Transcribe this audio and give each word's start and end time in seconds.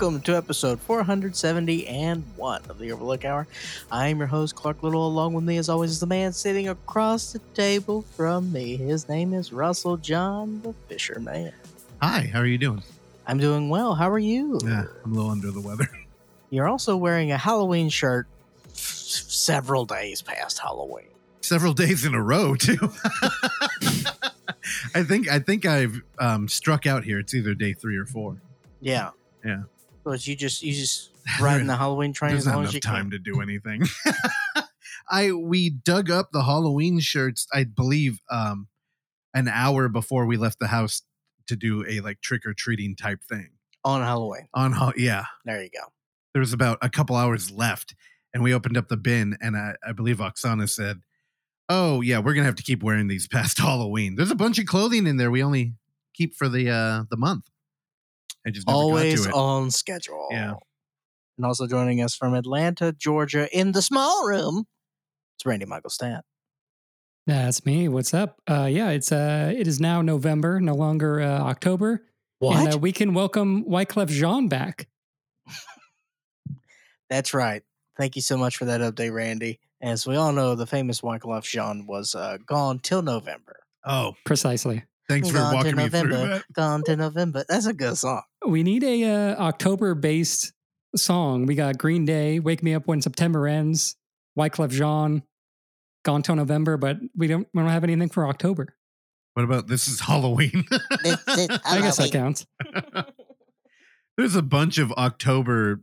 Welcome 0.00 0.20
to 0.22 0.36
episode 0.36 0.78
470 0.82 1.88
and 1.88 2.22
one 2.36 2.62
of 2.68 2.78
the 2.78 2.92
Overlook 2.92 3.24
Hour. 3.24 3.48
I 3.90 4.06
am 4.06 4.18
your 4.18 4.28
host, 4.28 4.54
Clark 4.54 4.84
Little. 4.84 5.04
Along 5.08 5.32
with 5.34 5.42
me, 5.42 5.56
as 5.56 5.68
always, 5.68 5.90
is 5.90 5.98
the 5.98 6.06
man 6.06 6.32
sitting 6.32 6.68
across 6.68 7.32
the 7.32 7.40
table 7.52 8.02
from 8.14 8.52
me. 8.52 8.76
His 8.76 9.08
name 9.08 9.34
is 9.34 9.52
Russell 9.52 9.96
John, 9.96 10.62
the 10.62 10.72
Fisherman. 10.86 11.52
Hi, 12.00 12.30
how 12.32 12.38
are 12.38 12.46
you 12.46 12.58
doing? 12.58 12.80
I'm 13.26 13.38
doing 13.38 13.70
well. 13.70 13.96
How 13.96 14.08
are 14.08 14.20
you? 14.20 14.60
Yeah, 14.62 14.84
I'm 15.04 15.10
a 15.10 15.16
little 15.16 15.32
under 15.32 15.50
the 15.50 15.60
weather. 15.60 15.88
You're 16.50 16.68
also 16.68 16.96
wearing 16.96 17.32
a 17.32 17.36
Halloween 17.36 17.88
shirt 17.88 18.28
f- 18.66 18.76
several 18.76 19.84
days 19.84 20.22
past 20.22 20.60
Halloween. 20.60 21.08
Several 21.40 21.72
days 21.72 22.04
in 22.04 22.14
a 22.14 22.22
row 22.22 22.54
too. 22.54 22.78
I 24.94 25.02
think 25.02 25.28
I 25.28 25.40
think 25.40 25.66
I've 25.66 26.00
um, 26.20 26.46
struck 26.46 26.86
out 26.86 27.02
here. 27.02 27.18
It's 27.18 27.34
either 27.34 27.52
day 27.54 27.72
three 27.72 27.96
or 27.96 28.06
four. 28.06 28.40
Yeah. 28.80 29.10
Yeah. 29.44 29.62
So 30.04 30.12
it's 30.12 30.26
you 30.26 30.36
just 30.36 30.62
you 30.62 30.72
just 30.72 31.10
riding 31.40 31.66
the 31.66 31.76
Halloween 31.76 32.12
train 32.12 32.30
There's 32.32 32.42
as 32.42 32.46
not 32.46 32.54
long 32.54 32.62
enough 32.64 32.70
as 32.70 32.74
you 32.74 32.80
time 32.80 33.10
can. 33.10 33.10
to 33.12 33.18
do 33.18 33.40
anything. 33.40 33.82
I 35.10 35.32
we 35.32 35.70
dug 35.70 36.10
up 36.10 36.30
the 36.32 36.44
Halloween 36.44 37.00
shirts. 37.00 37.46
I 37.52 37.64
believe 37.64 38.20
um, 38.30 38.68
an 39.34 39.48
hour 39.48 39.88
before 39.88 40.26
we 40.26 40.36
left 40.36 40.58
the 40.58 40.66
house 40.68 41.02
to 41.46 41.56
do 41.56 41.84
a 41.88 42.00
like 42.00 42.20
trick 42.20 42.44
or 42.46 42.52
treating 42.54 42.94
type 42.94 43.20
thing 43.28 43.50
on 43.84 44.02
Halloween. 44.02 44.48
on. 44.54 44.72
Hall- 44.72 44.92
Yeah, 44.96 45.24
There 45.44 45.62
you 45.62 45.70
go. 45.70 45.86
there 46.34 46.40
was 46.40 46.52
about 46.52 46.78
a 46.82 46.90
couple 46.90 47.16
hours 47.16 47.50
left 47.50 47.94
and 48.34 48.42
we 48.42 48.52
opened 48.52 48.76
up 48.76 48.88
the 48.88 48.96
bin 48.98 49.36
and 49.40 49.56
I, 49.56 49.74
I 49.86 49.92
believe 49.92 50.18
Oksana 50.18 50.68
said, 50.68 51.00
Oh 51.70 52.00
yeah, 52.02 52.18
we're 52.18 52.34
gonna 52.34 52.44
have 52.46 52.56
to 52.56 52.62
keep 52.62 52.82
wearing 52.82 53.08
these 53.08 53.26
past 53.28 53.58
Halloween. 53.60 54.16
There's 54.16 54.30
a 54.30 54.34
bunch 54.36 54.58
of 54.58 54.66
clothing 54.66 55.06
in 55.06 55.16
there 55.16 55.30
we 55.30 55.42
only 55.42 55.74
keep 56.14 56.34
for 56.34 56.48
the 56.50 56.70
uh 56.70 57.04
the 57.10 57.16
month. 57.16 57.44
I 58.48 58.50
just 58.50 58.66
never 58.66 58.76
Always 58.78 59.26
got 59.26 59.32
to 59.32 59.36
it. 59.36 59.40
on 59.40 59.70
schedule. 59.70 60.26
Yeah. 60.30 60.54
And 61.36 61.44
also 61.44 61.66
joining 61.66 62.00
us 62.02 62.14
from 62.14 62.34
Atlanta, 62.34 62.92
Georgia, 62.92 63.46
in 63.56 63.72
the 63.72 63.82
small 63.82 64.26
room, 64.26 64.64
it's 65.36 65.44
Randy 65.44 65.66
Michael 65.66 65.90
Stant. 65.90 66.24
That's 67.26 67.66
me. 67.66 67.88
What's 67.88 68.14
up? 68.14 68.40
Uh, 68.50 68.68
yeah, 68.70 68.88
it's 68.88 69.12
uh, 69.12 69.52
it 69.54 69.66
is 69.68 69.80
now 69.80 70.00
November, 70.00 70.60
no 70.60 70.72
longer 70.74 71.20
uh, 71.20 71.40
October, 71.40 72.06
and 72.40 72.74
uh, 72.74 72.78
we 72.78 72.90
can 72.90 73.12
welcome 73.12 73.64
Wyclef 73.66 74.08
Jean 74.08 74.48
back. 74.48 74.88
That's 77.10 77.34
right. 77.34 77.62
Thank 77.98 78.16
you 78.16 78.22
so 78.22 78.38
much 78.38 78.56
for 78.56 78.64
that 78.64 78.80
update, 78.80 79.12
Randy. 79.12 79.60
As 79.82 80.06
we 80.06 80.16
all 80.16 80.32
know, 80.32 80.54
the 80.54 80.66
famous 80.66 81.02
Wyclef 81.02 81.42
Jean 81.44 81.86
was 81.86 82.14
uh, 82.14 82.38
gone 82.46 82.78
till 82.78 83.02
November. 83.02 83.60
Oh, 83.84 84.14
Precisely. 84.24 84.84
thanks 85.06 85.28
for 85.28 85.34
gone 85.36 85.54
walking 85.54 85.72
to 85.72 85.76
me 85.76 85.82
November. 85.84 86.16
through 86.16 86.28
that. 86.28 86.44
Gone 86.54 86.82
to 86.84 86.96
November. 86.96 87.44
That's 87.46 87.66
a 87.66 87.74
good 87.74 87.98
song. 87.98 88.22
We 88.46 88.62
need 88.62 88.84
a 88.84 89.04
uh, 89.04 89.36
October 89.36 89.94
based 89.94 90.52
song. 90.96 91.46
We 91.46 91.54
got 91.54 91.78
Green 91.78 92.04
Day, 92.04 92.38
Wake 92.40 92.62
Me 92.62 92.74
Up 92.74 92.86
When 92.86 93.02
September 93.02 93.46
Ends, 93.46 93.96
Wyclef 94.38 94.70
Jean, 94.70 95.22
Gone 96.04 96.22
Till 96.22 96.36
November, 96.36 96.76
but 96.76 96.98
we 97.16 97.26
don't 97.26 97.48
we 97.52 97.62
don't 97.62 97.70
have 97.70 97.84
anything 97.84 98.08
for 98.08 98.26
October. 98.26 98.74
What 99.34 99.44
about 99.44 99.66
this 99.68 99.88
is 99.88 100.00
Halloween? 100.00 100.64
I 100.70 101.80
guess 101.80 101.96
that 101.98 102.10
counts. 102.12 102.46
there's 104.16 104.34
a 104.34 104.42
bunch 104.42 104.78
of 104.78 104.92
October 104.92 105.82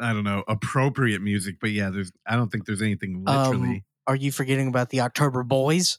I 0.00 0.12
don't 0.12 0.24
know, 0.24 0.44
appropriate 0.48 1.20
music, 1.20 1.56
but 1.60 1.70
yeah, 1.70 1.90
there's 1.90 2.10
I 2.26 2.36
don't 2.36 2.50
think 2.50 2.64
there's 2.66 2.82
anything 2.82 3.24
literally. 3.24 3.68
Um, 3.68 3.84
Are 4.06 4.16
you 4.16 4.32
forgetting 4.32 4.68
about 4.68 4.90
the 4.90 5.00
October 5.00 5.42
Boys? 5.42 5.98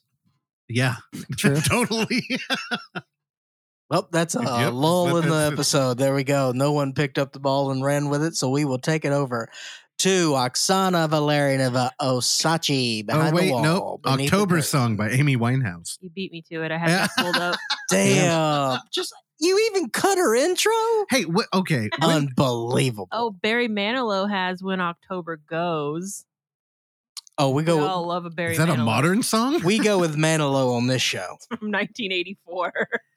yeah. 0.67 0.95
True. 1.37 1.59
totally. 1.67 2.23
Well, 3.89 4.07
that's 4.11 4.35
a 4.35 4.41
Yep, 4.41 4.73
lull 4.73 5.17
in 5.17 5.29
the 5.29 5.35
episode. 5.53 5.97
There 5.97 6.13
we 6.15 6.23
go. 6.23 6.51
No 6.53 6.71
one 6.71 6.93
picked 6.93 7.17
up 7.17 7.33
the 7.33 7.39
ball 7.39 7.71
and 7.71 7.83
ran 7.83 8.09
with 8.09 8.23
it, 8.23 8.35
so 8.35 8.49
we 8.49 8.65
will 8.65 8.79
take 8.79 9.05
it 9.05 9.11
over 9.11 9.47
to 9.99 10.31
Oksana 10.31 11.07
Valerianova 11.07 11.91
Osachi 12.01 13.03
oh 13.03 13.05
behind 13.05 13.37
the 13.37 13.41
wait, 13.41 13.51
wall. 13.51 13.63
nope. 13.63 14.01
beneath 14.03 14.29
the 14.31 14.35
October 14.35 14.61
song 14.61 14.97
by 14.97 15.09
Amy 15.11 15.37
Winehouse. 15.37 15.97
You 16.01 16.09
beat 16.09 16.31
me 16.31 16.43
to 16.51 16.63
it. 16.63 16.71
I 16.71 16.77
had 16.77 17.05
it 17.05 17.11
pulled 17.17 17.37
up. 17.37 17.55
Damn. 17.89 18.79
Just 18.91 19.13
you 19.39 19.69
even 19.71 19.89
cut 19.89 20.17
her 20.17 20.33
intro? 20.35 20.71
Hey, 21.09 21.23
what 21.25 21.45
okay. 21.53 21.89
Unbelievable. 22.01 23.07
Oh, 23.11 23.29
Barry 23.31 23.67
Manilow 23.69 24.29
has 24.29 24.63
"When 24.63 24.81
October 24.81 25.37
Goes." 25.37 26.25
Oh, 27.37 27.49
we 27.49 27.63
We 27.63 27.65
go 27.67 27.85
all 27.85 28.07
love 28.07 28.25
a 28.25 28.29
Barry. 28.29 28.53
is 28.53 28.57
that 28.59 28.69
a 28.69 28.77
modern 28.77 29.21
song? 29.21 29.61
we 29.63 29.77
go 29.77 29.99
with 29.99 30.15
Manilow 30.17 30.75
on 30.75 30.87
this 30.87 31.01
show. 31.01 31.37
from 31.49 31.69
1984. 31.71 32.71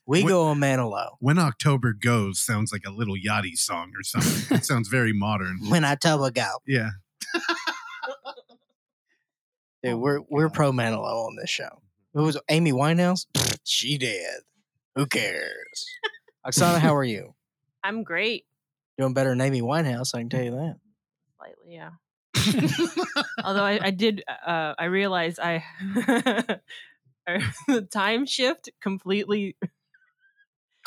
We 0.08 0.22
What- 0.22 0.30
go 0.30 0.46
on 0.46 0.58
Manilow. 0.58 1.16
when 1.20 1.38
October 1.38 1.92
goes 1.92 2.40
sounds 2.40 2.72
like 2.72 2.86
a 2.86 2.90
little 2.90 3.14
Yachty 3.14 3.56
song 3.58 3.92
or 3.94 4.02
something. 4.02 4.56
it 4.56 4.64
sounds 4.64 4.88
very 4.88 5.12
modern. 5.12 5.58
When 5.68 5.84
October 5.84 6.30
go. 6.30 6.48
Yeah. 6.66 6.90
Dude, 9.82 9.92
Oh 9.92 9.96
we're 9.98 10.18
my 10.20 10.24
we're 10.30 10.48
pro 10.50 10.72
Manilow 10.72 11.26
on 11.26 11.36
this 11.36 11.50
show. 11.50 11.82
Who 12.14 12.24
was 12.24 12.38
Amy 12.48 12.72
Winehouse? 12.72 13.26
she 13.64 13.98
did. 13.98 14.40
Who 14.96 15.06
cares? 15.06 15.86
Oksana, 16.46 16.78
how 16.78 16.96
are 16.96 17.04
you? 17.04 17.34
I'm 17.84 18.02
great, 18.02 18.44
Doing 18.98 19.12
better 19.14 19.28
than 19.30 19.40
Amy 19.40 19.60
Winehouse, 19.62 20.14
I 20.14 20.18
can 20.20 20.28
tell 20.30 20.42
you 20.42 20.50
that. 20.52 20.76
slightly, 21.36 21.74
yeah. 21.74 21.90
Although 23.44 23.62
I, 23.64 23.78
I 23.82 23.90
did, 23.90 24.24
uh, 24.26 24.74
I 24.78 24.86
realized 24.86 25.38
I 25.38 25.62
the 27.68 27.82
time 27.92 28.26
shift 28.26 28.70
completely. 28.82 29.56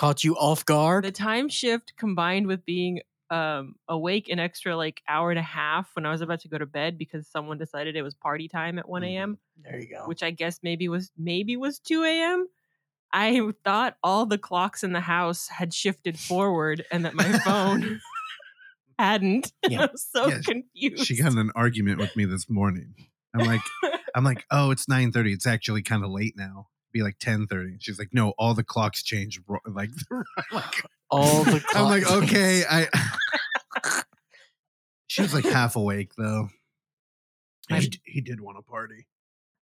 Caught 0.01 0.23
you 0.23 0.35
off 0.35 0.65
guard? 0.65 1.03
The 1.03 1.11
time 1.11 1.47
shift 1.47 1.93
combined 1.95 2.47
with 2.47 2.65
being 2.65 3.01
um, 3.29 3.75
awake 3.87 4.29
an 4.29 4.39
extra 4.39 4.75
like 4.75 4.99
hour 5.07 5.29
and 5.29 5.37
a 5.37 5.43
half 5.43 5.91
when 5.95 6.07
I 6.07 6.11
was 6.11 6.21
about 6.21 6.39
to 6.39 6.47
go 6.47 6.57
to 6.57 6.65
bed 6.65 6.97
because 6.97 7.27
someone 7.27 7.59
decided 7.59 7.95
it 7.95 8.01
was 8.01 8.15
party 8.15 8.47
time 8.47 8.79
at 8.79 8.89
1 8.89 9.03
a.m. 9.03 9.37
There 9.63 9.79
you 9.79 9.87
go. 9.87 10.05
which 10.07 10.23
I 10.23 10.31
guess 10.31 10.59
maybe 10.63 10.87
was 10.87 11.11
maybe 11.15 11.55
was 11.55 11.77
2 11.77 12.03
a.m. 12.03 12.47
I 13.13 13.51
thought 13.63 13.95
all 14.03 14.25
the 14.25 14.39
clocks 14.39 14.83
in 14.83 14.91
the 14.91 15.01
house 15.01 15.49
had 15.49 15.71
shifted 15.71 16.17
forward 16.17 16.83
and 16.91 17.05
that 17.05 17.13
my 17.13 17.31
phone 17.37 18.01
hadn't. 18.97 19.53
Yeah. 19.69 19.83
I 19.83 19.89
was 19.91 20.03
so 20.11 20.29
Yeah, 20.29 20.39
confused. 20.39 21.05
she 21.05 21.15
got 21.15 21.31
in 21.31 21.37
an 21.37 21.51
argument 21.55 21.99
with 21.99 22.15
me 22.15 22.25
this 22.25 22.49
morning. 22.49 22.95
I'm 23.35 23.45
like, 23.45 23.61
I'm 24.15 24.23
like, 24.23 24.45
oh, 24.49 24.71
it's 24.71 24.87
9:30. 24.87 25.31
It's 25.31 25.45
actually 25.45 25.83
kind 25.83 26.03
of 26.03 26.09
late 26.09 26.33
now. 26.35 26.69
Be 26.91 27.01
like 27.03 27.17
10:30. 27.19 27.77
She's 27.79 27.97
like, 27.99 28.09
no, 28.13 28.31
all 28.37 28.53
the 28.53 28.63
clocks 28.63 29.03
change. 29.03 29.39
ro- 29.47 29.59
Like, 29.67 29.91
like 30.51 30.85
All 31.09 31.43
the 31.43 31.63
I'm 31.73 31.85
like, 31.85 32.09
okay, 32.09 32.63
I. 32.69 32.87
she 35.07 35.21
was 35.21 35.33
like 35.33 35.45
half 35.45 35.75
awake 35.75 36.11
though. 36.17 36.49
He, 37.69 37.91
he 38.03 38.21
did 38.21 38.41
want 38.41 38.57
to 38.57 38.63
party. 38.63 39.07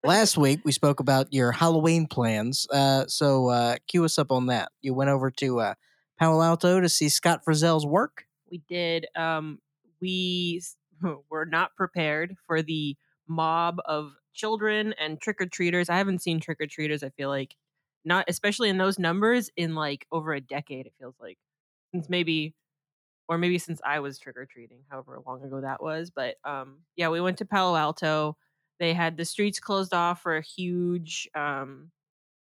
Last 0.02 0.36
week 0.36 0.60
we 0.64 0.72
spoke 0.72 0.98
about 1.00 1.32
your 1.32 1.52
Halloween 1.52 2.06
plans. 2.06 2.66
Uh, 2.72 3.04
so 3.06 3.48
uh, 3.48 3.76
cue 3.86 4.04
us 4.04 4.18
up 4.18 4.32
on 4.32 4.46
that. 4.46 4.72
You 4.80 4.94
went 4.94 5.10
over 5.10 5.30
to 5.32 5.60
uh, 5.60 5.74
Palo 6.18 6.42
Alto 6.42 6.80
to 6.80 6.88
see 6.88 7.08
Scott 7.08 7.44
Frizzell's 7.44 7.86
work. 7.86 8.24
we 8.50 8.62
did 8.68 9.06
um 9.14 9.58
we 10.00 10.60
were 11.30 11.46
not 11.46 11.76
prepared 11.76 12.36
for 12.46 12.62
the 12.62 12.96
mob 13.28 13.76
of 13.86 14.12
children 14.34 14.94
and 14.94 15.20
trick-or-treaters. 15.20 15.90
I 15.90 15.98
haven't 15.98 16.22
seen 16.22 16.40
trick-or-treaters, 16.40 17.02
I 17.02 17.10
feel 17.10 17.28
like 17.28 17.56
not 18.04 18.24
especially 18.28 18.68
in 18.70 18.78
those 18.78 18.98
numbers 18.98 19.50
in 19.56 19.74
like 19.74 20.06
over 20.12 20.32
a 20.34 20.40
decade 20.40 20.86
it 20.86 20.94
feels 20.98 21.16
like. 21.20 21.38
Since 21.94 22.08
maybe 22.08 22.54
or 23.28 23.38
maybe 23.38 23.58
since 23.58 23.80
I 23.84 24.00
was 24.00 24.18
trick-or-treating, 24.18 24.84
however 24.90 25.18
long 25.26 25.44
ago 25.44 25.60
that 25.62 25.82
was, 25.82 26.10
but 26.10 26.36
um 26.44 26.80
yeah, 26.96 27.08
we 27.10 27.20
went 27.20 27.38
to 27.38 27.44
Palo 27.46 27.76
Alto. 27.76 28.36
They 28.80 28.94
had 28.94 29.16
the 29.16 29.24
streets 29.26 29.60
closed 29.60 29.94
off 29.94 30.22
for 30.22 30.40
huge 30.40 31.28
um 31.34 31.90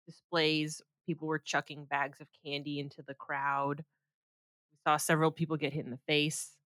displays. 0.08 0.82
People 1.08 1.28
were 1.28 1.40
chucking 1.40 1.86
bags 1.86 2.22
of 2.22 2.28
candy 2.46 2.80
into 2.80 3.04
the 3.08 3.16
crowd 3.16 3.84
we 4.72 4.78
saw 4.86 4.98
several 4.98 5.32
people 5.32 5.58
get 5.58 5.74
hit 5.74 5.86
in 5.86 5.92
the 5.92 6.00
face 6.08 6.58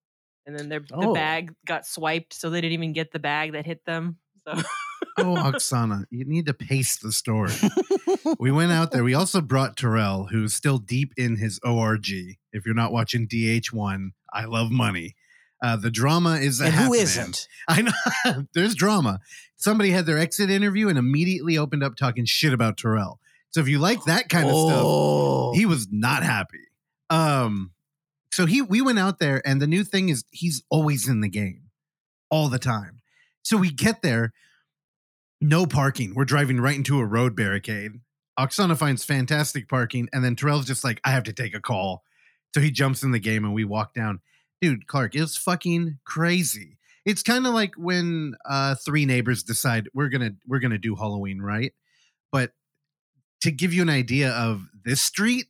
and 0.46 0.56
then 0.58 0.68
their 0.68 0.80
the 0.80 1.08
Oh. 1.08 1.14
bag 1.14 1.54
got 1.66 1.86
swiped 1.86 2.32
so 2.34 2.50
they 2.50 2.60
didn't 2.60 2.74
even 2.74 2.92
get 2.92 3.12
the 3.12 3.18
bag 3.18 3.52
that 3.52 3.66
hit 3.66 3.84
them 3.84 4.18
so 4.46 4.54
Oh, 5.18 5.34
Oksana, 5.36 6.04
you 6.10 6.24
need 6.24 6.46
to 6.46 6.54
pace 6.54 6.96
the 6.98 7.10
story. 7.12 7.52
we 8.38 8.50
went 8.50 8.72
out 8.72 8.90
there. 8.92 9.02
We 9.04 9.14
also 9.14 9.40
brought 9.40 9.76
Terrell, 9.76 10.26
who's 10.30 10.54
still 10.54 10.78
deep 10.78 11.12
in 11.16 11.36
his 11.36 11.58
ORG. 11.64 12.06
If 12.52 12.66
you're 12.66 12.74
not 12.74 12.92
watching 12.92 13.26
VH1, 13.26 14.10
I 14.32 14.44
love 14.44 14.70
money. 14.70 15.16
Uh, 15.62 15.76
the 15.76 15.90
drama 15.90 16.32
is 16.36 16.60
and 16.60 16.74
who 16.74 16.92
isn't? 16.92 17.48
I 17.68 17.82
know 17.82 18.44
there's 18.54 18.74
drama. 18.74 19.20
Somebody 19.56 19.90
had 19.90 20.04
their 20.04 20.18
exit 20.18 20.50
interview 20.50 20.88
and 20.88 20.98
immediately 20.98 21.56
opened 21.56 21.82
up 21.82 21.96
talking 21.96 22.26
shit 22.26 22.52
about 22.52 22.76
Terrell. 22.76 23.18
So 23.50 23.60
if 23.60 23.68
you 23.68 23.78
like 23.78 24.04
that 24.04 24.28
kind 24.28 24.48
of 24.50 24.54
stuff, 24.54 24.82
Oh. 24.84 25.52
he 25.54 25.64
was 25.64 25.88
not 25.90 26.22
happy. 26.22 26.58
Um, 27.08 27.70
so 28.30 28.44
he 28.44 28.60
we 28.60 28.82
went 28.82 28.98
out 28.98 29.18
there, 29.18 29.40
and 29.48 29.62
the 29.62 29.66
new 29.66 29.82
thing 29.82 30.10
is 30.10 30.24
he's 30.30 30.62
always 30.68 31.08
in 31.08 31.22
the 31.22 31.28
game, 31.28 31.62
all 32.28 32.48
the 32.50 32.58
time. 32.58 33.00
So 33.42 33.56
we 33.56 33.70
get 33.70 34.02
there, 34.02 34.34
no 35.40 35.66
parking. 35.66 36.14
We're 36.14 36.24
driving 36.24 36.60
right 36.60 36.76
into 36.76 36.98
a 36.98 37.04
road 37.04 37.36
barricade. 37.36 37.92
Oksana 38.38 38.76
finds 38.76 39.04
fantastic 39.04 39.68
parking, 39.68 40.08
and 40.12 40.24
then 40.24 40.36
Terrell's 40.36 40.66
just 40.66 40.84
like, 40.84 41.00
I 41.04 41.10
have 41.10 41.24
to 41.24 41.32
take 41.32 41.54
a 41.54 41.60
call 41.60 42.02
So 42.54 42.60
he 42.60 42.70
jumps 42.70 43.02
in 43.02 43.12
the 43.12 43.18
game 43.18 43.44
and 43.44 43.54
we 43.54 43.64
walk 43.64 43.94
down. 43.94 44.20
Dude, 44.60 44.86
Clark, 44.86 45.14
it 45.14 45.20
was 45.20 45.36
fucking 45.36 45.98
crazy. 46.04 46.78
It's 47.04 47.22
kind 47.22 47.46
of 47.46 47.54
like 47.54 47.74
when 47.76 48.34
uh 48.48 48.74
three 48.74 49.06
neighbors 49.06 49.42
decide 49.42 49.88
we're 49.94 50.08
gonna 50.08 50.32
we're 50.46 50.58
gonna 50.58 50.78
do 50.78 50.96
Halloween, 50.96 51.40
right? 51.40 51.72
But 52.32 52.52
to 53.42 53.50
give 53.50 53.72
you 53.72 53.82
an 53.82 53.90
idea 53.90 54.30
of 54.30 54.66
this 54.84 55.02
street, 55.02 55.46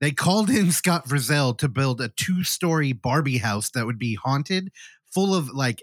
they 0.00 0.10
called 0.10 0.50
in 0.50 0.72
Scott 0.72 1.06
Frizzell 1.08 1.56
to 1.58 1.68
build 1.68 2.00
a 2.00 2.08
two-story 2.08 2.92
Barbie 2.92 3.38
house 3.38 3.70
that 3.70 3.86
would 3.86 3.98
be 3.98 4.14
haunted, 4.14 4.70
full 5.12 5.34
of 5.34 5.48
like 5.50 5.82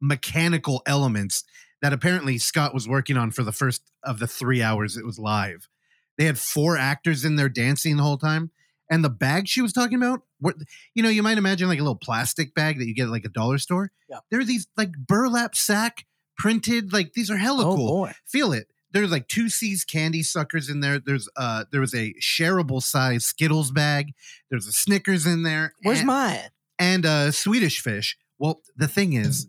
mechanical 0.00 0.82
elements 0.86 1.44
that 1.82 1.92
apparently 1.92 2.38
Scott 2.38 2.72
was 2.72 2.88
working 2.88 3.16
on 3.16 3.30
for 3.30 3.42
the 3.42 3.52
first 3.52 3.82
of 4.02 4.18
the 4.18 4.26
three 4.26 4.62
hours 4.62 4.96
it 4.96 5.04
was 5.04 5.18
live. 5.18 5.68
They 6.16 6.24
had 6.24 6.38
four 6.38 6.78
actors 6.78 7.24
in 7.24 7.36
there 7.36 7.48
dancing 7.48 7.96
the 7.96 8.02
whole 8.02 8.18
time. 8.18 8.50
And 8.90 9.02
the 9.02 9.10
bag 9.10 9.48
she 9.48 9.62
was 9.62 9.72
talking 9.72 9.96
about, 9.96 10.20
what 10.38 10.56
you 10.94 11.02
know, 11.02 11.08
you 11.08 11.22
might 11.22 11.38
imagine 11.38 11.66
like 11.68 11.78
a 11.78 11.82
little 11.82 11.96
plastic 11.96 12.54
bag 12.54 12.78
that 12.78 12.86
you 12.86 12.94
get 12.94 13.04
at 13.04 13.10
like 13.10 13.24
a 13.24 13.30
dollar 13.30 13.56
store. 13.58 13.90
Yeah. 14.08 14.18
There 14.30 14.40
are 14.40 14.44
these 14.44 14.66
like 14.76 14.92
burlap 14.92 15.54
sack 15.54 16.04
printed, 16.36 16.92
like 16.92 17.14
these 17.14 17.30
are 17.30 17.36
hella 17.38 17.64
oh 17.66 17.76
cool. 17.76 17.88
boy. 17.88 18.12
Feel 18.26 18.52
it. 18.52 18.68
There's 18.90 19.10
like 19.10 19.28
two 19.28 19.48
C's 19.48 19.84
candy 19.84 20.22
suckers 20.22 20.68
in 20.68 20.80
there. 20.80 20.98
There's 20.98 21.26
uh 21.36 21.64
there 21.72 21.80
was 21.80 21.94
a 21.94 22.12
shareable 22.20 22.82
size 22.82 23.24
Skittles 23.24 23.70
bag. 23.70 24.12
There's 24.50 24.66
a 24.66 24.72
Snickers 24.72 25.26
in 25.26 25.42
there. 25.42 25.72
Where's 25.82 26.00
and- 26.00 26.06
mine? 26.08 26.40
and 26.78 27.06
uh 27.06 27.30
Swedish 27.30 27.80
fish. 27.80 28.18
Well, 28.38 28.60
the 28.76 28.88
thing 28.88 29.14
is, 29.14 29.46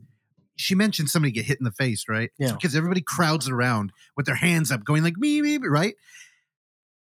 she 0.55 0.75
mentioned 0.75 1.09
somebody 1.09 1.31
get 1.31 1.45
hit 1.45 1.59
in 1.59 1.63
the 1.65 1.71
face, 1.71 2.05
right? 2.07 2.29
It's 2.37 2.49
Yeah. 2.51 2.55
because 2.55 2.75
everybody 2.75 3.01
crowds 3.01 3.47
around 3.49 3.91
with 4.15 4.25
their 4.25 4.35
hands 4.35 4.71
up, 4.71 4.83
going 4.83 5.03
like 5.03 5.17
me, 5.17 5.41
me, 5.41 5.57
right? 5.57 5.95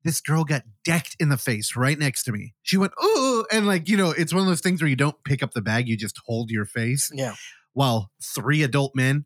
This 0.02 0.20
girl 0.20 0.44
got 0.44 0.64
decked 0.84 1.16
in 1.18 1.30
the 1.30 1.38
face 1.38 1.76
right 1.76 1.98
next 1.98 2.24
to 2.24 2.32
me. 2.32 2.54
She 2.62 2.76
went, 2.76 2.92
oh, 2.98 3.46
and 3.50 3.66
like, 3.66 3.88
you 3.88 3.96
know, 3.96 4.10
it's 4.10 4.34
one 4.34 4.42
of 4.42 4.48
those 4.48 4.60
things 4.60 4.82
where 4.82 4.88
you 4.88 4.96
don't 4.96 5.16
pick 5.24 5.42
up 5.42 5.52
the 5.52 5.62
bag, 5.62 5.88
you 5.88 5.96
just 5.96 6.18
hold 6.26 6.50
your 6.50 6.66
face 6.66 7.10
Yeah. 7.12 7.34
while 7.72 8.10
three 8.22 8.62
adult 8.62 8.94
men 8.94 9.24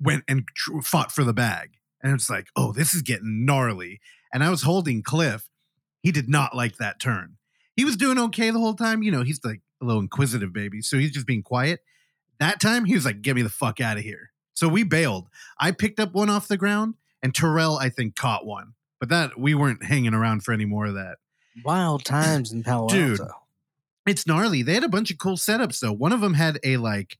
went 0.00 0.24
and 0.26 0.44
tr- 0.54 0.80
fought 0.80 1.12
for 1.12 1.22
the 1.22 1.32
bag. 1.32 1.70
And 2.02 2.12
it's 2.12 2.28
like, 2.28 2.48
oh, 2.56 2.72
this 2.72 2.92
is 2.94 3.02
getting 3.02 3.44
gnarly. 3.44 4.00
And 4.32 4.42
I 4.42 4.50
was 4.50 4.62
holding 4.62 5.02
Cliff. 5.02 5.48
He 6.02 6.10
did 6.12 6.28
not 6.28 6.54
like 6.54 6.76
that 6.76 7.00
turn. 7.00 7.36
He 7.76 7.84
was 7.84 7.96
doing 7.96 8.18
okay 8.18 8.50
the 8.50 8.58
whole 8.58 8.74
time. 8.74 9.02
You 9.02 9.12
know, 9.12 9.22
he's 9.22 9.40
like 9.44 9.60
a 9.80 9.84
little 9.84 10.02
inquisitive 10.02 10.52
baby. 10.52 10.82
So 10.82 10.98
he's 10.98 11.12
just 11.12 11.26
being 11.26 11.42
quiet. 11.42 11.80
That 12.38 12.60
time, 12.60 12.84
he 12.84 12.94
was 12.94 13.04
like, 13.04 13.22
get 13.22 13.36
me 13.36 13.42
the 13.42 13.48
fuck 13.48 13.80
out 13.80 13.96
of 13.96 14.02
here. 14.02 14.30
So 14.54 14.68
we 14.68 14.82
bailed. 14.84 15.28
I 15.58 15.70
picked 15.72 16.00
up 16.00 16.12
one 16.14 16.30
off 16.30 16.48
the 16.48 16.56
ground, 16.56 16.94
and 17.22 17.34
Terrell, 17.34 17.76
I 17.78 17.88
think, 17.90 18.16
caught 18.16 18.46
one. 18.46 18.74
But 19.00 19.10
that 19.10 19.38
we 19.38 19.54
weren't 19.54 19.84
hanging 19.84 20.14
around 20.14 20.44
for 20.44 20.52
any 20.52 20.64
more 20.64 20.86
of 20.86 20.94
that. 20.94 21.18
Wild 21.64 22.04
times 22.04 22.52
in 22.52 22.62
Palo 22.62 22.88
Dude. 22.88 23.20
It's 24.06 24.26
gnarly. 24.26 24.62
They 24.62 24.74
had 24.74 24.84
a 24.84 24.88
bunch 24.88 25.10
of 25.10 25.18
cool 25.18 25.36
setups 25.36 25.80
though. 25.80 25.92
One 25.92 26.12
of 26.12 26.20
them 26.20 26.34
had 26.34 26.58
a 26.64 26.76
like 26.76 27.18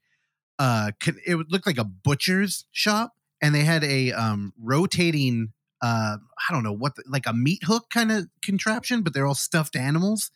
uh 0.59 0.93
it 1.27 1.51
looked 1.51 1.67
like 1.67 1.79
a 1.79 1.85
butcher's 1.85 2.65
shop 2.71 3.13
and 3.43 3.55
they 3.55 3.65
had 3.65 3.83
a 3.85 4.13
um 4.13 4.53
rotating 4.63 5.53
uh 5.83 6.17
I 6.49 6.53
don't 6.53 6.63
know 6.63 6.73
what 6.73 6.95
the, 6.97 7.03
like 7.07 7.27
a 7.27 7.33
meat 7.35 7.65
hook 7.65 7.91
kind 7.91 8.11
of 8.13 8.27
contraption 8.43 9.03
but 9.03 9.13
they're 9.13 9.27
all 9.27 9.35
stuffed 9.35 9.75
animals 9.77 10.31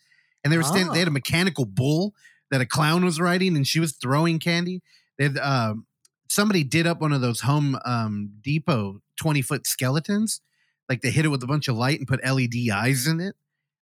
and 0.44 0.52
they 0.52 0.56
were 0.58 0.62
standing 0.62 0.92
they 0.92 0.98
had 0.98 1.08
a 1.08 1.10
Oh. 1.10 1.12
mechanical 1.12 1.64
bull 1.64 2.14
that 2.50 2.60
a 2.60 2.66
clown 2.66 3.04
was 3.04 3.20
riding 3.20 3.56
and 3.56 3.66
she 3.66 3.80
was 3.80 3.92
throwing 3.92 4.38
candy. 4.38 4.82
They 5.18 5.24
had 5.24 5.38
um 5.38 5.86
somebody 6.28 6.64
did 6.64 6.86
up 6.86 7.00
one 7.00 7.12
of 7.12 7.20
those 7.20 7.40
home 7.40 7.78
um 7.84 8.30
depot 8.42 9.00
20 9.16 9.42
foot 9.42 9.66
skeletons 9.66 10.40
like 10.88 11.02
they 11.02 11.10
hit 11.10 11.24
it 11.24 11.28
with 11.28 11.42
a 11.42 11.46
bunch 11.46 11.68
of 11.68 11.76
light 11.76 11.98
and 11.98 12.08
put 12.08 12.24
LED 12.24 12.70
eyes 12.72 13.06
in 13.06 13.20
it. 13.20 13.34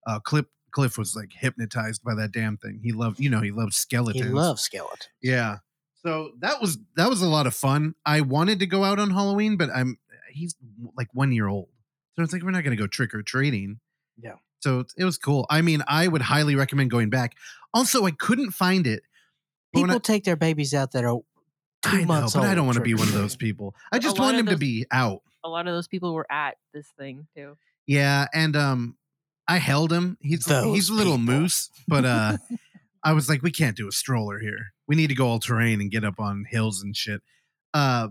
Uh 0.06 0.20
Clip 0.20 0.48
Cliff 0.72 0.98
was 0.98 1.16
like 1.16 1.32
hypnotized 1.34 2.04
by 2.04 2.14
that 2.16 2.32
damn 2.32 2.58
thing. 2.58 2.82
He 2.84 2.92
loved, 2.92 3.20
you 3.20 3.30
know, 3.30 3.42
he 3.42 3.52
loved 3.52 3.74
skeletons. 3.74 4.16
He 4.16 4.20
skeletons. 4.22 4.48
loves 4.48 4.62
skeleton. 4.62 5.08
Yeah. 5.22 5.58
So 6.04 6.32
that 6.40 6.62
was 6.62 6.78
that 6.96 7.10
was 7.10 7.22
a 7.22 7.28
lot 7.28 7.48
of 7.48 7.56
fun. 7.56 7.96
I 8.06 8.22
wanted 8.22 8.60
to 8.60 8.68
go 8.68 8.84
out 8.84 9.00
on 9.00 9.10
Halloween, 9.10 9.58
but 9.58 9.70
I'm 9.74 9.98
he's 10.32 10.56
like 10.96 11.08
one 11.14 11.32
year 11.32 11.48
old, 11.48 11.70
so 12.14 12.24
it's 12.24 12.32
like 12.32 12.44
we're 12.44 12.52
not 12.52 12.64
going 12.64 12.76
to 12.76 12.82
go 12.82 12.88
trick 12.88 13.14
or 13.14 13.24
treating. 13.24 13.80
Yeah. 14.22 14.36
So 14.68 14.86
it- 14.98 15.06
was 15.06 15.18
cool. 15.18 15.46
I 15.50 15.62
mean, 15.62 15.82
I 15.88 16.08
would 16.10 16.22
highly 16.22 16.56
recommend 16.56 16.92
going 16.92 17.10
back. 17.10 17.36
Also, 17.74 18.06
I 18.06 18.12
couldn't 18.12 18.52
find 18.52 18.86
it. 18.86 19.04
People 19.74 19.96
I- 19.96 20.00
take 20.00 20.26
their 20.26 20.36
babies 20.36 20.74
out 20.74 20.92
that 20.92 21.06
are 21.06 21.20
two 21.84 21.90
I 21.90 22.00
know, 22.02 22.06
months 22.06 22.34
but 22.34 22.40
old. 22.40 22.48
I 22.48 22.56
don't 22.56 22.66
want 22.66 22.78
to 22.78 22.84
be 22.84 22.94
one 22.94 23.08
of 23.08 23.14
those 23.14 23.38
people. 23.38 23.76
I 23.92 24.00
just 24.00 24.20
want 24.20 24.36
him 24.38 24.48
to 24.48 24.58
be 24.58 24.86
out. 24.92 25.22
A 25.44 25.50
lot 25.50 25.68
of 25.68 25.74
those 25.74 25.88
people 25.88 26.14
were 26.14 26.30
at 26.30 26.58
this 26.74 26.88
thing 27.00 27.28
too. 27.36 27.58
Yeah, 27.86 28.28
and 28.34 28.58
um, 28.58 28.98
I 29.48 29.58
held 29.58 29.94
him. 29.94 30.18
He's 30.20 30.44
Those 30.44 30.76
he's 30.76 30.90
a 30.90 30.94
little 30.94 31.18
people. 31.18 31.34
moose, 31.36 31.70
but 31.88 32.04
uh, 32.04 32.38
I 33.04 33.14
was 33.14 33.30
like, 33.30 33.42
we 33.44 33.52
can't 33.52 33.78
do 33.78 33.88
a 33.88 33.92
stroller 33.94 34.40
here. 34.40 34.74
We 34.88 34.98
need 34.98 35.08
to 35.08 35.16
go 35.16 35.28
all 35.28 35.40
terrain 35.40 35.80
and 35.80 35.90
get 35.90 36.04
up 36.04 36.20
on 36.20 36.46
hills 36.50 36.82
and 36.82 36.94
shit. 36.96 37.22
Uh, 37.74 38.10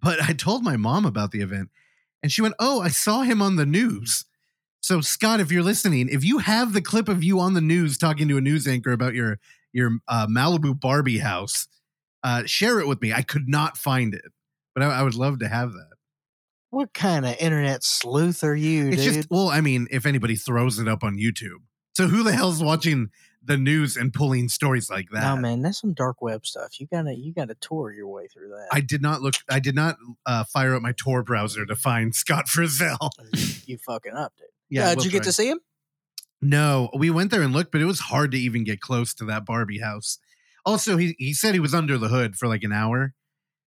but 0.00 0.22
I 0.22 0.32
told 0.32 0.62
my 0.62 0.76
mom 0.76 1.04
about 1.04 1.32
the 1.32 1.40
event, 1.40 1.70
and 2.22 2.30
she 2.30 2.42
went, 2.42 2.54
"Oh, 2.60 2.80
I 2.80 2.88
saw 2.88 3.22
him 3.22 3.42
on 3.42 3.56
the 3.56 3.66
news." 3.66 4.24
So 4.80 5.00
Scott, 5.00 5.40
if 5.40 5.50
you're 5.50 5.62
listening, 5.62 6.08
if 6.08 6.24
you 6.24 6.38
have 6.38 6.72
the 6.72 6.80
clip 6.82 7.08
of 7.08 7.22
you 7.24 7.40
on 7.40 7.54
the 7.54 7.60
news 7.60 7.98
talking 7.98 8.28
to 8.28 8.36
a 8.36 8.40
news 8.40 8.66
anchor 8.66 8.92
about 8.92 9.14
your 9.14 9.38
your 9.72 9.98
uh, 10.08 10.26
Malibu 10.26 10.78
Barbie 10.78 11.18
house, 11.18 11.68
uh, 12.22 12.44
share 12.46 12.80
it 12.80 12.86
with 12.88 13.02
me. 13.02 13.12
I 13.12 13.22
could 13.22 13.48
not 13.48 13.76
find 13.76 14.14
it, 14.14 14.24
but 14.74 14.82
I, 14.82 15.00
I 15.00 15.02
would 15.02 15.14
love 15.14 15.40
to 15.40 15.48
have 15.48 15.72
that. 15.72 15.90
What 16.70 16.92
kind 16.92 17.26
of 17.26 17.36
internet 17.38 17.82
sleuth 17.82 18.44
are 18.44 18.54
you, 18.54 18.88
It's 18.88 19.02
dude? 19.02 19.14
just 19.14 19.30
well, 19.30 19.48
I 19.48 19.60
mean, 19.60 19.88
if 19.90 20.06
anybody 20.06 20.36
throws 20.36 20.78
it 20.78 20.86
up 20.88 21.02
on 21.02 21.16
YouTube, 21.16 21.62
so 21.96 22.06
who 22.08 22.22
the 22.22 22.32
hell's 22.32 22.62
watching 22.62 23.08
the 23.42 23.56
news 23.56 23.96
and 23.96 24.12
pulling 24.12 24.48
stories 24.48 24.90
like 24.90 25.06
that? 25.12 25.22
no, 25.34 25.40
man, 25.40 25.62
that's 25.62 25.80
some 25.80 25.94
dark 25.94 26.20
web 26.20 26.44
stuff. 26.46 26.78
You 26.78 26.86
gotta, 26.86 27.14
you 27.16 27.32
gotta 27.32 27.54
tour 27.54 27.90
your 27.92 28.08
way 28.08 28.26
through 28.26 28.50
that. 28.50 28.68
I 28.70 28.80
did 28.80 29.00
not 29.02 29.22
look. 29.22 29.34
I 29.50 29.58
did 29.60 29.74
not 29.74 29.96
uh, 30.26 30.44
fire 30.44 30.74
up 30.74 30.82
my 30.82 30.92
Tor 30.92 31.22
browser 31.22 31.64
to 31.66 31.74
find 31.74 32.14
Scott 32.14 32.46
Frizzell. 32.46 33.10
you 33.66 33.78
fucking 33.78 34.12
up, 34.12 34.34
dude. 34.38 34.48
Yeah, 34.70 34.88
uh, 34.90 34.94
did 34.94 35.04
you 35.04 35.10
get 35.10 35.22
to 35.24 35.32
see 35.32 35.48
him? 35.48 35.60
No, 36.40 36.90
we 36.96 37.10
went 37.10 37.30
there 37.30 37.42
and 37.42 37.52
looked, 37.52 37.72
but 37.72 37.80
it 37.80 37.84
was 37.86 37.98
hard 38.00 38.30
to 38.32 38.38
even 38.38 38.62
get 38.64 38.80
close 38.80 39.12
to 39.14 39.24
that 39.26 39.44
Barbie 39.44 39.80
house. 39.80 40.18
Also, 40.64 40.96
he 40.96 41.14
he 41.18 41.32
said 41.34 41.54
he 41.54 41.60
was 41.60 41.74
under 41.74 41.98
the 41.98 42.08
hood 42.08 42.36
for 42.36 42.46
like 42.48 42.62
an 42.62 42.72
hour. 42.72 43.14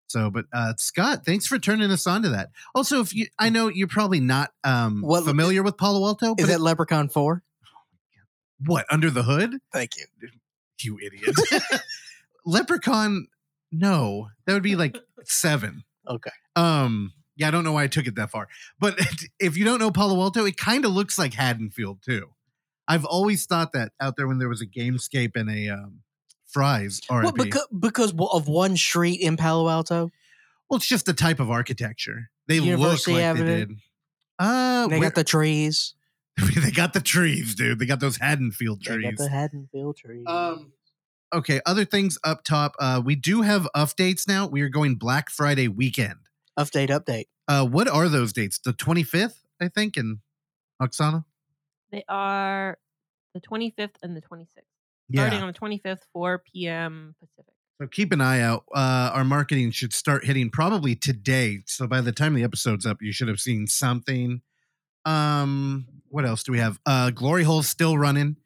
So, 0.08 0.30
but 0.30 0.46
uh, 0.54 0.74
Scott, 0.78 1.26
thanks 1.26 1.48
for 1.48 1.58
turning 1.60 1.92
us 1.92 2.06
on 2.08 2.22
to 2.24 2.30
that. 2.30 2.50
Also, 2.76 3.02
if 3.02 3.14
you, 3.14 3.26
I 3.40 3.50
know 3.50 3.68
you're 3.70 3.88
probably 3.88 4.20
not 4.20 4.52
um, 4.64 5.02
What- 5.02 5.24
familiar 5.26 5.64
with 5.64 5.78
Palo 5.78 6.06
Alto, 6.06 6.36
but 6.36 6.44
Is 6.44 6.50
it- 6.50 6.54
that 6.54 6.62
Leprechaun 6.62 7.10
Four? 7.10 7.44
what 8.66 8.86
under 8.90 9.10
the 9.10 9.24
hood? 9.24 9.58
Thank 9.74 9.92
you. 9.98 10.06
You 10.82 11.00
idiot. 11.06 11.36
Leprechaun, 12.46 13.28
no, 13.72 14.30
that 14.46 14.54
would 14.54 14.64
be 14.64 14.76
like 14.76 14.98
seven. 15.24 15.84
Okay. 16.08 16.30
Um, 16.56 17.14
yeah, 17.36 17.48
I 17.48 17.52
don't 17.52 17.64
know 17.64 17.74
why 17.74 17.84
I 17.84 17.88
took 17.88 18.08
it 18.08 18.16
that 18.16 18.32
far. 18.32 18.48
But 18.80 19.00
if 19.40 19.58
you 19.58 19.66
don't 19.66 19.80
know 19.80 19.92
Palo 19.92 20.22
Alto, 20.22 20.46
it 20.46 20.58
kind 20.58 20.86
of 20.86 20.92
looks 20.92 21.18
like 21.18 21.34
Haddonfield 21.34 22.02
too. 22.04 22.30
I've 22.88 23.06
always 23.06 23.46
thought 23.46 23.74
that 23.74 23.92
out 24.00 24.16
there 24.16 24.28
when 24.28 24.38
there 24.38 24.50
was 24.50 24.62
a 24.62 24.68
Gamescape 24.68 25.36
and 25.36 25.50
a 25.50 25.70
um, 25.70 26.02
Fry's 26.48 27.02
RIP. 27.10 27.24
Well, 27.24 27.32
because 27.34 27.68
because 27.78 28.14
of 28.18 28.48
one 28.48 28.78
street 28.78 29.20
in 29.22 29.38
Palo 29.38 29.70
Alto, 29.70 30.12
well, 30.70 30.78
it's 30.78 30.88
just 30.88 31.06
the 31.06 31.14
type 31.14 31.40
of 31.40 31.50
architecture. 31.50 32.30
They 32.48 32.60
University 32.60 33.14
look 33.14 33.20
like 33.20 33.26
Avenue? 33.26 33.46
they 33.46 33.66
did. 33.66 33.78
Uh, 34.38 34.88
they 34.88 35.00
where- 35.00 35.10
got 35.10 35.16
the 35.16 35.24
trees. 35.24 35.94
they 36.64 36.72
got 36.72 36.92
the 36.92 37.00
trees, 37.00 37.56
dude. 37.56 37.80
They 37.80 37.86
got 37.86 38.02
those 38.02 38.18
Haddonfield 38.18 38.82
trees. 38.82 38.98
They 38.98 39.12
got 39.12 39.18
the 39.18 39.30
Haddonfield 39.30 39.96
trees. 39.96 40.26
Um, 40.28 40.74
okay, 41.34 41.62
other 41.66 41.86
things 41.86 42.18
up 42.26 42.44
top. 42.44 42.76
Uh, 42.78 43.02
we 43.04 43.16
do 43.16 43.42
have 43.42 43.70
updates 43.74 44.28
now. 44.28 44.46
We 44.46 44.62
are 44.62 44.70
going 44.70 44.96
Black 44.96 45.30
Friday 45.30 45.70
weekend. 45.70 46.25
Update, 46.58 46.90
update. 46.90 47.26
Uh, 47.48 47.66
what 47.66 47.88
are 47.88 48.10
those 48.10 48.34
dates? 48.34 48.60
The 48.60 48.74
25th, 48.74 49.38
I 49.62 49.68
think, 49.68 49.98
in 49.98 50.20
Oksana? 50.82 51.26
They 51.92 52.04
are 52.10 52.78
the 53.34 53.42
25th 53.42 53.96
and 54.02 54.16
the 54.16 54.22
26th. 54.22 54.48
Yeah. 55.10 55.22
Starting 55.22 55.42
on 55.42 55.48
the 55.48 55.80
25th, 55.80 56.00
4 56.14 56.44
p.m. 56.52 57.16
Pacific. 57.20 57.54
So 57.80 57.88
keep 57.88 58.14
an 58.14 58.22
eye 58.22 58.42
out. 58.42 58.64
Uh, 58.74 59.12
our 59.14 59.26
marketing 59.26 59.72
should 59.72 59.94
start 59.94 60.26
hitting 60.26 60.50
probably 60.50 60.96
today. 60.96 61.60
So 61.68 61.88
by 61.88 62.02
the 62.02 62.14
time 62.14 62.34
the 62.34 62.44
episode's 62.44 62.86
up, 62.86 63.02
you 63.02 63.12
should 63.12 63.28
have 63.28 63.40
seen 63.40 63.68
something. 63.68 64.42
Um, 65.04 65.86
what 66.08 66.26
else 66.26 66.44
do 66.44 66.54
we 66.54 66.60
have? 66.60 66.80
Uh, 66.86 67.12
Glory 67.12 67.44
Hole's 67.44 67.68
still 67.68 67.98
running. 67.98 68.38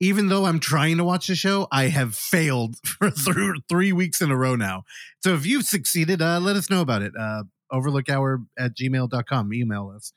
Even 0.00 0.28
though 0.28 0.46
I'm 0.46 0.60
trying 0.60 0.96
to 0.98 1.04
watch 1.04 1.26
the 1.26 1.34
show, 1.34 1.66
I 1.72 1.84
have 1.88 2.14
failed 2.14 2.76
for 2.84 3.10
through 3.10 3.54
three 3.68 3.92
weeks 3.92 4.20
in 4.20 4.30
a 4.30 4.36
row 4.36 4.54
now. 4.54 4.84
So 5.24 5.34
if 5.34 5.44
you've 5.44 5.64
succeeded, 5.64 6.22
uh, 6.22 6.38
let 6.40 6.54
us 6.56 6.70
know 6.70 6.80
about 6.80 7.02
it. 7.02 7.12
Uh, 7.18 7.44
overlookhour 7.72 8.42
at 8.58 8.76
gmail.com. 8.76 9.52
Email 9.52 9.92
us. 9.94 10.12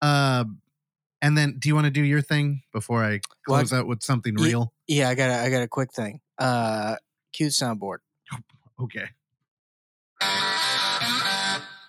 Uh, 0.00 0.44
and 1.20 1.36
then 1.36 1.56
do 1.58 1.68
you 1.68 1.74
want 1.74 1.84
to 1.86 1.90
do 1.90 2.02
your 2.02 2.22
thing 2.22 2.62
before 2.72 3.04
I 3.04 3.20
Well, 3.46 3.58
close 3.58 3.72
out 3.72 3.86
with 3.86 4.02
something 4.02 4.36
Ye- 4.38 4.44
real? 4.46 4.72
Yeah, 4.86 5.08
I 5.10 5.14
got 5.14 5.30
a, 5.30 5.34
I 5.42 5.50
got 5.50 5.62
a 5.62 5.68
quick 5.68 5.92
thing. 5.92 6.20
Uh, 6.38 6.96
cue 7.32 7.48
soundboard. 7.48 7.98
Okay. 8.80 9.06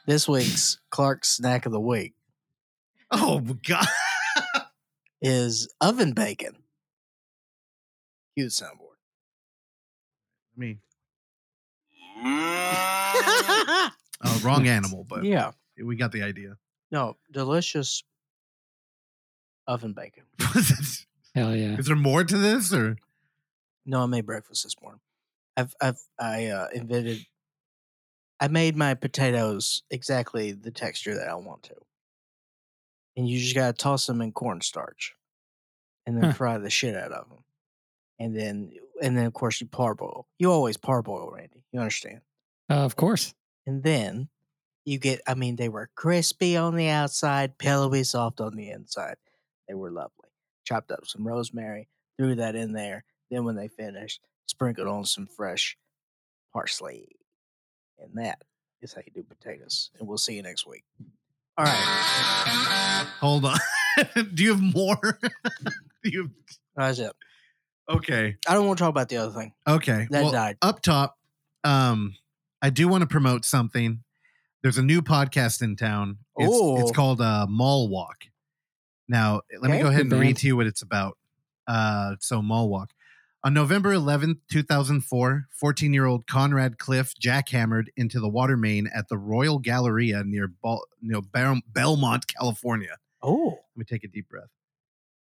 This 0.07 0.27
week's 0.27 0.79
Clark's 0.89 1.29
snack 1.29 1.67
of 1.67 1.71
the 1.71 1.79
week 1.79 2.15
Oh, 3.11 3.39
God. 3.39 3.85
is 5.21 5.67
oven 5.81 6.13
bacon. 6.13 6.55
Cue 8.39 8.45
the 8.45 8.51
soundboard. 8.51 8.95
Me. 10.55 10.79
Oh, 12.23 13.91
wrong 14.43 14.65
animal, 14.65 15.05
but 15.09 15.25
yeah. 15.25 15.51
we 15.83 15.97
got 15.97 16.13
the 16.13 16.23
idea. 16.23 16.55
No, 16.89 17.17
delicious 17.29 18.01
oven 19.67 19.91
bacon. 19.91 20.23
Hell 21.35 21.53
yeah. 21.53 21.75
Is 21.77 21.87
there 21.87 21.97
more 21.97 22.23
to 22.23 22.37
this 22.37 22.73
or 22.73 22.95
No, 23.85 24.03
I 24.03 24.05
made 24.05 24.25
breakfast 24.25 24.63
this 24.63 24.75
morning. 24.81 25.01
I've 25.57 25.75
I've 25.81 25.99
I 26.17 26.45
uh, 26.45 26.67
invented. 26.73 27.25
I 28.39 28.47
made 28.47 28.77
my 28.77 28.93
potatoes 28.93 29.83
exactly 29.91 30.53
the 30.53 30.71
texture 30.71 31.15
that 31.15 31.27
I 31.27 31.35
want 31.35 31.63
to, 31.63 31.75
and 33.17 33.27
you 33.27 33.37
just 33.37 33.53
gotta 33.53 33.73
toss 33.73 34.05
them 34.07 34.21
in 34.21 34.31
cornstarch, 34.31 35.13
and 36.05 36.15
then 36.15 36.23
Huh. 36.31 36.33
fry 36.33 36.57
the 36.57 36.69
shit 36.69 36.95
out 36.95 37.11
of 37.11 37.27
them, 37.27 37.39
and 38.19 38.35
then 38.35 38.71
and 39.01 39.17
then 39.17 39.25
of 39.25 39.33
course 39.33 39.61
you 39.61 39.67
parboil. 39.67 40.27
You 40.37 40.51
always 40.51 40.77
parboil, 40.77 41.31
Randy. 41.31 41.63
You 41.71 41.79
understand? 41.79 42.21
Uh, 42.69 42.85
of 42.85 42.95
course. 42.95 43.33
And 43.65 43.83
then 43.83 44.29
you 44.85 44.97
get. 44.99 45.21
I 45.27 45.33
mean, 45.33 45.55
they 45.55 45.69
were 45.69 45.89
crispy 45.95 46.57
on 46.57 46.75
the 46.75 46.89
outside, 46.89 47.57
pillowy 47.57 48.03
soft 48.03 48.41
on 48.41 48.55
the 48.55 48.69
inside. 48.69 49.15
They 49.67 49.73
were 49.73 49.91
lovely. 49.91 50.29
Chopped 50.65 50.91
up 50.91 51.05
some 51.05 51.27
rosemary, 51.27 51.87
threw 52.17 52.35
that 52.35 52.55
in 52.55 52.73
there. 52.73 53.03
Then 53.31 53.45
when 53.45 53.55
they 53.55 53.67
finished, 53.67 54.21
sprinkled 54.47 54.87
on 54.87 55.05
some 55.05 55.27
fresh 55.27 55.77
parsley. 56.51 57.07
And 57.99 58.11
that 58.15 58.41
is 58.81 58.93
how 58.93 59.01
you 59.05 59.11
do 59.13 59.23
potatoes. 59.23 59.91
And 59.99 60.07
we'll 60.07 60.17
see 60.17 60.35
you 60.35 60.41
next 60.41 60.65
week. 60.65 60.83
All 61.57 61.65
right. 61.65 63.05
hold 63.19 63.45
on? 63.45 63.57
Do 64.33 64.43
you 64.43 64.51
have 64.51 64.61
more? 64.61 65.19
Do 66.03 66.09
you 66.09 66.31
That's 66.75 66.99
it. 66.99 67.11
Okay. 67.89 68.35
I 68.47 68.53
don't 68.53 68.67
want 68.67 68.77
to 68.77 68.83
talk 68.83 68.89
about 68.89 69.09
the 69.09 69.17
other 69.17 69.31
thing. 69.31 69.53
Okay. 69.67 70.07
That 70.09 70.23
well, 70.23 70.31
died. 70.31 70.57
up 70.61 70.81
top, 70.81 71.17
um, 71.63 72.15
I 72.61 72.69
do 72.69 72.87
want 72.87 73.01
to 73.01 73.07
promote 73.07 73.45
something. 73.45 74.03
There's 74.61 74.77
a 74.77 74.83
new 74.83 75.01
podcast 75.01 75.61
in 75.61 75.75
town. 75.75 76.17
It's, 76.37 76.83
it's 76.83 76.91
called 76.91 77.21
uh, 77.21 77.47
Mall 77.49 77.87
Walk. 77.87 78.25
Now, 79.07 79.41
let 79.59 79.71
me 79.71 79.79
go 79.79 79.87
ahead 79.87 80.01
and 80.01 80.13
read 80.13 80.37
to 80.37 80.47
you 80.47 80.55
what 80.55 80.67
it's 80.67 80.81
about. 80.81 81.17
Uh, 81.67 82.15
so, 82.19 82.41
Mall 82.41 82.69
Walk. 82.69 82.91
On 83.41 83.53
November 83.53 83.93
11th, 83.93 84.39
2004, 84.51 85.47
14 85.49 85.93
year 85.93 86.05
old 86.05 86.27
Conrad 86.27 86.77
Cliff 86.77 87.13
jackhammered 87.15 87.85
into 87.95 88.19
the 88.19 88.27
water 88.27 88.57
main 88.57 88.89
at 88.93 89.07
the 89.07 89.17
Royal 89.17 89.59
Galleria 89.59 90.23
near, 90.25 90.49
Bal- 90.49 90.83
near 91.01 91.21
Bel- 91.21 91.61
Belmont, 91.71 92.27
California. 92.27 92.97
Oh. 93.23 93.51
Let 93.51 93.77
me 93.77 93.85
take 93.85 94.03
a 94.03 94.09
deep 94.09 94.27
breath. 94.27 94.49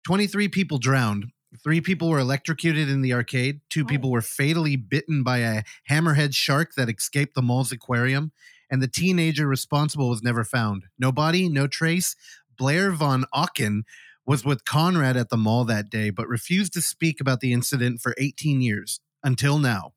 23 0.04 0.48
people 0.48 0.78
drowned. 0.78 1.26
Three 1.62 1.80
people 1.80 2.08
were 2.08 2.18
electrocuted 2.18 2.88
in 2.88 3.02
the 3.02 3.12
arcade. 3.12 3.60
Two 3.68 3.82
Oh. 3.82 3.86
people 3.86 4.10
were 4.10 4.22
fatally 4.22 4.76
bitten 4.76 5.22
by 5.22 5.38
a 5.38 5.64
hammerhead 5.90 6.34
shark 6.34 6.74
that 6.76 6.88
escaped 6.88 7.34
the 7.34 7.42
mall's 7.42 7.72
aquarium. 7.72 8.32
And 8.70 8.80
the 8.82 8.88
teenager 8.88 9.46
responsible 9.46 10.08
was 10.08 10.22
never 10.22 10.44
found. 10.44 10.84
No 10.98 11.12
body, 11.12 11.48
no 11.48 11.66
trace. 11.66 12.16
Blair 12.56 12.90
Von 12.90 13.26
Auken 13.34 13.82
was 14.24 14.44
with 14.44 14.64
Conrad 14.64 15.16
at 15.16 15.28
the 15.28 15.36
mall 15.36 15.64
that 15.64 15.90
day, 15.90 16.08
but 16.10 16.28
refused 16.28 16.72
to 16.74 16.80
speak 16.80 17.20
about 17.20 17.40
the 17.40 17.52
incident 17.52 18.00
for 18.00 18.14
18 18.18 18.62
years 18.62 19.00
until 19.22 19.58
now. 19.58 19.92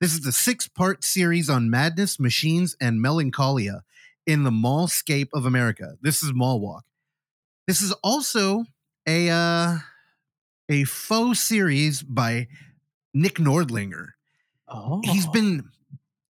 This 0.00 0.12
is 0.14 0.22
the 0.22 0.32
six 0.32 0.68
part 0.68 1.04
series 1.04 1.50
on 1.50 1.68
madness, 1.68 2.18
machines, 2.20 2.76
and 2.80 3.02
melancholia 3.02 3.82
in 4.26 4.44
the 4.44 4.50
mallscape 4.50 5.28
of 5.34 5.44
America. 5.44 5.96
This 6.00 6.22
is 6.22 6.32
Mall 6.32 6.60
Walk. 6.60 6.84
This 7.66 7.82
is 7.82 7.92
also 8.04 8.64
a 9.06 9.28
uh, 9.30 9.78
a 10.68 10.84
faux 10.84 11.40
series 11.40 12.02
by 12.02 12.48
Nick 13.14 13.36
Nordlinger. 13.36 14.10
Oh. 14.68 15.00
He's 15.04 15.26
been, 15.26 15.70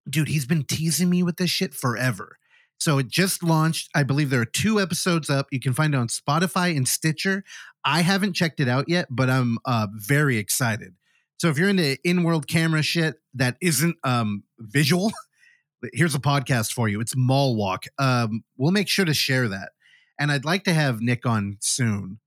dude, 0.09 0.29
he's 0.29 0.47
been 0.47 0.65
teasing 0.65 1.11
me 1.11 1.23
with 1.23 1.37
this 1.37 1.51
shit 1.51 1.75
forever. 1.75 2.39
So 2.79 2.99
it 2.99 3.09
just 3.09 3.43
launched. 3.43 3.89
I 3.95 4.03
believe 4.03 4.31
there 4.31 4.41
are 4.41 4.45
two 4.45 4.81
episodes 4.81 5.31
up. 5.31 5.47
You 5.51 5.61
can 5.61 5.73
find 5.73 5.95
it 5.95 5.97
on 5.99 6.09
Spotify 6.09 6.77
and 6.77 6.87
Stitcher. 6.87 7.43
I 7.85 8.03
haven't 8.03 8.35
checked 8.35 8.61
it 8.61 8.69
out 8.69 8.89
yet, 8.89 9.07
but 9.11 9.31
I'm 9.31 9.59
uh, 9.65 9.87
very 9.95 10.37
excited. 10.37 10.95
So 11.39 11.49
if 11.49 11.59
you're 11.59 11.69
into 11.69 11.97
in-world 12.05 12.49
camera 12.49 12.83
shit 12.83 13.17
that 13.35 13.57
isn't 13.61 13.97
um, 14.05 14.43
visual, 14.59 15.13
here's 15.93 16.15
a 16.15 16.21
podcast 16.21 16.73
for 16.73 16.89
you. 16.89 17.01
It's 17.01 17.15
Mall 17.17 17.57
Walk. 17.57 17.85
Um, 17.99 18.45
we'll 18.57 18.73
make 18.73 18.89
sure 18.89 19.05
to 19.05 19.15
share 19.15 19.49
that. 19.49 19.71
And 20.19 20.33
I'd 20.33 20.45
like 20.45 20.65
to 20.65 20.73
have 20.73 21.01
Nick 21.01 21.27
on 21.27 21.59
soon, 21.61 22.21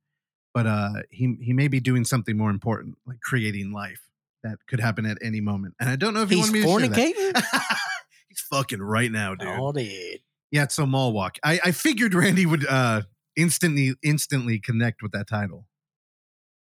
but 0.64 0.68
uh, 0.68 0.90
he 1.10 1.38
he 1.42 1.54
may 1.54 1.70
be 1.70 1.80
doing 1.80 2.04
something 2.04 2.36
more 2.36 2.50
important, 2.50 2.98
like 3.08 3.22
creating 3.22 3.72
life 3.72 4.02
that 4.44 4.58
could 4.68 4.82
happen 4.82 5.06
at 5.06 5.18
any 5.24 5.40
moment. 5.40 5.74
And 5.80 5.90
I 5.90 5.96
don't 5.96 6.14
know 6.14 6.22
if 6.24 6.30
he 6.30 6.36
He's 6.38 6.52
wanted 6.52 6.54
me 6.54 6.62
to 6.62 6.68
share 6.68 7.14
fornicating? 7.14 7.34
that. 7.34 7.78
He's 8.28 8.42
fucking 8.42 8.82
right 8.82 9.10
now, 9.12 9.36
dude. 9.36 9.48
Oh, 9.50 9.72
dude. 9.72 10.20
Yeah, 10.52 10.64
it's 10.64 10.76
so 10.76 10.86
Mall 10.86 11.14
Walk. 11.14 11.38
I, 11.44 11.60
I 11.64 11.72
figured 11.72 12.14
Randy 12.14 12.46
would 12.46 12.66
uh 12.68 13.04
instantly 13.38 13.94
instantly 14.04 14.60
connect 14.60 15.02
with 15.02 15.14
that 15.14 15.28
title. 15.28 15.66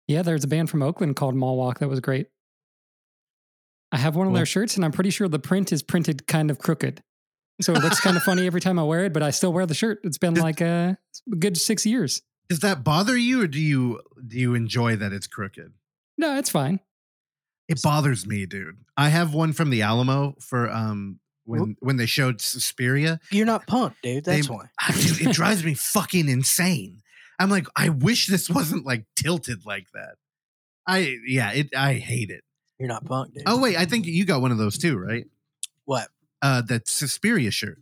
Yeah, 0.09 0.23
there's 0.23 0.45
a 0.45 0.49
band 0.49 0.71
from 0.71 0.83
Oakland 0.83 1.17
called 1.17 1.35
Mall 1.35 1.57
Walk 1.59 1.81
that 1.81 1.89
was 1.89 2.01
great. 2.01 2.29
I 3.91 3.99
have 3.99 4.17
one 4.17 4.27
of 4.27 4.31
Cool. 4.31 4.37
their 4.37 4.47
shirts, 4.47 4.77
and 4.77 4.85
I'm 4.87 4.93
pretty 4.93 5.11
sure 5.11 5.29
the 5.29 5.39
print 5.39 5.71
is 5.71 5.83
printed 5.83 6.27
kind 6.27 6.51
of 6.51 6.59
crooked. 6.59 7.03
So 7.61 7.75
it 7.75 7.83
looks 7.83 8.01
kind 8.01 8.17
of 8.17 8.23
funny 8.31 8.47
every 8.47 8.61
time 8.63 8.79
I 8.79 8.85
wear 8.85 9.05
it, 9.05 9.13
but 9.13 9.23
I 9.23 9.31
still 9.31 9.53
wear 9.53 9.67
the 9.67 9.75
shirt. 9.75 9.99
It's 10.03 10.17
been 10.19 10.35
like 10.35 10.63
uh, 10.63 10.95
a 11.31 11.37
good 11.39 11.59
six 11.59 11.85
years. 11.85 12.23
Does 12.53 12.61
that 12.61 12.85
bother 12.85 13.17
you, 13.17 13.41
or 13.41 13.47
do 13.47 13.59
you 13.59 14.03
do 14.29 14.39
you 14.39 14.55
enjoy 14.55 14.95
that 14.97 15.11
it's 15.11 15.27
crooked? 15.27 15.73
No, 16.19 16.37
it's 16.37 16.51
fine. 16.51 16.81
It 17.67 17.81
bothers 17.81 18.27
me, 18.27 18.45
dude. 18.45 18.77
I 18.95 19.09
have 19.09 19.33
one 19.33 19.55
from 19.55 19.71
the 19.71 19.81
Alamo 19.81 20.35
for 20.39 20.71
um 20.71 21.19
when 21.47 21.77
when 21.81 21.97
they 21.97 22.05
showed 22.05 22.43
Suspiria. 22.43 23.21
You're 23.31 23.47
not 23.47 23.67
punked, 23.67 23.95
dude. 24.03 24.27
That's 24.27 24.47
They- 24.47 24.53
why. 24.55 24.67
Dude, 24.93 25.29
it 25.29 25.33
drives 25.33 25.65
me 25.65 25.73
fucking 25.73 26.29
insane. 26.29 27.01
I'm 27.39 27.49
like, 27.49 27.69
I 27.75 27.89
wish 27.89 28.27
this 28.27 28.51
wasn't 28.51 28.85
like 28.85 29.07
tilted 29.17 29.65
like 29.65 29.87
that. 29.95 30.17
I 30.87 31.17
yeah, 31.27 31.53
it 31.53 31.75
I 31.75 31.95
hate 31.95 32.29
it. 32.29 32.45
You're 32.79 32.89
not 32.91 33.07
punk, 33.07 33.33
dude. 33.33 33.45
Oh 33.47 33.63
wait, 33.63 33.79
I 33.79 33.87
think 33.87 34.05
you 34.05 34.27
got 34.27 34.43
one 34.43 34.53
of 34.53 34.59
those 34.59 34.77
too, 34.77 34.99
right? 34.99 35.25
What? 35.87 36.09
Uh 36.43 36.61
that 36.69 36.87
Suspiria 36.87 37.51
shirt. 37.51 37.79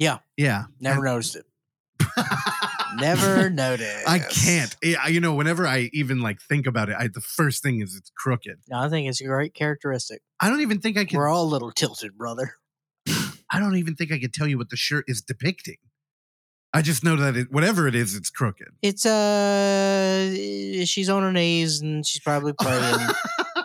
Yeah. 0.00 0.18
Yeah. 0.36 0.64
Never 0.80 1.04
noticed 1.04 1.36
it. 1.36 1.46
Never 2.96 3.50
noticed. 3.50 4.08
I 4.08 4.18
can't. 4.20 4.74
Eh, 4.82 4.94
I- 5.00 5.08
You 5.08 5.20
know, 5.20 5.34
whenever 5.34 5.66
I 5.66 5.90
even 5.92 6.20
like 6.20 6.40
think 6.40 6.66
about 6.66 6.88
it, 6.88 6.96
I 6.98 7.08
the 7.08 7.20
first 7.20 7.62
thing 7.62 7.80
is 7.80 7.94
it's 7.96 8.10
crooked. 8.16 8.58
No, 8.68 8.78
I 8.78 8.88
think 8.88 9.08
it's 9.08 9.20
a 9.20 9.24
great 9.24 9.54
characteristic. 9.54 10.20
I 10.40 10.48
don't 10.48 10.60
even 10.60 10.80
think 10.80 10.96
I 10.98 11.04
can. 11.04 11.18
We're 11.18 11.28
all 11.28 11.44
a 11.44 11.50
little 11.52 11.72
tilted, 11.72 12.16
brother. 12.16 12.54
I 13.08 13.58
don't 13.60 13.76
even 13.76 13.94
think 13.96 14.12
I 14.12 14.18
could 14.18 14.32
tell 14.32 14.46
you 14.46 14.58
what 14.58 14.70
the 14.70 14.76
shirt 14.76 15.04
is 15.08 15.22
depicting. 15.22 15.76
I 16.72 16.82
just 16.82 17.04
know 17.04 17.14
that 17.16 17.36
it, 17.36 17.52
whatever 17.52 17.86
it 17.86 17.94
is, 17.94 18.16
it's 18.16 18.30
crooked. 18.30 18.66
It's 18.82 19.06
uh, 19.06 20.30
she's 20.84 21.08
on 21.08 21.22
her 21.22 21.32
knees 21.32 21.80
and 21.80 22.04
she's 22.04 22.20
probably 22.22 22.52
praying, 22.58 22.98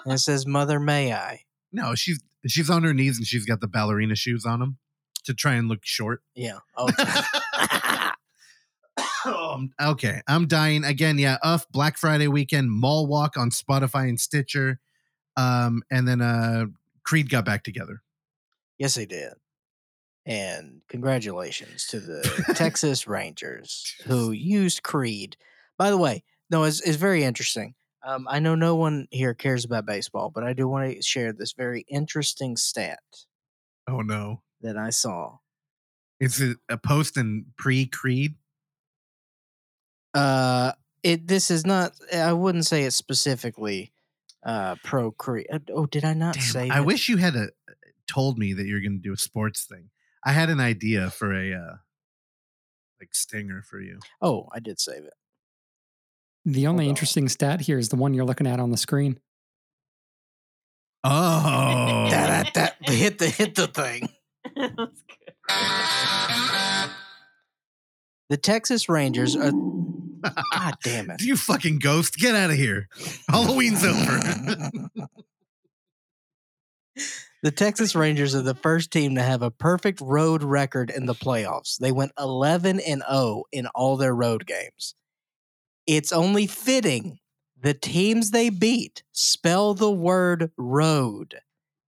and 0.05 0.13
it 0.13 0.19
says, 0.19 0.45
"Mother, 0.45 0.79
may 0.79 1.13
I?" 1.13 1.41
no, 1.71 1.95
she's 1.95 2.21
she's 2.47 2.69
on 2.69 2.83
her 2.83 2.93
knees 2.93 3.17
and 3.17 3.25
she's 3.27 3.45
got 3.45 3.61
the 3.61 3.67
ballerina 3.67 4.15
shoes 4.15 4.45
on 4.45 4.59
them 4.59 4.77
to 5.23 5.33
try 5.33 5.53
and 5.53 5.67
look 5.67 5.79
short. 5.83 6.21
Yeah. 6.35 6.59
Okay. 6.77 7.03
Um, 9.25 9.71
okay, 9.81 10.21
I'm 10.27 10.47
dying 10.47 10.83
again. 10.83 11.17
Yeah, 11.17 11.37
UF 11.43 11.67
Black 11.71 11.97
Friday 11.97 12.27
weekend 12.27 12.71
mall 12.71 13.07
walk 13.07 13.37
on 13.37 13.49
Spotify 13.49 14.07
and 14.07 14.19
Stitcher, 14.19 14.79
um, 15.35 15.83
and 15.91 16.07
then 16.07 16.21
uh, 16.21 16.65
Creed 17.03 17.29
got 17.29 17.45
back 17.45 17.63
together. 17.63 18.01
yes, 18.77 18.95
they 18.95 19.05
did. 19.05 19.33
And 20.25 20.81
congratulations 20.89 21.87
to 21.87 21.99
the 21.99 22.53
Texas 22.55 23.07
Rangers 23.07 23.95
who 24.05 24.31
used 24.31 24.83
Creed. 24.83 25.35
By 25.77 25.89
the 25.89 25.97
way, 25.97 26.23
no, 26.51 26.63
it's, 26.65 26.81
it's 26.81 26.97
very 26.97 27.23
interesting. 27.23 27.73
Um, 28.05 28.27
I 28.29 28.39
know 28.39 28.53
no 28.55 28.75
one 28.75 29.07
here 29.11 29.33
cares 29.33 29.65
about 29.65 29.85
baseball, 29.85 30.29
but 30.29 30.43
I 30.43 30.53
do 30.53 30.67
want 30.67 30.93
to 30.95 31.01
share 31.01 31.33
this 31.33 31.53
very 31.53 31.83
interesting 31.89 32.57
stat 32.57 32.99
Oh 33.87 34.01
no, 34.01 34.41
that 34.61 34.77
I 34.77 34.91
saw. 34.91 35.37
is 36.19 36.39
it 36.39 36.57
a 36.69 36.77
post 36.77 37.17
in 37.17 37.47
pre 37.57 37.87
Creed? 37.87 38.35
Uh, 40.19 40.71
it 41.03 41.27
this 41.27 41.49
is 41.51 41.65
not. 41.65 41.93
I 42.13 42.33
wouldn't 42.33 42.65
say 42.65 42.83
it 42.83 42.91
specifically 42.91 43.91
uh 44.43 44.75
pro 44.83 45.11
Creed. 45.11 45.47
Uh, 45.51 45.59
Oh, 45.73 45.85
did 45.85 46.03
I 46.05 46.13
not 46.13 46.35
Damn, 46.35 46.43
say? 46.43 46.69
I 46.69 46.79
that? 46.79 46.85
wish 46.85 47.07
you 47.09 47.17
had 47.17 47.35
a, 47.35 47.49
told 48.07 48.37
me 48.37 48.53
that 48.53 48.65
you're 48.65 48.81
going 48.81 48.97
to 48.97 49.01
do 49.01 49.13
a 49.13 49.17
sports 49.17 49.65
thing. 49.65 49.89
I 50.25 50.31
had 50.33 50.49
an 50.49 50.59
idea 50.59 51.09
for 51.09 51.33
a 51.33 51.53
uh, 51.53 51.75
like 52.99 53.13
stinger 53.13 53.61
for 53.61 53.79
you. 53.79 53.99
Oh, 54.21 54.47
I 54.53 54.59
did 54.59 54.79
save 54.79 55.03
it. 55.05 55.13
The 56.45 56.67
only 56.67 56.85
on. 56.85 56.89
interesting 56.89 57.29
stat 57.29 57.61
here 57.61 57.77
is 57.77 57.89
the 57.89 57.95
one 57.95 58.13
you're 58.13 58.25
looking 58.25 58.47
at 58.47 58.59
on 58.59 58.71
the 58.71 58.77
screen. 58.77 59.19
Oh, 61.03 62.07
That, 62.09 62.53
that, 62.55 62.75
that, 62.85 62.89
hit 62.93 63.19
the 63.19 63.29
hit 63.29 63.55
the 63.55 63.67
thing. 63.67 64.09
That's 64.55 64.75
good. 64.77 65.33
The 68.29 68.37
Texas 68.37 68.89
Rangers 68.89 69.35
are. 69.35 69.51
God 70.21 70.75
damn 70.83 71.09
it! 71.11 71.21
you 71.21 71.37
fucking 71.37 71.79
ghost! 71.79 72.17
Get 72.17 72.35
out 72.35 72.49
of 72.49 72.55
here. 72.55 72.87
Halloween's 73.29 73.83
over. 73.83 74.71
The 77.41 77.51
Texas 77.51 77.95
Rangers 77.95 78.35
are 78.35 78.41
the 78.41 78.53
first 78.53 78.91
team 78.91 79.15
to 79.15 79.23
have 79.23 79.41
a 79.41 79.51
perfect 79.51 80.01
road 80.01 80.43
record 80.43 80.89
in 80.89 81.05
the 81.05 81.15
playoffs. 81.15 81.77
They 81.77 81.93
went 81.93 82.11
11 82.19 82.81
and 82.81 83.01
0 83.09 83.43
in 83.53 83.67
all 83.67 83.95
their 83.95 84.13
road 84.13 84.45
games. 84.45 84.93
It's 85.87 86.11
only 86.11 86.47
fitting 86.47 87.19
the 87.57 87.73
teams 87.73 88.31
they 88.31 88.49
beat 88.49 89.03
spell 89.13 89.73
the 89.73 89.91
word 89.91 90.51
road. 90.57 91.39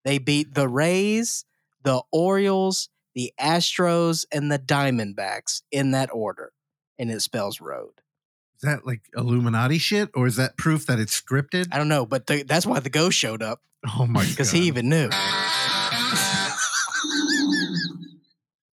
They 0.06 0.20
beat 0.20 0.54
the 0.54 0.70
Rays, 0.70 1.44
the 1.84 2.02
Orioles, 2.14 2.88
the 3.14 3.34
Astros, 3.40 4.26
and 4.32 4.50
the 4.50 4.60
Diamondbacks 4.60 5.64
in 5.70 5.92
that 5.92 6.10
order. 6.14 6.54
And 6.98 7.12
it 7.12 7.22
spells 7.22 7.60
road. 7.60 8.02
Is 8.64 8.70
that 8.70 8.86
like 8.86 9.02
Illuminati 9.16 9.80
shit, 9.80 10.10
or 10.14 10.28
is 10.28 10.36
that 10.36 10.56
proof 10.56 10.86
that 10.86 11.00
it's 11.00 11.20
scripted? 11.20 11.68
I 11.72 11.78
don't 11.80 11.88
know, 11.88 12.06
but 12.06 12.28
the, 12.28 12.44
that's 12.44 12.66
why 12.66 12.80
the 12.80 12.92
ghost 12.92 13.18
showed 13.18 13.42
up 13.42 13.62
Oh 13.98 14.06
my 14.06 14.22
god! 14.24 14.30
because 14.30 14.52
he 14.52 14.62
even 14.68 14.88
knew. 14.90 15.10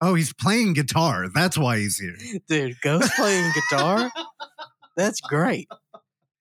Oh, 0.02 0.14
he's 0.14 0.34
playing 0.34 0.74
guitar. 0.74 1.28
That's 1.34 1.58
why 1.58 1.78
he's 1.80 1.98
here. 1.98 2.16
Dude, 2.48 2.76
Ghost 2.84 3.12
playing 3.16 3.52
guitar? 3.54 4.12
That's 4.98 5.22
great. 5.22 5.70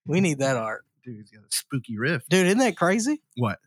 We 0.07 0.21
need 0.21 0.41
that 0.41 0.57
art. 0.57 0.85
Dude, 1.05 1.17
he's 1.17 1.31
got 1.31 1.45
a 1.45 1.51
spooky 1.51 1.97
riff. 1.97 2.25
Dude, 2.29 2.47
isn't 2.47 2.59
that 2.59 2.77
crazy? 2.77 3.23
What? 3.37 3.61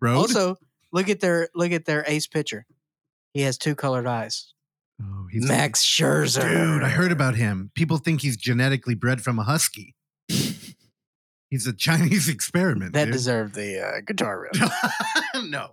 Road? 0.00 0.16
Also, 0.16 0.56
look 0.90 1.08
at 1.10 1.20
their 1.20 1.48
look 1.54 1.70
at 1.72 1.84
their 1.84 2.02
ace 2.08 2.26
pitcher. 2.26 2.66
He 3.34 3.42
has 3.42 3.58
two 3.58 3.74
colored 3.74 4.06
eyes. 4.06 4.53
Oh, 5.02 5.26
he's 5.30 5.46
Max 5.46 5.84
Scherzer. 5.84 6.42
Dude, 6.42 6.82
I 6.82 6.88
heard 6.88 7.12
about 7.12 7.34
him. 7.34 7.70
People 7.74 7.98
think 7.98 8.20
he's 8.22 8.36
genetically 8.36 8.94
bred 8.94 9.20
from 9.20 9.38
a 9.38 9.42
husky. 9.44 9.94
he's 10.28 11.66
a 11.66 11.72
Chinese 11.72 12.28
experiment. 12.28 12.92
that 12.92 13.06
dude. 13.06 13.12
deserved 13.12 13.54
the 13.54 13.80
uh, 13.80 14.00
guitar 14.06 14.40
riff. 14.40 14.70
no, 15.44 15.72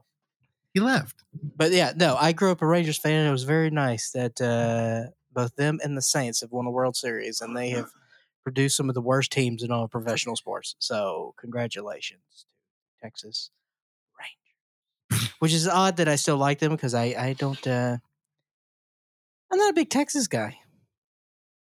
he 0.73 0.79
left. 0.79 1.23
but 1.33 1.71
yeah, 1.71 1.93
no, 1.95 2.15
I 2.19 2.31
grew 2.31 2.51
up 2.51 2.61
a 2.61 2.65
Rangers 2.67 2.97
fan. 2.97 3.19
And 3.19 3.29
it 3.29 3.31
was 3.31 3.43
very 3.43 3.69
nice 3.69 4.11
that 4.11 4.41
uh, 4.41 5.11
both 5.33 5.55
them 5.55 5.79
and 5.83 5.97
the 5.97 6.01
Saints 6.01 6.41
have 6.41 6.51
won 6.51 6.65
a 6.65 6.71
World 6.71 6.95
Series, 6.95 7.41
and 7.41 7.55
they 7.55 7.69
have 7.69 7.89
produced 8.43 8.75
some 8.75 8.89
of 8.89 8.95
the 8.95 9.01
worst 9.01 9.31
teams 9.31 9.63
in 9.63 9.71
all 9.71 9.83
of 9.83 9.91
professional 9.91 10.35
sports. 10.35 10.75
So, 10.79 11.33
congratulations 11.37 12.21
to 12.31 13.05
Texas 13.05 13.51
Rangers. 14.19 15.29
Which 15.39 15.53
is 15.53 15.67
odd 15.67 15.97
that 15.97 16.07
I 16.07 16.15
still 16.15 16.37
like 16.37 16.59
them 16.59 16.71
because 16.71 16.93
I 16.93 17.15
I 17.17 17.35
don't. 17.37 17.65
Uh, 17.67 17.97
I'm 19.51 19.57
not 19.57 19.71
a 19.71 19.73
big 19.73 19.89
Texas 19.89 20.27
guy. 20.27 20.57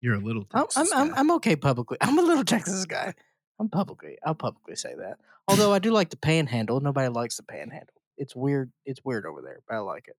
You're 0.01 0.15
a 0.15 0.19
little. 0.19 0.47
I'm, 0.53 0.61
I'm, 0.61 0.67
Texas 0.67 0.93
I'm, 0.95 1.09
guy. 1.09 1.15
I'm 1.17 1.31
okay 1.33 1.57
publicly. 1.57 1.99
I'm 2.01 2.19
a 2.19 2.23
little 2.23 2.45
Texas 2.45 2.85
guy. 2.87 3.15
I'm 3.59 3.69
publicly. 3.69 4.17
I'll 4.25 4.35
publicly 4.35 4.77
say 4.77 4.95
that. 4.97 5.19
Although 5.49 5.73
I 5.73 5.79
do 5.79 5.91
like 5.91 6.11
the 6.11 6.17
panhandle. 6.17 6.81
Nobody 6.81 7.09
likes 7.09 7.37
the 7.37 7.43
panhandle. 7.43 7.95
It's 8.17 8.35
weird. 8.37 8.71
It's 8.87 9.01
weird 9.05 9.27
over 9.27 9.43
there, 9.43 9.61
but 9.69 9.77
I 9.77 9.79
like 9.81 10.09
it. 10.09 10.17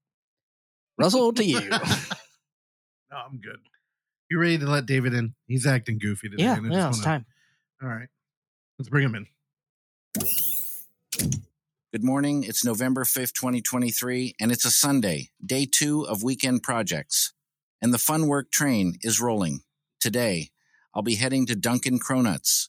Russell, 0.98 1.34
to 1.34 1.44
you. 1.44 1.60
no, 1.70 1.78
I'm 3.12 3.40
good. 3.40 3.60
You 4.30 4.40
ready 4.40 4.58
to 4.58 4.66
let 4.66 4.86
David 4.86 5.14
in? 5.14 5.34
He's 5.48 5.66
acting 5.66 5.98
goofy 5.98 6.30
today. 6.30 6.44
yeah, 6.44 6.58
and 6.58 6.72
yeah, 6.72 6.90
it's 6.90 6.98
wanna- 6.98 7.06
time. 7.06 7.26
All 7.82 7.90
right, 7.90 8.08
let's 8.78 8.90
bring 8.90 9.04
him 9.04 9.16
in. 9.16 9.28
Good 11.92 12.04
morning. 12.04 12.44
It's 12.44 12.64
November 12.64 13.04
5th, 13.04 13.34
2023, 13.34 14.36
and 14.40 14.52
it's 14.52 14.64
a 14.64 14.72
Sunday, 14.72 15.32
day 15.44 15.66
two 15.66 16.04
of 16.04 16.24
weekend 16.24 16.64
projects. 16.64 17.34
And 17.82 17.94
the 17.94 17.98
fun 17.98 18.28
work 18.28 18.52
train 18.52 18.98
is 19.02 19.20
rolling. 19.22 19.62
Today, 20.00 20.50
I'll 20.94 21.02
be 21.02 21.16
heading 21.16 21.46
to 21.48 21.56
Dunkin' 21.56 22.00
Cronuts. 22.00 22.68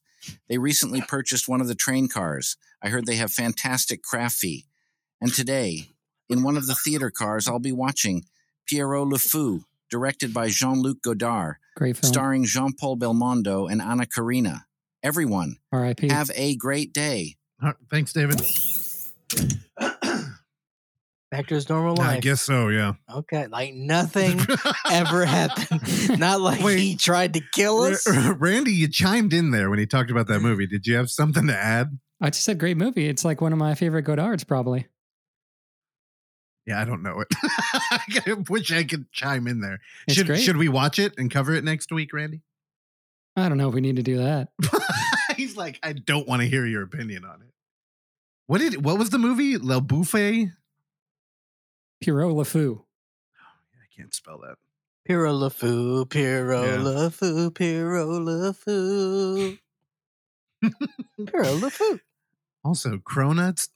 They 0.49 0.59
recently 0.59 1.01
purchased 1.03 1.49
one 1.49 1.61
of 1.61 1.69
the 1.69 1.75
train 1.75 2.09
cars. 2.09 2.57
I 2.83 2.89
heard 2.89 3.07
they 3.07 3.17
have 3.17 3.33
fantastic 3.33 4.03
craft 4.03 4.37
fee. 4.37 4.67
And 5.21 5.33
today, 5.33 5.89
in 6.29 6.43
one 6.43 6.57
of 6.57 6.67
the 6.67 6.75
theater 6.75 7.11
cars, 7.11 7.49
I'll 7.49 7.59
be 7.59 7.73
watching 7.73 8.25
Pierrot 8.67 9.09
Le 9.09 9.19
Fou, 9.19 9.65
directed 9.91 10.33
by 10.33 10.49
Jean 10.49 10.81
Luc 10.81 11.03
Godard, 11.03 11.57
Great 11.77 11.97
film. 11.97 12.13
starring 12.13 12.45
Jean 12.45 12.73
Paul 12.73 12.97
Belmondo 12.97 13.71
and 13.71 13.83
Anna 13.83 14.07
Karina. 14.07 14.67
Everyone, 15.03 15.57
R.I.P. 15.73 16.09
have 16.09 16.31
a 16.35 16.55
great 16.57 16.93
day. 16.93 17.37
All 17.61 17.69
right, 17.69 17.77
thanks, 17.91 18.13
David. 18.13 18.41
Back 21.33 21.47
to 21.47 21.55
his 21.55 21.67
normal 21.67 21.97
life. 21.97 22.19
I 22.19 22.21
guess 22.21 22.43
so. 22.43 22.69
Yeah. 22.69 22.93
Okay, 23.11 23.47
like 23.47 23.73
nothing 23.75 24.39
ever 24.91 25.25
happened. 25.25 26.21
Not 26.21 26.43
like 26.43 26.61
Wait. 26.63 26.79
he 26.79 26.95
tried 26.95 27.33
to 27.35 27.41
kill 27.55 27.81
us. 27.81 28.07
R- 28.07 28.35
Randy, 28.35 28.73
you 28.73 28.87
chimed 28.87 29.33
in 29.33 29.51
there 29.51 29.71
when 29.71 29.79
he 29.79 29.87
talked 29.87 30.11
about 30.11 30.29
that 30.29 30.41
movie. 30.41 30.67
Did 30.67 30.87
you 30.87 30.95
have 30.97 31.11
something 31.11 31.47
to 31.47 31.57
add? 31.57 31.99
I 32.21 32.29
just 32.29 32.45
said 32.45 32.59
great 32.59 32.77
movie. 32.77 33.09
It's 33.09 33.25
like 33.25 33.41
one 33.41 33.51
of 33.51 33.59
my 33.59 33.75
favorite 33.75 34.05
Godards, 34.05 34.47
probably. 34.47 34.89
Yeah, 36.67 36.83
I 36.83 36.85
don't 36.85 37.03
know 37.03 37.21
it. 37.21 37.29
I 38.27 38.35
wish 38.51 38.71
I 38.71 38.85
could 38.85 39.11
chime 39.11 39.47
in 39.47 39.63
there. 39.63 39.81
It's 40.07 40.19
should 40.19 40.27
great. 40.27 40.43
should 40.43 40.59
we 40.59 40.69
watch 40.69 40.99
it 40.99 41.15
and 41.17 41.31
cover 41.31 41.55
it 41.55 41.65
next 41.65 41.91
week, 41.91 42.13
Randy? 42.13 42.43
I 43.37 43.49
don't 43.49 43.57
know 43.57 43.71
if 43.71 43.75
we 43.75 43.81
need 43.81 43.97
to 43.97 44.03
do 44.03 44.19
that. 44.19 44.51
He's 45.39 45.57
like, 45.57 45.81
I 45.83 45.95
don't 45.95 46.29
want 46.29 46.43
to 46.43 46.49
hear 46.49 46.67
your 46.67 46.83
opinion 46.83 47.25
on 47.25 47.41
it. 47.41 47.49
What 48.49 48.59
did 48.59 48.85
what 48.85 48.99
was 48.99 49.09
the 49.09 49.19
movie? 49.19 49.57
Le 49.57 49.81
Buffet? 49.81 50.51
Pierrot 52.03 52.35
Le 52.35 52.45
Fou. 52.45 52.85
I 53.75 53.87
can't 53.97 54.13
spell 54.15 54.39
that. 54.39 54.57
Pierrot 55.07 55.35
Le 55.35 55.51
Fou, 55.51 56.05
Pierrot 56.07 56.65
Yeah. 56.67 56.83
Le 56.83 57.11
Fou, 57.11 57.51
Pierrot 57.51 58.21
Le 58.23 58.53
Fou. 58.53 59.57
Pierrot 61.27 61.61
Le 61.61 61.71
Fou. 61.71 62.01
Also, 62.65 62.99
cronuts. 62.99 63.71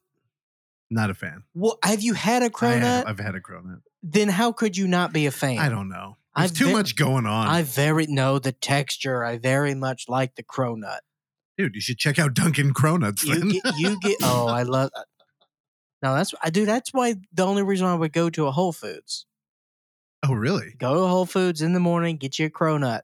Not 0.90 1.10
a 1.10 1.14
fan. 1.14 1.42
Well, 1.56 1.76
have 1.82 2.02
you 2.02 2.14
had 2.14 2.44
a 2.44 2.50
cronut? 2.50 2.82
have, 2.82 3.06
I've 3.08 3.18
had 3.18 3.34
a 3.34 3.40
cronut. 3.40 3.80
then 4.04 4.28
how 4.28 4.52
could 4.52 4.76
you 4.76 4.86
not 4.86 5.12
be 5.12 5.26
a 5.26 5.32
fan? 5.32 5.58
I 5.58 5.68
don't 5.68 5.88
know. 5.88 6.16
There's 6.36 6.52
I've 6.52 6.56
too 6.56 6.66
ve- 6.66 6.72
much 6.72 6.94
going 6.94 7.26
on. 7.26 7.48
I 7.48 7.62
very 7.62 8.06
know 8.06 8.38
the 8.38 8.52
texture. 8.52 9.24
I 9.24 9.38
very 9.38 9.74
much 9.74 10.04
like 10.08 10.36
the 10.36 10.44
cronut. 10.44 11.00
Dude, 11.58 11.74
you 11.74 11.80
should 11.80 11.98
check 11.98 12.20
out 12.20 12.34
Dunkin' 12.34 12.74
Cronuts. 12.74 13.24
You 13.24 13.60
get, 13.60 13.76
you 13.76 13.98
get. 14.00 14.18
Oh, 14.22 14.46
I 14.46 14.62
love. 14.62 14.90
Uh, 14.94 15.02
No, 16.02 16.14
that's 16.14 16.34
I 16.42 16.50
do. 16.50 16.66
That's 16.66 16.92
why 16.92 17.16
the 17.32 17.46
only 17.46 17.62
reason 17.62 17.86
I 17.86 17.94
would 17.94 18.12
go 18.12 18.28
to 18.30 18.46
a 18.46 18.50
Whole 18.50 18.72
Foods. 18.72 19.26
oh, 20.22 20.34
really? 20.34 20.74
Go 20.78 20.94
to 20.94 21.06
Whole 21.06 21.26
Foods 21.26 21.62
in 21.62 21.72
the 21.72 21.80
morning, 21.80 22.16
get 22.16 22.38
you 22.38 22.46
a 22.46 22.50
cronut. 22.50 23.02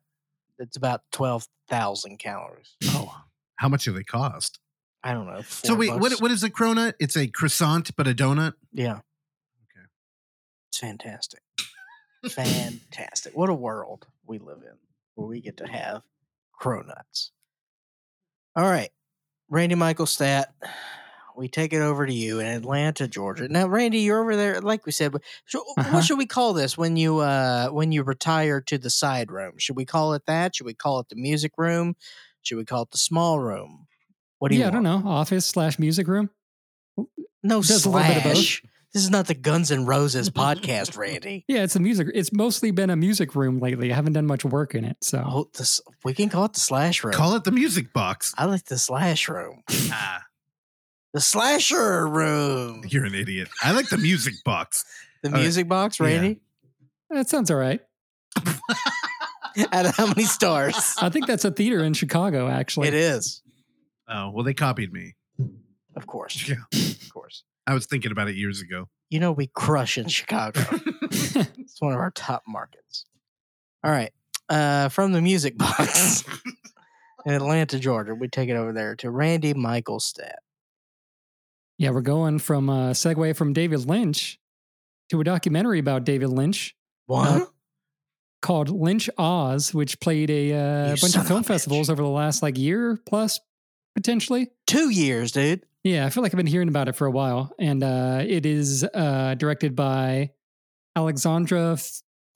It's 0.59 0.77
about 0.77 1.03
twelve 1.11 1.47
thousand 1.69 2.19
calories. 2.19 2.77
Oh, 2.87 3.15
how 3.57 3.69
much 3.69 3.85
do 3.85 3.93
they 3.93 4.05
cost? 4.05 4.59
I 5.03 5.15
don't 5.15 5.27
know. 5.27 5.43
so 5.43 5.75
wait, 5.75 5.91
what 5.99 6.13
what 6.21 6.31
is 6.31 6.45
a 6.45 6.51
cronut? 6.51 6.95
It's 7.01 7.17
a 7.17 7.27
croissant, 7.27 7.97
but 7.97 8.07
a 8.07 8.15
donut. 8.15 8.55
Yeah. 8.73 8.93
Okay. 8.93 9.87
It's 10.69 10.79
fantastic. 10.79 11.41
fantastic. 12.29 13.37
What 13.37 13.49
a 13.51 13.55
world 13.55 14.07
we 14.27 14.39
live 14.39 14.59
in 14.63 14.77
where 15.15 15.27
we 15.27 15.41
get 15.41 15.57
to 15.59 15.67
have 15.67 16.03
cronuts. 16.61 17.31
All 18.55 18.65
right. 18.65 18.91
Randy 19.49 19.75
Michael 19.75 20.07
Stat. 20.07 20.53
We 21.37 21.49
take 21.49 21.73
it 21.73 21.81
over 21.81 22.07
to 22.07 22.13
you 22.13 22.41
in 22.41 22.47
Atlanta, 22.47 23.09
Georgia. 23.09 23.49
Now, 23.49 23.67
Randy, 23.67 24.01
you're 24.01 24.21
over 24.21 24.37
there, 24.37 24.61
like 24.61 24.85
we 24.87 24.93
said. 24.93 25.13
So 25.47 25.65
Uh-huh. 25.79 25.91
What 25.95 26.05
should 26.05 26.19
we 26.19 26.27
call 26.27 26.53
this 26.53 26.77
when 26.79 26.97
you 26.97 27.19
uh 27.19 27.69
when 27.69 27.93
you 27.93 28.03
retire 28.03 28.61
to 28.63 28.79
the 28.79 28.91
side 28.91 29.31
room? 29.31 29.55
Should 29.59 29.77
we 29.77 29.85
call 29.85 30.15
it 30.15 30.27
that? 30.27 30.57
Should 30.57 30.67
we 30.67 30.75
call 30.75 31.01
it 31.01 31.09
the 31.09 31.17
music 31.17 31.53
room? 31.57 31.97
Should 32.43 32.57
we 32.59 32.65
call 32.65 32.83
it 32.83 32.91
the 32.91 32.99
small 32.99 33.39
room? 33.41 33.87
What 34.39 34.51
do 34.51 34.57
you 34.57 34.63
yeah, 34.63 34.69
I 34.69 34.71
don't 34.71 34.83
know. 34.83 35.03
Office 35.07 35.47
slash 35.47 35.79
music 35.79 36.09
room. 36.09 36.31
No 37.43 37.61
Does 37.63 37.85
a 37.87 37.91
little 37.91 38.07
bit 38.07 38.17
of 38.19 38.23
both. 38.25 38.33
slash. 38.35 38.63
This 38.93 39.05
is 39.05 39.11
not 39.11 39.27
the 39.27 39.35
Guns 39.35 39.71
and 39.71 39.89
Roses 39.89 40.29
podcast, 40.43 40.99
Randy. 40.99 41.45
Yeah, 41.49 41.63
it's 41.63 41.75
a 41.77 41.81
music. 41.81 42.09
It's 42.15 42.31
mostly 42.33 42.73
been 42.73 42.91
a 42.91 42.97
music 42.97 43.35
room 43.35 43.59
lately. 43.59 43.91
I 43.91 43.95
haven't 43.95 44.13
done 44.13 44.27
much 44.27 44.45
work 44.45 44.75
in 44.75 44.85
it, 44.85 44.99
so 45.01 45.25
Oh, 45.27 45.51
this, 45.57 45.81
we 46.05 46.13
can 46.13 46.29
call 46.29 46.45
it 46.45 46.53
the 46.53 46.61
slash 46.61 47.03
room. 47.03 47.15
Call 47.15 47.35
it 47.35 47.45
the 47.45 47.53
music 47.53 47.93
box. 47.95 48.35
I 48.37 48.45
like 48.45 48.65
the 48.67 48.77
slash 48.77 49.31
room. 49.31 49.63
Ah, 49.91 50.23
The 51.13 51.21
slasher 51.21 52.09
room. 52.09 52.85
you're 52.89 53.05
an 53.05 53.15
idiot. 53.15 53.49
I 53.63 53.73
like 53.73 53.89
the 53.89 53.99
music 53.99 54.35
box. 54.45 54.85
The 55.23 55.31
right. 55.31 55.41
music 55.43 55.69
box, 55.69 56.01
Yeah. 56.01 56.07
Randy. 56.07 56.41
that 57.11 57.29
sounds 57.29 57.51
all 57.51 57.59
right. 57.59 57.81
Out 59.73 59.85
of 59.87 59.95
how 59.97 60.07
many 60.07 60.25
stars? 60.25 60.95
I 61.01 61.11
think 61.11 61.27
that's 61.27 61.45
a 61.45 61.51
theater 61.51 61.85
in 61.85 61.93
Chicago, 61.93 62.49
actually. 62.49 62.89
it 62.89 62.95
is. 62.95 63.43
Oh 64.09 64.31
well, 64.31 64.45
they 64.45 64.55
copied 64.55 64.93
me. 64.93 65.15
Of 65.95 66.07
course. 66.07 66.49
Yeah, 66.49 66.57
Of 66.73 67.13
course. 67.13 67.45
I 67.67 67.75
was 67.75 67.85
thinking 67.87 68.11
about 68.13 68.29
it 68.29 68.35
years 68.37 68.63
ago. 68.63 68.89
You 69.11 69.21
know, 69.21 69.33
we 69.33 69.49
crush 69.49 69.99
in 69.99 70.09
Chicago. 70.09 70.61
it's 71.03 71.81
one 71.81 71.93
of 71.93 71.99
our 72.01 72.11
top 72.11 72.43
markets. 72.49 73.05
All 73.85 73.91
right. 73.91 74.11
Uh, 74.49 74.89
from 74.89 75.13
the 75.13 75.21
music 75.21 75.59
box 75.59 76.25
in 77.27 77.35
Atlanta, 77.35 77.79
Georgia, 77.79 78.15
we 78.15 78.29
take 78.29 78.49
it 78.49 78.57
over 78.57 78.73
there 78.73 78.97
to 78.97 79.11
Randy 79.11 79.53
Michael 79.53 80.01
Stat. 80.01 80.39
Yeah, 81.79 81.91
we're 81.91 82.01
going 82.03 82.39
from 82.39 82.69
a 82.69 82.91
segue 82.93 83.37
from 83.37 83.53
David 83.53 83.87
Lynch 83.87 84.39
to 85.11 85.21
a 85.21 85.25
documentary 85.25 85.79
about 85.79 86.05
David 86.05 86.29
Lynch 86.29 86.77
What? 87.07 87.51
called 88.41 88.69
Lynch 88.71 89.09
Oz, 89.19 89.75
which 89.75 89.99
played 90.01 90.31
a 90.31 90.53
uh, 90.55 90.89
bunch 91.01 91.15
of 91.17 91.23
of 91.23 91.27
film 91.29 91.43
bitch. 91.43 91.47
festivals 91.47 91.91
over 91.91 92.03
the 92.03 92.09
last 92.09 92.43
like 92.43 92.57
year 92.59 92.99
plus, 93.07 93.41
potentially. 93.95 94.51
Two 94.67 94.91
years, 94.91 95.33
dude. 95.33 95.65
Yeah, 95.85 96.07
I 96.07 96.11
feel 96.11 96.23
like 96.23 96.33
I've 96.33 96.37
been 96.39 96.47
hearing 96.47 96.69
about 96.69 96.89
it 96.89 96.95
for 96.95 97.07
a 97.07 97.11
while, 97.11 97.53
and 97.59 97.83
uh, 97.83 98.23
it 98.25 98.47
is 98.47 98.85
uh, 98.95 99.35
directed 99.35 99.75
by 99.75 100.31
Alexandre 100.95 101.77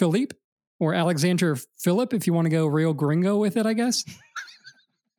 Philippe 0.01 0.35
or 0.81 0.95
Alexander 0.95 1.57
Philip, 1.79 2.13
if 2.13 2.27
you 2.27 2.33
want 2.33 2.47
to 2.47 2.51
go 2.51 2.67
real 2.67 2.93
gringo 2.93 3.37
with 3.39 3.57
it, 3.57 3.65
I 3.65 3.73
guess. 3.75 4.05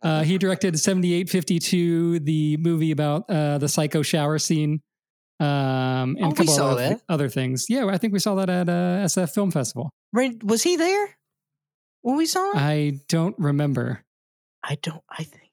Uh, 0.02 0.24
he 0.24 0.38
directed 0.38 0.80
7852, 0.80 2.20
the 2.20 2.58
movie 2.58 2.92
about 2.92 3.30
uh, 3.30 3.58
the 3.58 3.68
psycho 3.68 4.02
shower 4.04 4.38
scene, 4.38 4.82
um, 5.40 5.48
and 5.48 6.18
Oh, 6.22 6.26
a 6.26 6.30
we 6.30 6.36
couple 6.36 6.54
saw 6.54 6.70
other, 6.72 6.90
that. 6.90 7.02
other 7.10 7.30
things. 7.30 7.66
Yeah, 7.70 7.86
I 7.88 7.98
think 7.98 8.14
we 8.14 8.20
saw 8.20 8.36
that 8.36 8.50
at 8.50 8.70
uh, 8.70 9.06
SF 9.06 9.34
Film 9.34 9.50
Festival. 9.52 9.90
Ray, 10.14 10.38
was 10.44 10.62
he 10.64 10.76
there 10.76 11.18
when 12.02 12.16
we 12.16 12.26
saw 12.28 12.52
him? 12.52 12.58
I 12.58 13.00
don't 13.08 13.38
remember. 13.40 14.04
I 14.64 14.78
don't. 14.82 15.04
I 15.10 15.24
think. 15.24 15.52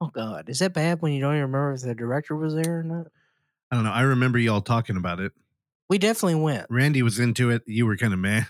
Oh 0.00 0.08
God, 0.14 0.48
is 0.48 0.58
that 0.60 0.72
bad 0.74 1.02
when 1.02 1.12
you 1.12 1.20
don't 1.20 1.32
even 1.32 1.42
remember 1.42 1.72
if 1.72 1.80
the 1.82 1.94
director 1.94 2.36
was 2.36 2.54
there 2.54 2.80
or 2.80 2.82
not? 2.82 3.06
I 3.70 3.74
don't 3.76 3.84
know. 3.84 3.92
I 3.92 4.02
remember 4.02 4.38
y'all 4.38 4.60
talking 4.60 4.96
about 4.96 5.20
it. 5.20 5.32
We 5.88 5.98
definitely 5.98 6.36
went. 6.36 6.66
Randy 6.70 7.02
was 7.02 7.18
into 7.18 7.50
it. 7.50 7.62
You 7.66 7.86
were 7.86 7.96
kind 7.96 8.12
of 8.12 8.18
meh. 8.20 8.44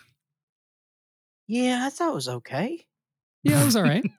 Yeah, 1.46 1.85
I 1.87 1.90
thought 1.90 2.11
it 2.11 2.14
was 2.14 2.29
okay. 2.29 2.87
Yeah, 3.44 3.62
it 3.62 3.64
was 3.64 3.76
all 3.76 3.83
right. 3.85 4.05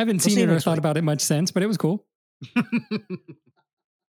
I 0.00 0.02
haven't 0.02 0.16
We'll 0.16 0.20
seen 0.30 0.36
see 0.36 0.42
it 0.42 0.48
or 0.48 0.58
thought 0.60 0.72
week. 0.72 0.78
about 0.78 0.96
it 0.96 1.02
much 1.04 1.20
since, 1.20 1.50
but 1.50 1.62
it 1.62 1.66
was 1.66 1.76
cool. 1.76 2.06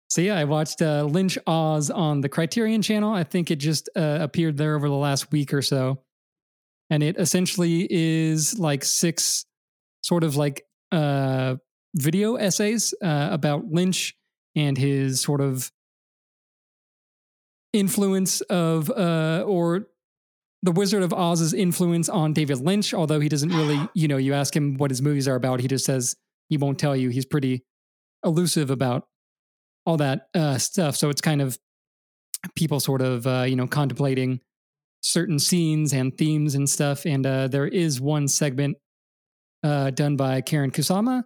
So 0.10 0.19
yeah, 0.19 0.38
I 0.38 0.43
watched 0.43 0.82
uh, 0.82 1.06
Lynch 1.06 1.38
Oz 1.47 1.89
on 1.89 2.19
the 2.19 2.27
Criterion 2.27 2.82
channel. 2.82 3.13
I 3.13 3.23
think 3.23 3.49
it 3.49 3.60
just 3.60 3.88
uh, 3.95 4.17
appeared 4.19 4.58
there 4.58 4.75
over 4.75 4.89
the 4.89 4.95
last 4.95 5.32
week 5.32 5.54
or 5.54 5.62
so, 5.62 6.04
and 6.89 7.01
it 7.01 7.17
essentially 7.17 7.88
is 7.89 8.60
like 8.60 8.84
six 8.84 9.45
sort 10.04 10.25
of 10.25 10.36
like 10.36 10.65
uh, 10.91 11.56
video 11.95 12.36
essays 12.36 12.93
uh, 13.01 13.30
about 13.32 13.71
Lynch 13.71 14.13
and 14.54 14.77
his 14.77 15.21
sort 15.21 15.39
of 15.39 15.71
influence 17.71 18.41
of 18.41 18.89
uh, 18.89 19.45
or 19.47 19.88
the 20.63 20.71
Wizard 20.71 21.04
of 21.04 21.13
Oz's 21.13 21.54
influence 21.54 22.10
on 22.10 22.34
David 22.34 22.60
Lynch. 22.60 22.93
Although 22.93 23.19
he 23.19 23.30
doesn't 23.30 23.50
really, 23.50 23.80
you 23.93 24.08
know, 24.08 24.17
you 24.17 24.34
ask 24.34 24.56
him 24.56 24.78
what 24.78 24.91
his 24.91 25.02
movies 25.02 25.28
are 25.28 25.36
about, 25.36 25.60
he 25.60 25.67
just 25.67 25.86
says 25.86 26.15
he 26.50 26.58
won't 26.58 26.80
tell 26.80 26.95
you. 26.95 27.10
He's 27.10 27.26
pretty 27.26 27.63
elusive 28.24 28.69
about 28.69 29.08
all 29.86 29.97
that 29.97 30.28
uh, 30.36 30.58
stuff. 30.58 30.95
So 30.95 31.10
it's 31.10 31.21
kind 31.21 31.41
of 31.41 31.58
people 32.56 32.80
sort 32.80 33.02
of 33.02 33.26
uh, 33.28 33.45
you 33.47 33.56
know 33.56 33.67
contemplating 33.67 34.39
certain 35.02 35.39
scenes 35.39 35.93
and 35.93 36.15
themes 36.17 36.56
and 36.56 36.69
stuff. 36.69 37.06
And 37.06 37.26
uh, 37.26 37.47
there 37.47 37.67
is 37.67 38.00
one 38.00 38.28
segment 38.28 38.78
uh, 39.63 39.89
done 39.89 40.15
by 40.15 40.41
Karyn 40.41 40.71
Kusama 40.71 41.24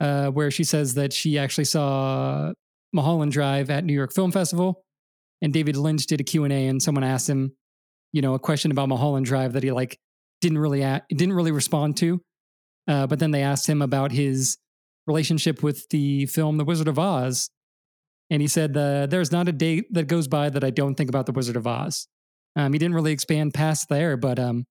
uh, 0.00 0.28
where 0.28 0.50
she 0.50 0.64
says 0.64 0.94
that 0.94 1.12
she 1.12 1.38
actually 1.38 1.64
saw 1.64 2.52
Mulholland 2.92 3.32
Drive 3.32 3.70
at 3.70 3.84
New 3.84 3.92
York 3.92 4.12
Film 4.12 4.32
Festival, 4.32 4.82
and 5.42 5.52
David 5.52 5.76
Lynch 5.76 6.06
did 6.06 6.20
a 6.20 6.24
Q 6.24 6.44
and 6.44 6.52
A, 6.52 6.66
and 6.66 6.82
someone 6.82 7.04
asked 7.04 7.28
him, 7.28 7.52
you 8.16 8.22
know, 8.22 8.32
a 8.32 8.38
question 8.38 8.70
about 8.70 8.88
Mulholland 8.88 9.26
Drive 9.26 9.52
that 9.52 9.62
he 9.62 9.70
like 9.72 9.98
didn't 10.40 10.56
really 10.56 10.80
a- 10.80 11.04
didn't 11.10 11.34
really 11.34 11.52
respond 11.52 11.98
to. 11.98 12.22
Uh, 12.88 13.06
but 13.06 13.18
then 13.18 13.30
they 13.30 13.42
asked 13.42 13.68
him 13.68 13.82
about 13.82 14.10
his 14.10 14.56
relationship 15.06 15.62
with 15.62 15.86
the 15.90 16.24
film 16.24 16.56
The 16.56 16.64
Wizard 16.64 16.88
of 16.88 16.98
Oz, 16.98 17.50
and 18.30 18.40
he 18.40 18.48
said, 18.48 18.74
uh, 18.74 19.04
"There's 19.04 19.30
not 19.32 19.48
a 19.48 19.52
day 19.52 19.84
that 19.90 20.06
goes 20.06 20.28
by 20.28 20.48
that 20.48 20.64
I 20.64 20.70
don't 20.70 20.94
think 20.94 21.10
about 21.10 21.26
The 21.26 21.32
Wizard 21.32 21.56
of 21.56 21.66
Oz." 21.66 22.08
Um, 22.56 22.72
he 22.72 22.78
didn't 22.78 22.94
really 22.94 23.12
expand 23.12 23.52
past 23.52 23.90
there, 23.90 24.16
but 24.16 24.38
um, 24.38 24.64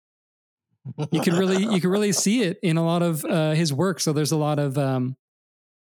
you 1.12 1.22
can 1.22 1.36
really 1.36 1.62
you 1.72 1.80
can 1.80 1.92
really 1.92 2.14
see 2.14 2.42
it 2.42 2.58
in 2.64 2.78
a 2.78 2.84
lot 2.84 3.04
of 3.04 3.24
uh, 3.26 3.52
his 3.52 3.72
work. 3.72 4.00
So 4.00 4.12
there's 4.12 4.32
a 4.32 4.38
lot 4.38 4.58
of 4.58 4.76
um, 4.76 5.18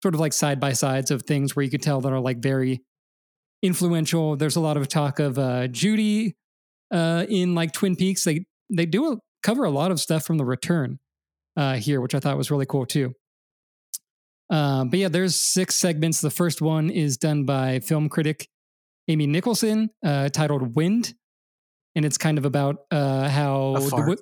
sort 0.01 0.15
of 0.15 0.19
like 0.19 0.33
side 0.33 0.59
by 0.59 0.73
sides 0.73 1.11
of 1.11 1.21
things 1.21 1.55
where 1.55 1.61
you 1.61 1.69
could 1.69 1.83
tell 1.83 2.01
that 2.01 2.11
are 2.11 2.19
like 2.19 2.39
very 2.39 2.81
influential. 3.61 4.35
There's 4.35 4.55
a 4.55 4.61
lot 4.61 4.77
of 4.77 4.87
talk 4.87 5.19
of 5.19 5.37
uh, 5.37 5.67
Judy 5.67 6.35
uh, 6.91 7.25
in 7.29 7.55
like 7.55 7.73
Twin 7.73 7.95
Peaks. 7.95 8.23
They 8.23 8.45
they 8.69 8.85
do 8.85 9.13
a, 9.13 9.17
cover 9.43 9.63
a 9.63 9.71
lot 9.71 9.91
of 9.91 9.99
stuff 9.99 10.25
from 10.25 10.37
The 10.37 10.45
Return 10.45 10.99
uh, 11.57 11.75
here, 11.75 12.01
which 12.01 12.15
I 12.15 12.19
thought 12.19 12.37
was 12.37 12.51
really 12.51 12.65
cool 12.65 12.85
too. 12.85 13.13
Um, 14.49 14.89
but 14.89 14.99
yeah, 14.99 15.07
there's 15.07 15.35
six 15.35 15.75
segments. 15.75 16.19
The 16.19 16.29
first 16.29 16.61
one 16.61 16.89
is 16.89 17.17
done 17.17 17.45
by 17.45 17.79
film 17.79 18.09
critic 18.09 18.49
Amy 19.07 19.25
Nicholson, 19.25 19.89
uh, 20.05 20.29
titled 20.29 20.75
"Wind," 20.75 21.13
and 21.95 22.05
it's 22.05 22.17
kind 22.17 22.37
of 22.37 22.45
about 22.45 22.83
uh, 22.91 23.29
how 23.29 23.75
the 23.75 24.17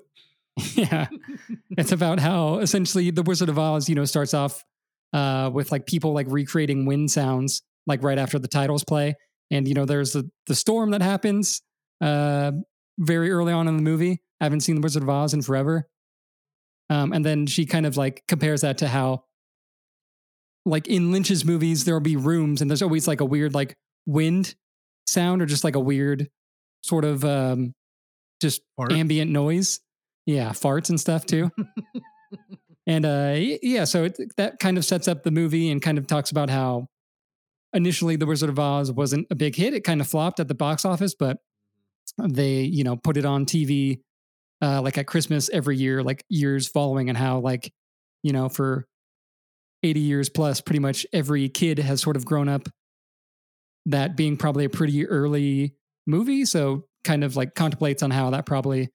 yeah, 0.75 1.07
it's 1.77 1.91
about 1.91 2.19
how 2.19 2.59
essentially 2.59 3.09
the 3.11 3.23
Wizard 3.23 3.49
of 3.49 3.57
Oz, 3.57 3.89
you 3.89 3.95
know, 3.95 4.05
starts 4.05 4.33
off 4.33 4.63
uh, 5.13 5.49
with 5.51 5.71
like 5.71 5.85
people 5.85 6.13
like 6.13 6.27
recreating 6.29 6.85
wind 6.85 7.09
sounds 7.09 7.61
like 7.87 8.03
right 8.03 8.17
after 8.17 8.37
the 8.37 8.47
titles 8.47 8.83
play, 8.83 9.15
and 9.49 9.67
you 9.67 9.73
know, 9.73 9.85
there's 9.85 10.13
the 10.13 10.29
the 10.45 10.55
storm 10.55 10.91
that 10.91 11.01
happens 11.01 11.61
uh, 12.01 12.51
very 12.97 13.31
early 13.31 13.53
on 13.53 13.67
in 13.67 13.75
the 13.75 13.83
movie. 13.83 14.21
I 14.41 14.45
haven't 14.45 14.61
seen 14.61 14.75
the 14.75 14.81
Wizard 14.81 15.03
of 15.03 15.09
Oz 15.09 15.33
in 15.33 15.41
forever, 15.41 15.87
um, 16.89 17.13
and 17.13 17.25
then 17.25 17.45
she 17.45 17.65
kind 17.65 17.85
of 17.85 17.97
like 17.97 18.23
compares 18.27 18.61
that 18.61 18.79
to 18.79 18.87
how 18.87 19.23
like 20.65 20.87
in 20.87 21.11
Lynch's 21.11 21.45
movies, 21.45 21.85
there'll 21.85 21.99
be 21.99 22.15
rooms 22.15 22.61
and 22.61 22.69
there's 22.69 22.81
always 22.81 23.07
like 23.07 23.21
a 23.21 23.25
weird 23.25 23.53
like 23.53 23.75
wind 24.05 24.55
sound 25.07 25.41
or 25.41 25.45
just 25.45 25.63
like 25.63 25.75
a 25.75 25.79
weird 25.79 26.29
sort 26.81 27.05
of 27.05 27.25
um 27.25 27.73
just 28.41 28.61
Fart? 28.77 28.91
ambient 28.93 29.31
noise. 29.31 29.79
Yeah, 30.25 30.49
farts 30.49 30.89
and 30.89 30.99
stuff 30.99 31.25
too. 31.25 31.51
and 32.87 33.05
uh 33.05 33.35
yeah, 33.37 33.85
so 33.85 34.05
it, 34.05 34.17
that 34.37 34.59
kind 34.59 34.77
of 34.77 34.85
sets 34.85 35.07
up 35.07 35.23
the 35.23 35.31
movie 35.31 35.71
and 35.71 35.81
kind 35.81 35.97
of 35.97 36.07
talks 36.07 36.31
about 36.31 36.49
how 36.49 36.87
initially 37.73 38.15
The 38.15 38.25
Wizard 38.25 38.49
of 38.49 38.59
Oz 38.59 38.91
wasn't 38.91 39.27
a 39.29 39.35
big 39.35 39.55
hit. 39.55 39.73
It 39.73 39.83
kind 39.83 40.01
of 40.01 40.07
flopped 40.07 40.39
at 40.39 40.47
the 40.47 40.55
box 40.55 40.85
office, 40.85 41.15
but 41.17 41.37
they, 42.17 42.61
you 42.61 42.83
know, 42.83 42.95
put 42.95 43.17
it 43.17 43.25
on 43.25 43.45
TV 43.45 43.99
uh 44.61 44.81
like 44.81 44.97
at 44.97 45.07
Christmas 45.07 45.49
every 45.51 45.77
year, 45.77 46.03
like 46.03 46.23
years 46.29 46.67
following 46.67 47.09
and 47.09 47.17
how 47.17 47.39
like, 47.39 47.71
you 48.23 48.33
know, 48.33 48.49
for 48.49 48.85
80 49.83 49.99
years 49.99 50.29
plus, 50.29 50.61
pretty 50.61 50.79
much 50.79 51.05
every 51.13 51.49
kid 51.49 51.79
has 51.79 52.01
sort 52.01 52.15
of 52.15 52.25
grown 52.25 52.49
up 52.49 52.67
that 53.85 54.15
being 54.15 54.37
probably 54.37 54.65
a 54.65 54.69
pretty 54.69 55.07
early 55.07 55.73
movie. 56.05 56.45
So 56.45 56.85
kind 57.03 57.23
of 57.23 57.35
like 57.35 57.55
contemplates 57.55 58.03
on 58.03 58.11
how 58.11 58.31
that 58.31 58.45
probably, 58.45 58.89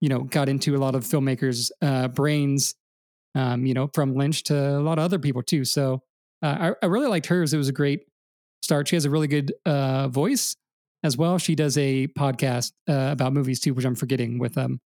you 0.00 0.08
know, 0.08 0.20
got 0.20 0.48
into 0.48 0.76
a 0.76 0.78
lot 0.78 0.94
of 0.94 1.04
filmmakers' 1.04 1.70
uh, 1.82 2.08
brains, 2.08 2.74
um, 3.34 3.66
you 3.66 3.74
know, 3.74 3.88
from 3.94 4.14
Lynch 4.14 4.44
to 4.44 4.78
a 4.78 4.80
lot 4.80 4.98
of 4.98 5.04
other 5.04 5.18
people 5.18 5.42
too. 5.42 5.64
So 5.64 6.00
uh, 6.42 6.72
I, 6.82 6.86
I 6.86 6.86
really 6.86 7.08
liked 7.08 7.26
hers. 7.26 7.52
It 7.52 7.58
was 7.58 7.68
a 7.68 7.72
great 7.72 8.00
start. 8.62 8.88
She 8.88 8.96
has 8.96 9.04
a 9.04 9.10
really 9.10 9.28
good 9.28 9.52
uh, 9.66 10.08
voice 10.08 10.56
as 11.04 11.16
well. 11.16 11.38
She 11.38 11.54
does 11.54 11.78
a 11.78 12.08
podcast 12.08 12.72
uh, 12.88 13.10
about 13.12 13.32
movies 13.32 13.60
too, 13.60 13.74
which 13.74 13.84
I'm 13.84 13.94
forgetting 13.94 14.38
with 14.40 14.58
um, 14.58 14.80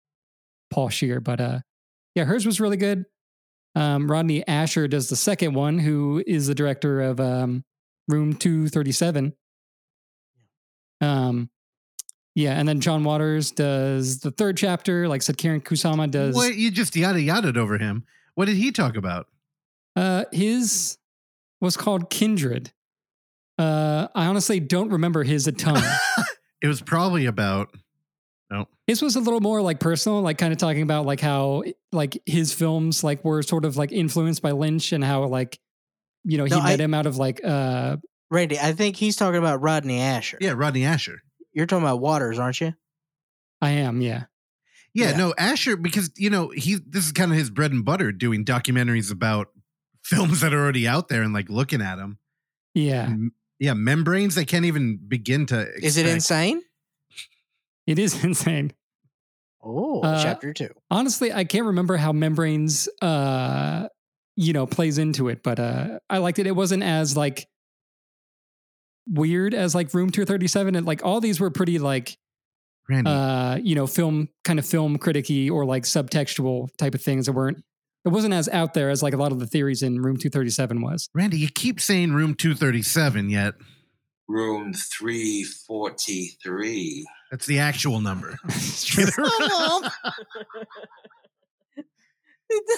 Paul 0.71 0.89
Scheer. 0.89 1.21
But 1.21 1.41
uh, 1.41 1.59
yeah, 2.17 2.25
hers 2.25 2.45
was 2.45 2.61
really 2.61 2.77
good. 2.77 3.05
Um, 3.77 4.11
Rodney 4.11 4.43
Ascher 4.49 4.91
does 4.91 5.09
the 5.09 5.17
second 5.17 5.53
one, 5.55 5.79
who 5.79 6.25
is 6.27 6.49
the 6.49 6.55
director 6.55 7.03
of 7.03 7.21
um, 7.21 7.63
Room 8.09 8.33
237. 8.35 9.35
Um, 11.03 11.51
yeah, 12.35 12.59
and 12.59 12.69
then 12.69 12.81
John 12.81 13.05
Waters 13.05 13.51
does 13.51 14.21
the 14.21 14.31
third 14.31 14.57
chapter. 14.57 15.09
Like 15.09 15.21
I 15.21 15.25
said, 15.25 15.37
Karyn 15.37 15.63
Kusama 15.63 16.11
does 16.11 16.35
What 16.35 16.55
you 16.55 16.71
just 16.71 16.97
yada 16.97 17.21
yada 17.21 17.59
over 17.59 17.79
him? 17.79 18.05
What 18.35 18.47
did 18.47 18.57
he 18.57 18.73
talk 18.73 18.97
about? 18.97 19.29
uh, 19.97 20.25
his 20.33 20.99
was 21.61 21.77
called 21.77 22.11
Kindred. 22.11 22.73
Uh, 23.59 24.09
I 24.15 24.27
honestly 24.27 24.61
don't 24.61 24.91
remember 24.91 25.23
his 25.25 25.47
a 25.47 25.53
ton. 25.53 25.83
It 26.63 26.69
was 26.69 26.81
probably 26.81 27.27
about. 27.27 27.69
No, 28.51 28.67
his 28.87 29.03
was 29.03 29.15
a 29.15 29.21
little 29.21 29.41
more 29.41 29.61
like 29.61 29.79
personal, 29.79 30.23
like 30.23 30.39
kind 30.39 30.53
of 30.53 30.59
talking 30.59 30.83
about 30.83 31.05
like 31.05 31.21
how 31.21 31.65
like 31.93 32.21
his 32.25 32.53
films 32.53 33.05
like 33.05 33.23
were 33.25 33.43
sort 33.43 33.65
of 33.67 33.77
like 33.77 33.93
influenced 33.93 34.41
by 34.41 34.53
Lynch 34.53 34.93
and 34.93 35.05
how 35.05 35.25
like 35.27 35.59
you 36.25 36.39
know 36.39 36.45
he 36.45 36.51
No, 36.51 36.63
met 36.63 36.81
I- 36.81 36.83
him 36.85 36.95
out 36.95 37.05
of 37.07 37.19
like 37.19 37.41
uh 37.45 37.99
Randy, 38.31 38.59
I 38.59 38.73
think 38.73 38.97
he's 38.97 39.17
talking 39.17 39.39
about 39.39 39.61
Rodney 39.61 39.99
Ascher. 39.99 40.37
yeah, 40.41 40.55
Rodney 40.57 40.81
Ascher. 40.81 41.17
You're 41.53 41.67
talking 41.67 41.85
about 41.85 42.01
Waters, 42.01 42.39
aren't 42.39 42.61
you? 42.61 42.73
I 43.61 43.71
am 43.73 44.01
yeah 44.01 44.25
Yeah, 44.95 45.11
Yeah. 45.11 45.17
no, 45.19 45.35
Ascher 45.39 45.81
because 45.81 46.11
you 46.17 46.31
know 46.31 46.49
he 46.49 46.77
this 46.89 47.05
is 47.05 47.13
kind 47.13 47.31
of 47.33 47.37
his 47.39 47.51
bread 47.51 47.71
and 47.73 47.85
butter 47.85 48.13
doing 48.13 48.45
documentaries 48.47 49.13
about 49.13 49.49
films 50.03 50.41
that 50.41 50.55
are 50.55 50.61
already 50.61 50.89
out 50.89 51.09
there 51.09 51.23
and 51.23 51.35
like 51.35 51.51
looking 51.51 51.83
at 51.83 51.97
them. 51.97 52.19
yeah 52.75 53.13
Yeah, 53.59 53.75
membranes 53.75 54.35
they 54.35 54.45
can't 54.45 54.65
even 54.65 54.99
begin 55.09 55.47
to. 55.47 55.67
Is 55.83 55.97
it 55.97 56.07
insane? 56.07 56.63
it 57.87 57.99
is 57.99 58.23
insane. 58.25 58.73
Oh, 59.63 60.01
Uh, 60.03 60.23
chapter 60.23 60.53
two. 60.53 60.71
Honestly, 60.91 61.33
I 61.33 61.45
can't 61.45 61.67
remember 61.67 61.97
how 61.97 62.13
membranes 62.13 62.89
uh 63.03 63.89
you 64.37 64.53
know 64.53 64.67
plays 64.67 64.99
into 64.99 65.29
it, 65.29 65.43
but 65.43 65.59
uh 65.59 65.99
I 66.11 66.19
liked 66.19 66.39
it. 66.39 66.47
It 66.47 66.55
wasn't 66.55 66.83
as 66.83 67.17
like 67.17 67.47
weird 69.09 69.55
as 69.55 69.75
like 69.75 69.93
Room 69.95 70.11
237 70.11 70.75
and 70.75 70.87
like 70.87 71.05
all 71.05 71.21
these 71.21 71.39
were 71.41 71.51
pretty 71.51 71.79
like 71.79 72.19
Randy? 72.89 73.09
uh 73.11 73.57
you 73.57 73.75
know 73.75 73.87
film 73.87 74.29
kind 74.45 74.59
of 74.59 74.67
film 74.67 74.99
criticky 74.99 75.51
or 75.51 75.65
like 75.65 75.85
subtextual 75.85 76.69
type 76.77 76.95
of 76.95 77.03
things 77.03 77.27
that 77.27 77.33
weren't 77.33 77.63
it 78.07 78.11
wasn't 78.11 78.33
as 78.33 78.49
out 78.51 78.73
there 78.73 78.89
as 78.89 79.03
like 79.03 79.15
a 79.15 79.17
lot 79.17 79.33
of 79.33 79.41
the 79.41 79.47
theories 79.47 79.83
in 79.83 80.01
Room 80.01 80.17
237 80.17 80.81
was. 80.81 81.11
Randy, 81.13 81.39
you 81.39 81.49
keep 81.49 81.81
saying 81.81 82.13
room 82.13 82.37
237, 82.37 83.29
yet 83.29 83.55
Room 84.29 84.73
343. 84.73 87.07
that's 87.31 87.47
the 87.47 87.59
actual 87.59 88.01
number. 88.01 88.39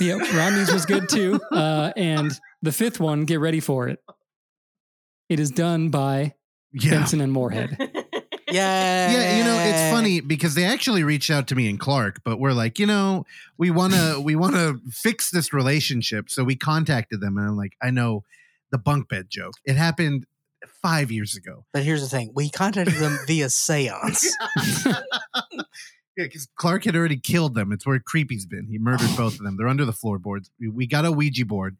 yep, 0.01 0.21
Rodney's 0.33 0.73
was 0.73 0.87
good 0.87 1.11
too. 1.11 1.38
Uh, 1.53 1.93
and 1.95 2.33
the 2.62 2.73
fifth 2.73 2.99
one, 2.99 3.27
get 3.27 3.41
ready 3.41 3.61
for 3.61 3.88
it. 3.88 4.03
It 5.29 5.38
is 5.41 5.51
done 5.51 5.91
by 5.91 6.33
yeah. 6.73 6.93
Benson 6.93 7.21
and 7.21 7.33
Moorhead. 7.33 7.77
Yeah. 8.51 9.11
Yeah, 9.11 9.39
you 9.39 9.45
know, 9.45 9.59
it's 9.59 9.93
funny 9.93 10.21
because 10.21 10.55
they 10.55 10.65
actually 10.65 11.05
reached 11.05 11.31
out 11.31 11.49
to 11.49 11.55
me 11.55 11.69
and 11.69 11.79
Clark, 11.79 12.23
but 12.25 12.39
we're 12.39 12.53
like, 12.53 12.79
you 12.79 12.87
know, 12.87 13.25
we 13.57 13.71
want 13.71 13.93
to 13.95 14.21
we 14.25 14.37
want 14.37 14.55
to 14.55 14.81
fix 14.91 15.31
this 15.31 15.53
relationship. 15.53 16.31
So 16.31 16.45
we 16.45 16.57
contacted 16.57 17.21
them 17.21 17.37
and 17.37 17.49
I'm 17.49 17.57
like, 17.57 17.73
I 17.83 17.91
know 17.91 18.25
the 18.71 18.79
bunk 18.79 19.09
bed 19.09 19.27
joke. 19.29 19.55
It 19.65 19.77
happened 19.77 20.27
5 20.83 21.11
years 21.11 21.37
ago. 21.37 21.65
But 21.73 21.85
here's 21.85 22.03
the 22.03 22.09
thing: 22.09 22.33
we 22.35 22.51
contacted 22.51 22.95
them 22.95 23.19
via 23.27 23.51
seance. 23.51 24.35
Yeah, 26.19 26.25
because 26.25 26.49
Clark 26.57 26.83
had 26.83 26.97
already 26.97 27.17
killed 27.17 27.55
them. 27.55 27.71
It's 27.71 27.87
where 27.87 28.01
Creepy's 28.01 28.45
been. 28.45 28.67
He 28.67 28.77
murdered 28.77 29.17
both 29.17 29.35
of 29.35 29.45
them. 29.45 29.57
They're 29.57 29.69
under 29.69 29.85
the 29.85 29.93
floorboards. 29.93 30.51
We, 30.59 30.69
we 30.69 30.87
got 30.89 31.05
a 31.05 31.13
Ouija 31.13 31.47
board. 31.47 31.77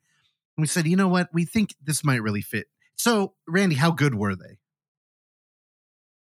And 0.57 0.63
we 0.63 0.69
said, 0.69 0.87
you 0.87 0.97
know 0.97 1.09
what? 1.09 1.29
We 1.33 1.45
think 1.45 1.75
this 1.83 2.05
might 2.05 2.23
really 2.23 2.41
fit. 2.41 2.69
So, 2.95 3.35
Randy, 3.49 3.75
how 3.75 3.91
good 3.91 4.15
were 4.15 4.37
they? 4.37 4.59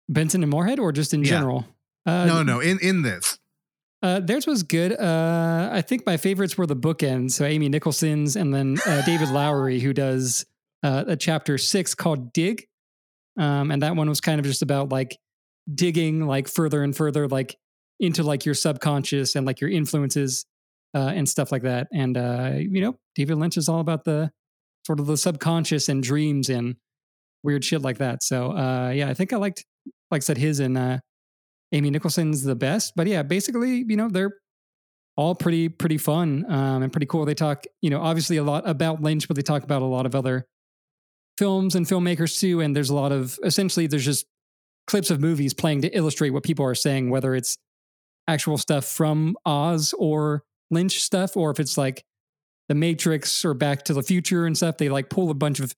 Benson 0.09 0.43
and 0.43 0.51
Moorhead, 0.51 0.79
or 0.79 0.91
just 0.91 1.13
in 1.13 1.21
Yeah. 1.21 1.29
general? 1.29 1.65
Uh, 2.05 2.25
no, 2.25 2.43
no, 2.43 2.59
in 2.59 2.79
in 2.79 3.01
this. 3.01 3.39
Uh, 4.01 4.19
theirs 4.19 4.45
was 4.45 4.63
good. 4.63 4.91
Uh, 4.99 5.69
I 5.71 5.81
think 5.81 6.05
my 6.05 6.17
favorites 6.17 6.57
were 6.57 6.65
the 6.67 6.75
bookends. 6.75 7.31
So 7.31 7.45
Amy 7.45 7.69
Nicholson's 7.69 8.35
and 8.35 8.53
then 8.53 8.77
uh, 8.85 9.01
David 9.05 9.29
Lowery, 9.29 9.79
who 9.79 9.93
does 9.93 10.45
uh, 10.83 11.05
a 11.07 11.15
chapter 11.15 11.57
six 11.57 11.95
called 11.95 12.33
Dig. 12.33 12.67
Um, 13.39 13.71
and 13.71 13.81
that 13.81 13.95
one 13.95 14.09
was 14.09 14.19
kind 14.19 14.39
of 14.39 14.45
just 14.45 14.61
about 14.61 14.89
like 14.89 15.17
digging 15.73 16.27
like 16.27 16.49
further 16.49 16.83
and 16.83 16.93
further, 16.95 17.29
like 17.29 17.55
into 18.01 18.23
like 18.23 18.43
your 18.45 18.55
subconscious 18.55 19.35
and 19.35 19.47
like 19.47 19.61
your 19.61 19.69
influences 19.69 20.45
uh, 20.93 21.13
and 21.15 21.27
stuff 21.29 21.49
like 21.53 21.61
that. 21.63 21.87
And, 21.93 22.17
uh, 22.17 22.51
you 22.57 22.81
know, 22.81 22.97
David 23.15 23.37
Lynch 23.37 23.55
is 23.55 23.69
all 23.69 23.79
about 23.79 24.03
the 24.03 24.31
sort 24.85 24.99
of 24.99 25.05
the 25.05 25.15
subconscious 25.15 25.87
and 25.87 26.03
dreams 26.03 26.49
and 26.49 26.75
weird 27.41 27.63
shit 27.63 27.81
like 27.81 27.99
that. 27.99 28.21
So, 28.21 28.51
uh, 28.51 28.91
yeah, 28.93 29.07
I 29.09 29.13
think 29.13 29.31
I 29.31 29.37
liked, 29.37 29.63
like 30.11 30.19
I 30.19 30.23
said, 30.23 30.37
his 30.37 30.59
and, 30.59 30.77
uh, 30.77 30.99
Amy 31.73 31.89
Nicholson's 31.89 32.43
the 32.43 32.55
best. 32.55 32.93
But 32.95 33.07
yeah, 33.07 33.23
basically, 33.23 33.83
you 33.87 33.97
know, 33.97 34.07
they're 34.07 34.33
all 35.17 35.35
pretty 35.35 35.69
pretty 35.69 35.97
fun 35.97 36.45
um, 36.49 36.83
and 36.83 36.91
pretty 36.91 37.05
cool. 37.05 37.25
They 37.25 37.33
talk, 37.33 37.65
you 37.81 37.89
know, 37.89 38.01
obviously 38.01 38.37
a 38.37 38.43
lot 38.43 38.67
about 38.67 39.01
Lynch, 39.01 39.27
but 39.27 39.35
they 39.35 39.41
talk 39.41 39.63
about 39.63 39.81
a 39.81 39.85
lot 39.85 40.05
of 40.05 40.15
other 40.15 40.45
films 41.37 41.75
and 41.75 41.85
filmmakers 41.85 42.39
too. 42.39 42.61
And 42.61 42.75
there's 42.75 42.89
a 42.89 42.95
lot 42.95 43.11
of 43.11 43.37
essentially 43.43 43.87
there's 43.87 44.05
just 44.05 44.25
clips 44.87 45.09
of 45.09 45.19
movies 45.19 45.53
playing 45.53 45.81
to 45.81 45.89
illustrate 45.89 46.29
what 46.31 46.43
people 46.43 46.65
are 46.65 46.75
saying, 46.75 47.09
whether 47.09 47.35
it's 47.35 47.57
actual 48.27 48.57
stuff 48.57 48.85
from 48.85 49.35
Oz 49.45 49.93
or 49.97 50.43
Lynch 50.71 51.01
stuff, 51.01 51.35
or 51.35 51.51
if 51.51 51.59
it's 51.59 51.77
like 51.77 52.03
The 52.69 52.75
Matrix 52.75 53.43
or 53.43 53.53
Back 53.53 53.83
to 53.85 53.93
the 53.93 54.03
Future 54.03 54.45
and 54.45 54.55
stuff. 54.55 54.77
They 54.77 54.89
like 54.89 55.09
pull 55.09 55.29
a 55.29 55.35
bunch 55.35 55.59
of 55.59 55.73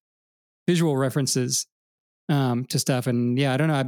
visual 0.67 0.95
references 0.97 1.67
um, 2.29 2.65
to 2.65 2.79
stuff. 2.79 3.07
And 3.07 3.38
yeah, 3.38 3.53
I 3.53 3.57
don't 3.57 3.67
know. 3.67 3.75
I 3.75 3.85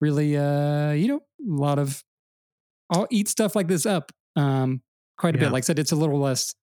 really, 0.00 0.36
uh, 0.36 0.92
you 0.92 1.08
know, 1.08 1.16
a 1.18 1.60
lot 1.60 1.78
of, 1.78 2.02
I'll 2.90 3.06
eat 3.10 3.28
stuff 3.28 3.54
like 3.54 3.68
this 3.68 3.86
up 3.86 4.10
um, 4.36 4.82
quite 5.18 5.34
a 5.34 5.38
Yeah. 5.38 5.44
bit. 5.46 5.52
Like 5.52 5.64
I 5.64 5.66
said, 5.66 5.78
it's 5.78 5.92
a 5.92 5.96
little 5.96 6.18
less 6.18 6.54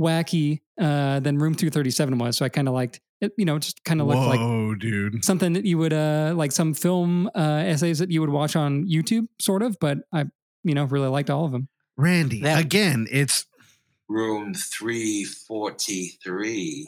wacky 0.00 0.60
uh, 0.80 1.20
than 1.20 1.38
Room 1.38 1.54
237 1.54 2.18
was. 2.18 2.36
So 2.36 2.44
I 2.44 2.48
kind 2.48 2.68
of 2.68 2.74
liked 2.74 3.00
it, 3.20 3.32
you 3.36 3.44
know, 3.44 3.56
it 3.56 3.62
just 3.62 3.82
kind 3.84 4.00
of 4.00 4.06
looked 4.06 4.20
like 4.28 4.38
Whoa, 4.38 4.76
dude. 4.76 5.24
something 5.24 5.54
that 5.54 5.64
you 5.64 5.76
would, 5.78 5.92
uh, 5.92 6.34
like 6.36 6.52
some 6.52 6.72
film 6.72 7.28
uh, 7.34 7.64
essays 7.66 7.98
that 7.98 8.12
you 8.12 8.20
would 8.20 8.30
watch 8.30 8.54
on 8.54 8.86
YouTube, 8.86 9.26
sort 9.40 9.60
of. 9.62 9.76
But 9.80 9.98
I, 10.12 10.26
you 10.62 10.74
know, 10.74 10.84
really 10.84 11.08
liked 11.08 11.28
all 11.30 11.44
of 11.44 11.50
them. 11.50 11.68
Randy, 11.96 12.42
That- 12.42 12.60
again, 12.60 13.08
it's 13.10 13.44
Room 14.08 14.54
343. 14.54 16.86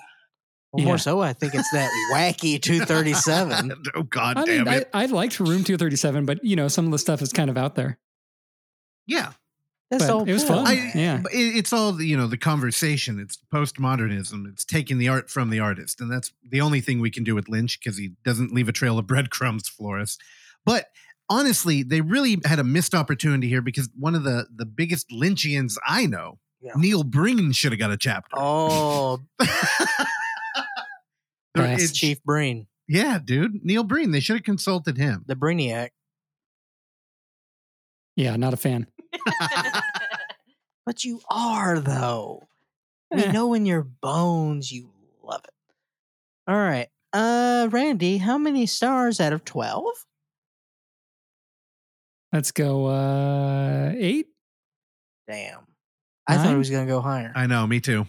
Well, 0.73 0.81
Yeah. 0.83 0.87
More 0.87 0.99
so, 0.99 1.21
I 1.21 1.33
think 1.33 1.55
it's 1.55 1.71
that 1.73 1.91
wacky 2.15 2.61
237. 2.63 3.73
oh 3.95 4.03
god 4.05 4.37
I 4.39 4.45
damn 4.45 4.59
mean, 4.65 4.69
I, 4.69 4.77
it. 4.79 4.91
I 4.95 5.07
liked 5.07 5.41
Room 5.41 5.65
237, 5.65 6.27
but, 6.27 6.45
you 6.45 6.55
know, 6.57 6.69
some 6.69 6.85
of 6.87 6.93
the 6.93 6.99
stuff 6.99 7.23
is 7.23 7.33
kind 7.33 7.51
of 7.51 7.57
out 7.59 7.75
there. 7.75 7.99
yeah. 9.07 9.33
That's 9.91 10.05
But 10.07 10.13
all 10.15 10.23
it 10.23 10.33
was 10.33 10.45
cool. 10.45 10.55
fun. 10.59 10.67
I, 10.69 10.93
Yeah. 10.95 11.21
it- 11.33 11.57
it's 11.57 11.73
all 11.73 11.91
the, 11.93 12.07
you 12.07 12.17
know 12.17 12.29
the 12.29 12.37
conversation. 12.37 13.19
It's 13.19 13.37
postmodernism. 13.53 14.47
It's 14.49 14.65
taking 14.65 14.99
the 14.99 15.09
art 15.09 15.29
from 15.29 15.51
the 15.51 15.59
artist, 15.59 16.01
and 16.01 16.09
that's 16.09 16.33
the 16.49 16.61
only 16.61 16.81
thing 16.81 17.01
we 17.01 17.11
can 17.11 17.25
do 17.25 17.35
with 17.35 17.49
Lynch 17.49 17.81
because 17.81 17.99
he 17.99 18.13
doesn't 18.25 18.53
leave 18.55 18.69
a 18.69 18.73
trail 18.73 19.01
of 19.01 19.09
breadcrumbs 19.09 19.67
for 19.69 19.99
us. 19.99 20.17
But 20.65 20.87
honestly, 21.29 21.83
they 21.83 22.03
really 22.03 22.39
had 22.45 22.61
a 22.61 22.63
missed 22.65 22.95
opportunity 22.95 23.49
here 23.49 23.63
because 23.63 23.89
one 23.99 24.15
of 24.15 24.23
the 24.23 24.47
the 24.55 24.65
biggest 24.65 25.11
Lynchians 25.11 25.75
I 25.85 26.07
know, 26.07 26.39
Yeah. 26.63 26.75
Neil 26.77 27.03
Breen, 27.03 27.51
should 27.51 27.73
have 27.73 27.81
got 27.81 27.91
a 27.91 27.97
chapter. 27.97 28.37
Oh, 28.39 29.19
There- 31.55 31.67
Yes. 31.67 31.79
it's- 31.83 31.93
Chief 31.93 32.23
Breen, 32.23 32.67
yeah, 32.89 33.19
dude, 33.23 33.65
Neil 33.65 33.83
Breen. 33.85 34.11
They 34.13 34.21
should 34.21 34.37
have 34.37 34.45
consulted 34.45 34.97
him. 34.99 35.25
the 35.27 35.35
Brainiac. 35.37 35.91
Yeah, 38.17 38.37
not 38.37 38.55
a 38.55 38.57
fan. 38.57 38.87
But 40.87 41.05
you 41.05 41.21
are, 41.31 41.79
though. 41.79 42.49
We 43.13 43.23
Eh. 43.25 43.31
know 43.33 43.55
in 43.55 43.65
your 43.65 43.83
bones 43.83 44.73
you 44.73 44.91
love 45.23 45.43
it. 45.45 45.55
All 46.49 46.57
right. 46.57 46.89
Uh, 47.13 47.69
Randy, 47.71 48.17
how 48.19 48.39
many 48.39 48.67
stars 48.67 49.21
out 49.21 49.33
of 49.33 49.45
12? 49.45 49.85
Let's 52.33 52.51
go 52.51 52.87
uh, 52.87 53.93
eight. 53.95 54.29
Damn. 55.29 55.61
I 56.27 56.37
thought 56.37 56.45
Nine? 56.47 56.55
it 56.55 56.59
was 56.59 56.71
going 56.71 56.87
to 56.87 56.91
go 56.93 57.01
higher. 57.01 57.33
I 57.37 57.47
know, 57.47 57.67
me 57.69 57.79
too. 57.81 58.07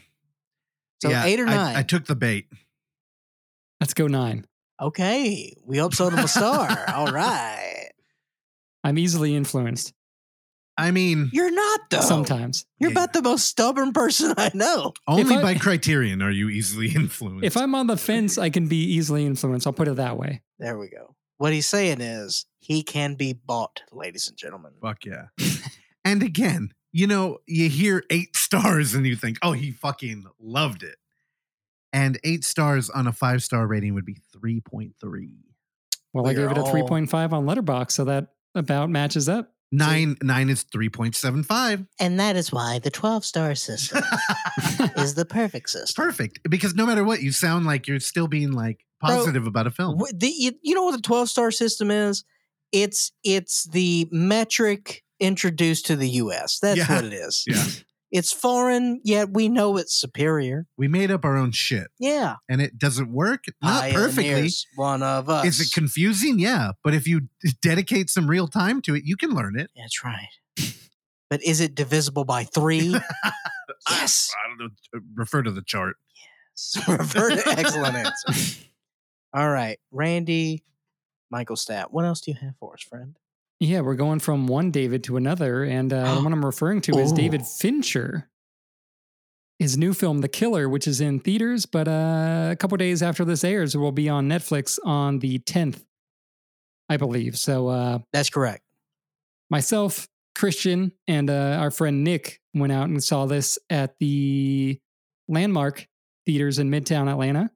So 1.03 1.09
eight 1.09 1.39
or 1.39 1.47
I- 1.47 1.55
nine? 1.55 1.75
I, 1.75 1.83
took 1.83 2.05
the 2.05 2.15
bait. 2.15 2.47
Let's 3.81 3.93
go 3.93 4.07
nine. 4.07 4.45
okay. 4.81 5.53
We 5.65 5.77
upsold 5.77 6.13
him 6.13 6.19
a 6.19 6.27
star. 6.27 6.85
All 6.95 7.11
right. 7.11 7.89
I'm 8.83 8.97
easily 8.97 9.35
influenced 9.35 9.93
I 10.77 10.89
mean, 10.91 11.29
You're 11.33 11.51
not, 11.51 11.81
though. 11.91 11.99
sometimes. 12.01 12.65
You're 12.79 12.89
Yeah. 12.91 12.93
about 12.93 13.13
the 13.13 13.21
most 13.21 13.45
stubborn 13.45 13.91
person 13.91 14.33
I 14.37 14.49
know. 14.55 14.93
only 15.07 15.35
I- 15.35 15.41
by 15.41 15.55
criterion 15.59 16.21
are 16.21 16.31
you 16.31 16.49
easily 16.49 16.87
influenced. 16.95 17.43
If 17.45 17.57
I'm 17.57 17.75
on 17.75 17.87
the 17.87 17.97
fence, 17.97 18.37
I 18.37 18.49
can 18.49 18.67
be 18.67 18.77
easily 18.77 19.25
influenced. 19.25 19.67
I'll 19.67 19.73
put 19.73 19.87
it 19.89 19.97
that 19.97 20.17
way. 20.17 20.41
There 20.59 20.79
we 20.79 20.87
go. 20.89 21.15
What 21.37 21.51
he's 21.53 21.67
saying 21.67 22.01
is 22.01 22.45
he 22.61 22.81
can 22.83 23.15
be 23.15 23.33
bought, 23.33 23.81
ladies 23.91 24.27
and 24.27 24.37
gentlemen. 24.37 24.71
Fuck 24.81 25.05
yeah. 25.05 25.25
and 26.05 26.23
again, 26.23 26.71
you 26.93 27.05
know, 27.05 27.39
you 27.47 27.67
hear 27.69 28.03
eight 28.09 28.35
stars 28.37 28.93
and 28.95 29.05
you 29.05 29.15
think, 29.15 29.37
oh, 29.43 29.51
he 29.51 29.71
fucking 29.71 30.25
loved 30.39 30.83
it. 30.83 30.95
And 31.93 32.19
eight 32.23 32.43
stars 32.45 32.89
on 32.89 33.07
a 33.07 33.11
five 33.11 33.43
star 33.43 33.67
rating 33.67 33.93
would 33.93 34.05
be 34.05 34.17
3.3. 34.35 34.93
Well, 36.13 36.27
I 36.27 36.33
gave 36.33 36.49
it 36.51 36.57
a 36.57 36.61
3.5 36.63 37.31
on 37.33 37.45
Letterboxd, 37.45 37.91
so 37.91 38.05
that 38.05 38.27
about 38.55 38.89
matches 38.89 39.29
up. 39.29 39.53
Nine, 39.73 40.17
nine 40.21 40.49
is 40.49 40.65
3.75. 40.65 41.87
And 41.99 42.19
that 42.19 42.35
is 42.35 42.51
why 42.51 42.79
the 42.79 42.91
12 42.91 43.23
star 43.23 43.55
system 43.55 44.03
is 44.97 45.15
the 45.15 45.23
perfect 45.25 45.69
system. 45.69 46.03
Perfect. 46.05 46.39
Because 46.49 46.75
no 46.75 46.85
matter 46.85 47.05
what, 47.05 47.21
you 47.21 47.31
sound 47.31 47.65
like 47.65 47.87
you're 47.87 48.01
still 48.01 48.27
being 48.27 48.51
like 48.51 48.85
Bro, 48.99 49.15
positive 49.17 49.47
about 49.47 49.67
a 49.67 49.71
film. 49.71 49.97
The, 50.13 50.27
you, 50.27 50.51
you 50.61 50.75
know 50.75 50.83
what 50.83 50.95
the 50.97 51.01
12 51.01 51.29
star 51.29 51.51
system 51.51 51.89
is? 51.89 52.25
It's 52.73 53.11
it's 53.23 53.65
the 53.69 54.07
metric 54.11 55.03
introduced 55.21 55.85
to 55.87 55.95
the 55.95 56.09
US. 56.09 56.59
That's 56.59 56.77
Yeah. 56.77 56.93
what 56.95 57.05
it 57.05 57.13
is. 57.13 57.43
Yeah. 57.47 57.63
It's 58.11 58.33
foreign, 58.33 58.99
yet 59.05 59.29
we 59.31 59.47
know 59.47 59.77
it's 59.77 59.93
superior. 59.95 60.67
We 60.77 60.87
made 60.89 61.11
up 61.11 61.23
our 61.23 61.37
own 61.37 61.51
shit 61.51 61.87
Yeah. 61.97 62.35
and 62.49 62.61
it 62.61 62.77
doesn't 62.77 63.11
work. 63.13 63.45
Not 63.61 63.91
perfectly. 63.91 64.49
One 64.75 65.01
of 65.01 65.29
us. 65.29 65.45
Is 65.45 65.61
it 65.61 65.71
confusing? 65.73 66.37
Yeah. 66.37 66.71
But 66.83 66.93
if 66.93 67.07
you 67.07 67.29
dedicate 67.61 68.09
some 68.09 68.27
real 68.29 68.47
time 68.49 68.81
to 68.81 68.95
it, 68.95 69.03
you 69.05 69.15
can 69.15 69.29
learn 69.31 69.57
it. 69.57 69.71
That's 69.77 70.03
right. 70.03 70.27
But 71.29 71.41
is 71.43 71.61
it 71.61 71.73
divisible 71.75 72.25
by 72.25 72.43
three? 72.43 72.93
yes. 73.89 74.29
I 74.43 74.49
don't 74.49 74.59
know. 74.59 74.69
Uh, 74.93 74.99
refer 75.15 75.41
to 75.41 75.51
the 75.51 75.63
chart. 75.65 75.95
Yes. 76.53 76.83
Refer 76.89 77.29
to 77.37 77.49
excellent 77.57 77.95
answer. 77.95 78.65
All 79.33 79.49
right, 79.49 79.79
Randy, 79.91 80.65
Michael 81.29 81.55
Stat. 81.55 81.93
What 81.93 82.03
else 82.03 82.19
do 82.19 82.31
you 82.31 82.37
have 82.41 82.55
for 82.59 82.73
us, 82.73 82.81
friend? 82.81 83.15
Yeah, 83.61 83.81
we're 83.81 83.93
going 83.93 84.17
from 84.19 84.47
one 84.47 84.71
David 84.71 85.03
to 85.03 85.17
another. 85.17 85.63
And 85.63 85.93
uh, 85.93 86.15
the 86.15 86.21
one 86.23 86.33
I'm 86.33 86.43
referring 86.43 86.81
to 86.81 86.97
is 86.97 87.11
David 87.13 87.45
Fincher. 87.45 88.27
His 89.59 89.77
new 89.77 89.93
film, 89.93 90.21
The 90.21 90.27
Killer, 90.27 90.67
which 90.67 90.87
is 90.87 90.99
in 90.99 91.19
theaters, 91.19 91.67
but 91.67 91.87
uh, 91.87 92.49
a 92.51 92.55
couple 92.59 92.75
days 92.77 93.03
after 93.03 93.23
this 93.23 93.43
airs, 93.43 93.75
it 93.75 93.77
will 93.77 93.91
be 93.91 94.09
on 94.09 94.27
Netflix 94.27 94.79
on 94.83 95.19
the 95.19 95.37
10th, 95.37 95.83
I 96.89 96.97
believe. 96.97 97.37
So, 97.37 97.67
uh, 97.67 97.99
That's 98.11 98.31
correct. 98.31 98.63
myself, 99.51 100.07
Christian 100.33 100.93
and 101.07 101.29
uh, 101.29 101.57
our 101.59 101.69
friend 101.69 102.03
Nick 102.03 102.41
went 102.55 102.73
out 102.73 102.89
and 102.89 103.03
saw 103.03 103.27
this 103.27 103.59
at 103.69 103.93
the 103.99 104.79
Landmark 105.27 105.87
theaters 106.25 106.57
in 106.57 106.71
Midtown 106.71 107.07
Atlanta. 107.07 107.51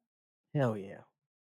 Hell 0.53 0.77
yeah. 0.77 1.04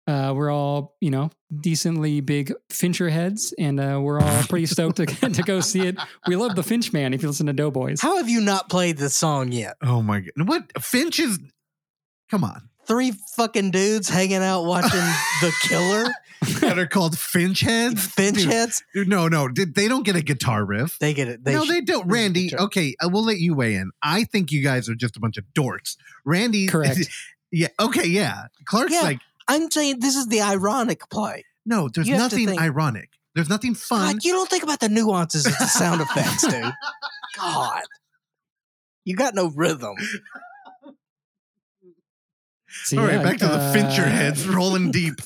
Uh, 0.06 0.34
we're 0.36 0.52
all, 0.52 0.96
you 1.00 1.10
know, 1.10 1.30
decently 1.62 2.20
big 2.20 2.52
Fincher 2.70 3.10
heads, 3.10 3.54
and 3.58 3.80
uh, 3.80 4.00
we're 4.02 4.20
all 4.20 4.44
pretty 4.44 4.66
stoked 4.66 4.98
to, 4.98 5.06
to 5.30 5.44
go 5.44 5.60
see 5.62 5.82
it. 5.88 5.98
We 6.28 6.36
love 6.36 6.56
the 6.56 6.64
Finch 6.64 6.92
man 6.92 7.14
if 7.14 7.22
you 7.22 7.30
listen 7.30 7.46
to 7.48 7.54
Doughboys. 7.54 8.02
How 8.02 8.18
have 8.18 8.28
you 8.30 8.42
not 8.42 8.70
played 8.70 8.98
the 8.98 9.10
song 9.10 9.52
yet? 9.54 9.76
Oh 9.82 10.02
my 10.02 10.20
god! 10.20 10.48
What 10.48 10.84
Finch 10.84 11.20
is? 11.20 11.40
Come 12.30 12.44
on, 12.44 12.70
Three 12.86 13.14
fucking 13.38 13.72
dudes 13.72 14.10
hanging 14.10 14.44
out 14.44 14.64
watching 14.66 14.90
The 15.42 15.54
Killer, 15.62 16.06
that 16.60 16.78
are 16.78 16.88
called 16.88 17.18
Finch 17.18 17.62
heads. 17.62 18.06
Finch 18.06 18.40
Dude, 18.40 18.52
heads. 18.52 18.84
dude, 18.94 19.08
no, 19.08 19.30
no, 19.30 19.48
did 19.48 19.74
they 19.74 19.88
don't 19.88 20.04
get 20.04 20.18
a 20.18 20.22
guitar 20.22 20.66
riff? 20.66 21.00
They 21.00 21.14
get 21.14 21.30
it. 21.30 21.46
They 21.46 21.54
no, 21.54 21.64
sh- 21.64 21.70
they 21.70 21.80
don't. 21.82 22.08
Randy, 22.10 22.50
Sure. 22.50 22.64
okay, 22.64 22.94
I 23.02 23.08
will 23.08 23.24
let 23.24 23.38
you 23.38 23.54
weigh 23.56 23.76
in. 23.76 23.92
I 24.02 24.26
think 24.26 24.52
you 24.52 24.62
guys 24.62 24.90
are 24.90 24.96
just 24.96 25.16
a 25.16 25.22
bunch 25.22 25.38
of 25.38 25.46
dorks. 25.58 25.96
Randy, 26.26 26.68
Correct. 26.68 27.08
yeah, 27.54 27.70
okay, 27.80 28.06
yeah. 28.08 28.48
Clark's 28.66 28.92
Yeah. 28.92 29.02
like, 29.02 29.20
I'm 29.48 29.70
saying 29.72 30.00
this 30.00 30.16
is 30.16 30.28
the 30.28 30.42
ironic 30.42 31.10
play. 31.10 31.44
no, 31.66 31.90
there's 31.90 32.08
You 32.08 32.16
have 32.16 32.30
to 32.32 32.36
nothing 32.36 32.48
think- 32.50 32.62
ironic. 32.62 33.10
There's 33.36 33.50
nothing 33.50 33.74
fun. 33.74 34.14
God, 34.14 34.24
you 34.24 34.32
don't 34.34 34.48
think 34.48 34.62
about 34.64 34.80
the 34.80 34.90
nuances 34.90 35.48
of 35.48 35.58
the 35.58 35.66
sound 35.66 36.02
effects, 36.02 36.44
dude. 36.46 36.72
God. 37.36 37.82
You 39.06 39.16
got 39.16 39.34
no 39.34 39.50
rhythm. 39.50 39.96
So, 42.86 42.98
All 43.00 43.06
right, 43.06 43.16
yeah, 43.16 43.24
back 43.24 43.38
to 43.38 43.48
the 43.48 43.72
Fincher 43.74 44.02
uh, 44.04 44.10
heads 44.10 44.48
rolling 44.56 44.92
deep. 44.92 45.16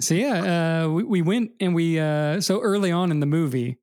So 0.00 0.14
yeah, 0.14 0.84
uh, 0.84 0.88
we, 0.90 1.02
we 1.02 1.22
went 1.22 1.52
and 1.60 1.74
we 1.74 1.98
uh, 1.98 2.40
so 2.42 2.60
early 2.60 2.92
on 2.92 3.10
in 3.10 3.20
the 3.20 3.26
movie. 3.26 3.78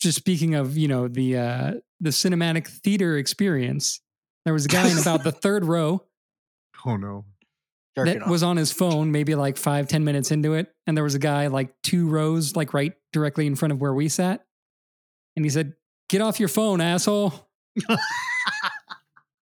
Just 0.00 0.16
speaking 0.16 0.54
of 0.54 0.76
you 0.76 0.88
know 0.88 1.06
the 1.06 1.36
uh, 1.36 1.74
the 2.00 2.10
cinematic 2.10 2.66
theater 2.66 3.16
experience, 3.18 4.00
there 4.44 4.54
was 4.54 4.64
a 4.64 4.68
guy 4.68 4.88
in 4.90 4.98
about 4.98 5.22
the 5.22 5.30
third 5.32 5.64
row 5.66 6.02
oh 6.86 6.96
no. 6.96 7.24
That 7.96 8.22
off. 8.22 8.28
was 8.28 8.42
on 8.42 8.56
his 8.56 8.72
phone, 8.72 9.10
maybe 9.10 9.34
like 9.34 9.56
five 9.56 9.88
ten 9.88 10.04
minutes 10.04 10.30
into 10.30 10.54
it, 10.54 10.72
and 10.86 10.96
there 10.96 11.04
was 11.04 11.14
a 11.14 11.18
guy 11.18 11.46
like 11.46 11.74
two 11.82 12.08
rows 12.08 12.54
like 12.54 12.74
right 12.74 12.92
directly 13.12 13.46
in 13.46 13.56
front 13.56 13.72
of 13.72 13.80
where 13.80 13.94
we 13.94 14.08
sat, 14.08 14.44
and 15.34 15.44
he 15.44 15.50
said, 15.50 15.74
"Get 16.08 16.20
off 16.20 16.38
your 16.38 16.48
phone, 16.48 16.80
asshole." 16.80 17.48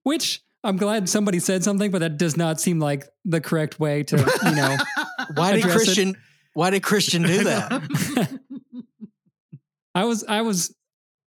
Which 0.03 0.41
I'm 0.63 0.77
glad 0.77 1.09
somebody 1.09 1.39
said 1.39 1.63
something, 1.63 1.91
but 1.91 1.99
that 1.99 2.17
does 2.17 2.37
not 2.37 2.59
seem 2.59 2.79
like 2.79 3.07
the 3.25 3.41
correct 3.41 3.79
way 3.79 4.03
to 4.03 4.17
you 4.17 4.55
know. 4.55 4.77
why 5.35 5.53
did 5.53 5.59
address 5.59 5.75
it. 5.75 5.85
Christian 5.85 6.15
why 6.53 6.69
did 6.69 6.83
Christian 6.83 7.23
do 7.23 7.45
that? 7.45 8.39
I 9.95 10.05
was 10.05 10.23
I 10.27 10.41
was 10.41 10.75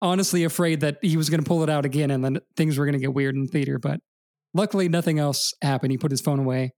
honestly 0.02 0.44
afraid 0.44 0.82
that 0.82 0.98
he 1.02 1.18
was 1.18 1.30
going 1.30 1.42
to 1.42 1.48
pull 1.48 1.64
it 1.64 1.70
out 1.70 1.86
again 1.86 2.12
and 2.12 2.24
then 2.24 2.40
things 2.58 2.78
were 2.78 2.86
going 2.86 2.94
to 2.94 3.00
get 3.00 3.14
weird 3.14 3.36
in 3.36 3.48
theater, 3.48 3.80
but 3.80 4.00
luckily 4.54 4.90
nothing 4.90 5.20
else 5.20 5.54
happened. 5.62 5.92
He 5.92 5.98
put 5.98 6.12
his 6.12 6.22
phone 6.22 6.40
away 6.40 6.74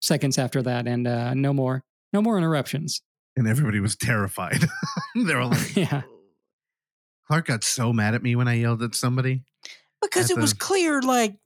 seconds 0.00 0.38
after 0.38 0.62
that 0.62 0.86
and 0.86 1.06
uh, 1.06 1.34
no 1.34 1.52
more 1.52 1.82
no 2.12 2.20
more 2.22 2.36
interruptions. 2.38 3.02
and 3.36 3.46
everybody 3.46 3.78
was 3.80 3.96
terrified. 3.96 4.58
they 5.14 5.34
were 5.34 5.44
like, 5.44 5.76
yeah. 5.76 6.02
Clark 7.28 7.46
got 7.46 7.62
so 7.64 7.92
mad 7.92 8.14
at 8.14 8.22
me 8.22 8.34
when 8.34 8.48
I 8.48 8.54
yelled 8.54 8.82
at 8.82 8.94
somebody. 8.94 9.44
Because 10.02 10.30
At 10.30 10.36
it 10.38 10.40
was 10.40 10.52
clear 10.52 11.00
like 11.02 11.36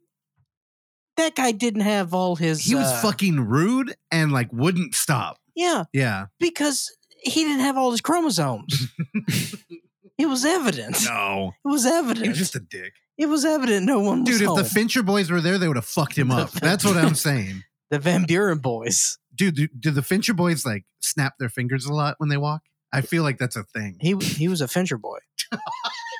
that 1.16 1.34
guy 1.34 1.52
didn't 1.52 1.82
have 1.82 2.14
all 2.14 2.36
his 2.36 2.64
He 2.64 2.74
was 2.74 2.86
uh, 2.86 3.00
fucking 3.02 3.40
rude 3.40 3.94
and 4.10 4.32
like 4.32 4.52
wouldn't 4.52 4.94
stop. 4.94 5.36
Yeah, 5.54 5.84
Yeah. 5.92 6.26
because 6.40 6.90
he 7.22 7.44
didn't 7.44 7.60
have 7.60 7.76
all 7.76 7.90
his 7.90 8.00
chromosomes. 8.00 8.88
it 10.18 10.26
was 10.26 10.44
evident. 10.44 10.96
No. 11.04 11.52
It 11.64 11.68
was 11.68 11.84
He 11.84 11.90
evident. 11.90 12.28
was 12.28 12.38
just 12.38 12.56
a 12.56 12.60
dick. 12.60 12.94
it 13.18 13.26
was 13.26 13.44
evident 13.44 13.84
no 13.86 14.00
one 14.00 14.24
was 14.24 14.30
Dude, 14.30 14.40
if 14.42 14.48
home. 14.48 14.58
the 14.58 14.64
Fincher 14.64 15.02
boys 15.02 15.30
were 15.30 15.40
there, 15.40 15.58
they 15.58 15.68
would 15.68 15.76
have 15.76 15.84
fucked 15.84 16.16
him 16.16 16.30
up. 16.30 16.50
That's 16.52 16.84
what 16.84 16.96
I'm 16.96 17.14
saying. 17.14 17.62
The 17.90 17.98
Van 17.98 18.24
Buren 18.24 18.58
boys. 18.58 19.18
Dude, 19.34 19.54
do, 19.54 19.68
do 19.68 19.90
the 19.90 20.02
Fincher 20.02 20.34
boys 20.34 20.64
like 20.64 20.84
snap 21.00 21.34
their 21.38 21.48
fingers 21.48 21.86
a 21.86 21.92
lot 21.92 22.16
when 22.18 22.28
they 22.28 22.36
walk? 22.36 22.62
I 22.92 23.00
feel 23.00 23.22
like 23.22 23.38
that's 23.38 23.56
a 23.56 23.64
thing. 23.64 23.96
He 24.00 24.14
he 24.16 24.48
was 24.48 24.60
a 24.60 24.68
Fincher 24.68 24.98
boy. 24.98 25.18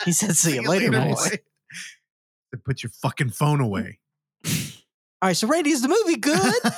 He 0.05 0.13
said, 0.13 0.37
"See 0.37 0.55
you 0.61 0.63
later, 0.63 0.91
later, 0.91 1.15
boy." 1.15 1.15
boy. 1.15 2.59
Put 2.65 2.83
your 2.83 2.91
fucking 3.03 3.31
phone 3.31 3.61
away. 3.61 3.99
All 4.47 5.29
right, 5.29 5.37
so 5.37 5.49
Randy, 5.49 5.71
is 5.71 5.83
the 5.83 5.89
movie 5.89 6.17
good? 6.17 6.55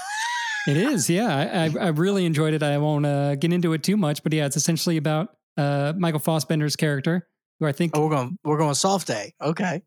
It 0.66 0.76
is. 0.76 1.08
Yeah. 1.08 1.28
I, 1.28 1.64
I, 1.66 1.86
I 1.86 1.88
really 1.90 2.26
enjoyed 2.26 2.52
it. 2.52 2.62
I 2.62 2.78
won't 2.78 3.06
uh, 3.06 3.36
get 3.36 3.52
into 3.52 3.72
it 3.72 3.82
too 3.82 3.96
much, 3.96 4.22
but 4.22 4.32
yeah, 4.32 4.46
it's 4.46 4.56
essentially 4.56 4.96
about 4.96 5.36
uh, 5.56 5.92
Michael 5.96 6.20
Fassbender's 6.20 6.76
character, 6.76 7.28
who 7.60 7.66
I 7.66 7.72
think 7.72 7.92
oh, 7.94 8.02
we're 8.02 8.10
going 8.10 8.38
we're 8.42 8.58
going 8.58 8.74
soft 8.74 9.06
day. 9.06 9.34
Okay. 9.40 9.82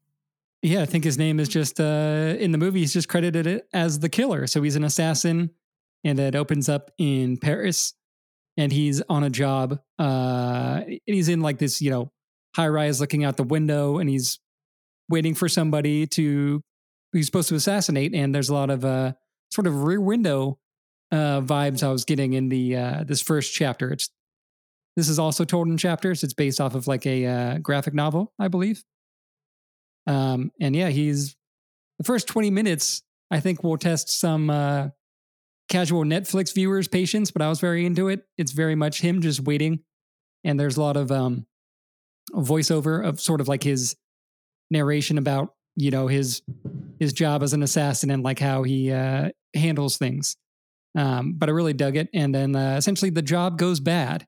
Yeah, 0.62 0.82
I 0.82 0.86
think 0.86 1.04
his 1.04 1.18
name 1.18 1.40
is 1.40 1.48
just 1.48 1.80
uh 1.80 2.36
in 2.38 2.52
the 2.52 2.58
movie 2.58 2.80
he's 2.80 2.94
just 2.94 3.08
credited 3.08 3.48
it 3.48 3.68
as 3.74 4.00
the 4.00 4.10
killer. 4.10 4.46
So 4.48 4.62
he's 4.62 4.76
an 4.76 4.84
assassin 4.84 5.52
and 6.04 6.20
it 6.20 6.36
opens 6.36 6.68
up 6.68 6.92
in 6.98 7.38
Paris 7.38 7.94
and 8.58 8.72
he's 8.72 9.02
on 9.10 9.24
a 9.24 9.30
job 9.30 9.80
uh 9.98 10.82
and 10.86 11.00
he's 11.06 11.30
in 11.30 11.42
like 11.42 11.60
this, 11.60 11.82
you 11.82 11.92
know, 11.92 12.12
high 12.56 12.68
rise 12.68 13.00
looking 13.00 13.24
out 13.24 13.38
the 13.38 13.44
window 13.44 14.00
and 14.00 14.10
he's 14.10 14.40
waiting 15.08 15.34
for 15.34 15.48
somebody 15.48 16.06
to 16.08 16.62
he's 17.14 17.26
supposed 17.26 17.50
to 17.50 17.56
assassinate 17.56 18.14
and 18.14 18.36
there's 18.36 18.50
a 18.50 18.54
lot 18.54 18.70
of 18.70 18.84
uh 18.84 19.14
sort 19.52 19.66
of 19.66 19.84
rear 19.84 20.02
window 20.02 20.60
uh 21.12 21.40
vibes 21.42 21.84
I 21.84 21.92
was 21.92 22.04
getting 22.04 22.34
in 22.34 22.50
the 22.50 22.76
uh 22.76 23.04
this 23.06 23.22
first 23.22 23.54
chapter. 23.54 23.92
It's 23.94 24.10
this 24.98 25.08
is 25.08 25.20
also 25.20 25.46
told 25.46 25.68
in 25.70 25.78
chapters. 25.78 26.24
It's 26.24 26.34
based 26.34 26.60
off 26.60 26.76
of 26.76 26.86
like 26.86 27.06
a 27.06 27.26
uh, 27.26 27.58
graphic 27.60 27.94
novel, 27.94 28.34
I 28.38 28.50
believe. 28.50 28.84
Um, 30.10 30.52
and 30.60 30.76
yeah, 30.76 30.90
he's 30.90 31.38
the 32.00 32.04
first 32.04 32.28
20 32.28 32.50
minutes, 32.50 33.04
I 33.30 33.40
think 33.40 33.64
will 33.64 33.78
test 33.78 34.10
some 34.10 34.50
uh, 34.50 34.90
casual 35.70 36.04
Netflix 36.04 36.54
viewers' 36.54 36.88
patience, 36.88 37.30
but 37.30 37.44
I 37.44 37.48
was 37.48 37.60
very 37.60 37.86
into 37.86 38.10
it. 38.10 38.24
It's 38.38 38.52
very 38.52 38.76
much 38.76 39.02
him 39.02 39.22
just 39.22 39.42
waiting. 39.42 39.82
And 40.44 40.60
there's 40.60 40.78
a 40.78 40.82
lot 40.82 40.98
of 40.98 41.12
um, 41.12 41.46
voiceover 42.34 43.06
of 43.06 43.22
sort 43.22 43.40
of 43.40 43.48
like 43.48 43.62
his 43.62 43.96
narration 44.72 45.20
about, 45.20 45.54
you 45.76 45.92
know, 45.92 46.08
his 46.08 46.42
his 47.00 47.14
job 47.14 47.44
as 47.44 47.54
an 47.54 47.62
assassin 47.64 48.10
and 48.10 48.24
like 48.24 48.40
how 48.40 48.64
he 48.64 48.92
uh, 48.92 49.30
handles 49.54 49.98
things. 49.98 50.36
Um, 50.98 51.36
but 51.38 51.50
I 51.50 51.52
really 51.52 51.74
dug 51.74 51.96
it. 51.96 52.10
And 52.14 52.34
then 52.34 52.56
uh, 52.56 52.76
essentially 52.78 53.12
the 53.12 53.22
job 53.22 53.58
goes 53.58 53.80
bad. 53.80 54.26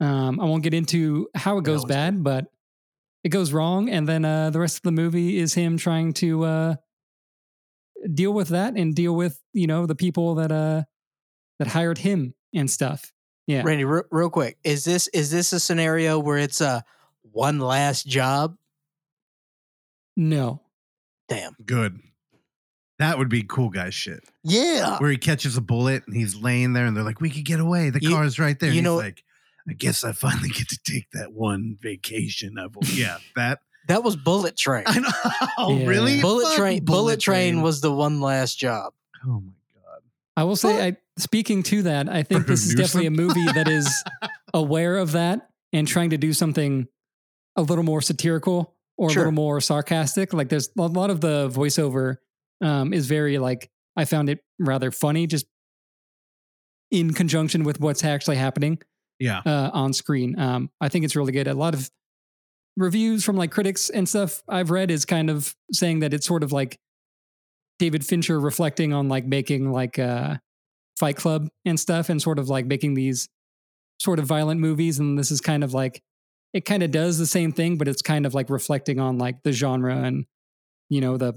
Um, 0.00 0.40
I 0.40 0.44
won't 0.44 0.62
get 0.62 0.72
into 0.72 1.28
how 1.34 1.58
it 1.58 1.64
goes 1.64 1.84
bad, 1.84 2.22
but 2.22 2.46
it 3.24 3.28
goes 3.30 3.52
wrong. 3.52 3.88
And 3.90 4.08
then 4.08 4.24
uh, 4.24 4.50
the 4.50 4.60
rest 4.60 4.76
of 4.78 4.82
the 4.82 4.92
movie 4.92 5.38
is 5.38 5.54
him 5.54 5.76
trying 5.76 6.12
to 6.14 6.44
uh, 6.44 6.74
deal 8.12 8.32
with 8.32 8.48
that 8.48 8.74
and 8.76 8.94
deal 8.94 9.14
with, 9.14 9.38
you 9.52 9.66
know, 9.66 9.86
the 9.86 9.94
people 9.94 10.36
that 10.36 10.50
uh, 10.52 10.82
that 11.58 11.68
hired 11.68 11.98
him 11.98 12.34
and 12.54 12.70
stuff. 12.70 13.12
Yeah. 13.46 13.62
Randy, 13.64 13.84
re- 13.84 14.02
real 14.10 14.30
quick, 14.30 14.58
is 14.64 14.84
this 14.84 15.08
is 15.08 15.30
this 15.30 15.52
a 15.52 15.60
scenario 15.60 16.18
where 16.18 16.38
it's 16.38 16.60
a 16.60 16.84
one 17.22 17.58
last 17.58 18.06
job? 18.06 18.56
No. 20.16 20.60
Damn. 21.28 21.54
Good. 21.64 21.98
That 22.98 23.16
would 23.18 23.28
be 23.28 23.42
cool 23.42 23.70
guy 23.70 23.90
shit. 23.90 24.20
Yeah. 24.44 24.98
Where 24.98 25.10
he 25.10 25.16
catches 25.16 25.56
a 25.56 25.60
bullet 25.62 26.02
and 26.06 26.14
he's 26.14 26.36
laying 26.36 26.74
there 26.74 26.84
and 26.86 26.96
they're 26.96 27.04
like, 27.04 27.20
we 27.20 27.30
could 27.30 27.44
get 27.44 27.60
away. 27.60 27.90
The 27.90 28.02
You- 28.02 28.10
car's 28.10 28.38
right 28.38 28.58
there. 28.58 28.70
you 28.70 28.78
And 28.78 28.84
know- 28.84 28.96
he's 28.98 29.04
like, 29.04 29.24
I 29.68 29.72
guess 29.74 30.04
I 30.04 30.12
finally 30.12 30.48
get 30.48 30.68
to 30.68 30.78
take 30.84 31.10
that 31.12 31.32
one 31.32 31.76
vacation. 31.80 32.56
I've 32.58 32.74
yeah, 32.92 33.18
that 33.36 33.60
That 33.88 34.02
was 34.02 34.16
Bullet 34.16 34.56
Train. 34.56 34.84
I 34.86 34.98
know. 34.98 35.08
Oh, 35.58 35.76
Yeah. 35.78 35.86
really? 35.86 36.20
Bullet 36.20 36.48
Fuck 36.48 36.56
Train. 36.56 36.84
Bullet, 36.84 37.20
Train 37.20 37.62
was 37.62 37.80
the 37.80 37.92
one 37.92 38.20
last 38.20 38.58
job. 38.58 38.92
Oh 39.24 39.40
my 39.40 39.52
god. 39.74 40.00
I 40.36 40.44
will 40.44 40.56
say, 40.56 40.86
I, 40.86 40.96
speaking 41.18 41.62
to 41.64 41.82
that, 41.82 42.08
I 42.08 42.22
think 42.22 42.46
this 42.46 42.64
is 42.66 42.74
definitely 42.74 43.06
a 43.06 43.10
movie 43.10 43.44
that 43.46 43.68
is 43.68 44.02
aware 44.54 44.96
of 44.96 45.12
that 45.12 45.48
and 45.72 45.86
trying 45.86 46.10
to 46.10 46.18
do 46.18 46.32
something 46.32 46.88
a 47.56 47.62
little 47.62 47.84
more 47.84 48.00
satirical 48.00 48.74
or 48.96 49.10
Sure. 49.10 49.22
a 49.22 49.24
little 49.26 49.32
more 49.32 49.60
sarcastic. 49.60 50.32
Like 50.32 50.48
there's 50.48 50.70
a 50.78 50.82
lot 50.86 51.10
of 51.10 51.20
the 51.20 51.48
voiceover 51.50 52.16
um, 52.62 52.92
is 52.92 53.06
very 53.06 53.38
like 53.38 53.70
I 53.96 54.04
found 54.04 54.28
it 54.30 54.40
rather 54.58 54.90
funny, 54.90 55.26
just 55.26 55.46
in 56.90 57.12
conjunction 57.14 57.62
with 57.64 57.80
what's 57.80 58.02
actually 58.04 58.36
happening 58.36 58.78
Yeah. 59.20 59.42
uh, 59.46 59.70
on 59.72 59.92
screen. 59.92 60.38
Um, 60.38 60.70
I 60.80 60.88
think 60.88 61.04
it's 61.04 61.14
really 61.14 61.32
good. 61.32 61.46
A 61.46 61.54
lot 61.54 61.74
of 61.74 61.88
reviews 62.76 63.24
from 63.24 63.36
like 63.36 63.50
critics 63.50 63.90
and 63.90 64.08
stuff 64.08 64.42
I've 64.48 64.70
read 64.70 64.90
is 64.90 65.04
kind 65.04 65.30
of 65.30 65.54
saying 65.72 66.00
that 66.00 66.14
it's 66.14 66.26
sort 66.26 66.42
of 66.42 66.52
like 66.52 66.78
David 67.78 68.04
Fincher 68.04 68.40
reflecting 68.40 68.92
on 68.92 69.08
like 69.08 69.26
making 69.26 69.70
like 69.70 69.98
uh, 69.98 70.36
Fight 70.98 71.16
Club 71.16 71.48
and 71.64 71.78
stuff, 71.78 72.08
and 72.08 72.20
sort 72.20 72.38
of 72.38 72.48
like 72.48 72.66
making 72.66 72.94
these 72.94 73.28
sort 73.98 74.18
of 74.18 74.26
violent 74.26 74.60
movies. 74.60 74.98
And 74.98 75.18
this 75.18 75.30
is 75.30 75.40
kind 75.40 75.62
of 75.62 75.72
like 75.74 76.02
it 76.52 76.64
kind 76.64 76.82
of 76.82 76.90
does 76.90 77.18
the 77.18 77.26
same 77.26 77.52
thing, 77.52 77.78
but 77.78 77.88
it's 77.88 78.02
kind 78.02 78.26
of 78.26 78.34
like 78.34 78.50
reflecting 78.50 78.98
on 78.98 79.18
like 79.18 79.42
the 79.44 79.52
genre 79.52 79.96
and 79.96 80.26
you 80.88 81.00
know 81.00 81.16
the 81.16 81.34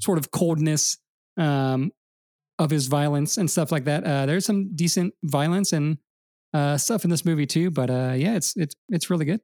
sort 0.00 0.18
of 0.18 0.30
coldness 0.30 0.98
um, 1.38 1.92
of 2.58 2.70
his 2.70 2.86
violence 2.86 3.36
and 3.36 3.50
stuff 3.50 3.72
like 3.72 3.84
that. 3.84 4.04
Uh, 4.04 4.26
there's 4.26 4.44
some 4.44 4.74
decent 4.74 5.14
violence 5.24 5.72
and 5.72 5.98
uh, 6.52 6.76
stuff 6.76 7.04
in 7.04 7.10
this 7.10 7.24
movie 7.24 7.46
too, 7.46 7.70
but 7.70 7.90
uh, 7.90 8.14
yeah, 8.16 8.34
it's 8.34 8.56
it's 8.56 8.74
it's 8.88 9.10
really 9.10 9.24
good. 9.24 9.40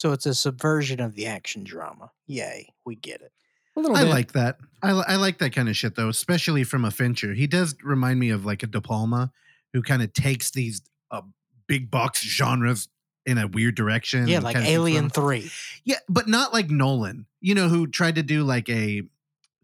So 0.00 0.12
it's 0.12 0.26
a 0.26 0.34
subversion 0.34 1.00
of 1.00 1.14
the 1.14 1.26
action 1.26 1.64
drama. 1.64 2.10
Yay, 2.26 2.74
we 2.84 2.96
get 2.96 3.22
it. 3.22 3.32
A 3.76 3.80
little 3.80 3.96
I 3.96 4.04
bit. 4.04 4.10
like 4.10 4.32
that. 4.32 4.58
I, 4.82 4.90
I 4.90 5.16
like 5.16 5.38
that 5.38 5.54
kind 5.54 5.68
of 5.68 5.76
shit 5.76 5.96
though, 5.96 6.08
especially 6.08 6.64
from 6.64 6.84
a 6.84 6.90
Fincher. 6.90 7.34
He 7.34 7.46
does 7.46 7.76
remind 7.82 8.18
me 8.18 8.30
of 8.30 8.44
like 8.44 8.62
a 8.62 8.66
De 8.66 8.80
Palma, 8.80 9.32
who 9.72 9.82
kind 9.82 10.02
of 10.02 10.12
takes 10.12 10.50
these 10.50 10.82
uh, 11.10 11.22
big 11.66 11.90
box 11.90 12.22
genres 12.22 12.88
in 13.26 13.38
a 13.38 13.46
weird 13.46 13.74
direction. 13.74 14.28
Yeah, 14.28 14.38
like 14.38 14.56
Alien 14.56 15.10
3. 15.10 15.50
Yeah, 15.84 15.96
but 16.08 16.28
not 16.28 16.52
like 16.52 16.70
Nolan. 16.70 17.26
You 17.40 17.54
know, 17.54 17.68
who 17.68 17.86
tried 17.86 18.14
to 18.14 18.22
do 18.22 18.44
like 18.44 18.68
a 18.68 19.02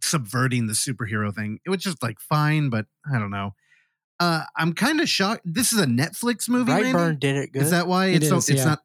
subverting 0.03 0.67
the 0.67 0.73
superhero 0.73 1.35
thing. 1.35 1.61
It 1.65 1.71
was 1.71 1.83
just 1.83 2.03
like 2.03 2.21
fine, 2.21 2.69
but 2.69 2.87
I 3.11 3.19
don't 3.19 3.31
know. 3.31 3.55
Uh, 4.23 4.45
I'm 4.57 4.73
kind 4.73 5.01
of 5.01 5.09
shocked. 5.09 5.41
This 5.45 5.73
is 5.73 5.81
a 5.81 5.87
Netflix 5.87 6.49
movie. 6.49 6.71
Randy? 6.71 6.93
Brightburn 6.93 7.19
did 7.19 7.35
it 7.35 7.53
good. 7.53 7.63
Is 7.63 7.73
that 7.73 7.89
why 7.89 8.07
It 8.07 8.23
it's 8.23 8.29
so? 8.29 8.37
It's 8.37 8.51
yeah. 8.51 8.65
not 8.65 8.79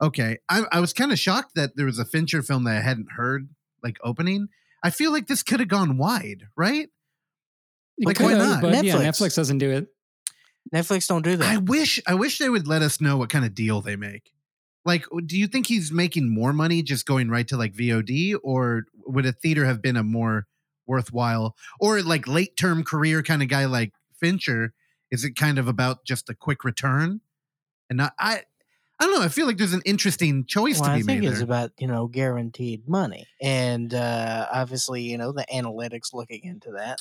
okay. 0.00 0.38
I, 0.48 0.62
I 0.70 0.78
was 0.78 0.92
kind 0.92 1.10
of 1.10 1.18
shocked 1.18 1.56
that 1.56 1.74
there 1.74 1.86
was 1.86 1.98
a 1.98 2.04
Fincher 2.04 2.40
film 2.40 2.62
that 2.64 2.76
I 2.76 2.80
hadn't 2.80 3.10
heard 3.16 3.48
like 3.82 3.96
opening. 4.04 4.46
I 4.80 4.90
feel 4.90 5.10
like 5.10 5.26
this 5.26 5.42
could 5.42 5.58
have 5.58 5.68
gone 5.68 5.98
wide, 5.98 6.44
right? 6.56 6.88
It 7.98 8.06
Like, 8.06 8.20
why 8.20 8.34
not? 8.34 8.62
But 8.62 8.84
yeah, 8.84 8.94
Netflix. 8.94 9.06
Netflix 9.06 9.34
doesn't 9.34 9.58
do 9.58 9.72
it. 9.72 9.88
Netflix 10.72 11.08
don't 11.08 11.22
do 11.22 11.36
that. 11.36 11.48
I 11.48 11.56
wish 11.56 12.00
I 12.06 12.14
wish 12.14 12.38
they 12.38 12.48
would 12.48 12.68
let 12.68 12.82
us 12.82 13.00
know 13.00 13.16
what 13.16 13.28
kind 13.28 13.44
of 13.44 13.56
deal 13.56 13.80
they 13.80 13.96
make. 13.96 14.30
Like, 14.84 15.04
do 15.26 15.36
you 15.36 15.48
think 15.48 15.66
he's 15.66 15.90
making 15.90 16.32
more 16.32 16.52
money 16.52 16.84
just 16.84 17.06
going 17.06 17.28
right 17.28 17.48
to 17.48 17.56
like 17.56 17.74
VOD, 17.74 18.36
or 18.44 18.84
would 19.04 19.26
a 19.26 19.32
theater 19.32 19.66
have 19.66 19.82
been 19.82 19.96
a 19.96 20.04
more 20.04 20.46
worthwhile, 20.86 21.56
or 21.80 22.02
like 22.02 22.28
late 22.28 22.56
term 22.56 22.84
career 22.84 23.24
kind 23.24 23.42
of 23.42 23.48
guy 23.48 23.64
like 23.64 23.92
Fincher? 24.20 24.74
Is 25.10 25.24
it 25.24 25.34
kind 25.34 25.58
of 25.58 25.66
about 25.66 26.04
just 26.04 26.28
a 26.30 26.34
quick 26.34 26.62
return, 26.64 27.20
and 27.88 27.96
not 27.96 28.12
I? 28.18 28.42
I 29.02 29.04
don't 29.06 29.14
know. 29.18 29.22
I 29.24 29.28
feel 29.28 29.46
like 29.46 29.56
there's 29.56 29.72
an 29.72 29.80
interesting 29.86 30.44
choice 30.44 30.78
well, 30.78 30.90
to 30.90 30.92
I 30.92 30.96
be 30.98 31.02
think 31.04 31.22
made 31.22 31.28
it's 31.28 31.38
there. 31.38 31.44
about 31.44 31.70
you 31.78 31.86
know 31.88 32.06
guaranteed 32.06 32.86
money, 32.86 33.26
and 33.40 33.92
uh, 33.94 34.46
obviously 34.52 35.02
you 35.02 35.16
know 35.18 35.32
the 35.32 35.46
analytics 35.52 36.12
looking 36.12 36.44
into 36.44 36.72
that 36.72 36.98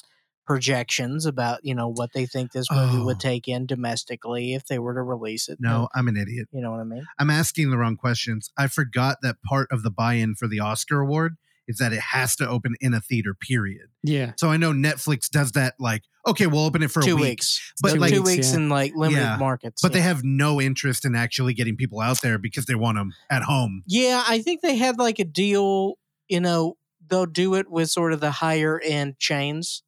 projections 0.47 1.28
about 1.28 1.63
you 1.63 1.76
know 1.76 1.88
what 1.89 2.11
they 2.13 2.26
think 2.26 2.51
this 2.51 2.72
movie 2.72 2.97
Oh. 2.97 3.05
would 3.05 3.20
take 3.20 3.47
in 3.47 3.67
domestically 3.67 4.55
if 4.55 4.65
they 4.65 4.80
were 4.80 4.95
to 4.95 5.03
release 5.03 5.47
it. 5.47 5.59
no, 5.61 5.89
I'm 5.93 6.07
an 6.07 6.17
idiot. 6.17 6.47
you 6.51 6.61
know 6.61 6.72
what 6.72 6.80
I 6.80 6.86
mean. 6.86 7.05
I'm 7.20 7.30
asking 7.30 7.70
the 7.70 7.78
wrong 7.78 7.95
questions. 7.97 8.49
I 8.57 8.65
forgot 8.67 9.17
that 9.22 9.36
part 9.43 9.67
of 9.72 9.84
the 9.84 9.91
buy-in 9.91 10.34
for 10.36 10.47
the 10.47 10.59
Oscar 10.59 11.01
award 11.01 11.36
is 11.70 11.78
that 11.78 11.93
it 11.93 12.01
has 12.01 12.36
to 12.36 12.49
open 12.49 12.76
in 12.82 12.93
a 12.93 12.99
theater. 12.99 13.34
Period. 13.34 13.88
Yeah. 14.03 14.34
So 14.38 14.49
I 14.49 14.57
know 14.57 14.74
Netflix 14.74 15.30
does 15.30 15.53
that. 15.53 15.76
Like, 15.80 16.03
okay, 16.28 16.47
we'll 16.47 16.65
open 16.65 16.84
it 16.84 16.91
for 16.91 17.01
two 17.01 17.13
a 17.13 17.15
week, 17.15 17.24
weeks, 17.24 17.74
But, 17.82 17.93
two, 17.93 17.99
like- 17.99 18.11
two 18.11 18.22
Weeks, 18.24 18.36
weeks 18.38 18.49
yeah. 18.51 18.57
in 18.57 18.70
like 18.70 18.91
limited 18.95 19.22
Yeah. 19.22 19.38
markets. 19.38 19.82
but 19.82 19.93
they 19.93 20.01
have 20.01 20.24
no 20.24 20.59
interest 20.59 21.05
in 21.05 21.15
actually 21.15 21.53
getting 21.53 21.78
people 21.78 22.01
out 22.01 22.22
there 22.22 22.38
because 22.38 22.65
they 22.65 22.76
want 22.76 22.97
them 22.97 23.13
at 23.30 23.43
home. 23.43 23.84
Yeah, 23.88 24.24
I 24.28 24.41
think 24.41 24.61
they 24.61 24.76
had 24.76 24.97
like 24.97 25.20
a 25.20 25.24
deal. 25.26 25.93
You 26.28 26.41
know, 26.41 26.76
they'll 27.07 27.26
do 27.26 27.55
it 27.55 27.70
with 27.72 27.89
sort 27.89 28.11
of 28.13 28.20
the 28.20 28.32
higher 28.32 28.80
end 28.84 29.17
chains 29.20 29.84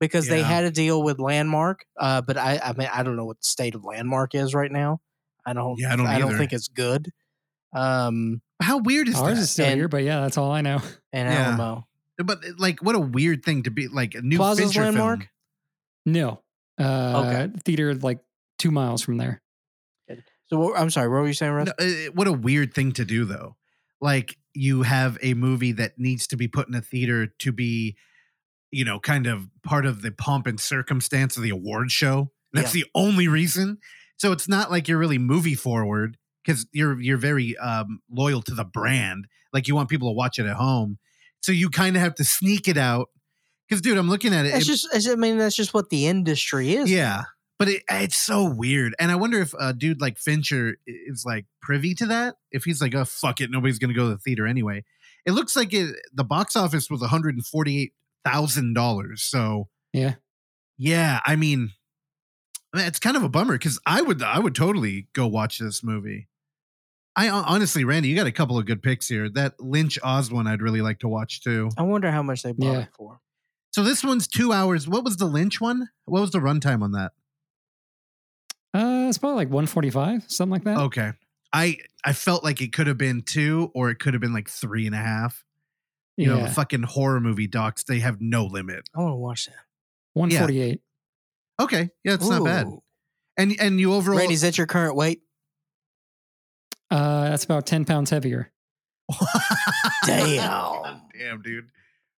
because 0.00 0.26
they 0.28 0.42
had 0.42 0.64
a 0.64 0.70
deal 0.70 1.02
with 1.02 1.18
Landmark. 1.18 1.84
Uh, 1.98 2.22
but 2.22 2.38
I, 2.38 2.58
I 2.64 2.72
mean, 2.72 2.88
I 2.92 3.02
don't 3.02 3.16
know 3.16 3.26
what 3.26 3.38
the 3.40 3.46
state 3.46 3.74
of 3.74 3.84
Landmark 3.84 4.34
is 4.34 4.54
right 4.54 4.72
now. 4.72 5.00
I 5.46 5.52
don't. 5.52 5.78
Yeah, 5.78 5.92
I 5.92 5.96
don't 5.96 6.06
I 6.06 6.18
don't 6.18 6.36
think 6.38 6.52
it's 6.54 6.68
good. 6.68 7.10
Um, 7.74 8.40
How 8.60 8.78
weird 8.78 9.08
is 9.08 9.16
Ours 9.16 9.36
that? 9.36 9.42
is 9.42 9.50
still 9.50 9.66
And- 9.66 9.76
here, 9.76 9.88
but 9.88 10.02
yeah, 10.04 10.20
that's 10.20 10.36
all 10.38 10.52
I 10.52 10.60
know. 10.60 10.80
and 11.12 11.28
I 11.28 11.32
Yeah. 11.32 11.48
don't 11.48 11.58
know. 11.58 11.86
but 12.22 12.38
like, 12.58 12.82
what 12.82 12.94
a 12.94 13.00
weird 13.00 13.42
thing 13.44 13.62
to 13.62 13.70
be 13.70 13.88
like 13.88 14.14
a 14.14 14.20
new 14.20 14.36
Plaza's 14.36 14.66
Fincher 14.66 14.82
Landmark. 14.82 15.20
film. 15.20 15.28
No. 16.06 16.42
Uh, 16.78 17.48
Theater 17.64 17.94
like 17.94 18.20
two 18.58 18.70
miles 18.70 19.02
from 19.02 19.16
there. 19.16 19.40
So 20.48 20.58
what, 20.58 20.78
I'm 20.78 20.90
sorry. 20.90 21.08
What 21.08 21.20
were 21.22 21.26
you 21.28 21.32
saying, 21.32 21.52
Russ? 21.52 21.68
No, 21.78 21.84
uh, 21.86 22.10
what 22.12 22.26
a 22.26 22.32
weird 22.32 22.74
thing 22.74 22.92
to 22.92 23.04
do, 23.04 23.24
though. 23.24 23.56
Like, 24.00 24.36
you 24.52 24.82
have 24.82 25.16
a 25.22 25.34
movie 25.34 25.72
that 25.72 25.92
needs 25.98 26.26
to 26.28 26.36
be 26.36 26.48
put 26.48 26.66
in 26.68 26.74
a 26.74 26.80
theater 26.82 27.28
to 27.38 27.52
be, 27.52 27.96
you 28.72 28.84
know, 28.84 28.98
kind 28.98 29.26
of 29.28 29.46
part 29.62 29.86
of 29.86 30.02
the 30.02 30.10
pomp 30.10 30.46
and 30.48 30.58
circumstance 30.58 31.36
of 31.36 31.42
the 31.44 31.50
award 31.50 31.92
show. 31.92 32.32
That's 32.52 32.72
the 32.72 32.84
only 32.96 33.28
reason. 33.28 33.78
So 34.16 34.32
it's 34.32 34.48
not 34.48 34.70
like 34.72 34.88
you're 34.88 34.98
really 34.98 35.18
movie 35.18 35.54
forward 35.54 36.16
because 36.44 36.66
you're 36.72 37.00
you're 37.00 37.16
very 37.18 37.56
um, 37.58 38.00
loyal 38.10 38.42
to 38.42 38.54
the 38.54 38.64
brand. 38.64 39.26
Like 39.52 39.66
you 39.68 39.74
want 39.74 39.88
people 39.88 40.08
to 40.10 40.14
watch 40.14 40.38
it 40.38 40.46
at 40.46 40.56
home. 40.56 40.98
So 41.42 41.52
you 41.52 41.70
kind 41.70 41.96
of 41.96 42.02
have 42.02 42.14
to 42.16 42.24
sneak 42.24 42.68
it 42.68 42.76
out. 42.76 43.08
Because, 43.68 43.80
dude, 43.82 43.96
I'm 43.98 44.08
looking 44.10 44.34
at 44.34 44.46
it. 44.46 44.52
That's 44.52 44.64
it- 44.64 44.68
just. 44.68 44.84
it's- 44.86 45.08
I 45.08 45.14
mean, 45.14 45.38
that's 45.38 45.56
just 45.56 45.72
what 45.74 45.90
the 45.90 46.06
industry 46.06 46.74
is. 46.74 46.90
yeah. 46.90 47.22
But 47.58 47.68
it, 47.68 47.82
it's 47.90 48.16
so 48.16 48.44
weird. 48.44 48.94
And 48.98 49.10
I 49.12 49.16
wonder 49.16 49.38
if 49.40 49.52
a 49.60 49.74
dude 49.74 50.00
like 50.00 50.16
Fincher 50.18 50.76
is 50.86 51.24
like 51.26 51.44
privy 51.60 51.94
to 51.96 52.06
that. 52.06 52.36
If 52.50 52.64
he's 52.64 52.80
like, 52.80 52.94
oh, 52.94 53.04
fuck 53.04 53.40
it. 53.42 53.50
Nobody's 53.50 53.78
going 53.78 53.90
to 53.90 53.94
go 53.94 54.04
to 54.08 54.14
the 54.14 54.18
theater 54.18 54.46
anyway. 54.46 54.82
It 55.26 55.32
looks 55.32 55.54
like 55.56 55.74
it, 55.74 55.94
the 56.14 56.24
box 56.24 56.56
office 56.56 56.88
was 56.90 57.02
$148,000. 57.02 59.18
So, 59.18 59.68
Yeah. 59.92 60.14
yeah, 60.78 61.20
I 61.26 61.36
mean, 61.36 61.72
it's 62.74 62.98
kind 62.98 63.16
of 63.16 63.22
a 63.22 63.28
bummer 63.28 63.52
because 63.54 63.78
I 63.84 64.00
would, 64.00 64.22
I 64.22 64.38
would 64.38 64.54
totally 64.54 65.08
go 65.12 65.26
watch 65.26 65.58
this 65.58 65.84
movie. 65.84 66.28
I 67.16 67.28
honestly, 67.28 67.84
Randy, 67.84 68.08
you 68.08 68.14
got 68.16 68.26
a 68.26 68.32
couple 68.32 68.56
of 68.56 68.66
good 68.66 68.82
picks 68.82 69.08
here. 69.08 69.28
That 69.28 69.58
Lynch 69.60 69.98
Oz 70.02 70.30
one 70.30 70.46
I'd 70.46 70.62
really 70.62 70.80
like 70.80 71.00
to 71.00 71.08
watch 71.08 71.42
too. 71.42 71.70
I 71.76 71.82
wonder 71.82 72.10
how 72.10 72.22
much 72.22 72.42
they 72.42 72.52
bought 72.52 72.72
Yeah. 72.72 72.80
it 72.82 72.88
for. 72.96 73.20
So 73.72 73.82
this 73.82 74.02
one's 74.02 74.26
two 74.26 74.52
hours. 74.52 74.88
What 74.88 75.04
was 75.04 75.16
the 75.16 75.26
Lynch 75.26 75.60
one? 75.60 75.88
What 76.04 76.20
was 76.20 76.30
the 76.30 76.38
runtime 76.38 76.82
on 76.82 76.92
that? 76.92 77.12
Uh, 78.72 79.06
it's 79.08 79.18
probably 79.18 79.36
like 79.36 79.48
145, 79.48 80.24
something 80.28 80.52
like 80.52 80.64
that. 80.64 80.78
Okay. 80.78 81.12
I 81.52 81.78
I 82.04 82.12
felt 82.12 82.44
like 82.44 82.60
it 82.60 82.72
could 82.72 82.86
have 82.86 82.98
been 82.98 83.22
two 83.22 83.70
or 83.74 83.90
it 83.90 83.98
could 83.98 84.14
have 84.14 84.20
been 84.20 84.32
like 84.32 84.48
three 84.48 84.86
and 84.86 84.94
a 84.94 84.98
half. 84.98 85.44
You 86.16 86.26
know, 86.26 86.36
yeah. 86.38 86.46
the 86.46 86.52
fucking 86.52 86.82
horror 86.82 87.20
movie 87.20 87.46
docs, 87.46 87.84
they 87.84 88.00
have 88.00 88.20
no 88.20 88.44
limit. 88.44 88.88
I 88.94 89.00
want 89.00 89.12
to 89.12 89.16
watch 89.16 89.46
that. 89.46 89.54
148. 90.12 90.80
Okay. 91.60 91.90
Yeah, 92.04 92.14
it's 92.14 92.28
not 92.28 92.44
bad. 92.44 92.66
And 93.36 93.56
and 93.60 93.80
you 93.80 93.94
overall 93.94 94.18
Randy, 94.18 94.34
is 94.34 94.42
that 94.42 94.58
your 94.58 94.66
current 94.66 94.94
weight? 94.94 95.22
Uh, 96.90 97.30
that's 97.30 97.44
about 97.44 97.66
10 97.66 97.84
pounds 97.84 98.10
heavier. 98.10 98.50
Damn. 100.06 101.02
Damn, 101.18 101.42
dude. 101.42 101.68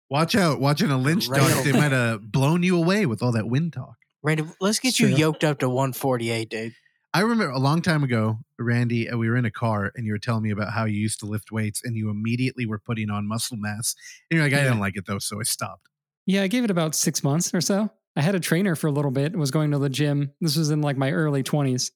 Watch 0.09 0.35
out. 0.35 0.59
Watching 0.59 0.91
a 0.91 0.97
Lynch 0.97 1.27
Right 1.27 1.39
doc, 1.39 1.63
they 1.63 1.71
might 1.71 1.91
have 1.91 2.31
blown 2.31 2.63
you 2.63 2.77
away 2.77 3.05
with 3.05 3.23
all 3.23 3.31
that 3.33 3.47
wind 3.47 3.73
talk. 3.73 3.95
Randy, 4.23 4.43
let's 4.59 4.79
get 4.79 4.89
It's 4.89 4.99
you 4.99 5.07
true. 5.09 5.17
yoked 5.17 5.43
up 5.43 5.59
to 5.59 5.69
148, 5.69 6.49
dude. 6.49 6.73
I 7.13 7.21
remember 7.21 7.49
a 7.49 7.59
long 7.59 7.81
time 7.81 8.03
ago, 8.03 8.39
Randy, 8.57 9.09
uh, 9.09 9.17
we 9.17 9.29
were 9.29 9.35
in 9.35 9.45
a 9.45 9.51
car 9.51 9.91
and 9.95 10.05
you 10.05 10.13
were 10.13 10.17
telling 10.19 10.43
me 10.43 10.51
about 10.51 10.71
how 10.71 10.85
you 10.85 10.97
used 10.99 11.19
to 11.21 11.25
lift 11.25 11.51
weights 11.51 11.81
and 11.83 11.95
you 11.97 12.09
immediately 12.09 12.65
were 12.65 12.79
putting 12.79 13.09
on 13.09 13.27
muscle 13.27 13.57
mass. 13.57 13.95
And 14.29 14.37
you're 14.37 14.45
like, 14.45 14.53
I 14.53 14.57
Yeah. 14.57 14.63
didn't 14.65 14.79
like 14.79 14.95
it 14.95 15.05
though, 15.07 15.19
so 15.19 15.39
I 15.39 15.43
stopped. 15.43 15.87
Yeah, 16.25 16.43
I 16.43 16.47
gave 16.47 16.63
it 16.63 16.71
about 16.71 16.95
six 16.95 17.23
months 17.23 17.53
or 17.53 17.59
so. 17.61 17.89
I 18.15 18.21
had 18.21 18.35
a 18.35 18.39
trainer 18.39 18.75
for 18.75 18.87
a 18.87 18.91
little 18.91 19.11
bit, 19.11 19.35
was 19.35 19.51
going 19.51 19.71
to 19.71 19.79
the 19.79 19.89
gym. 19.89 20.31
This 20.39 20.55
was 20.55 20.69
in 20.69 20.81
like 20.81 20.97
my 20.97 21.11
early 21.11 21.43
20s. 21.43 21.91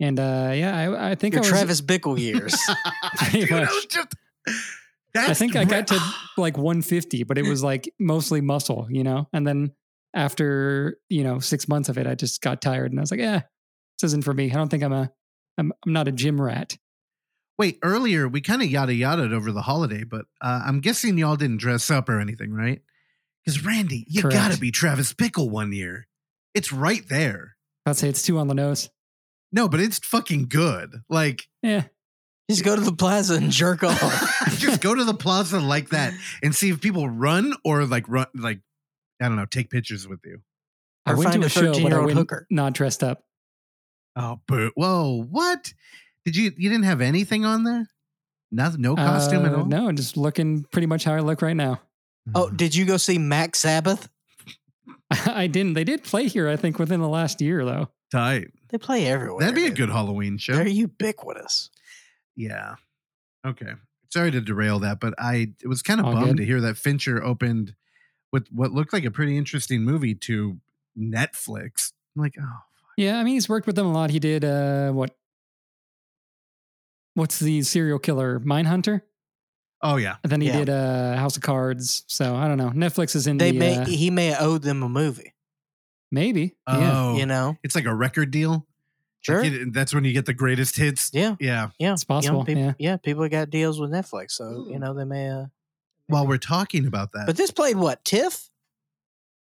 And 0.00 0.18
uh, 0.18 0.52
yeah, 0.54 0.76
I, 0.76 1.10
I 1.10 1.14
think 1.14 1.34
Your 1.34 1.40
I 1.40 1.46
was. 1.46 1.48
Travis 1.50 1.80
Bickle 1.82 2.18
years. 2.18 2.56
Pretty 3.16 3.40
Dude, 3.40 3.52
I 3.52 3.60
was 3.60 3.86
just. 3.86 4.08
I 5.16 5.34
think 5.34 5.56
I 5.56 5.64
got 5.64 5.88
to 5.88 6.00
like 6.36 6.56
150, 6.56 7.24
but 7.24 7.36
it 7.36 7.44
was 7.44 7.62
like 7.62 7.92
mostly 7.98 8.40
muscle, 8.40 8.86
you 8.90 9.04
know? 9.04 9.28
And 9.32 9.46
then 9.46 9.72
after, 10.14 10.98
you 11.08 11.24
know, 11.24 11.40
six 11.40 11.68
months 11.68 11.88
of 11.88 11.98
it, 11.98 12.06
I 12.06 12.14
just 12.14 12.40
got 12.40 12.62
tired 12.62 12.92
and 12.92 13.00
I 13.00 13.02
was 13.02 13.10
like, 13.10 13.20
yeah, 13.20 13.42
this 13.98 14.08
isn't 14.08 14.24
for 14.24 14.32
me. 14.32 14.50
I 14.50 14.54
don't 14.54 14.68
think 14.68 14.82
I'm 14.82 14.92
a, 14.92 15.10
I'm, 15.58 15.72
I'm 15.84 15.92
not 15.92 16.08
a 16.08 16.12
gym 16.12 16.40
rat. 16.40 16.78
Wait, 17.58 17.78
earlier 17.82 18.26
we 18.26 18.40
kind 18.40 18.62
of 18.62 18.70
yada 18.70 18.94
yada 18.94 19.24
over 19.34 19.52
the 19.52 19.62
holiday, 19.62 20.04
but 20.04 20.24
uh, 20.40 20.62
I'm 20.64 20.80
guessing 20.80 21.18
y'all 21.18 21.36
didn't 21.36 21.58
dress 21.58 21.90
up 21.90 22.08
or 22.08 22.18
anything, 22.18 22.52
right? 22.52 22.80
Because 23.44 23.64
Randy, 23.64 24.06
you 24.08 24.22
Correct. 24.22 24.34
gotta 24.36 24.58
be 24.58 24.70
Travis 24.70 25.12
Bickle 25.12 25.50
one 25.50 25.72
year. 25.72 26.06
It's 26.54 26.72
right 26.72 27.06
there. 27.08 27.56
I'd 27.84 27.96
say 27.96 28.08
it's 28.08 28.22
two 28.22 28.38
on 28.38 28.48
the 28.48 28.54
nose. 28.54 28.88
No, 29.52 29.68
but 29.68 29.80
it's 29.80 29.98
fucking 29.98 30.48
good. 30.48 31.02
Like, 31.08 31.48
Yeah. 31.62 31.84
Just 32.50 32.64
go 32.64 32.74
to 32.74 32.80
the 32.82 32.92
plaza 32.92 33.34
and 33.34 33.50
jerk 33.52 33.84
off. 33.84 34.00
just 34.58 34.80
go 34.80 34.92
to 34.94 35.04
the 35.04 35.14
plaza 35.14 35.60
like 35.60 35.90
that 35.90 36.12
and 36.42 36.52
see 36.54 36.70
if 36.70 36.80
people 36.80 37.08
run 37.08 37.54
or 37.64 37.84
like 37.86 38.08
run, 38.08 38.26
like 38.34 38.58
I 39.22 39.28
don't 39.28 39.36
know, 39.36 39.46
take 39.46 39.70
pictures 39.70 40.08
with 40.08 40.18
you. 40.24 40.40
I 41.06 41.12
Or 41.12 41.16
went 41.16 41.30
find 41.30 41.42
to 41.42 41.44
a 41.44 41.46
a 41.46 41.48
show, 41.74 41.80
but 41.82 41.92
I 41.92 42.00
went 42.00 42.18
hooker. 42.18 42.46
not 42.50 42.72
dressed 42.72 43.04
up. 43.04 43.22
Oh, 44.16 44.40
boo! 44.48 44.72
Whoa, 44.74 45.22
what? 45.30 45.72
Did 46.24 46.34
you? 46.34 46.50
You 46.56 46.68
didn't 46.70 46.84
have 46.86 47.00
anything 47.00 47.44
on 47.44 47.62
there? 47.62 47.88
Nothing, 48.50 48.80
no 48.82 48.96
costume 48.96 49.46
at 49.46 49.54
Uh, 49.54 49.58
all. 49.58 49.66
No, 49.66 49.92
just 49.92 50.16
looking 50.16 50.64
pretty 50.72 50.86
much 50.86 51.04
how 51.04 51.14
I 51.14 51.20
look 51.20 51.42
right 51.42 51.54
now. 51.56 51.80
oh, 52.34 52.50
did 52.50 52.74
you 52.74 52.84
go 52.84 52.96
see 52.96 53.16
Mac 53.18 53.54
Sabbath? 53.54 54.08
I 55.26 55.46
didn't. 55.46 55.74
They 55.74 55.84
did 55.84 56.04
play 56.04 56.26
here, 56.28 56.48
I 56.48 56.56
think, 56.56 56.78
within 56.78 57.00
the 57.00 57.08
last 57.08 57.40
year, 57.40 57.64
though. 57.64 57.88
tight. 58.12 58.48
They 58.68 58.78
play 58.78 59.06
everywhere. 59.06 59.40
That'd 59.40 59.54
be 59.56 59.64
a 59.64 59.68
dude. 59.68 59.76
good 59.76 59.88
Halloween 59.90 60.38
show. 60.38 60.54
They're 60.54 60.68
ubiquitous. 60.68 61.70
Yeah. 62.36 62.76
Okay. 63.44 63.72
Sorry 64.10 64.30
to 64.30 64.40
derail 64.40 64.78
that, 64.80 65.00
but 65.00 65.14
I 65.18 65.52
it 65.62 65.66
was 65.68 65.82
kind 65.82 65.98
of 66.00 66.06
All 66.06 66.12
bummed 66.12 66.26
good. 66.28 66.36
to 66.38 66.44
hear 66.46 66.60
that 66.62 66.76
Fincher 66.76 67.22
opened 67.22 67.74
with 68.32 68.46
what 68.52 68.70
looked 68.72 68.92
like 68.92 69.04
a 69.04 69.10
pretty 69.10 69.36
interesting 69.36 69.82
movie 69.82 70.14
to 70.14 70.58
Netflix. 70.98 71.92
I'm 72.16 72.22
like, 72.22 72.34
oh, 72.40 72.58
Yeah, 72.96 73.18
I 73.18 73.24
mean, 73.24 73.34
he's 73.34 73.48
worked 73.48 73.66
with 73.66 73.76
them 73.76 73.86
a 73.86 73.92
lot. 73.92 74.10
He 74.10 74.18
did 74.20 74.44
uh, 74.44 74.90
what 74.92 75.16
what's 77.14 77.38
the 77.38 77.62
serial 77.62 77.98
killer 77.98 78.40
Mindhunter? 78.40 79.02
Oh 79.82 79.96
yeah. 79.96 80.16
And 80.22 80.30
then 80.30 80.40
he 80.40 80.48
Yeah. 80.48 80.58
did 80.58 80.68
uh, 80.70 81.16
House 81.16 81.36
of 81.36 81.42
Cards. 81.42 82.04
So 82.06 82.34
I 82.36 82.48
don't 82.48 82.58
know. 82.58 82.70
Netflix 82.70 83.14
is 83.16 83.26
in 83.26 83.38
They 83.38 83.52
the 83.52 83.58
may 83.58 83.76
uh, 83.78 83.84
he 83.86 84.10
may 84.10 84.26
have 84.26 84.42
owed 84.42 84.62
them 84.62 84.82
a 84.82 84.88
movie. 84.88 85.32
maybe. 86.10 86.56
yeah, 86.68 86.92
Oh, 87.02 87.16
You 87.16 87.26
know, 87.26 87.56
it's 87.62 87.74
like 87.74 87.86
a 87.86 87.94
record 87.94 88.30
deal. 88.30 88.66
sure. 89.20 89.42
Like 89.42 89.52
it- 89.52 89.72
that's 89.72 89.94
when 89.94 90.04
you 90.04 90.12
get 90.12 90.26
the 90.26 90.34
greatest 90.34 90.76
hits. 90.76 91.10
yeah, 91.14 91.36
Yeah. 91.40 91.70
yeah, 91.78 91.92
It's 91.92 92.04
possible, 92.04 92.44
people, 92.44 92.74
yeah. 92.78 92.96
people 92.98 93.26
got 93.28 93.48
deals 93.50 93.78
with 93.80 93.90
Netflix, 93.90 94.32
so 94.32 94.66
you 94.68 94.78
know 94.78 94.92
they 94.94 95.04
may. 95.04 95.28
Uh, 95.30 95.46
While 96.08 96.26
we're 96.26 96.38
talking 96.38 96.86
about 96.86 97.12
that, 97.12 97.26
but 97.26 97.36
this 97.36 97.50
played 97.50 97.76
what 97.76 98.04
TIFF? 98.04 98.50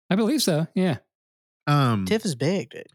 I 0.10 0.16
believe 0.16 0.42
so. 0.42 0.68
Yeah. 0.76 0.98
um, 1.68 2.06
TIFF 2.06 2.26
is 2.26 2.36
big, 2.36 2.70
dude. 2.72 2.88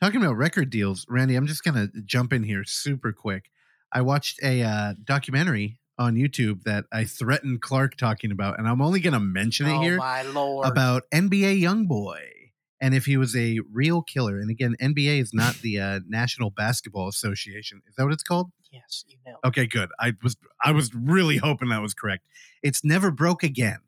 talking 0.00 0.22
about 0.22 0.36
record 0.36 0.70
deals, 0.70 1.06
Randy, 1.08 1.34
I'm 1.34 1.46
just 1.46 1.64
gonna 1.64 1.88
jump 2.04 2.32
in 2.32 2.42
here 2.44 2.62
super 2.64 3.12
quick. 3.12 3.50
I 3.92 4.02
watched 4.02 4.38
a 4.42 4.62
uh, 4.62 4.94
documentary 5.02 5.78
on 5.98 6.14
YouTube 6.14 6.62
that 6.64 6.84
I 6.92 7.04
threatened 7.04 7.60
Clark 7.60 7.96
talking 7.96 8.30
about, 8.30 8.58
and 8.58 8.68
I'm 8.68 8.80
only 8.80 9.00
gonna 9.00 9.20
mention 9.20 9.66
it 9.66 9.76
oh 9.76 9.80
here 9.80 9.96
my 9.96 10.22
lord! 10.22 10.66
about 10.66 11.04
NBA 11.12 11.60
YoungBoy 11.62 12.20
and 12.80 12.94
if 12.94 13.06
he 13.06 13.16
was 13.16 13.34
a 13.36 13.58
real 13.72 14.02
killer. 14.02 14.38
And 14.38 14.50
again, 14.50 14.76
NBA 14.80 15.20
is 15.20 15.34
not 15.34 15.56
the 15.56 15.80
uh, 15.80 16.00
National 16.06 16.50
Basketball 16.50 17.08
Association. 17.08 17.82
Is 17.88 17.96
that 17.96 18.04
what 18.04 18.12
it's 18.12 18.22
called? 18.22 18.50
yes, 18.72 19.04
you 19.08 19.16
know. 19.26 19.36
Okay, 19.44 19.66
good. 19.66 19.90
I 19.98 20.14
was 20.22 20.36
I 20.62 20.72
was 20.72 20.94
really 20.94 21.38
hoping 21.38 21.68
that 21.70 21.82
was 21.82 21.94
correct. 21.94 22.24
It's 22.62 22.84
never 22.84 23.10
broke 23.10 23.42
again. 23.42 23.78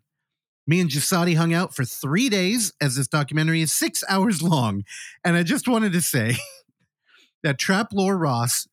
Me 0.66 0.80
and 0.80 0.90
Jasadi 0.90 1.36
hung 1.36 1.52
out 1.52 1.74
for 1.74 1.84
three 1.84 2.28
days 2.28 2.72
as 2.80 2.96
this 2.96 3.08
documentary 3.08 3.62
is 3.62 3.72
six 3.72 4.04
hours 4.08 4.42
long. 4.42 4.84
And 5.24 5.36
I 5.36 5.42
just 5.42 5.66
wanted 5.66 5.92
to 5.94 6.00
say 6.00 6.36
that 7.42 7.58
Trap 7.58 7.88
Lore 7.92 8.16
Ross, 8.16 8.68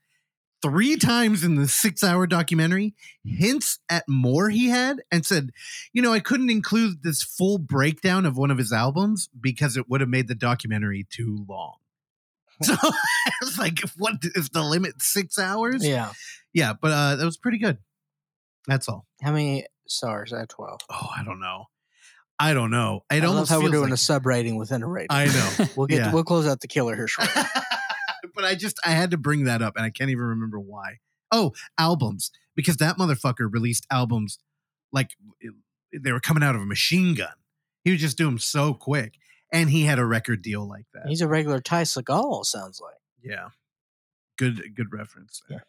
three 0.61 0.97
times 0.97 1.43
in 1.43 1.55
the 1.55 1.67
six 1.67 2.03
hour 2.03 2.27
documentary, 2.27 2.95
hints 3.23 3.79
at 3.89 4.03
more 4.07 4.49
he 4.49 4.69
had 4.69 5.01
and 5.11 5.25
said, 5.25 5.51
you 5.93 6.01
know, 6.01 6.13
I 6.13 6.19
couldn't 6.19 6.49
include 6.49 7.03
this 7.03 7.21
full 7.23 7.57
breakdown 7.57 8.25
of 8.25 8.37
one 8.37 8.51
of 8.51 8.57
his 8.57 8.71
albums 8.73 9.29
because 9.39 9.77
it 9.77 9.89
would 9.89 10.01
have 10.01 10.09
made 10.09 10.27
the 10.27 10.35
documentary 10.35 11.05
too 11.09 11.45
long. 11.47 11.75
So 12.63 12.73
it's 13.41 13.59
like, 13.59 13.79
what 13.97 14.15
is 14.23 14.49
the 14.49 14.63
limit? 14.63 15.01
Six 15.01 15.37
hours? 15.37 15.85
Yeah. 15.85 16.11
yeah, 16.53 16.73
but 16.73 16.91
uh, 16.91 17.15
that 17.17 17.25
was 17.25 17.37
pretty 17.37 17.59
good. 17.59 17.77
That's 18.67 18.89
all. 18.89 19.05
How 19.21 19.31
many 19.31 19.65
stars 19.87 20.33
out 20.33 20.41
of 20.41 20.47
twelve? 20.49 20.81
Oh, 20.89 21.07
I 21.15 21.23
don't 21.23 21.39
know. 21.39 21.65
I 22.39 22.53
don't 22.53 22.69
know. 22.69 23.03
It 23.09 23.15
I 23.15 23.19
love 23.19 23.29
almost 23.29 23.51
how 23.51 23.61
we're 23.61 23.69
doing 23.69 23.85
like- 23.85 23.93
a 23.93 23.97
sub 23.97 24.25
rating 24.25 24.57
within 24.57 24.83
a 24.83 24.87
rating. 24.87 25.07
I 25.09 25.25
know, 25.25 25.65
We'll 25.75 25.87
get 25.87 25.99
yeah. 25.99 26.13
we'll 26.13 26.23
close 26.23 26.47
out 26.47 26.59
the 26.61 26.67
killer 26.67 26.95
here 26.95 27.07
shortly. 27.07 27.41
but 28.37 28.45
I 28.45 28.55
just 28.55 28.79
I 28.85 28.91
had 28.91 29.11
to 29.11 29.17
bring 29.17 29.43
that 29.45 29.61
up, 29.61 29.75
and 29.75 29.83
I 29.83 29.89
can't 29.89 30.09
even 30.11 30.23
remember 30.23 30.59
why. 30.59 30.99
Oh, 31.31 31.51
albums 31.77 32.31
because 32.55 32.77
that 32.77 32.97
motherfucker 32.97 33.51
released 33.51 33.85
albums 33.91 34.39
like 34.93 35.11
they 35.91 36.11
were 36.13 36.21
coming 36.21 36.43
out 36.43 36.55
of 36.55 36.61
a 36.61 36.65
machine 36.65 37.15
gun. 37.15 37.33
He 37.83 37.91
would 37.91 37.99
just 37.99 38.17
do 38.17 38.25
them 38.25 38.39
so 38.39 38.73
quick, 38.73 39.15
and 39.51 39.69
he 39.69 39.83
had 39.83 39.99
a 39.99 40.05
record 40.05 40.41
deal 40.41 40.67
like 40.67 40.85
that. 40.93 41.07
He's 41.07 41.21
a 41.21 41.27
regular 41.27 41.59
Ty 41.59 41.83
Segall, 41.83 42.45
sounds 42.45 42.79
like. 42.79 42.95
yeah, 43.21 43.49
good 44.37 44.75
good 44.75 44.93
reference. 44.93 45.41
There. 45.49 45.65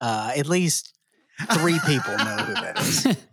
Uh, 0.00 0.32
at 0.36 0.46
least 0.46 0.92
three 1.52 1.78
people 1.86 2.16
know 2.18 2.36
who 2.36 2.54
that 2.54 2.78
is. 2.80 3.16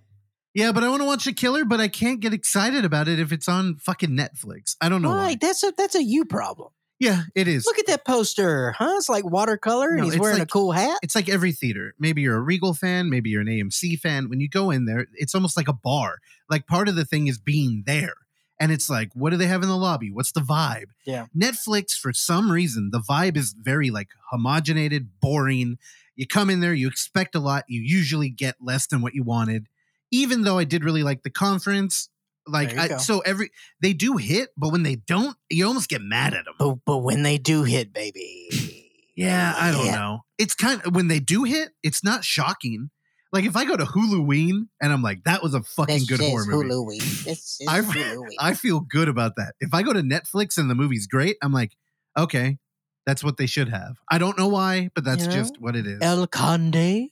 Yeah, 0.53 0.74
but 0.74 0.84
I 0.84 0.89
want 0.89 1.01
to 1.01 1.05
watch 1.05 1.28
a 1.28 1.34
Killer, 1.34 1.64
but 1.64 1.80
I 1.80 1.88
can't 1.88 2.20
get 2.20 2.34
excited 2.34 2.84
about 2.84 3.07
it 3.07 3.20
if 3.20 3.32
it's 3.32 3.47
on 3.47 3.78
fucking 3.78 4.09
Netflix. 4.09 4.76
I 4.82 4.89
don't 4.89 5.01
know 5.01 5.09
why. 5.09 5.28
Why? 5.28 5.36
That's 5.39 5.64
a 5.64 5.72
that's 5.78 5.95
a 5.95 6.03
you 6.03 6.26
problem. 6.26 6.72
Yeah, 7.02 7.24
it 7.34 7.47
is. 7.47 7.66
Look 7.66 7.80
at 7.80 7.88
that 7.88 8.06
poster, 8.06 8.74
huh? 8.74 8.93
It's 8.97 9.10
like 9.10 9.26
watercolor, 9.26 9.89
and 9.89 9.97
No, 9.97 10.04
he's 10.04 10.14
it's 10.14 10.22
wearing 10.22 10.39
a 10.39 10.45
cool 10.45 10.72
hat. 10.72 10.99
it's 11.02 11.16
like 11.16 11.30
every 11.30 11.52
theater. 11.52 11.95
Maybe 11.97 12.22
you're 12.22 12.38
a 12.38 12.41
Regal 12.41 12.76
fan, 12.76 13.10
maybe 13.10 13.32
you're 13.32 13.41
an 13.41 13.47
AMC 13.47 13.99
fan. 13.99 14.30
When 14.30 14.39
you 14.39 14.47
go 14.47 14.70
in 14.70 14.86
there, 14.86 15.08
it's 15.16 15.34
almost 15.34 15.58
like 15.58 15.68
a 15.68 15.74
bar. 15.74 16.20
Like 16.47 16.68
part 16.68 16.88
of 16.88 16.95
the 16.95 17.04
thing 17.04 17.26
is 17.26 17.39
being 17.39 17.82
there. 17.88 18.14
And 18.60 18.72
it's 18.72 18.88
like, 18.88 19.10
what 19.16 19.32
do 19.32 19.38
they 19.38 19.47
have 19.47 19.64
in 19.64 19.68
the 19.70 19.76
lobby? 19.76 20.12
What's 20.12 20.32
the 20.32 20.41
vibe? 20.41 20.89
Yeah. 21.04 21.26
Netflix, 21.36 21.97
for 21.97 22.14
some 22.14 22.52
reason, 22.52 22.91
the 22.91 22.99
vibe 22.99 23.36
is 23.36 23.54
very 23.60 23.89
like 23.89 24.10
homogenated, 24.32 25.08
boring. 25.20 25.80
You 26.16 26.28
come 26.28 26.52
in 26.52 26.60
there, 26.60 26.76
you 26.76 26.88
expect 26.88 27.34
a 27.34 27.39
lot, 27.39 27.66
you 27.68 27.82
usually 27.82 28.30
get 28.30 28.58
less 28.62 28.86
than 28.86 29.02
what 29.02 29.16
you 29.16 29.24
wanted. 29.24 29.66
Even 30.12 30.43
though 30.43 30.60
I 30.60 30.66
did 30.66 30.84
really 30.84 31.02
like 31.02 31.24
the 31.24 31.32
conference, 31.32 32.10
like 32.48 32.78
I, 32.78 32.98
so 32.98 33.20
every 33.20 33.52
they 33.82 33.94
do 33.94 34.18
hit, 34.18 34.50
but 34.58 34.72
when 34.72 34.84
they 34.84 34.96
don't, 34.96 35.36
you 35.50 35.66
almost 35.68 35.89
get 35.89 36.02
mad 36.02 36.34
at 36.34 36.46
them. 36.46 36.56
But 36.60 36.76
but 36.86 36.98
when 37.00 37.24
they 37.24 37.38
do 37.38 37.64
hit, 37.64 37.94
baby. 37.94 38.89
Yeah, 39.16 39.54
I 39.58 39.72
don't 39.72 39.86
Yeah. 39.86 39.96
know. 39.96 40.20
It's 40.38 40.56
kind 40.56 40.82
of 40.84 40.96
when 40.96 41.08
they 41.08 41.20
do 41.20 41.44
hit, 41.44 41.70
it's 41.84 42.04
not 42.04 42.24
shocking. 42.24 42.89
Like 43.34 43.46
if 43.46 43.56
I 43.56 43.66
go 43.66 43.78
to 43.78 43.86
Huluween 43.86 44.68
and 44.82 44.92
I'm 44.92 45.02
like, 45.02 45.24
that 45.26 45.42
was 45.44 45.54
a 45.54 45.62
fucking 45.64 46.00
This 46.00 46.10
good 46.10 46.20
horror 46.20 46.46
movie. 46.46 46.70
Hulu-ween. 46.70 47.00
This 47.00 47.58
is 47.62 47.68
I- 47.68 47.82
Hulu-ween. 47.82 48.38
I 48.39 48.54
feel 48.56 48.80
good 48.82 49.08
about 49.08 49.36
that. 49.38 49.54
If 49.60 49.74
I 49.74 49.84
go 49.84 49.94
to 49.94 50.02
Netflix 50.02 50.58
and 50.58 50.70
the 50.70 50.76
movie's 50.76 51.08
great, 51.08 51.38
I'm 51.42 51.54
like, 51.54 51.76
okay, 52.18 52.58
that's 53.06 53.24
what 53.24 53.38
they 53.38 53.46
should 53.46 53.70
have. 53.70 53.96
I 54.10 54.18
don't 54.18 54.38
know 54.38 54.48
why, 54.48 54.89
but 54.96 55.04
that's 55.06 55.24
You 55.24 55.30
know, 55.30 55.36
just 55.36 55.62
what 55.62 55.76
it 55.76 55.88
is. 55.88 56.00
El 56.02 56.28
Conde. 56.28 57.10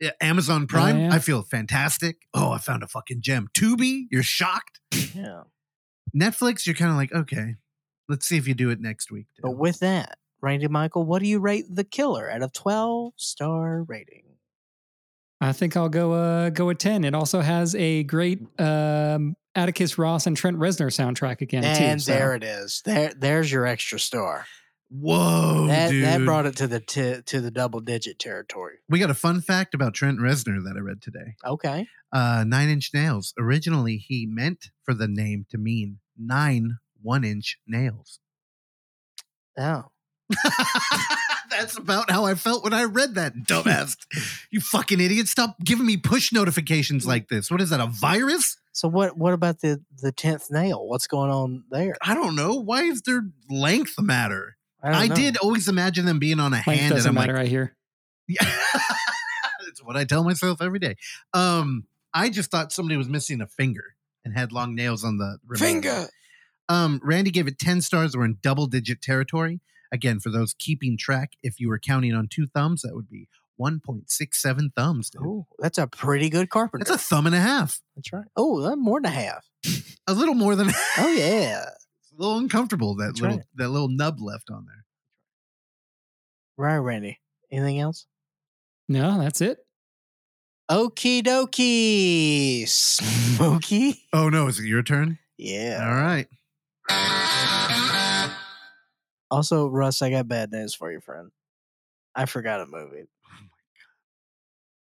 Yeah, 0.00 0.10
Amazon 0.20 0.66
Prime, 0.66 0.98
yeah. 0.98 1.14
I 1.14 1.18
feel 1.18 1.42
fantastic. 1.42 2.16
Oh, 2.34 2.50
I 2.50 2.58
found 2.58 2.82
a 2.82 2.86
fucking 2.86 3.22
gem. 3.22 3.48
Tubi, 3.56 4.06
you're 4.10 4.22
shocked. 4.22 4.80
Yeah. 5.14 5.42
Netflix, 6.14 6.66
you're 6.66 6.74
kind 6.74 6.90
of 6.90 6.96
like, 6.96 7.12
okay, 7.12 7.54
let's 8.08 8.26
see 8.26 8.36
if 8.36 8.46
you 8.46 8.54
do 8.54 8.70
it 8.70 8.80
next 8.80 9.10
week. 9.10 9.26
But 9.42 9.52
with 9.56 9.80
that, 9.80 10.18
Randy 10.42 10.68
Michael, 10.68 11.04
what 11.04 11.22
do 11.22 11.28
you 11.28 11.38
rate 11.40 11.64
The 11.70 11.84
Killer 11.84 12.30
out 12.30 12.42
of 12.42 12.52
12 12.52 13.14
star 13.16 13.82
rating? 13.82 14.22
I 15.40 15.52
think 15.52 15.76
I'll 15.76 15.90
go 15.90 16.12
uh 16.12 16.48
go 16.50 16.70
a 16.70 16.74
ten. 16.74 17.04
It 17.04 17.14
also 17.14 17.40
has 17.42 17.74
a 17.74 18.04
great 18.04 18.40
um 18.58 19.36
Atticus 19.54 19.98
Ross 19.98 20.26
and 20.26 20.34
Trent 20.36 20.56
Reznor 20.58 20.86
soundtrack 20.88 21.42
again 21.42 21.62
and 21.64 22.00
too. 22.00 22.04
so- 22.04 22.12
there 22.12 22.34
it 22.34 22.42
is. 22.42 22.80
There, 22.86 23.12
there's 23.14 23.52
your 23.52 23.66
extra 23.66 23.98
star. 24.00 24.46
Whoa, 24.88 25.66
that 25.66 25.90
dude. 25.90 26.04
that 26.04 26.24
brought 26.24 26.46
it 26.46 26.56
to 26.56 26.66
the 26.66 26.80
t- 26.80 27.20
to 27.20 27.40
the 27.40 27.50
double 27.50 27.80
digit 27.80 28.18
territory. 28.18 28.76
we 28.88 28.98
got 28.98 29.10
a 29.10 29.14
fun 29.14 29.40
fact 29.40 29.74
about 29.74 29.94
Trent 29.94 30.18
Reznor 30.20 30.62
that 30.64 30.74
I 30.76 30.80
read 30.80 31.02
today. 31.02 31.34
Okay. 31.44 31.86
uh, 32.12 32.44
Nine 32.46 32.68
Inch 32.68 32.90
Nails. 32.94 33.34
Originally, 33.38 33.96
he 33.96 34.26
meant 34.30 34.66
for 34.84 34.94
the 34.94 35.08
name 35.08 35.44
to 35.50 35.58
mean 35.58 35.98
nine 36.16 36.78
one 37.02 37.24
inch 37.24 37.58
nails. 37.66 38.20
Oh. 39.58 39.84
That's 41.50 41.78
about 41.78 42.10
how 42.10 42.24
I 42.26 42.34
felt 42.34 42.64
when 42.64 42.74
I 42.74 42.84
read 42.84 43.14
that, 43.14 43.34
dumbass. 43.34 43.96
you 44.50 44.60
fucking 44.60 45.00
idiot. 45.00 45.28
Stop 45.28 45.56
giving 45.64 45.86
me 45.86 45.96
push 45.96 46.32
notifications 46.32 47.06
like 47.06 47.28
this. 47.28 47.50
What 47.50 47.60
is 47.60 47.70
that, 47.70 47.80
a 47.80 47.86
virus? 47.86 48.56
So 48.72 48.88
what 48.88 49.16
what 49.16 49.32
about 49.32 49.60
the 49.60 49.82
the 50.02 50.12
tenth 50.12 50.50
nail? 50.50 50.86
What's 50.86 51.06
going 51.06 51.30
on 51.30 51.64
there? 51.70 51.94
I 52.02 52.14
don't 52.14 52.36
know. 52.36 52.54
Why 52.54 52.82
is 52.82 53.02
their 53.02 53.22
length 53.48 53.94
matter? 54.00 54.55
Don't 54.84 54.94
I, 54.94 55.06
know. 55.08 55.14
did 55.14 55.36
always 55.38 55.68
imagine 55.68 56.04
them 56.04 56.18
being 56.18 56.38
on 56.40 56.52
a 56.52 56.56
Length 56.56 56.64
hand. 56.66 56.80
And 56.80 56.94
doesn't 56.94 57.08
I'm 57.08 57.14
matter, 57.14 57.32
like, 57.34 57.42
I 57.46 57.46
hear. 57.48 57.76
yeah. 58.28 58.38
it's 59.68 59.82
what 59.82 59.96
I 59.96 60.04
tell 60.04 60.24
myself 60.24 60.60
every 60.62 60.78
day. 60.78 60.96
Um, 61.34 61.84
I 62.14 62.28
just 62.30 62.50
thought 62.50 62.72
somebody 62.72 62.96
was 62.96 63.08
missing 63.08 63.40
a 63.40 63.46
finger 63.46 63.94
and 64.24 64.36
had 64.36 64.52
long 64.52 64.74
nails 64.74 65.04
on 65.04 65.18
the 65.18 65.38
remaining- 65.46 65.82
finger. 65.82 66.06
Um, 66.68 67.00
Randy 67.04 67.30
gave 67.30 67.46
it 67.46 67.58
10 67.60 67.80
stars. 67.80 68.16
We're 68.16 68.24
in 68.24 68.38
double 68.42 68.66
digit 68.66 69.00
territory. 69.00 69.60
Again, 69.92 70.18
for 70.18 70.30
those 70.30 70.52
keeping 70.58 70.98
track, 70.98 71.32
if 71.42 71.60
you 71.60 71.68
were 71.68 71.78
counting 71.78 72.12
on 72.12 72.26
two 72.28 72.46
thumbs, 72.46 72.82
that 72.82 72.94
would 72.94 73.08
be 73.08 73.28
1.67 73.60 74.74
thumbs. 74.74 75.10
Dude. 75.10 75.22
Oh, 75.24 75.46
that's 75.60 75.78
a 75.78 75.86
pretty 75.86 76.28
good 76.28 76.50
carpenter. 76.50 76.84
That's 76.84 77.02
a 77.04 77.06
thumb 77.06 77.26
and 77.26 77.34
a 77.36 77.40
half. 77.40 77.80
that's 77.94 78.12
right. 78.12 78.24
Oh, 78.36 78.60
that's 78.62 78.76
more 78.76 79.00
than 79.00 79.12
a 79.12 79.14
half. 79.14 79.46
A 80.08 80.12
little 80.14 80.34
more 80.34 80.54
than 80.54 80.70
Oh 80.98 81.08
yeah. 81.16 81.64
It's 82.16 82.20
a 82.20 82.22
little 82.22 82.38
uncomfortable 82.38 82.94
that 82.96 83.06
That's 83.06 83.20
little 83.20 83.36
right. 83.38 83.46
that 83.56 83.68
little 83.68 83.88
nub 83.88 84.20
left 84.20 84.50
on 84.50 84.66
there. 84.66 84.84
Right, 86.56 86.78
Randy. 86.78 87.20
Anything 87.52 87.80
else? 87.80 88.06
No, 88.88 89.18
that's 89.20 89.40
it. 89.40 89.58
Okie 90.70 91.22
dokie. 91.22 92.66
Smoky. 92.68 94.02
Oh 94.12 94.28
no, 94.30 94.46
is 94.48 94.58
it 94.58 94.64
your 94.64 94.82
turn? 94.82 95.18
Yeah. 95.36 95.84
All 95.86 95.94
right. 95.94 96.26
Also, 99.30 99.66
Russ, 99.68 100.00
I 100.00 100.10
got 100.10 100.28
bad 100.28 100.50
news 100.52 100.74
for 100.74 100.90
you, 100.90 101.00
friend. 101.00 101.30
I 102.14 102.24
forgot 102.24 102.60
a 102.62 102.66
movie. 102.66 103.02
Oh, 103.04 103.46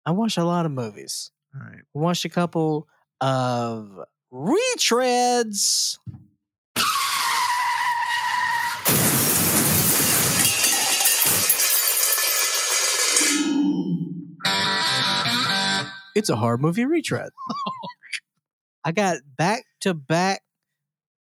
I 0.07 0.11
watched 0.13 0.39
a 0.39 0.45
lot 0.45 0.67
of 0.67 0.73
movies. 0.73 1.33
All 1.55 1.67
right. 1.67 1.81
I 1.81 1.99
watched 1.99 2.25
a 2.25 2.29
couple 2.29 2.87
of 3.21 3.99
retreads. 4.33 5.99
It's 16.15 16.29
a 16.29 16.37
horror 16.37 16.59
movie 16.59 16.85
retread. 16.85 17.31
I 18.85 18.93
got 18.93 19.19
back 19.37 19.65
to 19.81 19.95
back 19.95 20.43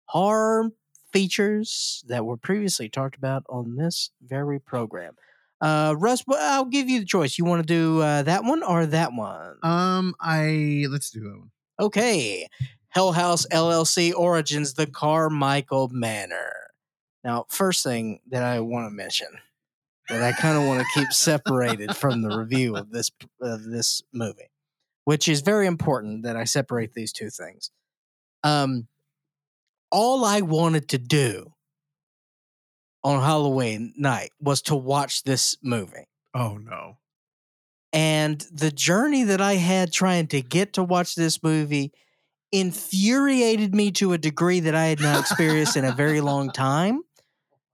horror 0.05 0.71
features 1.11 2.03
that 2.07 2.25
were 2.25 2.37
previously 2.37 2.89
talked 2.89 3.17
about 3.17 3.43
on 3.49 3.75
this 3.75 4.11
very 4.21 4.59
program. 4.59 5.15
Uh, 5.59 5.93
Russ, 5.97 6.23
well, 6.25 6.39
I'll 6.41 6.65
give 6.65 6.89
you 6.89 6.99
the 6.99 7.05
choice. 7.05 7.37
You 7.37 7.45
want 7.45 7.61
to 7.61 7.73
do 7.73 8.01
uh, 8.01 8.23
that 8.23 8.43
one 8.43 8.63
or 8.63 8.85
that 8.87 9.13
one? 9.13 9.57
Um, 9.61 10.15
I 10.19 10.87
let's 10.89 11.11
do 11.11 11.19
that 11.21 11.37
one. 11.37 11.51
Okay. 11.79 12.47
Hell 12.89 13.11
House 13.11 13.45
LLC 13.51 14.13
Origins, 14.13 14.73
the 14.73 14.87
Carmichael 14.87 15.89
Manor. 15.89 16.53
Now, 17.23 17.45
first 17.49 17.83
thing 17.83 18.19
that 18.31 18.43
I 18.43 18.59
want 18.59 18.89
to 18.89 18.95
mention 18.95 19.27
that 20.09 20.21
I 20.21 20.33
kind 20.33 20.57
of 20.57 20.65
want 20.65 20.81
to 20.81 20.99
keep 20.99 21.13
separated 21.13 21.95
from 21.95 22.21
the 22.21 22.37
review 22.37 22.75
of 22.75 22.91
this 22.91 23.11
of 23.39 23.63
this 23.63 24.01
movie, 24.11 24.49
which 25.05 25.27
is 25.27 25.41
very 25.41 25.67
important 25.67 26.23
that 26.23 26.35
I 26.35 26.43
separate 26.43 26.93
these 26.93 27.11
two 27.11 27.29
things. 27.29 27.71
Um, 28.43 28.87
all 29.91 30.23
I 30.23 30.41
wanted 30.41 30.89
to 30.89 30.97
do 30.97 31.53
on 33.03 33.21
Halloween 33.21 33.93
night 33.97 34.31
was 34.39 34.61
to 34.63 34.75
watch 34.75 35.23
this 35.23 35.57
movie. 35.63 36.07
Oh 36.33 36.57
no. 36.57 36.97
And 37.93 38.39
the 38.51 38.71
journey 38.71 39.23
that 39.25 39.41
I 39.41 39.55
had 39.55 39.91
trying 39.91 40.27
to 40.27 40.41
get 40.41 40.73
to 40.73 40.83
watch 40.83 41.15
this 41.15 41.43
movie 41.43 41.91
infuriated 42.51 43.73
me 43.73 43.91
to 43.91 44.13
a 44.13 44.17
degree 44.17 44.61
that 44.61 44.75
I 44.75 44.85
had 44.85 45.01
not 45.01 45.19
experienced 45.19 45.75
in 45.75 45.85
a 45.85 45.91
very 45.91 46.21
long 46.21 46.51
time 46.53 47.01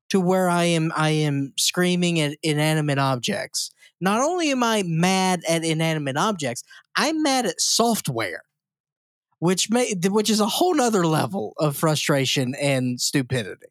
to 0.09 0.19
where 0.19 0.49
I 0.49 0.65
am 0.65 0.91
I 0.95 1.09
am 1.09 1.53
screaming 1.57 2.19
at 2.19 2.38
inanimate 2.41 2.97
objects. 2.97 3.71
Not 4.00 4.22
only 4.22 4.52
am 4.52 4.64
I 4.64 4.84
mad 4.86 5.41
at 5.48 5.64
inanimate 5.64 6.18
objects, 6.18 6.64
I'm 6.95 7.24
mad 7.24 7.45
at 7.45 7.60
software. 7.60 8.43
Which 9.39 9.70
may 9.70 9.93
which 10.06 10.32
is 10.32 10.39
a 10.39 10.48
whole 10.48 10.74
nother 10.74 11.06
level 11.06 11.54
of 11.60 11.78
frustration 11.78 12.56
and 12.56 13.00
stupidity. 13.00 13.68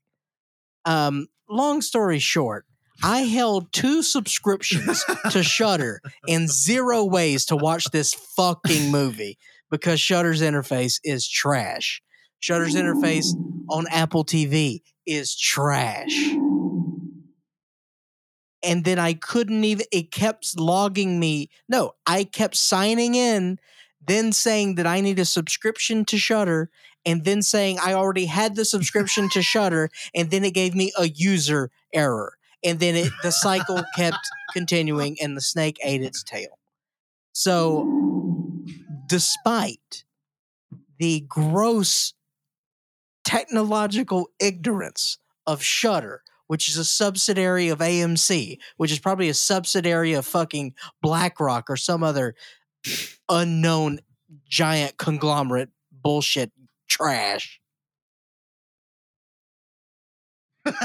Um, 0.85 1.27
long 1.49 1.83
story 1.83 2.21
short, 2.21 2.67
I 3.03 3.23
held 3.23 3.73
two 3.73 4.03
subscriptions 4.03 5.05
to 5.31 5.43
Shudder 5.43 6.01
in 6.29 6.47
zero 6.47 7.05
ways 7.05 7.47
to 7.47 7.57
watch 7.57 7.85
this 7.93 8.15
fucking 8.15 8.91
movie 8.91 9.39
because 9.71 10.01
Shudder's 10.01 10.41
interface 10.41 11.01
is 11.03 11.29
trash. 11.29 12.01
Shudder's 12.39 12.75
interface 12.75 13.27
on 13.69 13.87
Apple 13.91 14.25
TV 14.25 14.83
is 15.07 15.37
trash. 15.37 16.15
And 18.67 18.85
then 18.85 18.99
I 18.99 19.15
couldn't 19.15 19.63
even, 19.63 19.87
it 19.93 20.11
kept 20.11 20.59
logging 20.59 21.21
me. 21.21 21.49
No, 21.69 21.93
I 22.05 22.25
kept 22.25 22.57
signing 22.57 23.15
in, 23.15 23.59
then 24.05 24.33
saying 24.33 24.75
that 24.75 24.87
I 24.87 25.01
need 25.01 25.21
a 25.21 25.25
subscription 25.25 26.05
to 26.07 26.19
Shudder, 26.19 26.69
and 27.05 27.25
then 27.25 27.43
saying 27.43 27.79
I 27.81 27.95
already 27.95 28.27
had 28.27 28.57
the 28.57 28.65
subscription 28.65 29.29
to 29.31 29.43
Shudder, 29.55 29.89
and 30.15 30.31
then 30.33 30.45
it 30.45 30.53
gave 30.53 30.75
me 30.75 30.93
a 30.99 31.09
user 31.09 31.71
error. 31.95 32.35
And 32.65 32.81
then 32.81 32.97
it, 32.97 33.13
the 33.23 33.31
cycle 33.31 33.85
kept 33.95 34.19
continuing, 34.53 35.17
and 35.23 35.37
the 35.37 35.41
snake 35.41 35.79
ate 35.85 36.03
its 36.03 36.25
tail. 36.25 36.59
So, 37.33 37.87
despite 39.07 40.05
the 40.99 41.25
gross 41.29 42.15
technological 43.25 44.31
ignorance 44.41 45.19
of 45.47 45.63
Shudder, 45.63 46.23
which 46.47 46.69
is 46.69 46.77
a 46.77 46.85
subsidiary 46.85 47.69
of 47.69 47.79
AMC, 47.79 48.59
which 48.77 48.93
is 48.93 48.99
probably 48.99 49.29
a 49.29 49.35
subsidiary 49.35 50.15
of 50.15 50.27
fucking 50.27 50.75
BlackRock 51.03 51.71
or 51.71 51.77
some 51.77 52.03
other 52.03 52.35
unknown 53.29 54.01
giant 54.49 54.97
conglomerate 54.97 55.71
bullshit 55.93 56.53
trash. 56.89 57.61
what 60.65 60.77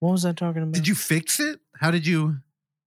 was 0.00 0.24
I 0.24 0.32
talking 0.32 0.62
about? 0.62 0.74
Did 0.74 0.88
you 0.88 0.94
fix 0.94 1.40
it? 1.40 1.60
How 1.76 1.90
did 1.90 2.06
you? 2.06 2.38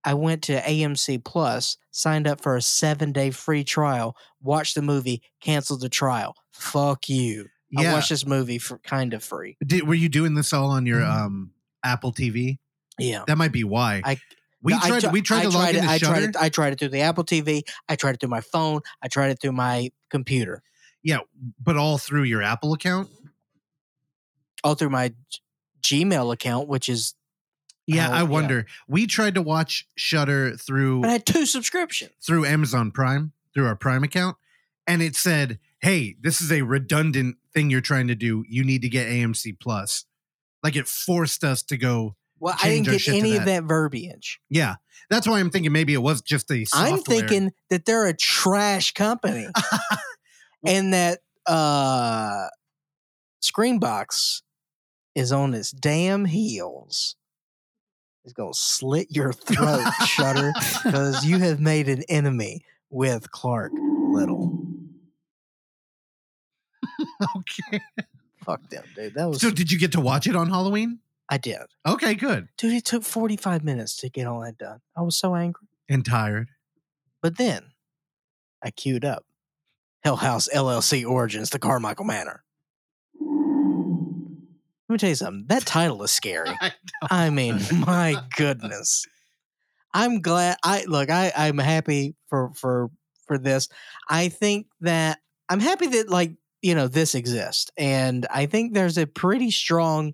I 0.05 0.13
went 0.15 0.43
to 0.43 0.59
AMC 0.59 1.23
Plus, 1.23 1.77
signed 1.91 2.27
up 2.27 2.41
for 2.41 2.57
a 2.57 2.61
seven 2.61 3.11
day 3.13 3.31
free 3.31 3.63
trial, 3.63 4.17
watched 4.41 4.75
the 4.75 4.81
movie, 4.81 5.21
canceled 5.39 5.81
the 5.81 5.89
trial. 5.89 6.35
Fuck 6.51 7.07
you. 7.07 7.47
I 7.77 7.93
watched 7.93 8.09
this 8.09 8.25
movie 8.25 8.57
for 8.59 8.77
kind 8.79 9.13
of 9.13 9.23
free. 9.23 9.57
Did, 9.65 9.87
were 9.87 9.93
you 9.95 10.09
doing 10.09 10.35
this 10.35 10.53
all 10.53 10.69
on 10.71 10.85
your 10.85 11.03
um 11.03 11.51
Apple 11.83 12.11
TV? 12.13 12.59
Yeah. 12.99 13.23
That 13.27 13.37
might 13.37 13.51
be 13.51 13.63
why. 13.63 14.01
I- 14.03 14.17
we 14.61 14.71
No, 14.73 14.79
tried. 14.79 14.99
tr- 15.01 15.09
we 15.09 15.21
tried 15.21 15.39
I 15.39 15.43
to 15.43 15.49
log 15.49 15.69
into 15.75 15.79
it, 15.81 15.87
I 15.89 15.97
Shudder. 15.97 16.11
tried 16.13 16.23
it. 16.29 16.35
I 16.37 16.49
tried 16.49 16.73
it 16.73 16.79
through 16.79 16.87
the 16.89 17.01
Apple 17.01 17.25
TV. 17.25 17.63
I 17.89 17.97
tried 17.97 18.15
it 18.15 18.21
through 18.21 18.29
my 18.29 18.39
phone. 18.39 18.79
I 19.01 19.09
tried 19.09 19.31
it 19.31 19.41
through 19.41 19.51
my 19.51 19.91
computer. 20.09 20.63
yeah, 21.01 21.17
but 21.61 21.75
all 21.75 21.97
through 21.97 22.23
your 22.23 22.41
Apple 22.41 22.71
account. 22.73 23.09
All 24.63 24.75
through 24.75 24.89
my 24.91 25.13
G- 25.81 26.05
Gmail 26.05 26.31
account, 26.33 26.67
which 26.69 26.87
is. 26.87 27.15
Yeah, 27.85 28.07
Oh, 28.07 28.13
I 28.13 28.17
yeah. 28.19 28.23
wonder. 28.23 28.65
We 28.87 29.05
tried 29.07 29.35
to 29.35 29.41
watch 29.41 29.85
Shudder 29.97 30.55
through 30.55 31.01
But 31.01 31.09
I 31.09 31.13
had 31.13 31.25
two 31.25 31.45
subscriptions. 31.45 32.11
through 32.25 32.45
Amazon 32.45 32.91
Prime 32.91 33.33
through 33.53 33.65
our 33.67 33.75
Prime 33.75 34.03
account, 34.05 34.37
and 34.87 35.01
it 35.01 35.15
said, 35.15 35.59
"Hey, 35.79 36.15
this 36.21 36.41
is 36.41 36.51
a 36.51 36.61
redundant 36.61 37.37
thing 37.53 37.69
you're 37.69 37.81
trying 37.81 38.07
to 38.07 38.15
do. 38.15 38.43
You 38.47 38.63
need 38.63 38.81
to 38.81 38.89
get 38.89 39.07
AMC 39.07 39.59
Plus." 39.59 40.05
Like 40.63 40.75
it 40.75 40.87
forced 40.87 41.43
us 41.43 41.61
to 41.63 41.77
go. 41.77 42.15
Well, 42.39 42.55
I 42.61 42.69
didn't 42.69 42.87
get 42.87 43.07
any 43.07 43.37
of 43.37 43.45
that. 43.45 43.63
verbiage. 43.63 44.39
Yeah, 44.49 44.75
that's 45.09 45.27
why 45.27 45.39
I'm 45.39 45.49
thinking 45.49 45.71
maybe 45.71 45.93
it 45.93 46.01
was 46.01 46.21
just 46.21 46.49
a. 46.51 46.65
Software. 46.65 46.93
I'm 46.93 47.01
thinking 47.01 47.51
that 47.69 47.85
they're 47.85 48.07
a 48.07 48.15
trash 48.15 48.93
company 48.93 49.47
and 50.65 50.93
that 50.93 51.19
uh 51.45 52.47
Screambox 53.41 54.41
is 55.15 55.31
on 55.31 55.53
its 55.53 55.71
damn 55.71 56.25
heels. 56.25 57.15
It's 58.23 58.33
gonna 58.33 58.53
slit 58.53 59.07
your 59.09 59.33
throat, 59.33 59.85
Shudder, 60.05 60.53
because 60.83 61.25
you 61.25 61.39
have 61.39 61.59
made 61.59 61.89
an 61.89 62.03
enemy 62.07 62.63
with 62.89 63.31
Clark 63.31 63.73
Little. 63.75 64.62
okay. 67.37 67.79
Fuck 68.43 68.69
them, 68.69 68.83
dude. 68.95 69.13
That 69.15 69.29
was 69.29 69.41
So, 69.41 69.51
did 69.51 69.71
you 69.71 69.79
get 69.79 69.93
to 69.93 70.01
watch 70.01 70.27
it 70.27 70.35
on 70.35 70.49
Halloween? 70.49 70.99
I 71.29 71.37
did. 71.37 71.61
Okay, 71.87 72.15
good. 72.15 72.49
Dude, 72.57 72.73
it 72.73 72.85
took 72.85 73.03
45 73.03 73.63
minutes 73.63 73.95
to 73.97 74.09
get 74.09 74.27
all 74.27 74.41
that 74.41 74.57
done. 74.57 74.81
I 74.95 75.01
was 75.01 75.15
so 75.17 75.35
angry. 75.35 75.67
And 75.89 76.05
tired. 76.05 76.49
But 77.21 77.37
then 77.37 77.71
I 78.61 78.71
queued 78.71 79.05
up 79.05 79.25
Hell 80.03 80.17
House 80.17 80.49
LLC 80.53 81.09
Origins, 81.09 81.49
the 81.49 81.59
Carmichael 81.59 82.05
Manor. 82.05 82.43
Let 84.89 84.93
me 84.95 84.97
tell 84.97 85.09
you 85.09 85.15
something. 85.15 85.45
That 85.47 85.65
title 85.65 86.03
is 86.03 86.11
scary. 86.11 86.49
I 87.09 87.29
mean, 87.29 87.59
my 87.87 88.21
goodness. 88.35 89.05
I'm 89.93 90.21
glad 90.21 90.57
I 90.63 90.83
look, 90.85 91.09
I, 91.09 91.31
I'm 91.35 91.57
happy 91.57 92.15
for 92.27 92.51
for 92.55 92.91
for 93.25 93.37
this. 93.37 93.69
I 94.09 94.29
think 94.29 94.67
that 94.81 95.19
I'm 95.49 95.59
happy 95.59 95.87
that 95.87 96.09
like, 96.09 96.33
you 96.63 96.73
know, 96.73 96.87
this 96.87 97.13
exists. 97.13 97.69
And 97.77 98.25
I 98.33 98.47
think 98.47 98.73
there's 98.73 98.97
a 98.97 99.05
pretty 99.05 99.51
strong 99.51 100.13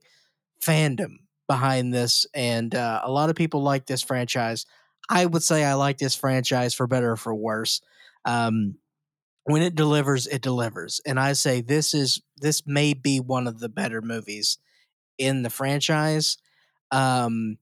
fandom 0.61 1.19
behind 1.47 1.93
this. 1.93 2.25
And 2.33 2.73
uh, 2.75 3.01
a 3.03 3.11
lot 3.11 3.29
of 3.29 3.35
people 3.35 3.61
like 3.61 3.85
this 3.85 4.01
franchise. 4.01 4.65
I 5.09 5.25
would 5.25 5.43
say 5.43 5.63
I 5.63 5.75
like 5.75 5.99
this 5.99 6.15
franchise 6.15 6.73
for 6.73 6.87
better 6.87 7.11
or 7.11 7.17
for 7.17 7.33
worse. 7.33 7.81
Um, 8.25 8.75
when 9.43 9.61
it 9.61 9.75
delivers, 9.75 10.27
it 10.27 10.41
delivers. 10.41 11.01
And 11.05 11.19
I 11.19 11.33
say 11.33 11.61
this 11.61 11.93
is 11.93 12.21
this 12.37 12.67
may 12.67 12.93
be 12.93 13.19
one 13.19 13.47
of 13.47 13.59
the 13.59 13.69
better 13.69 14.01
movies 14.01 14.57
in 15.17 15.43
the 15.43 15.49
franchise. 15.49 16.37
Um, 16.91 17.57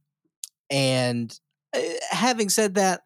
and 0.69 1.38
uh, 1.75 1.81
having 2.11 2.49
said 2.49 2.75
that, 2.75 3.01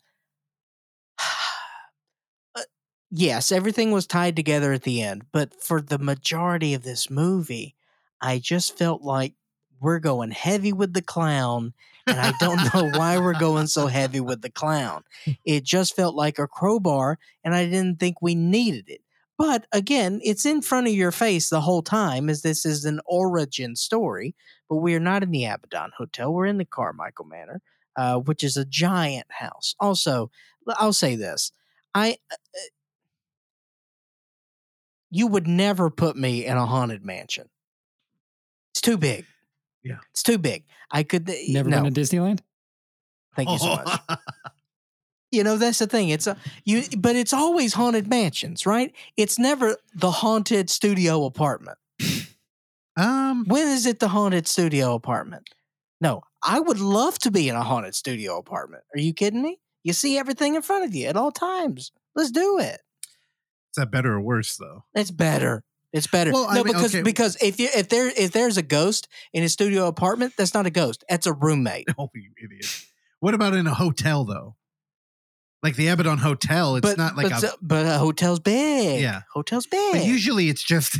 uh, 2.55 2.61
yes, 3.12 3.51
everything 3.51 3.91
was 3.91 4.07
tied 4.07 4.36
together 4.36 4.74
at 4.74 4.84
the 4.84 5.01
end. 5.01 5.26
But 5.32 5.62
for 5.62 5.82
the 5.82 5.99
majority 5.99 6.74
of 6.74 6.84
this 6.84 7.09
movie, 7.09 7.76
I 8.22 8.39
just 8.39 8.78
felt 8.78 9.01
like 9.01 9.34
we're 9.80 9.99
going 9.99 10.32
heavy 10.32 10.74
with 10.74 10.93
the 10.93 11.01
clown 11.01 11.74
and 12.07 12.20
I 12.20 12.34
don't 12.39 12.62
know 12.74 12.97
why 12.97 13.20
we're 13.20 13.39
going 13.39 13.68
so 13.68 13.88
heavy 13.88 14.20
with 14.20 14.41
the 14.41 14.49
clown. 14.49 15.03
It 15.45 15.64
just 15.64 15.95
felt 15.95 16.16
like 16.16 16.39
a 16.39 16.47
crowbar, 16.47 17.20
and 17.43 17.53
I 17.55 17.66
didn't 17.66 17.99
think 17.99 18.22
we 18.22 18.36
needed 18.36 18.86
it. 18.88 19.01
But 19.38 19.66
again, 19.72 20.20
it's 20.24 20.45
in 20.45 20.62
front 20.62 20.88
of 20.88 20.93
your 20.93 21.12
face 21.12 21.49
the 21.49 21.62
whole 21.62 21.82
time, 21.82 22.30
as 22.30 22.41
this 22.41 22.66
is 22.66 22.86
an 22.86 23.01
origin 23.05 23.76
story. 23.76 24.36
But 24.70 24.78
we 24.78 24.93
are 24.95 24.99
not 24.99 25.24
in 25.24 25.32
the 25.32 25.45
Abaddon 25.45 25.91
Hotel; 25.97 26.32
we're 26.32 26.45
in 26.45 26.57
the 26.57 26.66
Carmichael 26.66 27.26
Manor, 27.26 27.62
uh, 27.95 28.18
which 28.18 28.43
is 28.43 28.57
a 28.57 28.66
giant 28.66 29.28
house. 29.30 29.76
Also, 29.80 30.32
I'll 30.68 30.93
say 30.93 31.16
this: 31.16 31.51
I. 31.93 32.18
You 35.12 35.28
would 35.28 35.45
never 35.47 35.89
put 35.91 36.16
me 36.16 36.45
in 36.45 36.57
a 36.57 36.66
haunted 36.66 37.05
mansion. 37.05 37.49
It's 38.74 38.82
too 38.82 38.97
big. 38.97 39.26
Yeah. 39.84 39.97
It's 40.12 40.24
too 40.24 40.38
big. 40.38 40.64
I 40.89 41.03
could 41.03 41.30
Never 41.49 41.70
no. 41.70 41.84
been 41.84 41.93
to 41.93 42.01
Disneyland? 42.01 42.39
Thank 43.36 43.49
you 43.49 43.57
so 43.59 43.76
much. 43.76 43.99
You 45.34 45.45
know, 45.45 45.55
that's 45.55 45.80
the 45.80 45.88
thing. 45.88 46.09
It's 46.09 46.28
a, 46.28 46.36
you, 46.66 46.84
but 46.97 47.16
it's 47.16 47.32
always 47.32 47.74
haunted 47.74 48.09
mansions, 48.09 48.66
right? 48.66 48.93
It's 49.16 49.39
never 49.39 49.78
the 49.95 50.12
haunted 50.12 50.70
studio 50.70 51.24
apartment. 51.24 51.78
um, 52.97 53.45
When 53.47 53.66
is 53.70 53.86
it 53.86 53.99
the 53.99 54.09
haunted 54.09 54.45
studio 54.45 54.93
apartment? 54.93 55.47
No, 56.01 56.22
I 56.43 56.59
would 56.59 56.82
love 56.82 57.18
to 57.20 57.32
be 57.32 57.47
in 57.47 57.55
a 57.55 57.64
haunted 57.64 57.95
studio 57.95 58.38
apartment. 58.38 58.84
Are 58.93 58.99
you 58.99 59.14
kidding 59.14 59.41
me? 59.41 59.59
You 59.84 59.93
see 59.93 60.18
everything 60.18 60.55
in 60.55 60.62
front 60.62 60.84
of 60.84 60.93
you 60.93 61.07
at 61.07 61.16
all 61.16 61.32
times. 61.32 61.93
Let's 62.14 62.32
do 62.32 62.59
it. 62.59 62.82
Is 63.72 63.76
that 63.78 63.91
better 63.91 64.13
or 64.13 64.22
worse 64.22 64.57
though? 64.57 64.84
It's 64.93 65.11
better. 65.11 65.63
It's 65.93 66.07
better. 66.07 66.32
Well, 66.32 66.47
I 66.49 66.55
no, 66.55 66.63
mean, 66.63 66.74
because 66.74 66.95
okay. 66.95 67.03
because 67.03 67.38
if 67.41 67.59
you 67.59 67.67
if 67.76 67.89
there 67.89 68.07
if 68.07 68.32
there's 68.32 68.55
a 68.57 68.61
ghost 68.61 69.09
in 69.34 69.43
a 69.43 69.49
studio 69.49 69.88
apartment, 69.88 70.34
that's 70.38 70.53
not 70.53 70.65
a 70.65 70.69
ghost. 70.69 71.03
That's 71.09 71.26
a 71.26 71.34
roommate. 71.34 71.88
Oh, 71.97 72.09
you 72.15 72.32
idiot. 72.43 72.65
What 73.19 73.34
about 73.34 73.53
in 73.53 73.67
a 73.67 73.74
hotel 73.74 74.26
though? 74.26 74.55
Like 75.63 75.76
the 75.76 75.89
Abaddon 75.89 76.17
Hotel, 76.17 76.78
it's 76.78 76.88
but 76.88 76.97
not 76.97 77.15
like 77.15 77.30
but, 77.30 77.43
a 77.43 77.55
but 77.61 77.86
a 77.86 77.99
hotel's 77.99 78.39
big. 78.39 78.99
Yeah. 78.99 79.22
hotel's 79.32 79.67
big. 79.67 79.93
But 79.93 80.05
usually 80.05 80.49
it's 80.49 80.63
just 80.63 80.97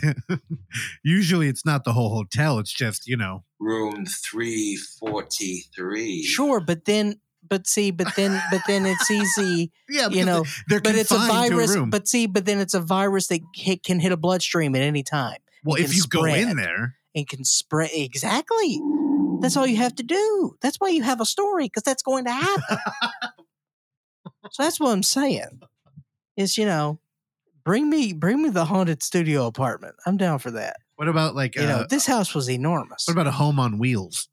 usually 1.04 1.48
it's 1.48 1.66
not 1.66 1.84
the 1.84 1.94
whole 1.94 2.14
hotel. 2.14 2.60
It's 2.60 2.72
just, 2.72 3.08
you 3.08 3.18
know, 3.18 3.44
Room 3.60 4.06
343. 4.06 6.24
sure, 6.24 6.60
but 6.60 6.86
then 6.86 7.20
but 7.52 7.68
see, 7.68 7.92
but 7.92 8.16
then 8.16 8.42
but 8.50 8.62
then 8.66 8.86
it's 8.86 9.12
easy. 9.12 9.72
yeah, 9.90 10.08
You 10.08 10.26
know, 10.26 10.46
but 10.68 10.88
it's 10.88 11.12
a 11.12 11.18
virus. 11.18 11.76
room. 11.76 11.90
But 11.90 12.08
see, 12.08 12.26
but 12.26 12.46
then 12.46 12.60
it's 12.60 12.74
a 12.74 12.80
virus 12.80 13.28
that 13.28 13.42
hit, 13.54 13.84
can 13.84 14.00
hit 14.00 14.14
a 14.14 14.18
bloodstream 14.18 14.74
at 14.74 14.82
any 14.82 15.04
time 15.04 15.38
well, 15.64 15.80
if 15.80 15.96
you 15.96 16.04
go 16.10 16.24
in 16.26 16.56
there, 16.56 16.96
and 17.14 17.28
can 17.28 17.44
spread 17.44 17.92
exactly. 17.94 18.82
That's 19.42 19.58
all 19.58 19.68
you 19.68 19.78
have 19.78 19.96
to 19.96 20.04
do. 20.04 20.56
That's 20.62 20.78
why 20.78 20.90
you 20.90 21.04
have 21.04 21.20
a 21.20 21.26
story 21.26 21.66
because 21.66 21.84
that's 21.84 22.04
going 22.04 22.26
to 22.26 22.32
happen. 22.32 22.78
so 24.52 24.64
that's 24.64 24.80
what 24.80 24.92
I'm 24.92 25.04
saying. 25.04 25.62
Is 26.38 26.58
you 26.58 26.66
know, 26.66 27.00
bring 27.66 27.90
me 27.90 28.14
bring 28.14 28.42
me 28.42 28.50
the 28.50 28.66
haunted 28.66 29.04
studio 29.04 29.46
apartment. 29.46 29.96
I'm 30.06 30.16
down 30.16 30.40
for 30.40 30.52
that. 30.52 30.78
what 30.96 31.10
about 31.10 31.36
like 31.36 31.56
You 31.56 31.64
uh, 31.64 31.68
know, 31.68 31.86
this 31.90 32.06
house 32.06 32.34
was 32.34 32.50
enormous. 32.50 33.04
what 33.08 33.14
about 33.14 33.28
a 33.28 33.32
home 33.32 33.60
on 33.60 33.78
wheels? 33.78 34.30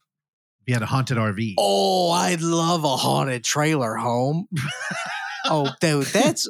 You 0.69 0.75
had 0.75 0.83
a 0.83 0.87
haunted 0.87 1.17
RV. 1.17 1.55
Oh, 1.57 2.11
I'd 2.11 2.43
love 2.43 2.85
a 2.85 2.95
haunted 2.95 3.43
trailer 3.43 3.95
home. 3.95 4.49
oh, 5.47 5.73
dude, 5.81 6.05
that's 6.05 6.47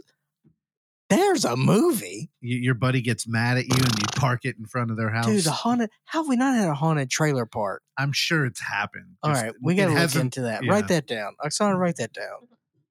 there's 1.09 1.45
a 1.45 1.55
movie. 1.57 2.29
Y- 2.43 2.49
your 2.49 2.75
buddy 2.75 3.01
gets 3.01 3.29
mad 3.29 3.59
at 3.59 3.67
you 3.69 3.77
and 3.77 3.97
you 3.97 4.07
park 4.17 4.45
it 4.45 4.57
in 4.59 4.67
front 4.67 4.91
of 4.91 4.97
their 4.97 5.11
house. 5.11 5.27
Dude, 5.27 5.45
the 5.45 5.53
haunted 5.53 5.91
how 6.05 6.23
have 6.23 6.29
we 6.29 6.35
not 6.35 6.57
had 6.57 6.69
a 6.69 6.75
haunted 6.75 7.11
trailer 7.11 7.47
park? 7.47 7.85
I'm 7.97 8.11
sure 8.11 8.45
it's 8.45 8.59
happened. 8.61 9.17
All 9.23 9.31
Just- 9.31 9.45
right, 9.45 9.55
we 9.63 9.77
got 9.77 9.87
to 9.87 9.95
look 9.95 10.17
into 10.17 10.41
that. 10.43 10.65
yeah. 10.65 10.73
Write 10.73 10.89
that 10.89 11.07
down. 11.07 11.37
Oksana, 11.41 11.79
write 11.79 11.99
that 11.99 12.13
down. 12.13 12.49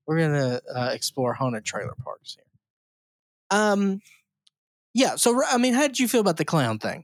We're 0.08 0.20
gonna 0.20 0.62
uh, 0.74 0.92
explore 0.94 1.34
haunted 1.34 1.66
trailer 1.66 1.94
parks 2.06 2.38
here. 2.38 3.60
Um, 3.60 4.02
yeah. 4.94 5.18
So 5.18 5.44
I 5.46 5.58
mean, 5.58 5.74
how 5.74 5.88
did 5.88 6.00
you 6.00 6.08
feel 6.08 6.22
about 6.22 6.38
the 6.38 6.46
clown 6.46 6.80
thing? 6.80 7.04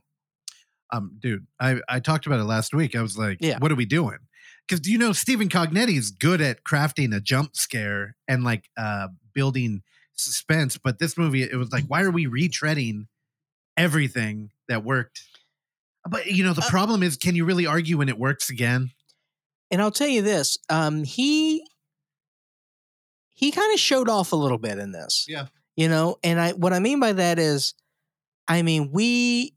Um, 0.92 1.16
dude, 1.18 1.46
I 1.60 1.80
I 1.88 2.00
talked 2.00 2.26
about 2.26 2.40
it 2.40 2.44
last 2.44 2.72
week. 2.74 2.94
I 2.94 3.02
was 3.02 3.16
like, 3.18 3.38
Yeah. 3.40 3.58
what 3.58 3.72
are 3.72 3.76
we 3.76 3.84
doing? 3.86 4.18
Because 4.66 4.80
do 4.80 4.90
you 4.90 4.98
know 4.98 5.12
Stephen 5.12 5.48
Cognetti 5.48 5.96
is 5.98 6.10
good 6.10 6.40
at 6.40 6.64
crafting 6.64 7.14
a 7.14 7.20
jump 7.20 7.56
scare 7.56 8.16
and 8.28 8.44
like 8.44 8.70
uh 8.76 9.08
building 9.34 9.82
suspense, 10.16 10.78
but 10.78 10.98
this 10.98 11.18
movie 11.18 11.42
it 11.42 11.56
was 11.56 11.72
like, 11.72 11.84
why 11.88 12.02
are 12.02 12.10
we 12.10 12.26
retreading 12.26 13.06
everything 13.76 14.50
that 14.68 14.84
worked? 14.84 15.22
But 16.08 16.26
you 16.26 16.44
know, 16.44 16.52
the 16.52 16.62
Uh, 16.62 16.68
problem 16.70 17.02
is, 17.02 17.16
can 17.16 17.34
you 17.34 17.44
really 17.44 17.66
argue 17.66 17.98
when 17.98 18.08
it 18.08 18.18
works 18.18 18.50
again? 18.50 18.90
And 19.70 19.80
I'll 19.82 19.90
tell 19.90 20.06
you 20.08 20.22
this: 20.22 20.58
um, 20.68 21.02
he 21.04 21.66
he 23.32 23.50
kind 23.50 23.72
of 23.72 23.80
showed 23.80 24.08
off 24.08 24.32
a 24.32 24.36
little 24.36 24.58
bit 24.58 24.78
in 24.78 24.92
this. 24.92 25.24
Yeah. 25.28 25.46
You 25.76 25.88
know, 25.88 26.18
and 26.22 26.38
I 26.40 26.52
what 26.52 26.72
I 26.72 26.78
mean 26.78 27.00
by 27.00 27.14
that 27.14 27.38
is, 27.38 27.74
I 28.46 28.62
mean 28.62 28.90
we. 28.92 29.53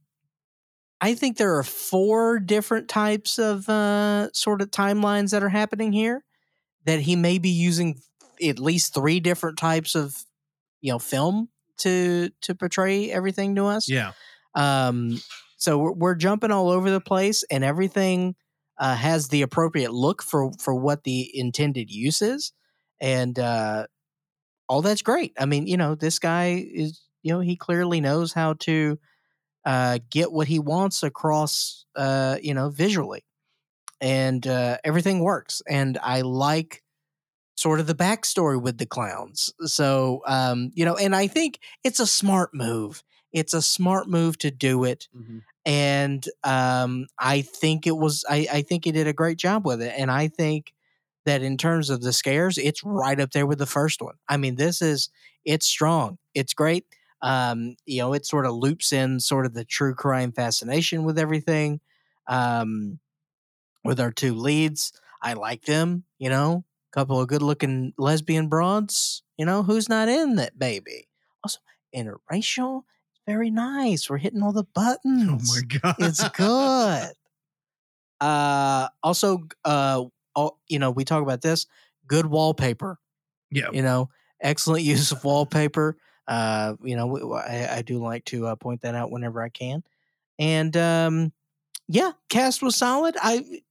I 0.99 1.13
think 1.13 1.37
there 1.37 1.57
are 1.57 1.63
four 1.63 2.39
different 2.39 2.89
types 2.89 3.37
of 3.37 3.69
uh, 3.69 4.31
sort 4.33 4.61
of 4.61 4.71
timelines 4.71 5.31
that 5.31 5.43
are 5.43 5.49
happening 5.49 5.91
here. 5.91 6.23
That 6.85 7.01
he 7.01 7.15
may 7.15 7.37
be 7.37 7.49
using 7.49 7.99
at 8.41 8.59
least 8.59 8.93
three 8.93 9.19
different 9.19 9.57
types 9.57 9.93
of, 9.93 10.15
you 10.79 10.91
know, 10.91 10.99
film 10.99 11.49
to 11.79 12.29
to 12.41 12.55
portray 12.55 13.11
everything 13.11 13.55
to 13.55 13.65
us. 13.65 13.89
Yeah, 13.89 14.13
Um, 14.55 15.21
so 15.57 15.77
we're, 15.77 15.91
we're 15.91 16.15
jumping 16.15 16.51
all 16.51 16.69
over 16.69 16.89
the 16.89 17.01
place, 17.01 17.43
and 17.51 17.63
everything 17.63 18.35
uh, 18.77 18.95
has 18.95 19.27
the 19.27 19.41
appropriate 19.41 19.91
look 19.91 20.23
for 20.23 20.51
for 20.59 20.73
what 20.73 21.03
the 21.03 21.29
intended 21.33 21.91
use 21.91 22.21
is, 22.21 22.53
and 23.01 23.37
uh, 23.37 23.87
all 24.69 24.81
that's 24.81 25.01
great. 25.01 25.33
I 25.37 25.45
mean, 25.45 25.67
you 25.67 25.77
know, 25.77 25.95
this 25.95 26.19
guy 26.19 26.65
is, 26.71 27.01
you 27.21 27.33
know, 27.33 27.39
he 27.39 27.55
clearly 27.55 28.01
knows 28.01 28.33
how 28.33 28.53
to 28.53 28.97
uh, 29.65 29.99
get 30.09 30.31
what 30.31 30.47
he 30.47 30.59
wants 30.59 31.03
across, 31.03 31.85
uh, 31.95 32.37
you 32.41 32.53
know, 32.53 32.69
visually, 32.69 33.25
and 34.01 34.45
uh, 34.47 34.77
everything 34.83 35.19
works. 35.19 35.61
And 35.67 35.97
I 36.01 36.21
like 36.21 36.83
sort 37.55 37.79
of 37.79 37.87
the 37.87 37.95
backstory 37.95 38.61
with 38.61 38.77
the 38.77 38.85
clowns. 38.85 39.53
So, 39.65 40.21
um, 40.27 40.71
you 40.75 40.85
know, 40.85 40.95
and 40.95 41.15
I 41.15 41.27
think 41.27 41.59
it's 41.83 41.99
a 41.99 42.07
smart 42.07 42.53
move. 42.53 43.03
It's 43.33 43.53
a 43.53 43.61
smart 43.61 44.07
move 44.07 44.37
to 44.39 44.51
do 44.51 44.83
it 44.83 45.07
and 45.65 46.25
um, 46.43 47.07
I 47.19 47.41
think 47.41 47.87
it 47.87 47.97
was 47.97 48.23
I, 48.29 48.47
I 48.51 48.61
think 48.61 48.85
he 48.85 48.91
did 48.91 49.07
a 49.07 49.13
great 49.13 49.37
job 49.37 49.65
with 49.65 49.81
it, 49.81 49.93
and 49.97 50.09
I 50.11 50.29
think 50.29 50.73
that 51.25 51.41
in 51.43 51.57
terms 51.57 51.89
of 51.89 52.01
the 52.01 52.13
scares, 52.13 52.57
it's 52.57 52.83
right 52.83 53.19
up 53.19 53.31
there 53.31 53.45
with 53.45 53.59
the 53.59 53.65
first 53.65 54.01
one. 54.01 54.15
I 54.29 54.37
mean, 54.37 54.55
this 54.55 54.81
is 54.81 55.09
it's 55.45 55.67
strong, 55.67 56.17
it's 56.33 56.53
great. 56.53 56.85
Um, 57.21 57.75
you 57.85 57.99
know, 57.99 58.13
it 58.13 58.25
sort 58.25 58.45
of 58.45 58.53
loops 58.53 58.93
in 58.93 59.19
sort 59.19 59.45
of 59.45 59.53
the 59.53 59.65
true 59.65 59.95
crime 59.95 60.31
fascination 60.31 61.03
with 61.03 61.17
everything. 61.17 61.81
Um, 62.27 62.99
with 63.83 63.99
our 63.99 64.11
two 64.11 64.35
leads, 64.35 64.91
I 65.21 65.33
like 65.33 65.63
them. 65.63 66.03
You 66.19 66.29
know, 66.29 66.65
couple 66.91 67.19
of 67.21 67.27
good 67.27 67.41
looking 67.41 67.93
lesbian 67.97 68.47
broads. 68.49 69.23
You 69.37 69.45
know, 69.45 69.63
who's 69.63 69.89
not 69.89 70.09
in 70.09 70.35
that 70.35 70.57
baby? 70.57 71.07
Also, 71.43 71.59
interracial, 71.95 72.83
very 73.25 73.51
nice. 73.51 74.09
We're 74.09 74.17
hitting 74.17 74.41
all 74.41 74.53
the 74.53 74.63
buttons. 74.63 75.51
Oh 75.51 75.55
my 75.55 75.79
god, 75.79 75.95
it's 75.99 76.27
good. 76.29 77.13
Uh, 78.19 78.89
also, 79.03 79.47
uh, 79.63 80.03
all, 80.35 80.59
you 80.67 80.79
know, 80.79 80.91
we 80.91 81.03
talk 81.05 81.21
about 81.21 81.41
this. 81.41 81.67
Good 82.07 82.25
wallpaper. 82.25 82.99
Yeah, 83.51 83.69
You 83.71 83.81
know, 83.81 84.09
excellent 84.41 84.83
use 84.85 85.11
of 85.11 85.23
wallpaper. 85.23 85.97
Uh, 86.27 86.75
you 86.83 86.95
know, 86.95 87.33
I, 87.33 87.77
I 87.77 87.81
do 87.81 87.99
like 87.99 88.25
to 88.25 88.47
uh, 88.47 88.55
point 88.55 88.81
that 88.81 88.95
out 88.95 89.11
whenever 89.11 89.41
I 89.41 89.49
can. 89.49 89.83
And 90.39 90.75
um, 90.75 91.31
yeah, 91.87 92.11
cast 92.29 92.61
was 92.61 92.75
solid. 92.75 93.15
I, 93.21 93.61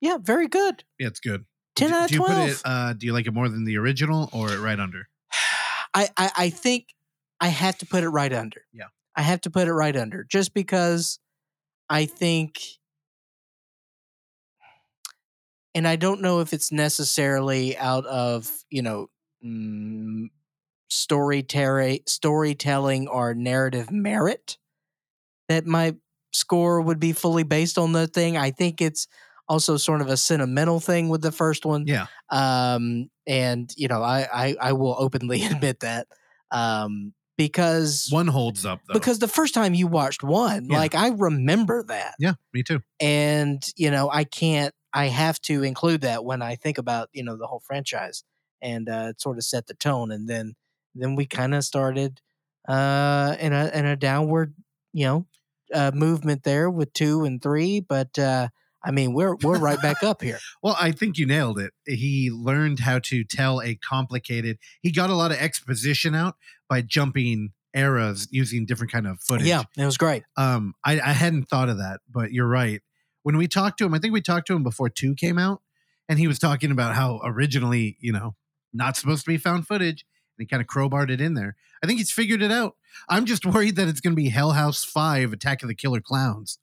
yeah, 0.00 0.18
very 0.20 0.48
good. 0.48 0.84
yeah, 0.98 1.08
it's 1.08 1.20
good. 1.20 1.44
Ten 1.76 1.90
do, 1.90 1.94
out 1.96 2.04
of 2.04 2.08
do 2.08 2.14
you 2.14 2.20
twelve. 2.20 2.48
put 2.48 2.50
it? 2.50 2.62
Uh, 2.64 2.92
do 2.92 3.06
you 3.06 3.12
like 3.12 3.26
it 3.26 3.34
more 3.34 3.48
than 3.48 3.64
the 3.64 3.76
original 3.78 4.30
or 4.32 4.48
right 4.58 4.78
under? 4.78 5.08
I, 5.94 6.08
I 6.16 6.30
I 6.36 6.50
think 6.50 6.94
I 7.40 7.48
have 7.48 7.78
to 7.78 7.86
put 7.86 8.04
it 8.04 8.08
right 8.08 8.32
under. 8.32 8.62
Yeah. 8.72 8.84
I 9.16 9.22
have 9.22 9.40
to 9.42 9.50
put 9.50 9.68
it 9.68 9.72
right 9.72 9.96
under 9.96 10.24
just 10.24 10.54
because 10.54 11.18
I 11.88 12.06
think 12.06 12.60
and 15.74 15.88
I 15.88 15.96
don't 15.96 16.22
know 16.22 16.40
if 16.40 16.52
it's 16.52 16.70
necessarily 16.70 17.76
out 17.76 18.06
of, 18.06 18.50
you 18.70 18.82
know, 18.82 19.08
mm, 19.44 20.28
storytelling 20.94 22.00
storytelling 22.06 23.08
or 23.08 23.34
narrative 23.34 23.90
merit 23.90 24.56
that 25.48 25.66
my 25.66 25.94
score 26.32 26.80
would 26.80 26.98
be 27.00 27.12
fully 27.12 27.42
based 27.42 27.78
on 27.78 27.92
the 27.92 28.06
thing. 28.06 28.36
I 28.36 28.50
think 28.50 28.80
it's 28.80 29.06
also 29.48 29.76
sort 29.76 30.00
of 30.00 30.08
a 30.08 30.16
sentimental 30.16 30.80
thing 30.80 31.08
with 31.08 31.20
the 31.22 31.32
first 31.32 31.66
one 31.66 31.84
Yeah, 31.86 32.06
um 32.30 33.10
and 33.26 33.70
you 33.76 33.88
know 33.88 34.02
i 34.02 34.26
i, 34.32 34.56
I 34.58 34.72
will 34.72 34.96
openly 34.98 35.44
admit 35.50 35.80
that 35.80 36.06
um 36.50 37.12
because 37.36 38.08
one 38.10 38.26
holds 38.26 38.64
up 38.64 38.80
though. 38.88 38.94
because 38.94 39.18
the 39.18 39.28
first 39.28 39.52
time 39.52 39.74
you 39.74 39.86
watched 39.86 40.22
one 40.22 40.68
Yeah. 40.70 40.78
like 40.78 40.94
i 40.94 41.08
remember 41.08 41.82
that 41.88 42.14
yeah, 42.18 42.34
me 42.54 42.62
too. 42.62 42.80
and 43.00 43.62
you 43.76 43.90
know 43.90 44.08
i 44.10 44.24
can't 44.24 44.74
i 44.94 45.08
have 45.08 45.38
to 45.42 45.62
include 45.62 46.00
that 46.00 46.24
when 46.24 46.40
i 46.40 46.54
think 46.56 46.78
about 46.78 47.10
you 47.12 47.22
know 47.22 47.36
the 47.36 47.46
whole 47.46 47.60
franchise 47.66 48.24
and 48.62 48.88
uh 48.88 49.12
sort 49.18 49.36
of 49.36 49.44
set 49.44 49.66
the 49.66 49.74
tone 49.74 50.10
and 50.10 50.26
then 50.26 50.54
then 50.94 51.14
we 51.16 51.26
kind 51.26 51.54
of 51.54 51.64
started 51.64 52.20
uh 52.68 53.36
in 53.40 53.52
a 53.52 53.70
in 53.74 53.84
a 53.84 53.96
downward 53.96 54.54
you 54.92 55.04
know 55.04 55.26
uh 55.74 55.90
movement 55.94 56.42
there 56.44 56.70
with 56.70 56.92
two 56.92 57.24
and 57.24 57.42
three 57.42 57.80
but 57.80 58.18
uh 58.18 58.48
i 58.82 58.90
mean 58.90 59.12
we're 59.12 59.34
we're 59.42 59.58
right 59.58 59.80
back 59.82 60.02
up 60.02 60.22
here 60.22 60.38
Well, 60.62 60.76
I 60.80 60.92
think 60.92 61.18
you 61.18 61.26
nailed 61.26 61.58
it. 61.58 61.72
He 61.86 62.30
learned 62.30 62.80
how 62.80 62.98
to 63.00 63.22
tell 63.24 63.60
a 63.60 63.74
complicated. 63.74 64.58
He 64.80 64.90
got 64.92 65.10
a 65.10 65.14
lot 65.14 65.30
of 65.30 65.36
exposition 65.38 66.14
out 66.14 66.36
by 66.70 66.80
jumping 66.80 67.50
eras 67.74 68.28
using 68.30 68.64
different 68.64 68.90
kind 68.92 69.06
of 69.06 69.20
footage. 69.20 69.46
yeah 69.46 69.64
it 69.76 69.84
was 69.84 69.98
great 69.98 70.22
Um, 70.38 70.74
I, 70.84 71.00
I 71.00 71.12
hadn't 71.12 71.48
thought 71.50 71.68
of 71.68 71.78
that, 71.78 72.00
but 72.10 72.32
you're 72.32 72.46
right. 72.48 72.80
When 73.24 73.36
we 73.36 73.46
talked 73.48 73.78
to 73.78 73.84
him, 73.84 73.92
I 73.94 73.98
think 73.98 74.14
we 74.14 74.20
talked 74.22 74.46
to 74.46 74.54
him 74.54 74.62
before 74.62 74.88
two 74.88 75.14
came 75.14 75.38
out, 75.38 75.60
and 76.08 76.18
he 76.18 76.26
was 76.28 76.38
talking 76.38 76.70
about 76.70 76.94
how 76.94 77.20
originally, 77.24 77.96
you 78.00 78.12
know, 78.12 78.36
not 78.72 78.96
supposed 78.96 79.24
to 79.24 79.30
be 79.30 79.38
found 79.38 79.66
footage, 79.66 80.04
and 80.38 80.44
he 80.44 80.46
kind 80.46 80.60
of 80.60 80.66
crowbarred 80.66 81.10
it 81.10 81.20
in 81.20 81.34
there. 81.34 81.56
I 81.82 81.86
think 81.86 81.98
he's 81.98 82.10
figured 82.12 82.42
it 82.42 82.50
out. 82.52 82.76
I'm 83.08 83.24
just 83.26 83.44
worried 83.54 83.76
that 83.76 83.88
it's 83.88 84.00
going 84.00 84.12
to 84.12 84.16
be 84.22 84.28
Hell 84.30 84.52
House 84.52 84.84
Five: 84.84 85.32
Attack 85.32 85.62
of 85.62 85.68
the 85.68 85.74
Killer 85.74 86.00
Clowns. 86.00 86.58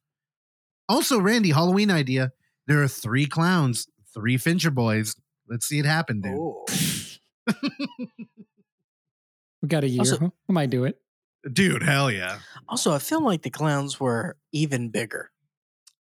Also, 0.89 1.19
Randy, 1.19 1.51
Halloween 1.51 1.89
idea: 1.91 2.31
There 2.67 2.81
are 2.83 2.87
three 2.87 3.25
clowns, 3.25 3.87
three 4.13 4.37
Fincher 4.37 4.71
boys. 4.71 5.15
Let's 5.47 5.65
see 5.67 5.79
it 5.79 5.85
happen, 5.85 6.21
dude. 6.21 6.37
Oh. 6.37 6.65
We 9.61 9.67
got 9.67 9.83
a 9.83 9.87
year. 9.87 9.99
Also- 10.01 10.17
huh? 10.17 10.29
I 10.49 10.53
might 10.53 10.69
do 10.69 10.85
it. 10.85 10.99
Dude, 11.51 11.83
hell 11.83 12.11
yeah. 12.11 12.39
Also, 12.67 12.91
I 12.93 12.99
feel 12.99 13.23
like 13.23 13.41
the 13.41 13.49
clowns 13.49 13.99
were 13.99 14.37
even 14.51 14.89
bigger. 14.89 15.31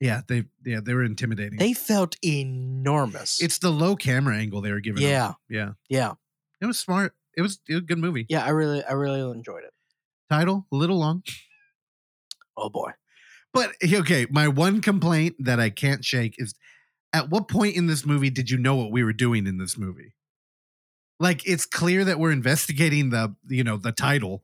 Yeah, 0.01 0.21
they 0.29 0.45
yeah, 0.65 0.79
they 0.81 0.95
were 0.95 1.03
intimidating. 1.05 1.59
They 1.59 1.73
felt 1.73 2.17
enormous. 2.25 3.41
it's 3.43 3.59
the 3.59 3.71
low 3.71 3.97
camera 3.97 4.37
angle 4.37 4.61
they 4.61 4.71
were 4.71 4.81
giving. 4.81 5.03
them. 5.03 5.11
yeah, 5.11 5.33
Yeah. 5.49 5.73
yeah, 5.89 6.13
It 6.61 6.67
was 6.67 6.79
smart. 6.79 7.15
It 7.39 7.43
was, 7.43 7.61
it 7.69 7.75
was 7.75 7.83
a 7.85 7.87
good 7.87 7.99
movie. 7.99 8.27
yeah. 8.29 8.45
I 8.45 8.49
really, 8.51 8.83
I 8.85 8.93
really 8.93 9.21
enjoyed 9.21 9.63
it. 9.63 9.73
Title, 10.29 10.67
a 10.73 10.77
little 10.77 10.99
long. 10.99 11.23
Oh 12.57 12.69
boy. 12.69 12.91
But 13.55 13.73
okay, 13.83 14.27
my 14.31 14.49
one 14.49 14.83
complaint 14.83 15.37
that 15.39 15.61
I 15.61 15.71
can't 15.71 16.05
shake 16.05 16.35
is 16.39 16.55
at 17.13 17.31
what 17.31 17.49
point 17.49 17.77
in 17.77 17.87
this 17.87 18.05
movie 18.05 18.29
did 18.31 18.51
you 18.51 18.59
know 18.59 18.75
what 18.75 18.91
we 18.91 19.03
were 19.05 19.13
doing 19.13 19.47
in 19.47 19.59
this 19.59 19.79
movie? 19.79 20.15
Like 21.21 21.47
it's 21.49 21.65
clear 21.65 22.05
that 22.05 22.19
we're 22.19 22.33
investigating 22.33 23.11
the 23.11 23.35
you 23.49 23.65
know 23.65 23.77
the 23.77 23.93
title, 23.93 24.43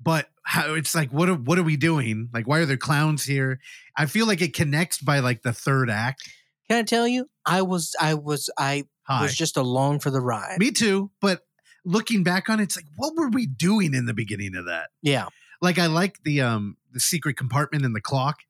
but 0.00 0.28
how 0.44 0.74
it's 0.74 0.94
like 0.94 1.10
what 1.12 1.28
are 1.28 1.34
what 1.34 1.58
are 1.58 1.62
we 1.64 1.76
doing? 1.76 2.28
Like 2.32 2.46
why 2.46 2.58
are 2.58 2.66
there 2.66 2.76
clowns 2.76 3.24
here? 3.24 3.58
I 3.96 4.06
feel 4.06 4.26
like 4.26 4.42
it 4.42 4.54
connects 4.54 4.98
by 4.98 5.18
like 5.18 5.42
the 5.42 5.52
third 5.52 5.90
act. 5.90 6.22
Can 6.68 6.78
I 6.78 6.82
tell 6.82 7.08
you? 7.08 7.26
I 7.44 7.62
was, 7.62 7.94
I 8.00 8.14
was, 8.14 8.50
I 8.58 8.84
Hi. 9.06 9.22
was 9.22 9.36
just 9.36 9.56
along 9.56 10.00
for 10.00 10.10
the 10.10 10.20
ride. 10.20 10.58
Me 10.58 10.72
too, 10.72 11.10
but 11.20 11.42
looking 11.86 12.22
back 12.22 12.50
on 12.50 12.60
it, 12.60 12.64
it's 12.64 12.76
like 12.76 12.84
what 12.96 13.14
were 13.16 13.28
we 13.30 13.46
doing 13.46 13.94
in 13.94 14.04
the 14.04 14.12
beginning 14.12 14.54
of 14.56 14.66
that? 14.66 14.90
Yeah, 15.00 15.28
Like 15.62 15.78
I 15.78 15.86
like 15.86 16.22
the 16.24 16.42
um 16.42 16.76
the 16.92 17.00
secret 17.00 17.36
compartment 17.38 17.84
and 17.86 17.94
the 17.96 18.00
clock 18.02 18.40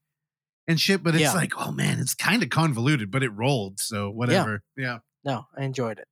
and 0.67 0.81
shit, 0.81 1.03
but 1.05 1.15
it's 1.15 1.23
Yeah. 1.23 1.33
like, 1.35 1.53
oh 1.57 1.71
man, 1.71 2.01
it's 2.01 2.15
kind 2.15 2.43
of 2.43 2.49
convoluted, 2.51 3.11
but 3.13 3.23
it 3.23 3.31
rolled, 3.31 3.79
so 3.79 4.11
whatever. 4.11 4.63
Yeah. 4.77 4.99
no, 5.25 5.47
I 5.57 5.63
enjoyed 5.65 5.99
it. 6.01 6.09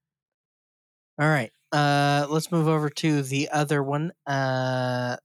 All 1.18 1.28
right, 1.28 1.50
uh, 1.72 2.26
let's 2.28 2.52
move 2.52 2.68
over 2.68 2.88
to 2.90 3.22
the 3.22 3.48
other 3.50 3.82
one. 3.82 4.12
Uh, 4.26 5.16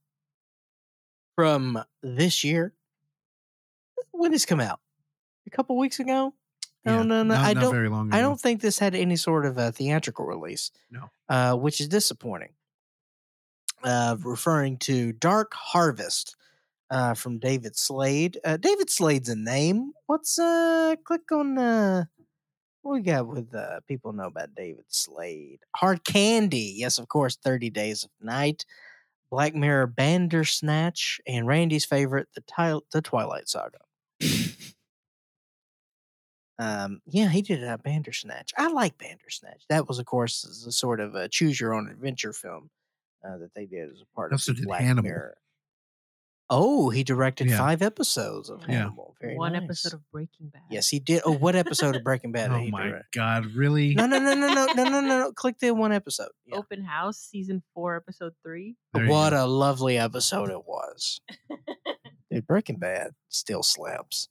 from 1.35 1.81
this 2.03 2.43
year. 2.43 2.73
When 4.11 4.31
this 4.31 4.45
come 4.45 4.59
out? 4.59 4.79
A 5.47 5.49
couple 5.49 5.77
weeks 5.77 5.99
ago? 5.99 6.33
No, 6.85 6.97
Yeah, 6.97 7.03
no, 7.03 7.23
no. 7.23 7.35
not- 7.35 7.45
I 7.45 7.53
don't. 7.53 7.71
very 7.73 7.89
long 7.89 8.13
I 8.13 8.19
don't 8.21 8.39
think 8.39 8.61
this 8.61 8.79
had 8.79 8.93
any 8.95 9.15
sort 9.15 9.45
of 9.45 9.57
a 9.57 9.71
theatrical 9.71 10.25
release. 10.25 10.71
No. 10.91 11.09
Uh, 11.29 11.55
which 11.55 11.79
is 11.79 11.87
disappointing. 11.87 12.49
Uh, 13.83 14.17
referring 14.23 14.77
to 14.77 15.13
Dark 15.13 15.53
Harvest 15.53 16.35
uh, 16.89 17.13
from 17.13 17.39
David 17.39 17.77
Slade. 17.77 18.37
Uh, 18.43 18.57
David 18.57 18.89
Slade's 18.89 19.29
a 19.29 19.35
name. 19.35 19.93
What's 20.07 20.37
uh? 20.37 20.95
Click 21.05 21.31
on 21.31 21.57
uh. 21.57 22.05
What 22.81 22.93
we 22.93 23.01
got 23.01 23.27
with 23.27 23.53
uh, 23.53 23.81
people 23.87 24.13
know 24.13 24.27
about 24.27 24.55
David 24.55 24.85
Slade? 24.87 25.59
Hard 25.75 26.03
Candy, 26.03 26.73
yes, 26.77 26.97
of 26.97 27.07
course. 27.07 27.37
Thirty 27.37 27.69
Days 27.69 28.03
of 28.03 28.09
Night, 28.21 28.65
Black 29.31 29.53
Mirror, 29.55 29.87
Bandersnatch, 29.87 31.19
and 31.27 31.47
Randy's 31.47 31.85
favorite, 31.85 32.27
the 32.35 32.41
Ti- 32.41 32.85
the 32.91 33.01
Twilight 33.01 33.47
Saga. 33.47 33.79
Um, 36.59 37.01
yeah, 37.07 37.29
he 37.29 37.41
did 37.41 37.63
a 37.63 37.77
Bandersnatch. 37.77 38.51
I 38.57 38.67
like 38.67 38.97
Bandersnatch. 38.97 39.63
That 39.69 39.87
was, 39.87 39.97
of 39.97 40.05
course, 40.05 40.43
a 40.67 40.71
sort 40.71 40.99
of 40.99 41.15
a 41.15 41.29
choose 41.29 41.59
your 41.59 41.73
own 41.73 41.89
adventure 41.89 42.33
film 42.33 42.69
uh, 43.25 43.37
that 43.37 43.53
they 43.55 43.65
did 43.65 43.89
as 43.89 44.01
a 44.01 44.15
part 44.15 44.33
also 44.33 44.51
of 44.51 44.61
Black 44.63 44.83
Mirror. 44.97 45.37
Oh, 46.51 46.89
he 46.89 47.03
directed 47.03 47.47
yeah. 47.47 47.59
five 47.59 47.83
episodes 47.83 48.49
of 48.49 48.63
yeah. 48.67 48.89
Very 49.21 49.37
One 49.37 49.53
nice. 49.53 49.63
episode 49.63 49.93
of 49.93 50.11
Breaking 50.11 50.49
Bad. 50.49 50.63
Yes, 50.71 50.89
he 50.89 50.99
did. 50.99 51.21
Oh, 51.23 51.31
what 51.31 51.55
episode 51.55 51.95
of 51.95 52.03
Breaking 52.03 52.31
Bad? 52.31 52.51
oh 52.51 52.65
my 52.69 52.87
direct? 52.87 53.13
God, 53.13 53.45
really? 53.53 53.93
No, 53.93 54.07
no, 54.07 54.17
no, 54.17 54.33
no, 54.33 54.47
no, 54.47 54.65
no, 54.65 54.83
no, 54.89 55.01
no, 55.01 55.31
Click 55.33 55.59
the 55.59 55.71
one 55.71 55.91
episode. 55.91 56.29
Yeah. 56.47 56.57
Open 56.57 56.83
House, 56.83 57.19
season 57.19 57.61
four, 57.75 57.95
episode 57.95 58.33
three. 58.43 58.75
There 58.93 59.07
what 59.07 59.33
a 59.33 59.45
lovely 59.45 59.99
episode 59.99 60.49
it 60.49 60.65
was. 60.65 61.21
Dude, 62.31 62.47
Breaking 62.47 62.77
Bad 62.77 63.11
still 63.29 63.61
slaps. 63.61 64.27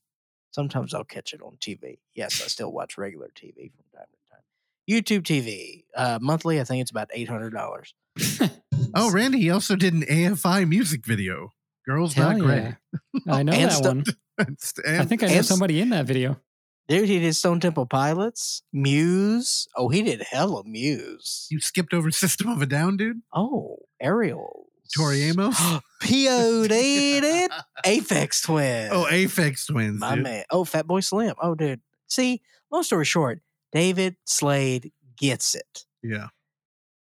Sometimes 0.59 0.93
I'll 0.93 1.05
catch 1.05 1.33
it 1.35 1.41
on 1.41 1.57
TV. 1.61 1.99
Yes, 2.17 2.43
I 2.45 2.49
still 2.49 2.73
watch 2.73 2.99
regular 2.99 3.29
TV 3.29 3.71
from 3.71 3.85
time 3.95 4.07
to 4.11 4.33
time. 4.33 4.43
YouTube 4.91 5.23
TV, 5.23 5.85
uh, 5.97 6.19
monthly, 6.21 6.61
I 6.61 6.65
think 6.65 6.81
it's 6.83 6.91
about 6.91 7.09
eight 7.13 7.29
hundred 7.29 7.51
dollars. 7.51 7.95
Oh, 8.95 9.13
Randy, 9.13 9.39
he 9.41 9.51
also 9.51 9.77
did 9.77 9.93
an 9.93 10.01
AFI 10.03 10.67
music 10.67 11.05
video. 11.05 11.53
Girls 11.87 12.15
Hell 12.15 12.31
Not 12.39 12.41
Gray. 12.41 12.75
yeah. 13.13 13.21
I 13.35 13.43
know 13.43 13.53
that 13.53 13.73
stu- 13.73 13.87
one. 13.89 14.05
And- 14.39 15.03
I 15.03 15.05
think 15.05 15.23
I 15.23 15.27
know 15.27 15.35
and 15.35 15.45
somebody 15.47 15.79
in 15.81 15.91
that 15.91 16.07
video. 16.07 16.41
Dude, 16.89 17.07
he 17.09 17.19
did 17.19 17.35
Stone 17.35 17.61
Temple 17.61 17.85
Pilots, 17.87 18.63
Muse. 18.73 19.69
Oh, 19.77 19.91
he 19.91 20.03
did 20.03 20.23
hella 20.31 20.65
Muse. 20.65 21.47
you 21.51 21.61
skipped 21.61 21.93
over 21.93 22.11
System 22.11 22.49
of 22.49 22.63
a 22.63 22.67
Down, 22.67 22.97
dude. 22.97 23.21
Oh, 23.35 23.77
Ariel. 24.01 24.68
Tori 24.95 25.23
Amos. 25.23 25.57
PO'd 26.01 26.71
it. 26.73 27.51
Aphex 27.85 28.45
Twin. 28.45 28.91
oh, 28.93 29.07
Aphex 29.11 29.67
Twins. 29.67 30.01
My 30.01 30.15
dude. 30.15 30.25
man. 30.25 30.45
Oh, 30.51 30.65
Fatboy 30.65 31.05
Slim. 31.05 31.35
Oh, 31.41 31.55
dude. 31.55 31.81
See, 32.09 32.41
long 32.71 32.83
story 32.83 33.05
short, 33.05 33.41
David 33.73 34.17
Slade 34.25 34.93
gets 35.17 35.55
it. 35.55 35.85
Yeah. 36.03 36.29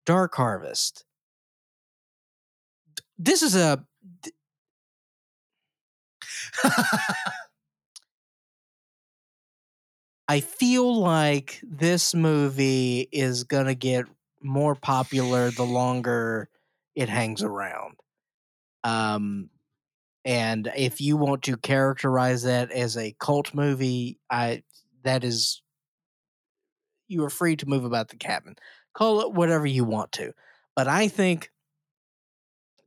Dark 0.06 0.36
Harvest. 0.36 1.06
This 3.18 3.42
is 3.44 3.56
a 3.56 3.86
I 10.28 10.40
feel 10.40 10.96
like 10.98 11.60
this 11.64 12.14
movie 12.14 13.08
is 13.12 13.44
going 13.44 13.66
to 13.66 13.76
get 13.76 14.06
more 14.42 14.76
popular 14.76 15.52
the 15.52 15.66
longer 15.66 16.50
it 16.96 17.10
hangs 17.10 17.44
around. 17.44 17.96
Um 18.84 19.50
and 20.24 20.72
if 20.76 21.02
you 21.02 21.18
want 21.18 21.44
to 21.44 21.58
characterize 21.58 22.44
that 22.44 22.72
as 22.72 22.96
a 22.98 23.16
cult 23.20 23.54
movie, 23.56 24.20
I 24.30 24.64
that 25.04 25.24
is 25.24 25.62
you 27.08 27.24
are 27.24 27.30
free 27.30 27.56
to 27.58 27.68
move 27.68 27.86
about 27.86 28.10
the 28.10 28.16
cabin. 28.16 28.56
Call 28.94 29.22
it 29.22 29.34
whatever 29.34 29.66
you 29.66 29.84
want 29.84 30.12
to. 30.14 30.34
But 30.76 30.88
I 30.88 31.08
think 31.08 31.50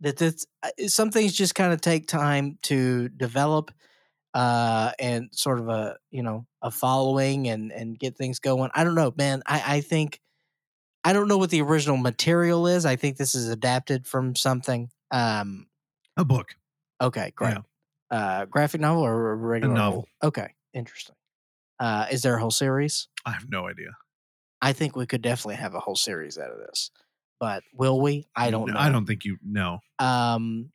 that 0.00 0.16
this 0.16 0.46
uh, 0.62 0.86
some 0.88 1.10
things 1.10 1.32
just 1.32 1.54
kind 1.54 1.72
of 1.72 1.80
take 1.80 2.06
time 2.06 2.58
to 2.62 3.08
develop 3.10 3.70
uh 4.34 4.90
and 4.98 5.28
sort 5.32 5.60
of 5.60 5.68
a 5.68 5.96
you 6.10 6.22
know 6.22 6.44
a 6.62 6.70
following 6.70 7.46
and 7.48 7.70
and 7.70 7.98
get 7.98 8.16
things 8.16 8.40
going 8.40 8.68
i 8.74 8.82
don't 8.82 8.96
know 8.96 9.12
man 9.16 9.42
i 9.46 9.76
i 9.76 9.80
think 9.80 10.20
i 11.04 11.12
don't 11.12 11.28
know 11.28 11.38
what 11.38 11.50
the 11.50 11.60
original 11.62 11.96
material 11.96 12.66
is 12.66 12.84
i 12.86 12.96
think 12.96 13.16
this 13.16 13.34
is 13.34 13.48
adapted 13.48 14.06
from 14.06 14.34
something 14.34 14.88
um 15.10 15.66
a 16.16 16.24
book. 16.24 16.54
okay 17.00 17.32
great 17.36 17.56
Yeah. 18.10 18.16
uh 18.18 18.44
graphic 18.46 18.80
novel 18.80 19.04
or 19.04 19.32
a 19.32 19.36
regular 19.36 19.74
novel. 19.74 20.06
okay 20.22 20.54
interesting 20.72 21.16
uh 21.80 22.06
is 22.10 22.22
there 22.22 22.36
a 22.36 22.40
whole 22.40 22.50
series 22.50 23.08
I 23.26 23.30
have 23.32 23.48
no 23.48 23.66
idea. 23.68 23.90
i 24.62 24.72
think 24.72 24.96
we 24.96 25.06
could 25.06 25.22
definitely 25.22 25.56
have 25.56 25.74
a 25.74 25.80
whole 25.80 25.96
series 25.96 26.38
out 26.38 26.50
of 26.50 26.58
this 26.58 26.90
but 27.40 27.62
will 27.72 28.00
we 28.00 28.26
i 28.36 28.50
don't 28.50 28.72
know 28.72 28.78
I 28.78 28.90
don't 28.90 29.06
think 29.06 29.24
you 29.24 29.38
know. 29.44 29.80
um 29.98 30.70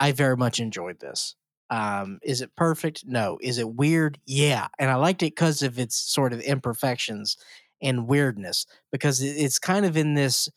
i 0.00 0.12
very 0.12 0.36
much 0.36 0.58
enjoyed 0.60 0.98
this 1.00 1.36
um 1.70 2.18
is 2.22 2.40
it 2.42 2.54
perfect 2.56 3.04
no 3.06 3.38
is 3.40 3.58
it 3.58 3.68
weird 3.74 4.18
yeah 4.26 4.68
and 4.78 4.90
i 4.90 4.96
liked 4.96 5.22
it 5.22 5.32
because 5.34 5.62
of 5.62 5.78
its 5.78 5.96
sort 5.96 6.32
of 6.32 6.40
imperfections 6.40 7.36
and 7.84 8.08
weirdness 8.08 8.66
because 8.90 9.22
it's 9.22 9.60
kind 9.60 9.86
of 9.86 9.96
in 9.96 10.14
this 10.14 10.48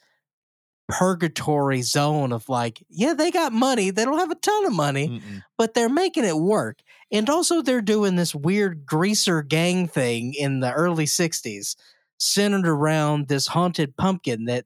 purgatory 0.87 1.81
zone 1.81 2.31
of 2.31 2.47
like 2.47 2.81
yeah 2.89 3.13
they 3.13 3.29
got 3.29 3.51
money 3.51 3.89
they 3.89 4.05
don't 4.05 4.19
have 4.19 4.31
a 4.31 4.35
ton 4.35 4.65
of 4.65 4.71
money 4.71 5.09
Mm-mm. 5.09 5.43
but 5.57 5.73
they're 5.73 5.89
making 5.89 6.23
it 6.23 6.37
work. 6.37 6.79
And 7.11 7.29
also, 7.29 7.61
they're 7.61 7.81
doing 7.81 8.15
this 8.15 8.35
weird 8.35 8.85
greaser 8.85 9.41
gang 9.41 9.87
thing 9.87 10.33
in 10.33 10.59
the 10.59 10.73
early 10.73 11.05
60s, 11.05 11.75
centered 12.17 12.67
around 12.67 13.27
this 13.27 13.47
haunted 13.47 13.95
pumpkin 13.95 14.45
that 14.45 14.65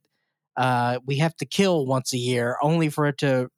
uh, 0.58 1.00
we 1.06 1.18
have 1.18 1.36
to 1.38 1.46
kill 1.46 1.86
once 1.86 2.14
a 2.14 2.18
year, 2.18 2.58
only 2.62 2.90
for 2.90 3.06
it 3.08 3.20
to 3.20 3.50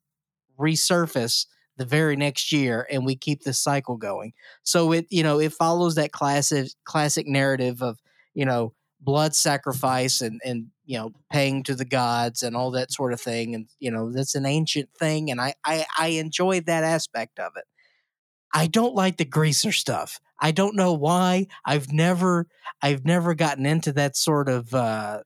resurface 0.60 1.46
the 1.78 1.86
very 1.86 2.16
next 2.16 2.52
year. 2.52 2.86
And 2.92 3.06
we 3.06 3.16
keep 3.16 3.44
this 3.44 3.58
cycle 3.58 3.96
going. 3.96 4.34
So 4.64 4.92
it, 4.92 5.08
you 5.10 5.24
know, 5.24 5.40
it 5.40 5.54
follows 5.54 5.96
that 5.96 6.12
classic, 6.12 6.70
classic 6.84 7.26
narrative 7.26 7.82
of, 7.82 8.00
you 8.34 8.46
know, 8.46 8.74
blood 9.04 9.36
sacrifice 9.36 10.22
and, 10.22 10.40
and, 10.46 10.68
you 10.86 10.98
know, 10.98 11.12
paying 11.32 11.64
to 11.64 11.76
the 11.76 11.86
gods 11.86 12.44
and 12.44 12.56
all 12.56 12.72
that 12.72 12.92
sort 12.92 13.14
of 13.14 13.22
thing. 13.22 13.56
And, 13.56 13.68
you 13.80 13.92
know, 13.92 14.12
that's 14.12 14.36
an 14.36 14.46
ancient 14.46 14.90
thing. 14.98 15.30
And 15.32 15.42
I, 15.42 15.54
I, 15.66 15.86
I 15.98 16.08
enjoyed 16.08 16.66
that 16.66 16.84
aspect 16.84 17.40
of 17.40 17.54
it. 17.56 17.66
I 18.54 18.68
don't 18.68 18.94
like 18.94 19.18
the 19.18 19.26
greaser 19.26 19.72
stuff. 19.72 20.20
I 20.40 20.52
don't 20.52 20.76
know 20.76 20.94
why. 20.94 21.48
I've 21.66 21.92
never 21.92 22.48
I've 22.82 23.06
never 23.06 23.34
gotten 23.34 23.66
into 23.66 23.94
that 23.94 24.16
sort 24.16 24.50
of 24.50 24.74
uh 24.74 25.22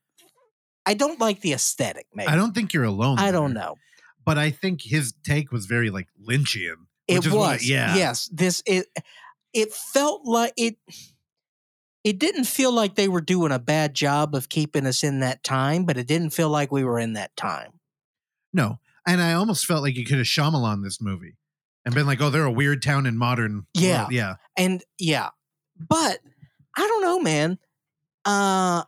I 0.86 0.94
don't 0.94 1.20
like 1.20 1.40
the 1.40 1.52
aesthetic, 1.52 2.06
maybe. 2.14 2.28
I 2.28 2.36
don't 2.36 2.54
think 2.54 2.72
you're 2.72 2.84
alone. 2.84 3.18
I 3.18 3.30
don't 3.30 3.52
there. 3.52 3.64
know. 3.64 3.74
But 4.24 4.38
I 4.38 4.50
think 4.50 4.80
his 4.82 5.12
take 5.24 5.52
was 5.52 5.66
very 5.66 5.90
like 5.90 6.08
Lynchian. 6.26 6.76
It 7.06 7.26
was. 7.26 7.34
why- 7.34 7.58
yeah. 7.60 7.96
Yes. 7.96 8.30
This 8.32 8.62
it 8.64 8.86
it 9.52 9.72
felt 9.72 10.22
like 10.24 10.54
it 10.56 10.76
it 12.04 12.18
didn't 12.18 12.44
feel 12.44 12.72
like 12.72 12.94
they 12.94 13.08
were 13.08 13.20
doing 13.20 13.52
a 13.52 13.58
bad 13.58 13.94
job 13.94 14.34
of 14.34 14.48
keeping 14.48 14.86
us 14.86 15.02
in 15.02 15.20
that 15.20 15.42
time, 15.42 15.84
but 15.84 15.98
it 15.98 16.06
didn't 16.06 16.30
feel 16.30 16.48
like 16.48 16.70
we 16.70 16.84
were 16.84 16.98
in 16.98 17.14
that 17.14 17.34
time. 17.36 17.80
No, 18.52 18.78
and 19.06 19.20
I 19.20 19.32
almost 19.32 19.66
felt 19.66 19.82
like 19.82 19.96
you 19.96 20.04
could 20.04 20.18
have 20.18 20.26
Shyamalan 20.26 20.82
this 20.82 21.00
movie 21.00 21.36
and 21.84 21.94
been 21.94 22.06
like, 22.06 22.20
"Oh, 22.20 22.30
they're 22.30 22.44
a 22.44 22.50
weird 22.50 22.82
town 22.82 23.06
in 23.06 23.16
modern." 23.16 23.66
Yeah. 23.74 24.02
world." 24.02 24.12
yeah. 24.12 24.34
And 24.56 24.82
yeah, 24.98 25.30
but 25.76 26.18
I 26.76 26.86
don't 26.86 27.02
know, 27.02 27.20
man. 27.20 27.58
Uh, 28.24 28.84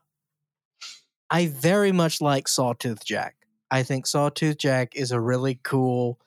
I 1.30 1.46
very 1.46 1.92
much 1.92 2.20
like 2.20 2.48
Sawtooth 2.48 3.04
Jack. 3.04 3.36
I 3.70 3.82
think 3.82 4.06
Sawtooth 4.06 4.58
Jack 4.58 4.96
is 4.96 5.12
a 5.12 5.20
really 5.20 5.60
cool. 5.62 6.18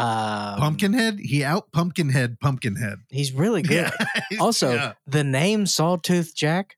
Um, 0.00 0.58
Pumpkinhead. 0.58 1.18
He 1.20 1.44
out 1.44 1.70
Pumpkinhead. 1.72 2.38
Pumpkinhead. 2.40 2.98
He's 3.10 3.32
really 3.32 3.62
good. 3.62 3.90
Also, 4.40 4.72
Yeah. 4.72 4.92
the 5.06 5.24
name 5.24 5.66
Sawtooth 5.66 6.34
Jack, 6.34 6.76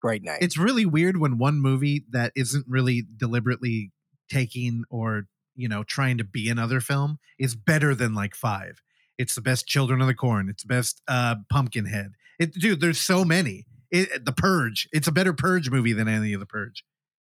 great 0.00 0.22
name. 0.22 0.38
it's 0.40 0.56
really 0.56 0.86
weird 0.86 1.18
when 1.18 1.38
one 1.38 1.60
movie 1.60 2.04
that 2.10 2.32
isn't 2.34 2.64
really 2.68 3.04
deliberately 3.16 3.92
taking 4.30 4.84
or 4.90 5.26
you 5.54 5.68
know 5.68 5.82
trying 5.84 6.16
to 6.18 6.24
be 6.24 6.48
another 6.48 6.80
film 6.80 7.18
is 7.38 7.54
better 7.54 7.94
than 7.94 8.14
like 8.14 8.34
five 8.34 8.80
it's 9.18 9.34
the 9.34 9.40
best 9.40 9.66
children 9.66 10.00
of 10.00 10.06
the 10.06 10.14
corn 10.14 10.48
it's 10.48 10.62
the 10.62 10.68
best 10.68 11.02
uh 11.08 11.34
pumpkinhead 11.50 12.12
it 12.38 12.54
dude 12.54 12.80
there's 12.80 13.00
so 13.00 13.24
many 13.24 13.66
it, 13.90 14.24
the 14.24 14.32
purge 14.32 14.88
it's 14.92 15.08
a 15.08 15.12
better 15.12 15.32
purge 15.32 15.68
movie 15.68 15.92
than 15.92 16.06
any 16.08 16.32
of 16.32 16.38
the 16.40 16.46
purge 16.46 16.84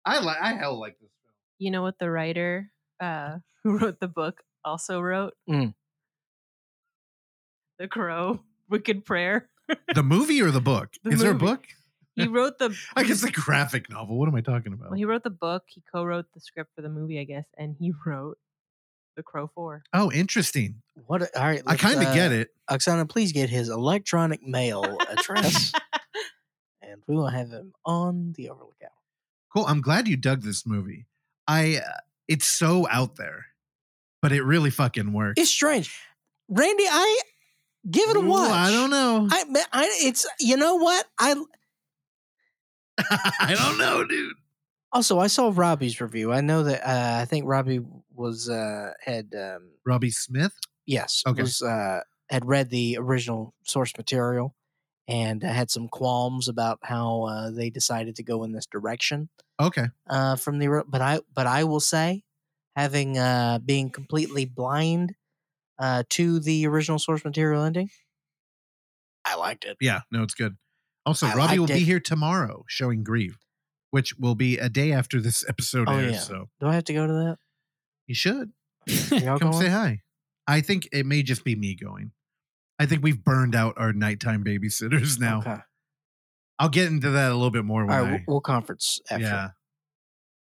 i 0.05 0.19
like 0.19 0.38
i 0.39 0.53
hell 0.53 0.79
like 0.79 0.93
this 1.01 1.09
film 1.23 1.34
You 1.57 1.71
know 1.71 1.82
what 1.82 1.97
the 1.99 2.09
writer 2.09 2.71
uh, 3.01 3.39
who 3.63 3.77
wrote 3.79 3.99
the 3.99 4.07
book 4.07 4.41
also 4.66 4.99
wrote? 5.01 5.34
Mm. 5.49 5.74
The 7.80 7.88
Crow, 7.88 8.39
Wicked 8.70 9.05
Prayer. 9.05 9.49
the 9.93 10.03
movie 10.03 10.41
or 10.41 10.51
the 10.51 10.62
book 10.62 10.89
The 11.03 11.12
is 11.12 11.20
there 11.20 11.32
a 11.32 11.36
book 11.36 11.66
He 12.16 12.28
wrote 12.28 12.57
the. 12.59 12.76
i 12.95 13.03
guess 13.03 13.22
the 13.22 13.32
graphic 13.32 13.89
novel 13.89 14.18
what 14.18 14.28
am 14.28 14.36
i 14.36 14.41
talking 14.41 14.74
about 14.74 14.89
Well, 14.89 14.97
he 14.97 15.05
wrote 15.05 15.24
the 15.24 15.30
book. 15.30 15.64
He 15.68 15.82
co-wrote 15.93 16.26
the 16.34 16.41
script 16.41 16.72
for 16.76 16.82
the 16.82 16.89
movie, 16.89 17.20
I 17.20 17.24
guess, 17.24 17.45
and 17.57 17.76
he 17.80 17.93
wrote 18.05 18.38
The 19.16 19.24
Crow 19.24 19.49
Four. 19.53 19.84
oh 19.93 20.12
interesting 20.12 20.82
what? 21.07 21.22
A, 21.22 21.39
all 21.39 21.47
right, 21.47 21.64
i 21.66 21.76
kind 21.78 22.01
of 22.01 22.07
uh, 22.07 22.14
get 22.14 22.32
it 22.32 22.49
Oksana, 22.70 23.07
please 23.09 23.32
get 23.32 23.49
his 23.49 23.70
electronic 23.70 24.43
mail 24.45 24.97
address, 25.09 25.72
and 26.82 27.01
we 27.07 27.16
will 27.16 27.28
have 27.30 27.49
him 27.49 27.74
on 27.86 28.34
the 28.38 28.49
Overlook 28.49 28.76
Hour. 28.84 28.89
Cool. 29.53 29.66
I'm 29.68 29.82
glad 29.82 30.07
you 30.07 30.16
dug 30.16 30.41
this 30.43 30.66
movie. 30.66 31.05
I 31.47 31.78
uh, 31.86 31.97
it's 32.30 32.45
so 32.47 32.88
out 32.89 33.18
there, 33.18 33.47
but 34.22 34.32
it 34.32 34.43
really 34.43 34.69
fucking 34.69 35.13
works. 35.13 35.39
It's 35.41 35.49
strange, 35.51 35.93
Randy. 36.49 36.86
I 36.89 37.22
give 37.89 38.09
it 38.09 38.17
a 38.17 38.19
Ooh, 38.19 38.28
watch. 38.30 38.51
I 38.51 38.72
don't 38.72 38.89
know. 38.89 39.28
I, 39.32 39.43
I, 39.74 39.89
it's 40.01 40.26
you 40.39 40.57
know 40.57 40.76
what 40.76 41.05
I 41.19 41.36
I 43.39 43.55
don't 43.57 43.78
know, 43.78 44.03
dude. 44.05 44.34
also 44.91 45.19
I 45.19 45.28
saw 45.28 45.51
Robbie's 45.53 45.99
review. 46.01 46.32
I 46.34 46.41
know 46.41 46.63
that 46.63 46.82
uh, 46.88 47.22
I 47.22 47.26
think 47.26 47.45
Robbie 47.47 47.82
was 48.13 48.49
uh, 48.49 48.91
had 49.03 49.34
um, 49.36 49.72
Robbie 49.86 50.11
Smith. 50.11 50.53
yes 50.86 51.24
Okay. 51.26 51.41
was 51.41 51.61
uh, 51.61 52.01
had 52.30 52.45
read 52.45 52.69
the 52.69 52.97
original 52.99 53.53
source 53.63 53.95
material 53.97 54.55
and 55.07 55.43
uh, 55.43 55.47
had 55.51 55.72
some 55.72 55.88
qualms 55.88 56.47
about 56.47 56.80
how 56.84 57.24
uh, 57.24 57.49
they 57.49 57.69
decided 57.69 58.15
to 58.17 58.24
go 58.24 58.43
in 58.43 58.51
this 58.51 58.65
direction. 58.67 59.30
Okay. 59.59 59.88
uh, 60.09 60.36
from 60.36 60.59
the 60.59 60.84
but 60.88 61.01
I 61.01 61.19
but 61.34 61.47
I 61.47 61.63
will 61.63 61.80
say, 61.80 62.24
having 62.76 63.17
uh, 63.17 63.59
being 63.63 63.89
completely 63.89 64.45
blind 64.45 65.13
uh, 65.80 66.03
to 66.09 66.39
the 66.39 66.67
original 66.67 66.99
source 66.99 67.24
material 67.26 67.63
ending, 67.63 67.89
I 69.26 69.36
liked 69.36 69.65
it. 69.65 69.78
Yeah. 69.82 70.01
No, 70.11 70.24
it's 70.24 70.34
good. 70.34 70.57
Also, 71.05 71.26
I 71.28 71.34
Robbie 71.36 71.59
will 71.59 71.67
liked 71.67 71.80
be 71.80 71.84
here 71.86 71.99
tomorrow 71.99 72.63
showing 72.67 73.03
Grieve, 73.03 73.38
which 73.91 74.15
will 74.17 74.36
be 74.36 74.57
a 74.57 74.69
day 74.69 74.91
after 74.91 75.19
this 75.19 75.43
episode 75.49 75.88
Oh, 75.89 75.97
airs. 75.97 76.13
yeah. 76.13 76.19
So 76.19 76.49
Do 76.59 76.67
I 76.67 76.76
have 76.76 76.84
to 76.86 76.93
go 76.93 77.07
to 77.07 77.13
that? 77.13 77.38
you 78.07 78.15
should 78.15 78.51
come 79.11 79.38
going? 79.39 79.53
say 79.53 79.69
hi. 79.69 80.01
I 80.47 80.61
think 80.61 80.89
it 80.91 81.05
may 81.05 81.24
just 81.24 81.43
be 81.43 81.55
me 81.55 81.76
going. 81.76 82.11
I 82.80 82.86
think 82.88 83.03
we've 83.03 83.24
burned 83.24 83.55
out 83.55 83.76
our 83.78 83.93
nighttime 83.93 84.43
babysitters 84.43 85.19
now. 85.19 85.39
Okay. 85.39 85.57
I'll 86.59 86.69
get 86.69 86.88
into 86.88 87.11
that 87.11 87.32
a 87.32 87.36
little 87.36 87.51
bit 87.51 87.63
more 87.65 87.82
All 87.82 87.88
when 87.88 87.97
right, 87.97 88.07
I. 88.07 88.11
we'll, 88.11 88.19
we'll 88.28 88.41
conference 88.41 88.99
after 89.09 89.24
yeah. 89.24 89.49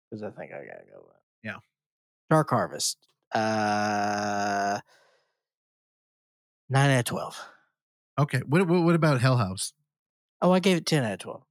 because 0.09 0.24
I 0.24 0.30
think 0.32 0.51
I 0.53 0.57
gotta 0.65 0.86
go. 0.91 1.05
Dark 2.30 2.49
Harvest. 2.49 2.97
Uh, 3.34 4.80
nine 6.69 6.91
out 6.91 6.99
of 6.99 7.05
twelve. 7.05 7.39
Okay. 8.17 8.41
What, 8.47 8.67
what 8.67 8.84
what 8.84 8.95
about 8.95 9.21
Hell 9.21 9.38
House? 9.38 9.73
Oh, 10.41 10.51
I 10.51 10.59
gave 10.59 10.77
it 10.77 10.86
ten 10.86 11.03
out 11.03 11.13
of 11.13 11.19
twelve. 11.19 11.43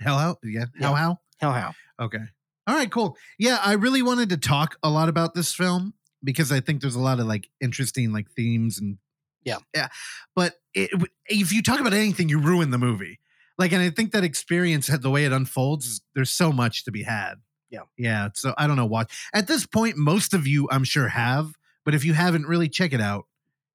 Hell 0.00 0.18
House? 0.18 0.36
Yeah. 0.42 0.66
Yeah. 0.74 0.86
Hell 0.86 0.94
How? 0.94 1.20
Hell, 1.38 1.52
how? 1.52 1.72
Okay. 2.00 2.18
All 2.66 2.74
right, 2.76 2.90
cool. 2.90 3.16
Yeah, 3.38 3.58
I 3.64 3.72
really 3.72 4.02
wanted 4.02 4.28
to 4.30 4.36
talk 4.36 4.76
a 4.82 4.90
lot 4.90 5.08
about 5.08 5.34
this 5.34 5.54
film 5.54 5.94
because 6.22 6.52
I 6.52 6.60
think 6.60 6.80
there's 6.82 6.94
a 6.94 7.00
lot 7.00 7.18
of 7.18 7.26
like 7.26 7.48
interesting 7.60 8.12
like 8.12 8.30
themes 8.32 8.78
and 8.78 8.98
Yeah. 9.44 9.58
yeah. 9.74 9.88
But 10.36 10.56
it, 10.74 10.90
if 11.26 11.52
you 11.52 11.62
talk 11.62 11.80
about 11.80 11.94
anything, 11.94 12.28
you 12.28 12.38
ruin 12.38 12.70
the 12.70 12.78
movie. 12.78 13.18
Like, 13.58 13.72
and 13.72 13.82
I 13.82 13.90
think 13.90 14.12
that 14.12 14.24
experience, 14.24 14.86
the 14.88 15.10
way 15.10 15.24
it 15.24 15.32
unfolds, 15.32 16.02
there's 16.14 16.30
so 16.30 16.52
much 16.52 16.84
to 16.84 16.90
be 16.90 17.02
had. 17.02 17.34
Yeah. 17.70 17.80
yeah. 17.96 18.28
So 18.34 18.52
I 18.58 18.66
don't 18.66 18.76
know 18.76 18.86
what 18.86 19.10
at 19.32 19.46
this 19.46 19.64
point, 19.66 19.96
most 19.96 20.34
of 20.34 20.46
you, 20.46 20.68
I'm 20.70 20.84
sure, 20.84 21.08
have. 21.08 21.54
But 21.84 21.94
if 21.94 22.04
you 22.04 22.12
haven't, 22.12 22.46
really 22.46 22.68
check 22.68 22.92
it 22.92 23.00
out. 23.00 23.26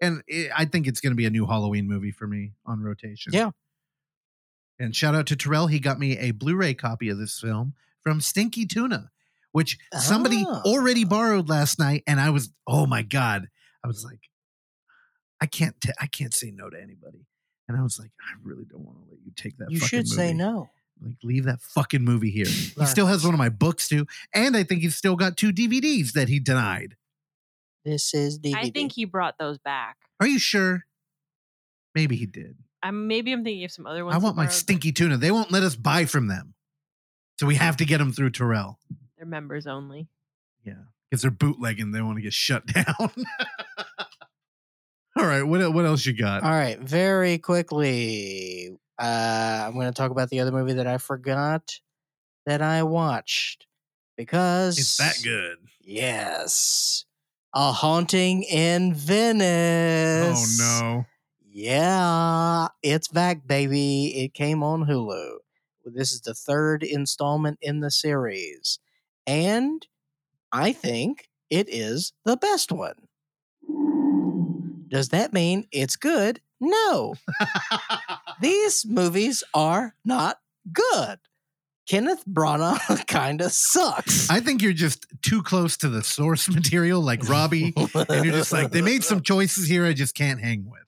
And 0.01 0.21
it, 0.27 0.51
I 0.55 0.65
think 0.65 0.85
it's 0.87 0.99
going 1.01 1.11
to 1.11 1.15
be 1.17 1.25
a 1.25 1.29
new 1.29 1.45
Halloween 1.45 1.87
movie 1.87 2.11
for 2.11 2.27
me 2.27 2.51
on 2.65 2.81
rotation. 2.81 3.33
Yeah. 3.33 3.51
And 4.77 4.95
shout 4.95 5.15
out 5.15 5.25
to 5.27 5.35
Terrell. 5.35 5.67
He 5.67 5.79
got 5.79 5.97
me 5.97 6.17
a 6.17 6.31
Blu-ray 6.31 6.73
copy 6.73 7.09
of 7.09 7.17
this 7.17 7.39
film 7.39 7.73
from 8.01 8.19
Stinky 8.19 8.65
Tuna, 8.65 9.09
which 9.53 9.77
somebody 9.97 10.43
Ah. 10.45 10.61
already 10.65 11.05
borrowed 11.05 11.47
last 11.47 11.79
night, 11.79 12.03
and 12.05 12.19
I 12.19 12.29
was, 12.29 12.51
oh 12.67 12.85
my 12.85 13.01
god, 13.01 13.47
I 13.83 13.87
was 13.87 14.03
like, 14.03 14.19
I 15.41 15.45
can't, 15.45 15.79
t- 15.79 15.93
I 15.99 16.07
can't 16.07 16.33
say 16.33 16.51
no 16.51 16.69
to 16.69 16.77
anybody, 16.77 17.25
and 17.69 17.77
I 17.77 17.81
was 17.81 17.97
like, 17.97 18.11
I 18.19 18.35
really 18.43 18.65
don't 18.65 18.83
want 18.85 18.97
to 18.97 19.09
let 19.09 19.19
you 19.25 19.31
take 19.35 19.57
that. 19.57 19.71
You 19.71 19.79
should 19.79 20.07
say 20.07 20.33
no. 20.33 20.69
Like, 21.01 21.15
leave 21.23 21.43
that 21.45 21.61
fucking 21.61 22.03
movie 22.03 22.31
here. 22.31 22.45
He 22.45 22.85
still 22.85 23.07
has 23.07 23.23
one 23.23 23.33
of 23.33 23.37
my 23.37 23.49
books 23.49 23.87
too, 23.87 24.07
and 24.33 24.55
I 24.55 24.63
think 24.63 24.81
he's 24.81 24.95
still 24.95 25.15
got 25.15 25.37
two 25.37 25.51
DVDs 25.51 26.13
that 26.13 26.29
he 26.29 26.39
denied. 26.39 26.95
This 27.83 28.13
is 28.13 28.39
DVD. 28.39 28.55
I 28.55 28.69
think 28.69 28.93
he 28.93 29.05
brought 29.05 29.37
those 29.37 29.57
back. 29.57 29.97
Are 30.19 30.27
you 30.27 30.39
sure? 30.39 30.85
Maybe 31.93 32.15
he 32.15 32.25
did. 32.25 32.55
I'm 32.81 33.07
maybe 33.07 33.31
I'm 33.31 33.43
thinking 33.43 33.65
of 33.65 33.71
some 33.71 33.85
other 33.85 34.05
ones. 34.05 34.15
I 34.15 34.19
want 34.19 34.35
my 34.35 34.43
borrowed, 34.43 34.53
stinky 34.53 34.91
tuna. 34.91 35.17
They 35.17 35.31
won't 35.31 35.51
let 35.51 35.63
us 35.63 35.75
buy 35.75 36.05
from 36.05 36.27
them, 36.27 36.53
so 37.39 37.45
we 37.45 37.55
have 37.55 37.77
to 37.77 37.85
get 37.85 37.97
them 37.97 38.11
through 38.11 38.31
Terrell. 38.31 38.79
They're 39.17 39.25
members 39.25 39.67
only. 39.67 40.07
Yeah, 40.63 40.73
because 41.09 41.21
they're 41.21 41.31
bootlegging. 41.31 41.91
They 41.91 42.01
want 42.01 42.17
to 42.17 42.21
get 42.21 42.33
shut 42.33 42.65
down. 42.73 42.85
All 45.17 45.25
right, 45.25 45.43
what 45.43 45.73
what 45.73 45.85
else 45.85 46.05
you 46.05 46.13
got? 46.13 46.43
All 46.43 46.51
right, 46.51 46.79
very 46.79 47.37
quickly. 47.37 48.77
Uh, 48.97 49.65
I'm 49.67 49.73
going 49.73 49.87
to 49.87 49.93
talk 49.93 50.11
about 50.11 50.29
the 50.29 50.39
other 50.39 50.51
movie 50.51 50.73
that 50.73 50.87
I 50.87 50.97
forgot 50.97 51.79
that 52.45 52.61
I 52.61 52.83
watched 52.83 53.67
because 54.15 54.77
It's 54.79 54.97
that 54.97 55.19
good. 55.23 55.57
Yes, 55.81 57.05
A 57.53 57.71
Haunting 57.71 58.43
in 58.43 58.93
Venice. 58.93 60.59
Oh 60.59 60.91
no. 60.91 61.05
Yeah, 61.51 62.67
it's 62.83 63.07
back, 63.07 63.47
baby. 63.47 64.07
It 64.23 64.33
came 64.33 64.61
on 64.63 64.85
Hulu. 64.85 65.37
This 65.85 66.11
is 66.11 66.21
the 66.21 66.33
third 66.33 66.83
installment 66.83 67.59
in 67.61 67.79
the 67.79 67.91
series, 67.91 68.79
and 69.27 69.85
I 70.51 70.73
think 70.73 71.29
it 71.49 71.69
is 71.69 72.13
the 72.25 72.37
best 72.37 72.71
one. 72.71 73.07
Does 74.87 75.09
that 75.09 75.33
mean 75.33 75.67
it's 75.71 75.95
good? 75.95 76.41
No. 76.65 77.15
These 78.41 78.85
movies 78.87 79.43
are 79.53 79.95
not 80.03 80.39
good. 80.71 81.19
Kenneth 81.87 82.23
Branagh 82.25 83.05
kind 83.07 83.41
of 83.41 83.51
sucks. 83.51 84.29
I 84.29 84.39
think 84.39 84.61
you're 84.61 84.73
just 84.73 85.05
too 85.21 85.43
close 85.43 85.77
to 85.77 85.89
the 85.89 86.03
source 86.03 86.49
material, 86.53 87.01
like 87.01 87.27
Robbie, 87.29 87.73
and 87.75 88.25
you're 88.25 88.33
just 88.33 88.51
like 88.51 88.71
they 88.71 88.81
made 88.81 89.03
some 89.03 89.21
choices 89.21 89.67
here 89.67 89.85
I 89.85 89.93
just 89.93 90.15
can't 90.15 90.41
hang 90.41 90.69
with. 90.69 90.81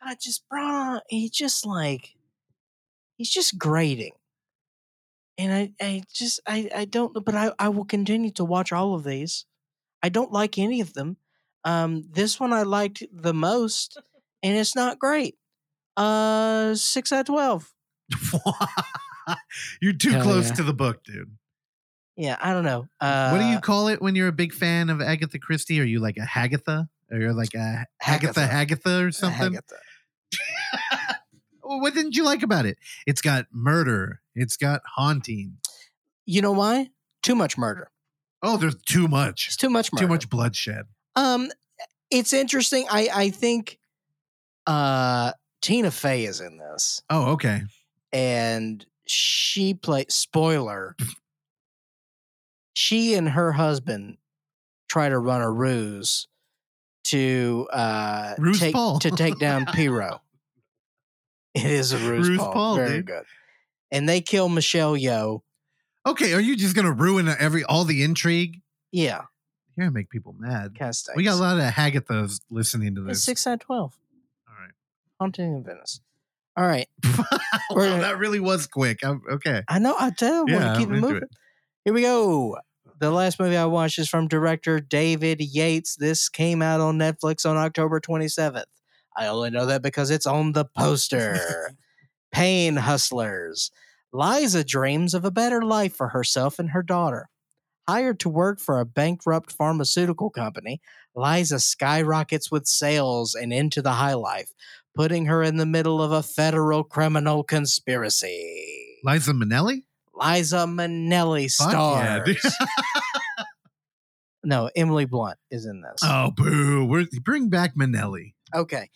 I 0.00 0.16
just 0.20 0.44
Branagh. 0.50 1.00
He 1.08 1.28
just 1.28 1.66
like 1.66 2.14
he's 3.18 3.30
just 3.30 3.58
grating, 3.58 4.12
and 5.36 5.52
I 5.52 5.72
I 5.80 6.02
just 6.12 6.40
I 6.46 6.70
I 6.74 6.84
don't 6.86 7.14
know, 7.14 7.20
but 7.20 7.34
I 7.34 7.52
I 7.58 7.68
will 7.68 7.84
continue 7.84 8.30
to 8.32 8.44
watch 8.44 8.72
all 8.72 8.94
of 8.94 9.04
these. 9.04 9.44
I 10.02 10.08
don't 10.08 10.32
like 10.32 10.58
any 10.58 10.80
of 10.80 10.94
them. 10.94 11.18
Um, 11.64 12.04
this 12.10 12.40
one 12.40 12.52
I 12.52 12.62
liked 12.62 13.04
the 13.12 13.34
most, 13.34 14.00
and 14.42 14.56
it's 14.56 14.74
not 14.74 14.98
great. 14.98 15.36
Uh, 15.96 16.74
six 16.74 17.12
out 17.12 17.20
of 17.20 17.26
twelve. 17.26 17.72
you're 19.80 19.92
too 19.92 20.10
Hell 20.10 20.22
close 20.22 20.48
yeah. 20.48 20.54
to 20.56 20.62
the 20.62 20.74
book, 20.74 21.04
dude. 21.04 21.36
Yeah, 22.16 22.36
I 22.40 22.52
don't 22.52 22.64
know. 22.64 22.88
Uh, 23.00 23.30
what 23.30 23.38
do 23.38 23.46
you 23.46 23.58
call 23.58 23.88
it 23.88 24.02
when 24.02 24.14
you're 24.14 24.28
a 24.28 24.32
big 24.32 24.52
fan 24.52 24.90
of 24.90 25.00
Agatha 25.00 25.38
Christie? 25.38 25.80
Are 25.80 25.84
you 25.84 26.00
like 26.00 26.16
a 26.18 26.26
Hagatha? 26.26 26.88
Or 27.10 27.18
you're 27.18 27.32
like 27.32 27.54
a 27.54 27.86
Agatha 28.02 28.40
Hagatha. 28.40 28.66
Hagatha 28.66 29.08
or 29.08 29.12
something? 29.12 29.54
Hagatha. 29.54 31.16
what 31.62 31.94
didn't 31.94 32.16
you 32.16 32.24
like 32.24 32.42
about 32.42 32.66
it? 32.66 32.78
It's 33.06 33.20
got 33.20 33.46
murder. 33.52 34.20
It's 34.34 34.56
got 34.56 34.82
haunting. 34.96 35.58
You 36.26 36.42
know 36.42 36.52
why? 36.52 36.90
Too 37.22 37.34
much 37.34 37.56
murder. 37.56 37.90
Oh, 38.42 38.56
there's 38.56 38.76
too 38.82 39.08
much. 39.08 39.48
It's 39.48 39.56
too 39.56 39.70
much 39.70 39.92
murder. 39.92 40.04
Too 40.04 40.08
much 40.08 40.28
bloodshed. 40.28 40.86
Um, 41.16 41.50
it's 42.10 42.32
interesting. 42.32 42.86
I 42.90 43.08
I 43.12 43.30
think 43.30 43.78
uh 44.66 45.32
Tina 45.60 45.90
Fey 45.90 46.24
is 46.24 46.40
in 46.40 46.58
this, 46.58 47.02
Oh, 47.10 47.32
okay. 47.32 47.62
and 48.12 48.84
she 49.06 49.74
played 49.74 50.10
spoiler. 50.10 50.96
she 52.74 53.14
and 53.14 53.28
her 53.28 53.52
husband 53.52 54.16
try 54.88 55.08
to 55.08 55.18
run 55.18 55.40
a 55.40 55.50
ruse 55.50 56.26
to 57.04 57.68
uh 57.72 58.34
Ruse 58.38 58.60
take 58.60 58.74
Paul. 58.74 58.98
to 59.00 59.10
take 59.10 59.38
down 59.38 59.66
Poirot. 59.74 60.20
It 61.54 61.64
is 61.66 61.92
a 61.92 61.98
ruse, 61.98 62.28
Ruse 62.28 62.38
Paul. 62.38 62.52
Paul, 62.52 62.76
Very 62.76 62.90
dude. 62.98 63.06
good. 63.06 63.24
And 63.90 64.08
they 64.08 64.20
kill 64.22 64.48
Michelle 64.48 64.94
Yeoh. 64.96 65.42
Okay, 66.06 66.32
are 66.32 66.40
you 66.40 66.56
just 66.56 66.74
gonna 66.74 66.92
ruin 66.92 67.28
every 67.28 67.62
all 67.64 67.84
the 67.84 68.02
intrigue? 68.02 68.62
Yeah, 68.90 69.22
You're 69.76 69.86
gonna 69.86 69.90
make 69.94 70.10
people 70.10 70.34
mad. 70.38 70.72
We 71.14 71.24
got 71.24 71.34
a 71.34 71.40
lot 71.40 71.58
of 71.58 71.72
Hagathas 71.74 72.40
listening 72.50 72.94
to 72.96 73.02
It's 73.02 73.18
this. 73.18 73.24
six 73.24 73.46
out 73.46 73.54
of 73.54 73.60
twelve. 73.60 73.98
All 75.22 75.28
right. 75.28 75.36
Haunting 75.36 75.54
in 75.54 75.64
Venice. 75.64 76.00
All 76.56 76.66
right. 76.66 76.88
wow, 77.70 77.98
that 78.00 78.18
really 78.18 78.40
was 78.40 78.66
quick. 78.66 79.04
I'm, 79.04 79.22
okay. 79.30 79.62
I 79.68 79.78
know. 79.78 79.94
I 79.98 80.10
tell 80.10 80.34
you, 80.34 80.40
I 80.40 80.44
Yeah, 80.52 80.54
want 80.54 80.74
to 80.74 80.80
keep 80.80 80.88
I'm 80.88 80.94
it 80.96 81.00
moving. 81.00 81.16
it. 81.22 81.30
Here 81.84 81.94
we 81.94 82.02
go. 82.02 82.58
The 82.98 83.10
last 83.10 83.40
movie 83.40 83.56
I 83.56 83.64
watched 83.66 83.98
is 83.98 84.08
from 84.08 84.28
director 84.28 84.80
David 84.80 85.40
Yates. 85.40 85.96
This 85.96 86.28
came 86.28 86.62
out 86.62 86.80
on 86.80 86.98
Netflix 86.98 87.48
on 87.48 87.56
October 87.56 88.00
27th. 88.00 88.64
I 89.16 89.26
only 89.26 89.50
know 89.50 89.66
that 89.66 89.82
because 89.82 90.10
it's 90.10 90.26
on 90.26 90.52
the 90.52 90.64
poster. 90.64 91.74
Pain 92.32 92.76
Hustlers. 92.76 93.70
Liza 94.12 94.64
dreams 94.64 95.14
of 95.14 95.24
a 95.24 95.30
better 95.30 95.62
life 95.62 95.94
for 95.94 96.08
herself 96.08 96.58
and 96.58 96.70
her 96.70 96.82
daughter. 96.82 97.28
Hired 97.88 98.20
to 98.20 98.28
work 98.28 98.60
for 98.60 98.78
a 98.78 98.84
bankrupt 98.86 99.52
pharmaceutical 99.52 100.30
company, 100.30 100.80
Liza 101.16 101.58
skyrockets 101.60 102.50
with 102.50 102.66
sales 102.66 103.34
and 103.34 103.52
into 103.52 103.82
the 103.82 103.92
high 103.92 104.14
life, 104.14 104.52
putting 104.94 105.26
her 105.26 105.42
in 105.42 105.56
the 105.56 105.66
middle 105.66 106.02
of 106.02 106.12
a 106.12 106.22
federal 106.22 106.84
criminal 106.84 107.42
conspiracy. 107.44 108.98
Liza 109.04 109.32
Minnelli? 109.32 109.82
Liza 110.14 110.66
Minnelli 110.66 111.50
Fuck 111.52 111.72
yeah, 111.72 112.22
stars. 112.24 112.56
no, 114.44 114.70
Emily 114.76 115.04
Blunt 115.06 115.38
is 115.50 115.66
in 115.66 115.80
this. 115.82 116.00
oh, 116.04 116.30
boo. 116.30 116.84
We're, 116.84 117.06
bring 117.22 117.48
back 117.48 117.74
Minnelli. 117.74 118.34
Okay. 118.54 118.90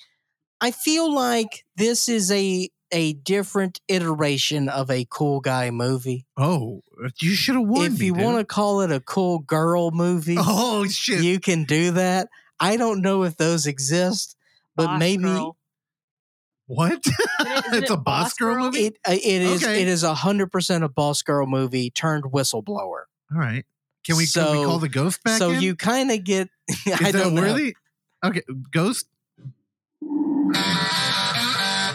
I 0.60 0.70
feel 0.70 1.12
like 1.14 1.64
this 1.76 2.08
is 2.08 2.30
a 2.30 2.68
a 2.92 3.14
different 3.14 3.80
iteration 3.88 4.68
of 4.68 4.90
a 4.90 5.06
cool 5.10 5.40
guy 5.40 5.70
movie. 5.72 6.24
Oh, 6.36 6.82
you 7.20 7.30
should 7.30 7.56
have 7.56 7.66
warned 7.66 7.94
if 7.94 8.02
you 8.02 8.14
want 8.14 8.38
to 8.38 8.44
call 8.44 8.82
it 8.82 8.92
a 8.92 9.00
cool 9.00 9.40
girl 9.40 9.90
movie, 9.90 10.36
Oh, 10.38 10.86
shit. 10.86 11.20
you 11.20 11.40
can 11.40 11.64
do 11.64 11.90
that. 11.92 12.28
I 12.60 12.76
don't 12.76 13.02
know 13.02 13.24
if 13.24 13.36
those 13.36 13.66
exist, 13.66 14.36
but 14.76 14.86
Boss 14.86 15.00
maybe 15.00 15.24
Girl. 15.24 15.56
What? 16.66 16.92
it- 16.92 17.06
isn't 17.06 17.74
it's 17.82 17.90
it 17.90 17.94
a 17.94 17.96
boss 17.96 18.24
Boss 18.24 18.34
girl 18.34 18.54
Girl? 18.54 18.64
movie? 18.66 18.86
it 18.86 18.96
uh, 19.08 19.12
it 19.12 19.42
is 19.42 19.62
Okay. 19.64 19.82
it 19.82 19.88
is 19.88 20.02
a 20.02 20.14
hundred 20.14 20.50
percent 20.52 20.84
a 20.84 20.88
boss 20.88 21.22
girl 21.22 21.46
movie 21.46 21.90
turned 21.90 22.24
whistleblower. 22.24 23.04
All 23.32 23.38
right. 23.38 23.64
Can 24.04 24.16
we, 24.16 24.22
can 24.24 24.28
So- 24.28 24.52
we 24.60 24.64
call 24.66 24.78
the 24.78 24.88
ghost 24.88 25.22
back 25.24 25.38
so 25.38 25.50
in? 25.50 25.60
you 25.62 25.74
kind 25.76 26.10
of 26.12 26.22
get. 26.24 26.48
Is 26.68 26.78
I 27.00 27.10
that 27.10 27.12
don't 27.12 27.34
know. 27.34 27.42
worthy? 27.42 27.74
Okay, 28.24 28.42
ghost. 28.72 29.06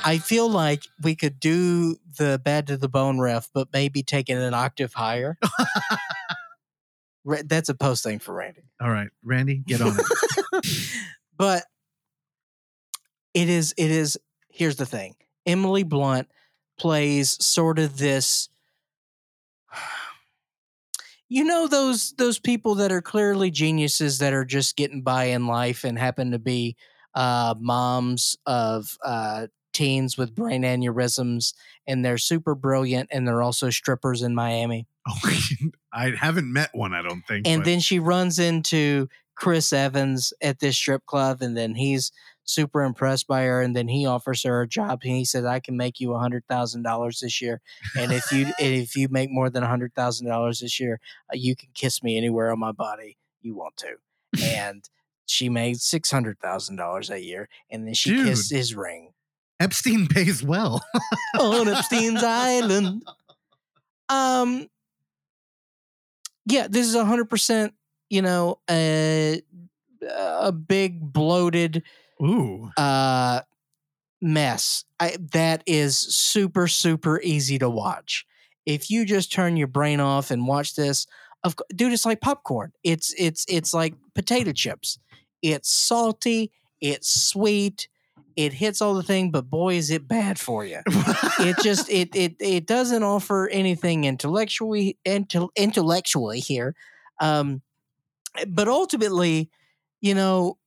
I 0.03 0.19
feel 0.23 0.49
like 0.49 0.83
we 1.01 1.15
could 1.15 1.39
do 1.39 1.95
the 2.17 2.41
bad 2.43 2.67
to 2.67 2.77
the 2.77 2.89
bone 2.89 3.19
ref, 3.19 3.49
but 3.53 3.69
maybe 3.71 4.03
take 4.03 4.29
it 4.29 4.33
an 4.33 4.53
octave 4.53 4.93
higher. 4.93 5.37
That's 7.25 7.69
a 7.69 7.75
post 7.75 8.03
thing 8.03 8.19
for 8.19 8.33
Randy. 8.33 8.63
All 8.81 8.89
right, 8.89 9.09
Randy, 9.23 9.57
get 9.65 9.81
on 9.81 9.95
it. 9.97 10.65
but 11.37 11.63
it 13.33 13.47
is 13.47 13.73
it 13.77 13.91
is 13.91 14.17
here's 14.51 14.75
the 14.75 14.85
thing. 14.85 15.15
Emily 15.45 15.83
Blunt 15.83 16.27
plays 16.77 17.43
sort 17.43 17.79
of 17.79 17.97
this 17.97 18.49
you 21.29 21.43
know 21.43 21.67
those 21.67 22.13
those 22.17 22.39
people 22.39 22.75
that 22.75 22.91
are 22.91 23.01
clearly 23.01 23.51
geniuses 23.51 24.19
that 24.19 24.33
are 24.33 24.45
just 24.45 24.75
getting 24.75 25.01
by 25.01 25.25
in 25.25 25.47
life 25.47 25.83
and 25.83 25.97
happen 25.97 26.31
to 26.31 26.39
be 26.39 26.75
uh 27.13 27.53
moms 27.59 28.35
of 28.45 28.97
uh 29.03 29.47
teens 29.73 30.17
with 30.17 30.35
brain 30.35 30.63
aneurysms 30.63 31.53
and 31.87 32.03
they're 32.03 32.17
super 32.17 32.55
brilliant 32.55 33.09
and 33.11 33.27
they're 33.27 33.41
also 33.41 33.69
strippers 33.69 34.21
in 34.21 34.35
Miami. 34.35 34.87
Oh, 35.07 35.19
I 35.93 36.11
haven't 36.11 36.51
met 36.51 36.69
one. 36.73 36.93
I 36.93 37.01
don't 37.01 37.21
think. 37.27 37.47
And 37.47 37.61
but- 37.61 37.65
then 37.65 37.79
she 37.79 37.99
runs 37.99 38.39
into 38.39 39.07
Chris 39.35 39.73
Evans 39.73 40.33
at 40.41 40.59
this 40.59 40.77
strip 40.77 41.05
club, 41.05 41.41
and 41.41 41.57
then 41.57 41.73
he's 41.73 42.11
super 42.43 42.83
impressed 42.83 43.27
by 43.27 43.43
her, 43.43 43.61
and 43.61 43.75
then 43.75 43.87
he 43.87 44.05
offers 44.05 44.43
her 44.43 44.61
a 44.61 44.67
job, 44.67 45.01
and 45.03 45.13
he 45.13 45.25
says, 45.25 45.45
"I 45.45 45.59
can 45.59 45.77
make 45.77 45.99
you 45.99 46.13
a 46.13 46.19
hundred 46.19 46.45
thousand 46.47 46.83
dollars 46.83 47.19
this 47.19 47.41
year, 47.41 47.61
and 47.97 48.11
if 48.11 48.31
you 48.31 48.47
if 48.59 48.95
you 48.95 49.07
make 49.09 49.29
more 49.31 49.49
than 49.49 49.63
a 49.63 49.67
hundred 49.67 49.93
thousand 49.95 50.27
dollars 50.27 50.59
this 50.59 50.79
year, 50.79 50.99
uh, 51.31 51.35
you 51.35 51.55
can 51.55 51.69
kiss 51.73 52.03
me 52.03 52.17
anywhere 52.17 52.51
on 52.51 52.59
my 52.59 52.71
body 52.71 53.17
you 53.41 53.55
want 53.55 53.77
to." 53.77 53.95
And 54.43 54.83
she 55.25 55.49
made 55.49 55.79
six 55.79 56.11
hundred 56.11 56.39
thousand 56.39 56.77
dollars 56.77 57.09
a 57.09 57.23
year, 57.23 57.49
and 57.69 57.87
then 57.87 57.93
she 57.93 58.11
Dude. 58.11 58.27
kissed 58.27 58.51
his 58.51 58.75
ring 58.75 59.13
Epstein 59.61 60.07
pays 60.07 60.41
well. 60.41 60.83
on 61.39 61.67
Epstein's 61.67 62.23
Island. 62.23 63.03
Um, 64.09 64.67
yeah, 66.45 66.67
this 66.69 66.85
is 66.85 66.95
a 66.95 67.05
hundred 67.05 67.29
percent. 67.29 67.73
You 68.09 68.21
know, 68.21 68.59
a 68.69 69.41
a 70.01 70.51
big 70.51 70.99
bloated 71.13 71.83
Ooh. 72.21 72.69
uh 72.77 73.41
mess. 74.21 74.85
I, 74.99 75.17
that 75.31 75.63
is 75.65 75.97
super 75.97 76.67
super 76.67 77.19
easy 77.21 77.57
to 77.59 77.69
watch. 77.69 78.25
If 78.65 78.91
you 78.91 79.05
just 79.05 79.31
turn 79.31 79.57
your 79.57 79.67
brain 79.67 79.99
off 79.99 80.29
and 80.29 80.47
watch 80.47 80.75
this, 80.75 81.07
of 81.43 81.55
dude, 81.75 81.93
it's 81.93 82.05
like 82.05 82.21
popcorn. 82.21 82.71
It's 82.83 83.13
it's 83.17 83.45
it's 83.49 83.73
like 83.73 83.95
potato 84.13 84.51
chips. 84.51 84.99
It's 85.41 85.71
salty. 85.71 86.51
It's 86.79 87.09
sweet. 87.09 87.87
It 88.35 88.53
hits 88.53 88.81
all 88.81 88.93
the 88.93 89.03
thing, 89.03 89.31
but 89.31 89.49
boy, 89.49 89.75
is 89.75 89.89
it 89.89 90.07
bad 90.07 90.39
for 90.39 90.63
you 90.63 90.79
it 91.41 91.57
just 91.63 91.89
it 91.89 92.15
it 92.15 92.35
it 92.39 92.65
doesn't 92.65 93.03
offer 93.03 93.47
anything 93.49 94.03
intellectually 94.03 94.97
intel, 95.05 95.49
intellectually 95.55 96.39
here 96.39 96.75
um 97.19 97.61
but 98.47 98.67
ultimately 98.67 99.49
you 99.99 100.15
know 100.15 100.57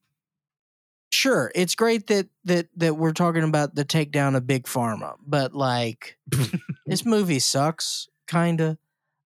sure 1.15 1.51
it's 1.55 1.74
great 1.74 2.07
that 2.09 2.27
that 2.45 2.69
that 2.77 2.97
we're 2.97 3.12
talking 3.12 3.45
about 3.45 3.74
the 3.74 3.85
takedown 3.85 4.36
of 4.36 4.47
big 4.47 4.65
pharma 4.65 5.15
but 5.27 5.55
like 5.55 6.19
this 6.86 7.05
movie 7.05 7.39
sucks 7.39 8.09
kind 8.27 8.61
of 8.61 8.78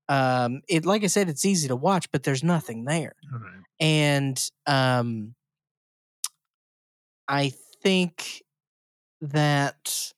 um 0.08 0.62
it 0.68 0.84
like 0.84 1.02
i 1.04 1.06
said 1.06 1.28
it's 1.28 1.44
easy 1.44 1.68
to 1.68 1.76
watch 1.76 2.10
but 2.12 2.22
there's 2.22 2.44
nothing 2.44 2.84
there 2.84 3.14
right. 3.32 3.62
and 3.80 4.50
um 4.66 5.34
i 7.26 7.52
think 7.82 8.42
that 9.20 10.12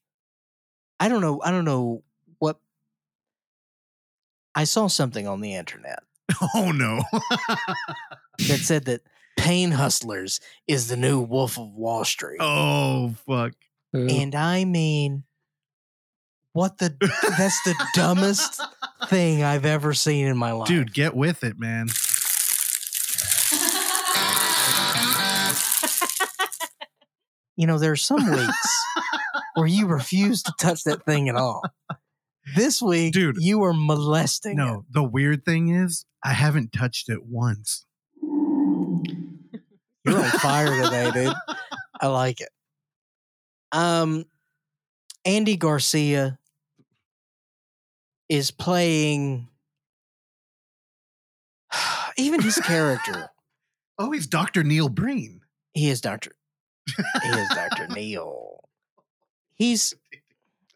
i 0.99 1.09
don't 1.09 1.21
know 1.21 1.41
i 1.45 1.51
don't 1.51 1.65
know 1.65 2.03
what 2.39 2.59
i 4.55 4.65
saw 4.65 4.87
something 4.87 5.27
on 5.27 5.41
the 5.41 5.55
internet 5.55 6.01
Oh 6.55 6.73
no. 6.73 7.03
that 8.49 8.61
said 8.61 8.85
that 8.87 9.03
pain 9.41 9.71
hustlers 9.71 10.41
is 10.67 10.89
the 10.89 10.97
new 10.97 11.21
wolf 11.21 11.59
of 11.59 11.73
wall 11.73 12.05
street 12.05 12.39
oh 12.41 13.15
fuck. 13.27 13.53
And 13.93 14.35
i 14.35 14.65
mean 14.65 15.25
what 16.53 16.79
the 16.79 16.95
that's 17.39 17.63
the 17.65 17.75
dumbest 17.95 18.61
thing 19.07 19.43
i've 19.43 19.65
ever 19.65 19.95
seen 19.95 20.27
in 20.27 20.37
my 20.37 20.53
life 20.53 20.69
Dude, 20.69 20.93
get 20.93 21.15
with 21.15 21.43
it, 21.43 21.59
man. 21.59 21.89
you 27.57 27.67
know 27.67 27.79
there's 27.79 28.03
some 28.03 28.31
weeks 28.31 28.85
where 29.55 29.67
you 29.67 29.87
refuse 29.87 30.43
to 30.43 30.53
touch 30.59 30.85
that 30.85 31.05
thing 31.05 31.29
at 31.29 31.35
all 31.37 31.63
this 32.57 32.81
week 32.81 33.13
Dude. 33.13 33.37
you 33.39 33.59
were 33.59 33.75
molesting 33.75 34.53
it. 34.53 34.57
No, 34.57 34.85
the 34.91 35.03
weird 35.03 35.45
thing 35.45 35.69
is, 35.69 36.05
I 36.25 36.33
haven't 36.33 36.73
touched 36.73 37.09
it 37.09 37.25
once. 37.25 37.85
You're 40.05 40.19
on 40.19 40.31
fire 40.31 40.83
today, 40.83 41.11
dude. 41.13 41.35
I 42.01 42.07
like 42.09 42.41
it. 42.41 42.49
Um, 43.73 44.25
Andy 45.25 45.57
Garcia 45.57 46.39
is 48.29 48.51
playing. 48.51 49.49
Even 52.17 52.41
his 52.41 52.57
character, 52.59 53.31
Oh, 53.99 54.11
he's 54.13 54.27
Dr. 54.27 54.65
Neil 54.65 54.89
Breen. 54.89 55.43
he 55.75 55.91
is 55.91 56.01
Doctor. 56.01 56.33
He 57.23 57.29
is 57.29 57.49
Doctor 57.51 57.87
Neil. 57.95 58.61
He's 59.55 59.95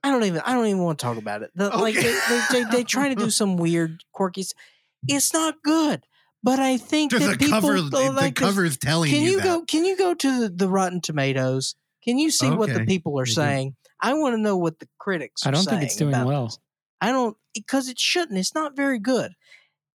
I 0.02 0.10
don't 0.10 0.24
even. 0.24 0.42
I 0.44 0.52
don't 0.52 0.66
even 0.66 0.82
want 0.82 0.98
to 0.98 1.02
talk 1.02 1.16
about 1.16 1.42
it. 1.42 1.51
The, 1.55 1.70
Like 1.70 1.94
they, 1.94 2.02
they, 2.28 2.42
they, 2.52 2.64
they 2.64 2.84
try 2.84 3.09
to 3.09 3.14
do 3.14 3.30
some 3.30 3.56
weird, 3.56 4.05
quirky. 4.12 4.44
It's 5.09 5.32
not 5.32 5.62
good. 5.62 6.05
But 6.44 6.58
I 6.60 6.76
think 6.76 7.10
Just 7.10 7.24
that 7.24 7.38
the 7.38 7.46
people 7.46 7.60
cover, 7.62 7.80
the 7.80 8.12
like, 8.12 8.34
'cause 8.36 8.48
cover 8.50 8.64
is 8.66 8.76
telling 8.76 9.10
Can 9.10 9.22
you, 9.22 9.30
you 9.30 9.36
that. 9.38 9.44
go? 9.44 9.62
Can 9.64 9.84
you 9.86 9.96
go 9.96 10.12
to 10.12 10.40
the, 10.42 10.48
the 10.50 10.68
Rotten 10.68 11.00
Tomatoes? 11.00 11.74
Can 12.04 12.18
you 12.18 12.30
see 12.30 12.50
what 12.50 12.68
the 12.72 12.84
people 12.84 13.18
are 13.18 13.24
They 13.24 13.30
do. 13.30 13.34
saying? 13.34 13.76
I 13.98 14.12
want 14.12 14.34
to 14.34 14.38
know 14.40 14.54
what 14.58 14.78
the 14.78 14.86
critics. 14.98 15.46
I 15.46 15.50
don't 15.50 15.64
think 15.64 15.82
it's 15.82 15.96
doing 15.96 16.12
well. 16.24 16.44
this. 16.44 16.58
I 17.00 17.12
don't 17.12 17.34
because 17.54 17.88
it 17.88 17.98
shouldn't. 17.98 18.38
It's 18.38 18.54
not 18.54 18.76
very 18.76 18.98
good. 18.98 19.32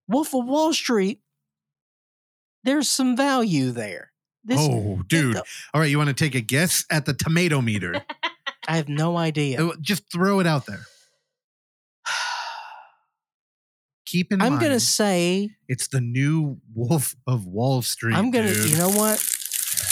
Wolf 0.08 0.34
of 0.34 0.44
Wall 0.44 0.72
Street. 0.74 1.20
There's 2.64 2.88
some 2.88 3.16
value 3.16 3.70
there. 3.70 4.10
This, 4.44 4.58
oh, 4.60 5.02
dude. 5.06 5.36
the- 5.36 5.44
All 5.72 5.80
right, 5.80 5.88
you 5.90 5.98
want 5.98 6.08
to 6.08 6.14
take 6.14 6.34
a 6.34 6.40
guess 6.40 6.84
at 6.90 7.06
the 7.06 7.14
tomato 7.14 7.60
meter? 7.60 8.02
I 8.68 8.76
have 8.76 8.88
no 8.88 9.16
idea. 9.16 9.64
Uh, 9.64 9.72
Just 9.80 10.10
throw 10.12 10.40
it 10.40 10.46
out 10.46 10.66
there. 10.66 10.80
Keep 14.10 14.32
in 14.32 14.42
I'm 14.42 14.54
mind, 14.54 14.62
gonna 14.62 14.80
say 14.80 15.50
it's 15.68 15.86
the 15.86 16.00
new 16.00 16.58
Wolf 16.74 17.14
of 17.28 17.46
Wall 17.46 17.80
Street. 17.80 18.16
I'm 18.16 18.32
gonna. 18.32 18.52
dude. 18.52 18.70
You 18.70 18.76
know 18.76 18.88
what? 18.88 19.24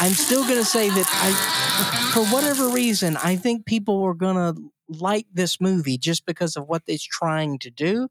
I'm 0.00 0.10
still 0.10 0.42
gonna 0.42 0.64
say 0.64 0.88
that 0.88 1.06
I, 1.08 2.10
for 2.12 2.24
whatever 2.24 2.68
reason, 2.68 3.16
I 3.16 3.36
think 3.36 3.64
people 3.64 4.02
are 4.02 4.14
gonna 4.14 4.54
like 4.88 5.26
this 5.32 5.60
movie 5.60 5.98
just 5.98 6.26
because 6.26 6.56
of 6.56 6.66
what 6.66 6.82
it's 6.88 7.04
trying 7.04 7.60
to 7.60 7.70
do. 7.70 8.08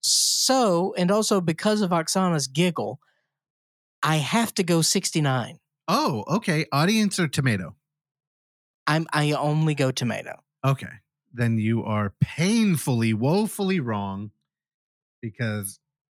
So, 0.00 0.94
and 0.96 1.10
also 1.10 1.42
because 1.42 1.82
of 1.82 1.90
Oksana's 1.90 2.46
giggle, 2.46 2.98
I 4.02 4.16
have 4.16 4.54
to 4.54 4.62
go 4.62 4.80
69. 4.80 5.58
Oh, 5.86 6.24
okay. 6.28 6.64
Audience 6.72 7.20
or 7.20 7.28
tomato? 7.28 7.76
I'm 8.86 9.06
I 9.12 9.32
only 9.32 9.74
go 9.74 9.90
tomato. 9.90 10.40
Okay. 10.64 10.88
Then 11.30 11.58
you 11.58 11.84
are 11.84 12.14
painfully, 12.22 13.12
woefully 13.12 13.80
wrong 13.80 14.30
because, 15.22 15.78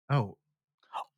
oh, 0.09 0.37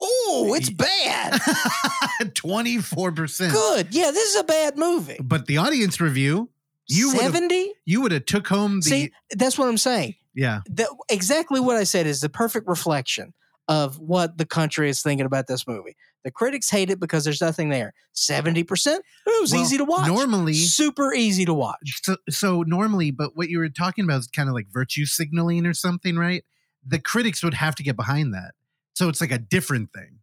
Oh, 0.02 0.54
it's 0.58 0.70
bad. 0.70 1.34
24%. 2.22 3.52
Good. 3.52 3.88
Yeah, 3.92 4.12
this 4.12 4.34
is 4.34 4.40
a 4.40 4.44
bad 4.44 4.78
movie. 4.78 5.18
But 5.22 5.46
the 5.48 5.58
audience 5.58 6.00
review, 6.00 6.50
you 6.88 7.10
would 7.10 7.22
have 7.22 7.34
70? 7.34 7.74
you 7.86 8.02
would 8.02 8.12
have 8.12 8.26
took 8.26 8.48
home 8.48 8.78
the 8.82 8.90
See, 8.90 9.12
that's 9.32 9.58
what 9.58 9.68
I'm 9.68 9.78
saying. 9.78 10.16
yeah. 10.34 10.62
that 10.70 10.88
exactly 11.10 11.60
what 11.60 11.76
I 11.78 11.84
said 11.84 12.08
is 12.08 12.22
the 12.22 12.30
perfect 12.30 12.68
reflection 12.68 13.34
of 13.68 14.00
what 14.00 14.38
the 14.38 14.46
country 14.46 14.90
is 14.90 15.02
thinking 15.02 15.26
about 15.26 15.48
this 15.48 15.66
movie. 15.68 15.96
The 16.24 16.32
critics 16.32 16.70
hate 16.70 16.90
it 16.90 17.00
because 17.00 17.24
there's 17.24 17.42
nothing 17.42 17.70
there. 17.70 17.94
Seventy 18.14 18.64
percent, 18.64 19.04
it 19.26 19.42
was 19.42 19.52
Well, 19.52 19.62
easy 19.62 19.78
to 19.78 19.86
watch. 19.86 20.08
Normally, 20.08 20.54
super 20.54 21.14
easy 21.14 21.46
to 21.46 21.54
watch. 21.54 22.02
so, 22.04 22.18
so 22.30 22.64
normally, 22.64 23.12
but 23.12 23.36
what 23.36 23.50
you 23.50 23.58
were 23.60 23.70
talking 23.70 24.04
about 24.06 24.20
is 24.20 24.28
kind 24.28 24.48
of 24.50 24.56
like 24.56 24.68
virtue 24.72 25.06
signaling 25.06 25.66
or 25.66 25.74
something, 25.74 26.16
right? 26.16 26.44
The 26.86 27.00
critics 27.00 27.44
would 27.44 27.54
have 27.56 27.76
to 27.76 27.84
get 27.84 27.96
behind 27.96 28.34
that. 28.34 28.54
So 28.96 29.10
it's 29.10 29.22
like 29.22 29.32
a 29.32 29.38
different 29.40 29.92
thing. 29.94 30.20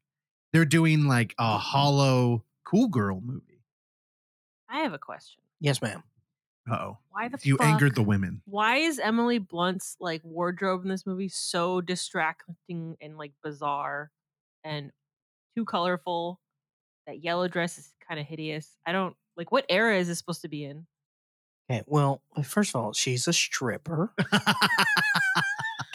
They're 0.53 0.65
doing 0.65 1.07
like 1.07 1.35
a 1.39 1.57
hollow 1.59 2.45
cool 2.65 2.89
girl 2.89 3.21
movie. 3.23 3.63
I 4.69 4.81
have 4.81 4.93
a 4.93 4.99
question. 4.99 5.43
Yes, 5.61 5.81
ma'am. 5.83 6.03
Uh 6.71 6.75
oh. 6.75 6.99
Why 7.11 7.29
the 7.29 7.39
You 7.43 7.57
fuck? 7.57 7.67
angered 7.67 7.95
the 7.95 8.03
women. 8.03 8.43
Why 8.47 8.77
is 8.77 8.99
Emily 8.99 9.39
Blunt's 9.39 9.97
like 10.01 10.21
wardrobe 10.25 10.83
in 10.85 10.89
this 10.89 11.05
movie 11.07 11.29
so 11.29 11.81
distracting 11.81 12.97
and 13.01 13.19
like 13.19 13.33
bizarre 13.43 14.11
and 14.65 14.93
too 15.57 15.65
colorful? 15.65 16.39
That 17.07 17.25
yellow 17.25 17.49
dress 17.49 17.79
is 17.79 17.91
kind 18.07 18.21
of 18.21 18.27
hideous. 18.27 18.77
I 18.87 18.93
don't 18.93 19.17
like 19.37 19.51
what 19.51 19.67
era 19.69 19.99
is 19.99 20.07
this 20.09 20.19
supposed 20.19 20.43
to 20.43 20.49
be 20.49 20.65
in? 20.65 20.87
Okay. 21.71 21.83
Well, 21.87 22.23
first 22.45 22.71
of 22.71 22.77
all, 22.81 22.93
she's 22.93 23.27
a 23.27 23.33
stripper. 23.33 24.13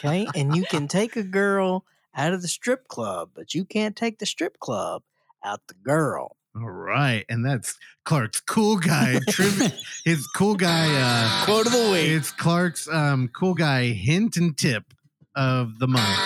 Okay, 0.00 0.26
and 0.34 0.54
you 0.56 0.64
can 0.64 0.86
take 0.88 1.16
a 1.16 1.22
girl 1.22 1.84
out 2.14 2.32
of 2.32 2.42
the 2.42 2.48
strip 2.48 2.88
club, 2.88 3.30
but 3.34 3.54
you 3.54 3.64
can't 3.64 3.96
take 3.96 4.18
the 4.18 4.26
strip 4.26 4.58
club 4.60 5.02
out 5.44 5.60
the 5.68 5.74
girl. 5.74 6.36
All 6.56 6.68
right. 6.68 7.24
And 7.28 7.44
that's 7.44 7.78
Clark's 8.04 8.40
cool 8.40 8.78
guy 8.78 9.20
trivia. 9.28 9.72
His 10.04 10.26
cool 10.28 10.56
guy 10.56 10.88
uh 10.90 11.44
Quote 11.44 11.66
of 11.66 11.72
the 11.72 11.90
week. 11.92 12.08
it's 12.10 12.32
Clark's 12.32 12.88
um 12.88 13.28
cool 13.28 13.54
guy 13.54 13.88
hint 13.88 14.36
and 14.36 14.56
tip 14.56 14.84
of 15.36 15.78
the 15.78 15.86
month. 15.86 16.18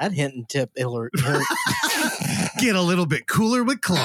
I'd 0.00 0.12
hint 0.12 0.34
and 0.34 0.48
tip 0.48 0.70
Hillary. 0.76 1.10
Get 2.58 2.76
a 2.76 2.80
little 2.82 3.06
bit 3.06 3.26
cooler 3.26 3.64
with 3.64 3.80
Clark. 3.80 4.00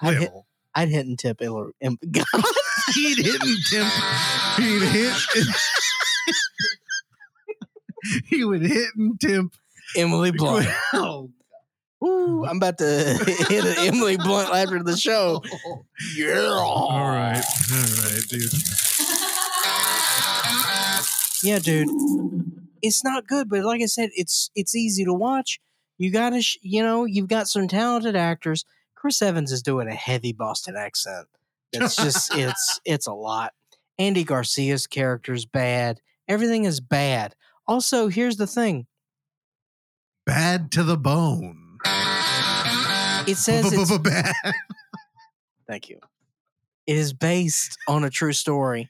I'd 0.00 0.16
hit, 0.18 0.32
I'd 0.74 0.88
hit 0.88 1.06
and 1.06 1.18
tip 1.18 1.40
Hillary. 1.40 1.72
He'd 1.82 3.18
hit 3.18 3.42
and 3.42 3.58
tip. 3.68 3.92
He'd 4.56 4.82
hit. 4.82 5.14
he 8.26 8.44
would 8.44 8.62
hit 8.62 8.88
and 8.96 9.20
temp 9.20 9.54
Emily 9.96 10.30
Blunt. 10.30 10.68
Oh, 10.94 11.30
Ooh, 12.04 12.44
I'm 12.46 12.58
about 12.58 12.78
to 12.78 12.84
hit 13.48 13.64
an 13.64 13.74
Emily 13.78 14.16
Blunt 14.16 14.54
after 14.54 14.82
the 14.82 14.96
show. 14.96 15.42
Yeah. 16.14 16.48
All 16.48 17.08
right. 17.08 17.42
All 17.72 17.80
right, 18.04 18.22
dude. 18.28 18.52
Yeah, 21.42 21.58
dude. 21.58 21.88
It's 22.82 23.02
not 23.02 23.26
good, 23.26 23.48
but 23.48 23.64
like 23.64 23.82
I 23.82 23.86
said, 23.86 24.10
it's 24.14 24.50
it's 24.54 24.76
easy 24.76 25.04
to 25.04 25.12
watch. 25.12 25.60
You 25.96 26.12
got 26.12 26.30
to, 26.30 26.40
sh- 26.42 26.58
you 26.62 26.82
know, 26.82 27.04
you've 27.04 27.28
got 27.28 27.48
some 27.48 27.66
talented 27.66 28.14
actors. 28.14 28.64
Chris 28.94 29.20
Evans 29.20 29.50
is 29.50 29.62
doing 29.62 29.88
a 29.88 29.94
heavy 29.94 30.32
Boston 30.32 30.76
accent. 30.76 31.26
It's 31.72 31.96
just 31.96 32.34
it's 32.36 32.80
it's 32.84 33.06
a 33.06 33.12
lot. 33.12 33.52
Andy 33.98 34.24
Garcia's 34.24 34.86
character's 34.86 35.44
bad. 35.44 36.00
Everything 36.28 36.64
is 36.64 36.80
bad. 36.80 37.34
Also, 37.68 38.08
here's 38.08 38.36
the 38.38 38.46
thing. 38.46 38.86
Bad 40.26 40.72
to 40.72 40.82
the 40.82 40.96
bone. 40.96 41.78
It 43.26 43.36
says 43.36 43.72
it's 43.72 43.98
Bad. 43.98 44.34
Thank 45.66 45.88
you. 45.90 46.00
It 46.86 46.96
is 46.96 47.12
based 47.12 47.76
on 47.86 48.04
a 48.04 48.10
true 48.10 48.32
story. 48.32 48.88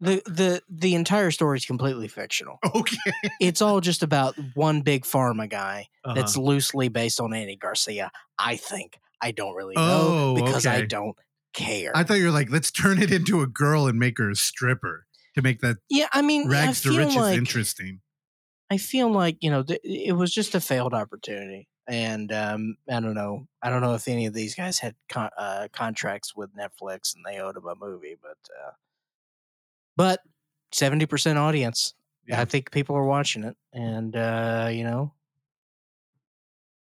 The 0.00 0.20
the 0.26 0.60
the 0.68 0.96
entire 0.96 1.30
story 1.30 1.58
is 1.58 1.64
completely 1.64 2.08
fictional. 2.08 2.58
Okay. 2.74 2.96
It's 3.40 3.62
all 3.62 3.80
just 3.80 4.02
about 4.02 4.34
one 4.54 4.80
big 4.82 5.04
pharma 5.04 5.48
guy 5.48 5.88
Uh-huh. 6.04 6.14
that's 6.14 6.36
loosely 6.36 6.88
based 6.88 7.20
on 7.20 7.32
Andy 7.32 7.54
Garcia. 7.56 8.10
I 8.38 8.56
think. 8.56 8.98
I 9.20 9.30
don't 9.30 9.54
really 9.54 9.76
know 9.76 9.82
Oh, 10.02 10.34
because 10.34 10.66
I 10.66 10.82
don't 10.82 11.16
care. 11.54 11.92
I 11.94 12.02
thought 12.02 12.14
you 12.18 12.24
were 12.24 12.30
like, 12.32 12.50
let's 12.50 12.72
turn 12.72 13.00
it 13.00 13.12
into 13.12 13.42
a 13.42 13.46
girl 13.46 13.86
and 13.86 13.96
make 13.96 14.18
her 14.18 14.28
a 14.30 14.34
stripper 14.34 15.06
to 15.34 15.42
make 15.42 15.60
that 15.60 15.76
yeah, 15.88 16.08
I 16.12 16.22
mean, 16.22 16.48
rags 16.48 16.86
I 16.86 16.90
to 16.90 16.98
riches 16.98 17.16
like 17.16 17.36
interesting. 17.36 18.00
I 18.70 18.78
feel 18.78 19.10
like 19.10 19.36
you 19.40 19.50
know 19.50 19.62
th- 19.62 19.80
it 19.84 20.16
was 20.16 20.32
just 20.32 20.54
a 20.54 20.60
failed 20.60 20.94
opportunity, 20.94 21.68
and 21.86 22.32
um, 22.32 22.76
I 22.88 23.00
don't 23.00 23.14
know. 23.14 23.46
I 23.62 23.70
don't 23.70 23.82
know 23.82 23.94
if 23.94 24.08
any 24.08 24.26
of 24.26 24.34
these 24.34 24.54
guys 24.54 24.78
had 24.78 24.94
con- 25.08 25.30
uh, 25.36 25.68
contracts 25.72 26.34
with 26.34 26.50
Netflix 26.56 27.14
and 27.14 27.24
they 27.26 27.38
owed 27.38 27.56
them 27.56 27.66
a 27.66 27.74
movie, 27.74 28.16
but 28.20 28.38
uh, 28.66 28.72
but 29.96 30.20
seventy 30.72 31.06
percent 31.06 31.38
audience. 31.38 31.94
Yeah. 32.26 32.40
I 32.40 32.44
think 32.44 32.70
people 32.70 32.94
are 32.96 33.04
watching 33.04 33.44
it, 33.44 33.56
and 33.72 34.14
uh, 34.14 34.68
you 34.72 34.84
know, 34.84 35.12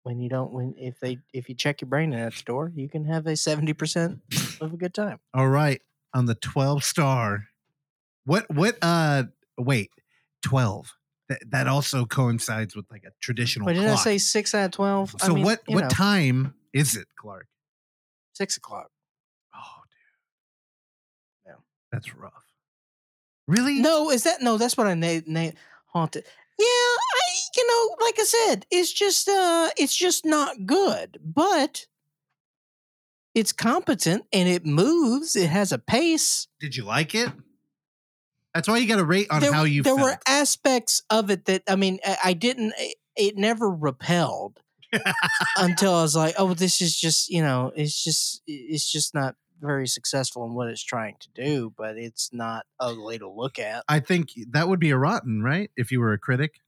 when 0.02 0.20
you 0.20 0.28
don't, 0.28 0.52
when 0.52 0.74
if 0.76 1.00
they 1.00 1.18
if 1.32 1.48
you 1.48 1.54
check 1.54 1.80
your 1.80 1.88
brain 1.88 2.12
in 2.12 2.20
that 2.20 2.34
store, 2.34 2.70
you 2.74 2.88
can 2.88 3.04
have 3.04 3.26
a 3.26 3.36
seventy 3.36 3.72
percent 3.72 4.20
of 4.60 4.72
a 4.72 4.76
good 4.76 4.94
time. 4.94 5.18
All 5.34 5.48
right. 5.48 5.80
On 6.12 6.26
the 6.26 6.34
12 6.34 6.82
star. 6.82 7.46
What, 8.30 8.48
what, 8.48 8.78
uh, 8.80 9.24
wait, 9.58 9.90
12. 10.44 10.94
That, 11.28 11.38
that 11.50 11.66
also 11.66 12.06
coincides 12.06 12.76
with 12.76 12.86
like 12.92 13.02
a 13.04 13.10
traditional 13.20 13.66
But 13.66 13.74
did 13.74 13.84
I 13.84 13.88
clock. 13.88 14.04
say 14.04 14.18
six 14.18 14.54
out 14.54 14.66
of 14.66 14.70
twelve? 14.70 15.14
so 15.18 15.32
I 15.32 15.34
mean, 15.34 15.44
what, 15.44 15.60
what 15.66 15.90
time 15.90 16.54
is 16.72 16.96
it, 16.96 17.06
Clark? 17.16 17.46
Six 18.34 18.56
o'clock. 18.56 18.90
Oh, 19.54 19.58
dude. 21.46 21.52
Yeah. 21.52 21.60
That's 21.92 22.14
rough. 22.14 22.44
Really? 23.48 23.80
No, 23.80 24.10
is 24.10 24.22
that 24.24 24.42
no? 24.42 24.58
That's 24.58 24.76
what 24.76 24.86
I 24.86 24.94
na- 24.94 25.20
na- 25.26 25.50
haunted. 25.86 26.24
Yeah, 26.58 26.64
I 26.66 27.38
you 27.56 27.66
know, 27.66 27.96
like 28.04 28.14
I 28.18 28.24
said, 28.24 28.66
it's 28.70 28.92
just 28.92 29.28
uh, 29.28 29.70
it's 29.76 29.94
just 29.94 30.24
not 30.24 30.66
good, 30.66 31.18
but 31.24 31.86
it's 33.34 33.52
competent 33.52 34.24
and 34.32 34.48
it 34.48 34.64
moves. 34.66 35.34
It 35.36 35.50
has 35.50 35.72
a 35.72 35.78
pace. 35.78 36.48
Did 36.60 36.76
you 36.76 36.84
like 36.84 37.14
it? 37.14 37.30
That's 38.54 38.68
why 38.68 38.78
you 38.78 38.88
got 38.88 38.96
to 38.96 39.04
rate 39.04 39.28
on 39.30 39.40
there 39.40 39.52
how 39.52 39.64
you 39.64 39.82
there 39.82 39.96
felt. 39.96 40.10
were 40.10 40.18
aspects 40.26 41.02
of 41.10 41.30
it 41.30 41.44
that 41.46 41.62
I 41.68 41.76
mean, 41.76 41.98
I, 42.04 42.16
I 42.26 42.32
didn't. 42.32 42.74
It, 42.78 42.96
it 43.16 43.36
never 43.36 43.70
repelled 43.70 44.60
until 45.56 45.94
I 45.94 46.02
was 46.02 46.16
like, 46.16 46.34
oh, 46.38 46.54
this 46.54 46.80
is 46.80 46.98
just 46.98 47.28
you 47.28 47.42
know, 47.42 47.72
it's 47.74 48.02
just 48.02 48.42
it's 48.46 48.90
just 48.90 49.14
not 49.14 49.36
very 49.60 49.86
successful 49.86 50.44
in 50.46 50.54
what 50.54 50.68
it's 50.68 50.82
trying 50.82 51.16
to 51.20 51.28
do, 51.34 51.72
but 51.76 51.96
it's 51.96 52.30
not 52.32 52.64
ugly 52.78 53.18
to 53.18 53.28
look 53.28 53.58
at. 53.58 53.84
I 53.88 54.00
think 54.00 54.30
that 54.50 54.68
would 54.68 54.80
be 54.80 54.90
a 54.90 54.96
rotten, 54.96 55.42
right? 55.42 55.70
If 55.76 55.92
you 55.92 56.00
were 56.00 56.12
a 56.12 56.18
critic, 56.18 56.60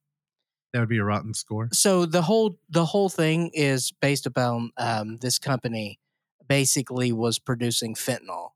that 0.72 0.80
would 0.80 0.88
be 0.88 0.98
a 0.98 1.04
rotten 1.04 1.34
score. 1.34 1.68
so 1.72 2.06
the 2.06 2.22
whole 2.22 2.59
the 2.68 2.86
whole 2.86 3.09
thing 3.09 3.50
is 3.54 3.92
based 4.00 4.26
upon 4.26 4.72
um, 4.76 5.16
this 5.18 5.38
company 5.38 5.98
basically 6.46 7.12
was 7.12 7.38
producing 7.38 7.94
fentanyl 7.94 8.50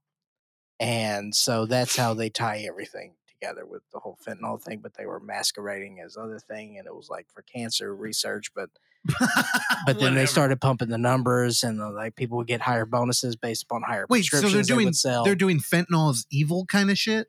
and 0.80 1.34
so 1.34 1.66
that's 1.66 1.96
how 1.96 2.14
they 2.14 2.30
tie 2.30 2.64
everything 2.68 3.14
together 3.28 3.66
with 3.66 3.82
the 3.92 3.98
whole 3.98 4.18
fentanyl 4.26 4.60
thing. 4.60 4.80
But 4.82 4.94
they 4.94 5.06
were 5.06 5.20
masquerading 5.20 6.00
as 6.04 6.16
other 6.16 6.38
thing, 6.38 6.78
and 6.78 6.86
it 6.86 6.94
was 6.94 7.08
like 7.10 7.26
for 7.32 7.42
cancer 7.42 7.94
research. 7.94 8.52
But 8.54 8.70
but 9.86 9.98
then 10.00 10.14
they 10.14 10.26
started 10.26 10.60
pumping 10.60 10.88
the 10.88 10.98
numbers, 10.98 11.62
and 11.62 11.80
uh, 11.80 11.90
like 11.90 12.16
people 12.16 12.38
would 12.38 12.46
get 12.46 12.60
higher 12.60 12.86
bonuses 12.86 13.36
based 13.36 13.64
upon 13.64 13.82
higher 13.82 14.06
Wait, 14.08 14.24
so 14.24 14.40
they're 14.40 14.62
doing 14.62 14.92
sell. 14.92 15.24
they're 15.24 15.34
doing 15.34 15.60
fentanyl 15.60 16.10
as 16.10 16.26
evil 16.30 16.66
kind 16.66 16.90
of 16.90 16.98
shit 16.98 17.28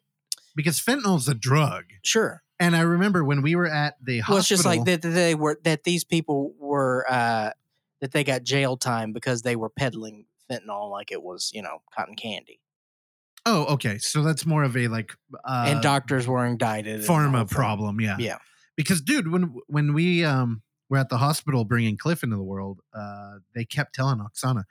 because 0.56 0.80
fentanyl 0.80 1.18
is 1.18 1.28
a 1.28 1.36
drug. 1.36 1.86
sure. 2.04 2.44
And 2.60 2.76
I 2.76 2.82
remember 2.82 3.24
when 3.24 3.44
we 3.44 3.56
were 3.56 3.68
at 3.68 3.98
the 4.04 4.20
hospital. 4.20 4.34
Well, 4.34 4.40
it's 4.40 4.48
just 4.48 4.66
like 4.66 4.86
that 4.86 5.04
that 5.04 5.10
they 5.10 5.36
were 5.36 5.60
that 5.64 5.84
these 5.84 6.04
people 6.04 6.54
were 6.60 7.06
uh 7.08 7.52
that 8.02 8.12
they 8.12 8.24
got 8.24 8.44
jail 8.44 8.78
time 8.78 9.14
because 9.14 9.44
they 9.44 9.56
were 9.56 9.70
peddling 9.70 10.26
fentanyl 10.50 10.90
like 10.90 11.12
it 11.12 11.22
was 11.22 11.52
you 11.54 11.62
know 11.62 11.82
cotton 11.96 12.16
candy, 12.16 12.60
Oh, 13.50 13.64
okay. 13.76 13.98
So 13.98 14.24
that's 14.24 14.46
more 14.46 14.64
of 14.64 14.76
a 14.76 14.90
like 14.90 15.14
uh, 15.46 15.66
and 15.70 15.82
doctors 15.82 16.28
were 16.28 16.46
indicted. 16.46 16.96
and 16.96 17.04
the 17.04 17.08
whole 17.08 17.18
pharma 17.18 17.50
problem. 17.50 18.02
Yeah. 18.02 18.18
Yeah. 18.20 18.40
Because, 18.76 19.02
dude, 19.02 19.32
when 19.32 19.56
when 19.68 19.94
we 19.94 20.26
um 20.26 20.62
were 20.90 20.98
at 20.98 21.08
the 21.08 21.18
hospital 21.18 21.64
bringing 21.64 21.98
Cliff 21.98 22.24
into 22.24 22.36
the 22.36 22.44
world, 22.44 22.82
uh, 22.94 23.36
they 23.56 23.64
kept 23.64 23.96
telling 23.96 24.20
Oksana, 24.20 24.64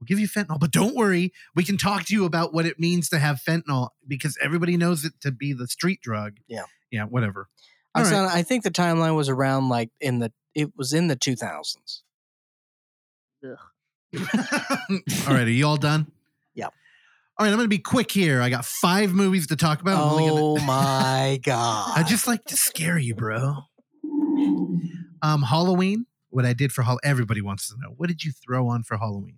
"We'll 0.00 0.06
give 0.06 0.18
you 0.18 0.26
fentanyl, 0.26 0.58
but 0.58 0.72
don't 0.72 0.96
worry, 0.96 1.32
we 1.54 1.62
can 1.62 1.76
talk 1.76 2.04
to 2.06 2.12
you 2.14 2.24
about 2.24 2.52
what 2.52 2.66
it 2.66 2.80
means 2.80 3.08
to 3.10 3.20
have 3.20 3.40
fentanyl 3.40 3.90
because 4.06 4.36
everybody 4.42 4.76
knows 4.76 5.04
it 5.04 5.12
to 5.20 5.30
be 5.30 5.52
the 5.52 5.68
street 5.68 6.00
drug." 6.02 6.38
Yeah. 6.48 6.64
Yeah. 6.90 7.04
Whatever. 7.04 7.48
All 7.94 8.02
right. 8.02 8.12
Oksana, 8.12 8.28
I 8.30 8.42
think 8.42 8.64
the 8.64 8.70
timeline 8.72 9.14
was 9.14 9.28
around 9.28 9.68
like 9.68 9.90
in 10.00 10.18
the 10.18 10.32
it 10.56 10.72
was 10.76 10.92
in 10.92 11.06
the 11.06 11.16
two 11.16 11.36
thousands. 11.36 12.02
all 13.44 13.54
right. 15.28 15.46
Are 15.46 15.50
you 15.50 15.66
all 15.66 15.76
done? 15.76 16.10
All 17.36 17.44
right. 17.44 17.50
I'm 17.50 17.56
going 17.58 17.64
to 17.64 17.68
be 17.68 17.78
quick 17.78 18.10
here. 18.10 18.40
I 18.40 18.48
got 18.50 18.64
five 18.64 19.12
movies 19.12 19.48
to 19.48 19.56
talk 19.56 19.80
about. 19.80 20.12
I'm 20.12 20.18
gonna- 20.18 20.32
Oh 20.34 20.56
my 20.66 21.40
god! 21.42 21.92
I 21.98 22.02
just 22.02 22.26
like 22.26 22.44
to 22.46 22.56
scare 22.56 22.98
you, 22.98 23.14
bro. 23.14 23.56
Um, 25.22 25.42
Halloween. 25.42 26.06
What 26.30 26.44
I 26.44 26.52
did 26.52 26.72
for 26.72 26.82
Halloween. 26.82 27.00
Everybody 27.04 27.40
wants 27.40 27.68
to 27.68 27.74
know. 27.80 27.94
What 27.96 28.08
did 28.08 28.24
you 28.24 28.32
throw 28.32 28.68
on 28.68 28.82
for 28.82 28.96
Halloween? 28.98 29.36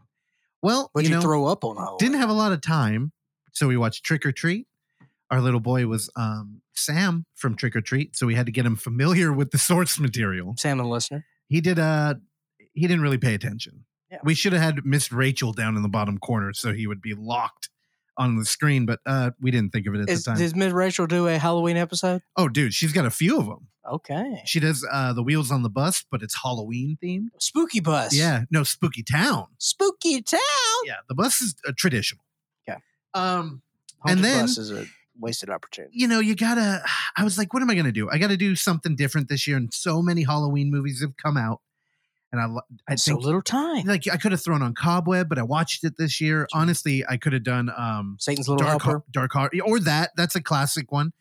Well, 0.62 0.89
What'd 0.93 1.09
you, 1.09 1.14
you, 1.14 1.20
know, 1.20 1.23
throw 1.23 1.47
up 1.47 1.62
on 1.64 1.77
Halloween? 1.77 1.98
didn't 1.98 2.20
have 2.20 2.31
a 2.31 2.35
lot 2.35 2.52
of 2.52 2.60
time, 2.62 3.12
so 3.52 3.68
we 3.68 3.77
watched 3.77 4.02
Trick 4.05 4.24
or 4.24 4.32
Treat. 4.32 4.66
Our 5.31 5.40
little 5.40 5.60
boy 5.60 5.86
was 5.86 6.09
um, 6.16 6.62
Sam 6.74 7.27
from 7.35 7.55
Trick 7.56 7.77
or 7.77 7.81
Treat, 7.82 8.16
so 8.16 8.27
we 8.27 8.35
had 8.35 8.47
to 8.47 8.52
get 8.52 8.64
him 8.64 8.77
familiar 8.77 9.32
with 9.32 9.51
the 9.51 9.59
source 9.59 9.98
material. 10.01 10.55
Sam, 10.59 10.78
the 10.78 10.85
listener. 10.85 11.24
He 11.48 11.60
did. 11.60 11.78
Uh, 11.78 12.14
he 12.73 12.82
didn't 12.82 13.02
really 13.02 13.18
pay 13.18 13.35
attention. 13.35 13.85
Yeah. 14.10 14.18
We 14.24 14.35
should 14.35 14.52
have 14.52 14.62
had 14.62 14.85
Miss 14.86 15.12
Rachel 15.12 15.52
down 15.52 15.77
in 15.77 15.82
the 15.82 15.89
bottom 15.89 16.18
corner, 16.18 16.52
so 16.55 16.73
he 16.73 16.86
would 16.86 17.02
be 17.02 17.14
locked 17.14 17.68
on 18.18 18.36
the 18.36 18.44
screen. 18.44 18.86
But 18.86 19.01
uh, 19.06 19.30
we 19.40 19.51
didn't 19.51 19.70
think 19.72 19.86
of 19.86 19.94
it 19.94 20.01
at 20.02 20.09
Is, 20.09 20.24
the 20.24 20.30
time. 20.32 20.38
does 20.38 20.55
Miss 20.55 20.72
Rachel 20.72 21.06
do 21.06 21.26
a 21.28 21.38
Halloween 21.38 21.76
episode? 21.76 22.22
oh, 22.36 22.48
dude, 22.48 22.74
she's 22.74 22.93
got 22.93 23.06
a 23.06 23.10
few 23.10 23.38
of 23.38 23.47
them. 23.47 23.68
Okay. 23.90 24.43
She 24.47 24.59
does 24.59 24.84
uh, 24.90 25.12
the 25.12 25.22
wheels 25.22 25.52
on 25.52 25.62
the 25.62 25.70
bus, 25.70 26.05
but 26.10 26.20
it's 26.22 26.43
Halloween 26.43 26.98
themed. 27.02 27.28
Spooky 27.38 27.78
bus. 27.80 28.12
Yeah, 28.14 28.43
no, 28.51 28.64
Spooky 28.64 29.02
Town. 29.05 29.47
Spooky 29.59 30.22
town. 30.22 30.40
Yeah, 30.84 30.97
the 31.09 31.14
bus 31.14 31.40
is 31.40 31.55
uh, 31.68 31.72
traditional. 31.76 32.24
Okay. 32.68 32.80
Um, 33.14 33.62
Haunted 34.01 34.16
And 34.18 34.24
then- 34.24 34.44
bus 34.44 34.59
is 34.59 34.70
a 34.72 34.86
wasted 35.18 35.48
opportunity. 35.51 35.93
you 35.97 36.09
know, 36.09 36.18
you 36.20 36.34
gotta. 36.34 36.82
I 37.16 37.22
was 37.24 37.38
like, 37.38 37.55
what 37.55 37.62
am 37.62 37.70
I 37.70 37.74
gonna 37.76 37.93
do? 37.93 38.10
I 38.10 38.18
got 38.18 38.28
to 38.30 38.36
do 38.36 38.55
something 38.56 38.97
different 38.97 39.28
this 39.28 39.47
year, 39.47 39.56
and 39.56 39.72
so 39.72 40.02
many 40.02 40.24
Halloween 40.24 40.70
movies 40.70 41.01
have 41.01 41.16
come 41.16 41.36
out, 41.36 41.60
and 42.36 42.58
I, 42.88 42.92
I 42.92 42.94
so 42.96 43.16
little 43.16 43.42
time. 43.42 43.84
like 43.86 44.04
I 44.12 44.16
could 44.16 44.32
have 44.32 44.42
thrown 44.42 44.62
on 44.62 44.74
Cobweb, 44.74 45.28
but 45.28 45.38
I 45.38 45.42
watched 45.42 45.84
it 45.84 45.94
this 45.98 46.20
year. 46.20 46.46
Honestly, 46.52 47.04
I 47.08 47.16
could 47.16 47.32
have 47.32 47.44
done 47.44 47.70
um 47.76 48.16
Satan's 48.20 48.48
little 48.48 48.64
Dark 48.64 48.82
helper. 48.82 49.04
Dark 49.10 49.32
Heart 49.32 49.52
or 49.64 49.80
that. 49.80 50.10
That's 50.16 50.34
a 50.36 50.42
classic 50.42 50.92
one. 50.92 51.12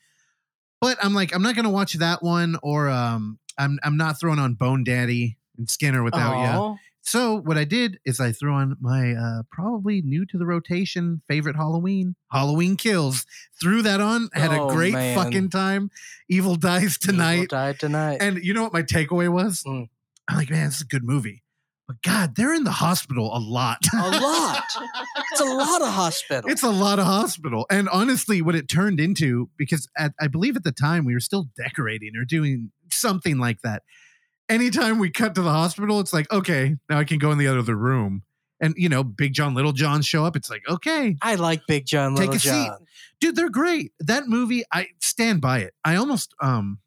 But 0.81 0.97
I'm 1.03 1.13
like, 1.13 1.33
I'm 1.33 1.41
not 1.41 1.55
gonna 1.55 1.69
watch 1.69 1.93
that 1.93 2.21
one, 2.21 2.57
or 2.61 2.89
um, 2.89 3.39
I'm 3.57 3.79
I'm 3.83 3.97
not 3.97 4.19
throwing 4.19 4.39
on 4.39 4.53
Bone 4.55 4.83
Daddy 4.83 5.37
and 5.57 5.69
Skinner 5.69 6.03
without 6.03 6.71
you. 6.71 6.77
So 7.07 7.35
what 7.39 7.55
I 7.55 7.65
did 7.65 7.99
is 8.03 8.19
I 8.19 8.31
threw 8.31 8.51
on 8.53 8.77
my 8.81 9.13
uh, 9.13 9.43
probably 9.51 10.01
new 10.01 10.25
to 10.25 10.39
the 10.39 10.45
rotation 10.45 11.21
favorite 11.27 11.55
Halloween, 11.55 12.15
Halloween 12.31 12.77
Kills. 12.77 13.27
Threw 13.61 13.83
that 13.83 14.01
on, 14.01 14.29
had 14.33 14.49
Oh, 14.51 14.67
a 14.69 14.73
great 14.73 14.93
man. 14.93 15.15
fucking 15.15 15.49
time. 15.51 15.91
Evil 16.29 16.55
dies 16.55 16.97
Evil 17.03 17.13
tonight, 17.13 17.49
died 17.49 17.79
tonight. 17.79 18.17
and 18.21 18.43
you 18.43 18.55
know 18.55 18.63
what 18.63 18.73
my 18.73 18.81
takeaway 18.81 19.29
was? 19.31 19.63
Mm. 19.67 19.87
I'm 20.27 20.37
like, 20.37 20.49
man, 20.49 20.65
this 20.65 20.75
is 20.75 20.81
a 20.81 20.85
good 20.85 21.03
movie, 21.03 21.43
but 21.87 22.01
God, 22.01 22.35
they're 22.35 22.53
in 22.53 22.63
the 22.63 22.71
hospital 22.71 23.29
a 23.35 23.39
lot. 23.39 23.79
a 23.93 23.97
lot. 23.97 24.63
It's 25.31 25.41
a 25.41 25.45
lot 25.45 25.81
of 25.81 25.89
hospital. 25.89 26.49
It's 26.49 26.63
a 26.63 26.69
lot 26.69 26.97
of 26.97 27.05
hospital. 27.05 27.65
And 27.69 27.87
honestly, 27.89 28.41
what 28.41 28.55
it 28.55 28.67
turned 28.67 28.99
into, 28.99 29.49
because 29.57 29.87
at, 29.97 30.13
I 30.19 30.27
believe 30.27 30.55
at 30.55 30.63
the 30.63 30.71
time 30.71 31.05
we 31.05 31.13
were 31.13 31.19
still 31.19 31.47
decorating 31.55 32.11
or 32.19 32.25
doing 32.25 32.71
something 32.91 33.37
like 33.37 33.61
that. 33.63 33.83
Anytime 34.49 34.99
we 34.99 35.09
cut 35.09 35.35
to 35.35 35.41
the 35.41 35.51
hospital, 35.51 35.99
it's 35.99 36.13
like, 36.13 36.31
okay, 36.31 36.75
now 36.89 36.99
I 36.99 37.03
can 37.03 37.17
go 37.17 37.31
in 37.31 37.37
the 37.37 37.47
other 37.47 37.75
room. 37.75 38.23
And, 38.61 38.73
you 38.77 38.89
know, 38.89 39.03
Big 39.03 39.33
John, 39.33 39.53
Little 39.53 39.73
John 39.73 40.01
show 40.01 40.23
up. 40.25 40.35
It's 40.35 40.49
like, 40.49 40.63
okay, 40.69 41.17
I 41.21 41.35
like 41.35 41.63
Big 41.67 41.85
John, 41.85 42.15
Take 42.15 42.31
Little 42.31 42.35
a 42.35 42.39
seat. 42.39 42.49
John. 42.49 42.77
dude, 43.19 43.35
they're 43.35 43.49
great. 43.49 43.91
That 43.99 44.27
movie, 44.27 44.63
I 44.71 44.87
stand 45.01 45.41
by 45.41 45.59
it. 45.59 45.73
I 45.83 45.95
almost, 45.97 46.33
um, 46.41 46.79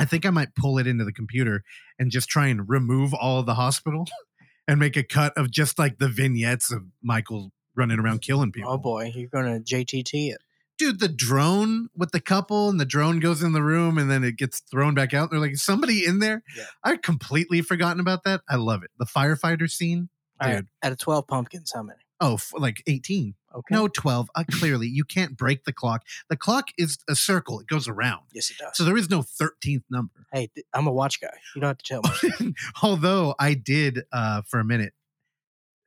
I 0.00 0.04
think 0.06 0.24
I 0.26 0.30
might 0.30 0.54
pull 0.56 0.78
it 0.78 0.86
into 0.88 1.04
the 1.04 1.12
computer 1.12 1.62
and 1.98 2.10
just 2.10 2.28
try 2.28 2.46
and 2.48 2.68
remove 2.68 3.12
all 3.14 3.38
of 3.38 3.46
the 3.46 3.54
hospital 3.54 4.08
and 4.68 4.80
make 4.80 4.96
a 4.96 5.02
cut 5.04 5.32
of 5.36 5.50
just 5.50 5.78
like 5.78 5.98
the 5.98 6.08
vignettes 6.08 6.72
of 6.72 6.82
Michael 7.02 7.52
running 7.76 8.00
around 8.00 8.22
killing 8.22 8.48
oh, 8.48 8.52
people 8.52 8.70
Oh 8.72 8.78
boy, 8.78 9.12
you're 9.14 9.28
gonna 9.28 9.60
JTT 9.60 10.30
it. 10.30 10.38
dude, 10.78 10.98
the 11.00 11.08
drone 11.08 11.88
with 11.94 12.10
the 12.12 12.20
couple 12.20 12.68
and 12.70 12.80
the 12.80 12.84
drone 12.86 13.20
goes 13.20 13.42
in 13.42 13.52
the 13.52 13.62
room 13.62 13.98
and 13.98 14.10
then 14.10 14.24
it 14.24 14.36
gets 14.36 14.60
thrown 14.60 14.94
back 14.94 15.12
out. 15.14 15.30
They're 15.30 15.38
like, 15.38 15.52
"Is 15.52 15.62
somebody 15.62 16.04
in 16.06 16.18
there? 16.18 16.42
Yeah. 16.56 16.64
I'd 16.82 17.02
completely 17.02 17.60
forgotten 17.60 18.00
about 18.00 18.24
that. 18.24 18.40
I 18.48 18.56
love 18.56 18.82
it. 18.82 18.90
The 18.98 19.04
firefighter 19.06 19.70
scene, 19.70 20.08
All 20.40 20.48
dude. 20.48 20.54
right, 20.56 20.64
Out 20.82 20.92
of 20.92 20.98
twelve 20.98 21.26
pumpkins, 21.26 21.72
how 21.74 21.82
many? 21.82 22.00
Oh, 22.22 22.34
f- 22.34 22.52
like 22.56 22.82
18. 22.86 23.34
Okay. 23.54 23.74
No, 23.74 23.88
12. 23.88 24.30
Uh, 24.34 24.44
clearly, 24.50 24.86
you 24.86 25.02
can't 25.04 25.36
break 25.36 25.64
the 25.64 25.72
clock. 25.72 26.04
The 26.28 26.36
clock 26.36 26.68
is 26.78 26.98
a 27.08 27.16
circle, 27.16 27.58
it 27.60 27.66
goes 27.66 27.88
around. 27.88 28.22
Yes, 28.32 28.50
it 28.50 28.58
does. 28.58 28.76
So 28.76 28.84
there 28.84 28.96
is 28.96 29.10
no 29.10 29.22
13th 29.22 29.82
number. 29.90 30.26
hey, 30.32 30.48
th- 30.54 30.66
I'm 30.72 30.86
a 30.86 30.92
watch 30.92 31.20
guy. 31.20 31.36
You 31.54 31.60
don't 31.60 31.68
have 31.70 31.78
to 31.78 31.84
tell 31.84 32.02
me. 32.46 32.54
Although 32.82 33.34
I 33.38 33.54
did 33.54 34.02
uh, 34.12 34.42
for 34.42 34.60
a 34.60 34.64
minute, 34.64 34.92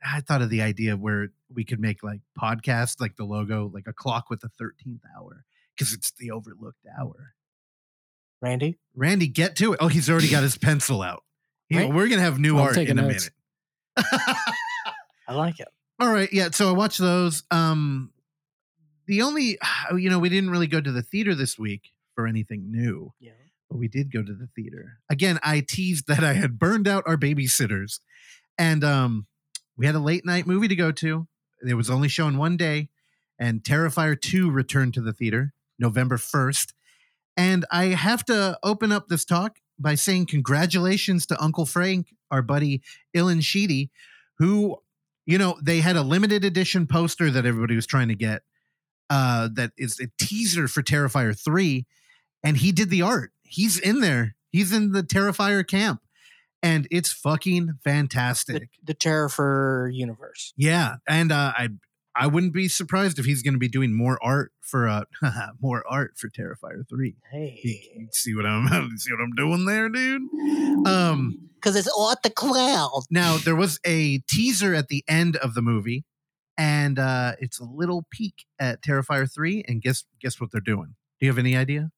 I 0.06 0.20
thought 0.20 0.42
of 0.42 0.50
the 0.50 0.62
idea 0.62 0.98
where 0.98 1.30
we 1.54 1.64
could 1.64 1.80
make 1.80 2.04
like 2.04 2.20
podcasts, 2.38 3.00
like 3.00 3.16
the 3.16 3.24
logo, 3.24 3.72
like 3.74 3.88
a 3.88 3.94
clock 3.94 4.30
with 4.30 4.42
the 4.42 4.50
13th 4.62 5.00
hour 5.18 5.46
because 5.76 5.94
it's 5.94 6.12
the 6.20 6.32
overlooked 6.32 6.86
hour. 7.00 7.34
Randy, 8.42 8.78
Randy, 8.94 9.28
get 9.28 9.56
to 9.58 9.72
it. 9.72 9.78
Oh, 9.82 9.88
he's 9.88 10.10
already 10.10 10.30
got 10.30 10.44
his 10.44 10.58
pencil 10.58 11.02
out. 11.02 11.24
He-. 11.70 11.86
We're 11.86 12.10
gonna 12.10 12.22
have 12.22 12.40
new 12.40 12.58
I'm 12.58 12.64
art 12.64 12.78
in 12.78 13.00
a 13.00 13.02
notes. 13.04 13.30
minute. 13.98 14.06
I 15.28 15.34
like 15.34 15.62
it. 15.62 15.70
All 16.00 16.12
right, 16.12 16.32
yeah. 16.34 16.50
So 16.52 16.70
I 16.70 16.72
watched 16.74 17.00
those. 17.00 17.44
Um, 17.52 18.12
the 19.08 19.22
only, 19.22 19.58
you 19.98 20.10
know, 20.10 20.20
we 20.20 20.30
didn't 20.30 20.50
really 20.50 20.68
go 20.68 20.82
to 20.82 20.92
the 20.92 21.02
theater 21.02 21.36
this 21.36 21.58
week 21.58 21.92
for 22.16 22.28
anything 22.28 22.72
new, 22.72 23.14
Yeah. 23.20 23.32
but 23.70 23.78
we 23.78 23.88
did 23.88 24.12
go 24.12 24.22
to 24.24 24.34
the 24.34 24.48
theater 24.56 25.00
again. 25.10 25.40
I 25.44 25.62
teased 25.62 26.08
that 26.08 26.24
I 26.24 26.34
had 26.34 26.60
burned 26.60 26.88
out 26.88 27.04
our 27.08 27.18
babysitters, 27.18 28.00
and 28.58 28.84
um, 28.84 29.28
we 29.78 29.86
had 29.86 29.96
a 29.96 30.00
late 30.00 30.26
night 30.26 30.46
movie 30.48 30.68
to 30.68 30.76
go 30.76 30.92
to. 30.92 31.28
It 31.68 31.74
was 31.76 31.90
only 31.90 32.08
shown 32.10 32.38
one 32.38 32.58
day, 32.58 32.90
and 33.40 33.64
Terrifier 33.64 34.20
two 34.20 34.52
returned 34.52 34.94
to 34.96 35.02
the 35.02 35.14
theater 35.14 35.54
November 35.80 36.18
first. 36.18 36.74
And 37.36 37.66
I 37.72 37.86
have 37.86 38.24
to 38.26 38.60
open 38.62 38.92
up 38.92 39.08
this 39.08 39.26
talk 39.26 39.58
by 39.80 39.96
saying 39.96 40.28
congratulations 40.28 41.26
to 41.28 41.44
Uncle 41.44 41.66
Frank, 41.66 42.14
our 42.30 42.44
buddy 42.44 42.84
Ilan 43.16 43.42
Sheedy, 43.44 43.90
who, 44.38 44.78
you 45.26 45.38
know, 45.38 45.58
they 45.62 45.80
had 45.80 45.96
a 45.96 46.02
limited 46.02 46.44
edition 46.44 46.88
poster 46.88 47.32
that 47.32 47.46
everybody 47.46 47.76
was 47.76 47.86
trying 47.86 48.10
to 48.10 48.16
get 48.16 48.44
uh, 49.10 49.50
that 49.54 49.72
is 49.78 50.00
a 50.00 50.08
teaser 50.20 50.68
for 50.68 50.82
Terrifier 50.82 51.38
3. 51.38 51.86
And 52.44 52.58
he 52.58 52.72
did 52.72 52.90
the 52.90 53.02
art. 53.02 53.32
He's 53.44 53.78
in 53.78 54.02
there. 54.02 54.36
He's 54.52 54.74
in 54.74 54.92
the 54.92 55.04
Terrifier 55.04 55.66
camp. 55.68 56.02
And 56.62 56.88
it's 56.92 57.12
fucking 57.12 57.74
fantastic. 57.84 58.70
the 58.84 58.94
Terrifier 58.94 59.94
Universe. 59.94 60.54
Yeah, 60.56 60.96
and 61.08 61.32
uh, 61.32 61.52
I 61.58 61.70
I 62.16 62.28
wouldn't 62.28 62.54
be 62.54 62.70
surprised 62.70 63.20
if 63.20 63.26
he's 63.26 63.42
going 63.42 63.54
to 63.54 63.60
be 63.60 63.68
doing 63.68 63.94
more 63.94 64.18
art 64.24 64.54
for 64.62 64.88
uh 64.88 65.04
more 65.62 65.84
art 65.90 66.14
for 66.18 66.30
Terrifier 66.30 66.88
three. 66.88 67.18
Hey, 67.30 67.60
see 68.12 68.34
what 68.34 68.46
I'm 68.46 68.68
see 68.98 69.12
what 69.12 69.22
I'm 69.22 69.34
doing 69.36 69.66
there, 69.66 69.90
dude? 69.90 70.22
Um, 70.88 71.50
because 71.64 71.76
it's 71.76 71.88
all 71.88 72.14
the 72.24 72.30
cloud. 72.30 73.04
now 73.10 73.38
there 73.38 73.56
was 73.56 73.80
a 73.86 74.20
teaser 74.30 74.74
at 74.76 74.90
the 74.90 75.04
end 75.08 75.38
of 75.38 75.54
the 75.54 75.62
movie, 75.62 76.04
and 76.58 77.00
uh, 77.00 77.34
it's 77.40 77.60
a 77.60 77.64
little 77.64 78.06
peek 78.12 78.46
at 78.60 78.84
Terrifier 78.84 79.32
three. 79.32 79.64
And 79.68 79.82
guess 79.82 80.04
guess 80.22 80.42
what 80.42 80.52
they're 80.52 80.62
doing? 80.62 80.96
Do 81.20 81.26
you 81.26 81.32
have 81.32 81.40
any 81.40 81.56
idea? 81.56 81.92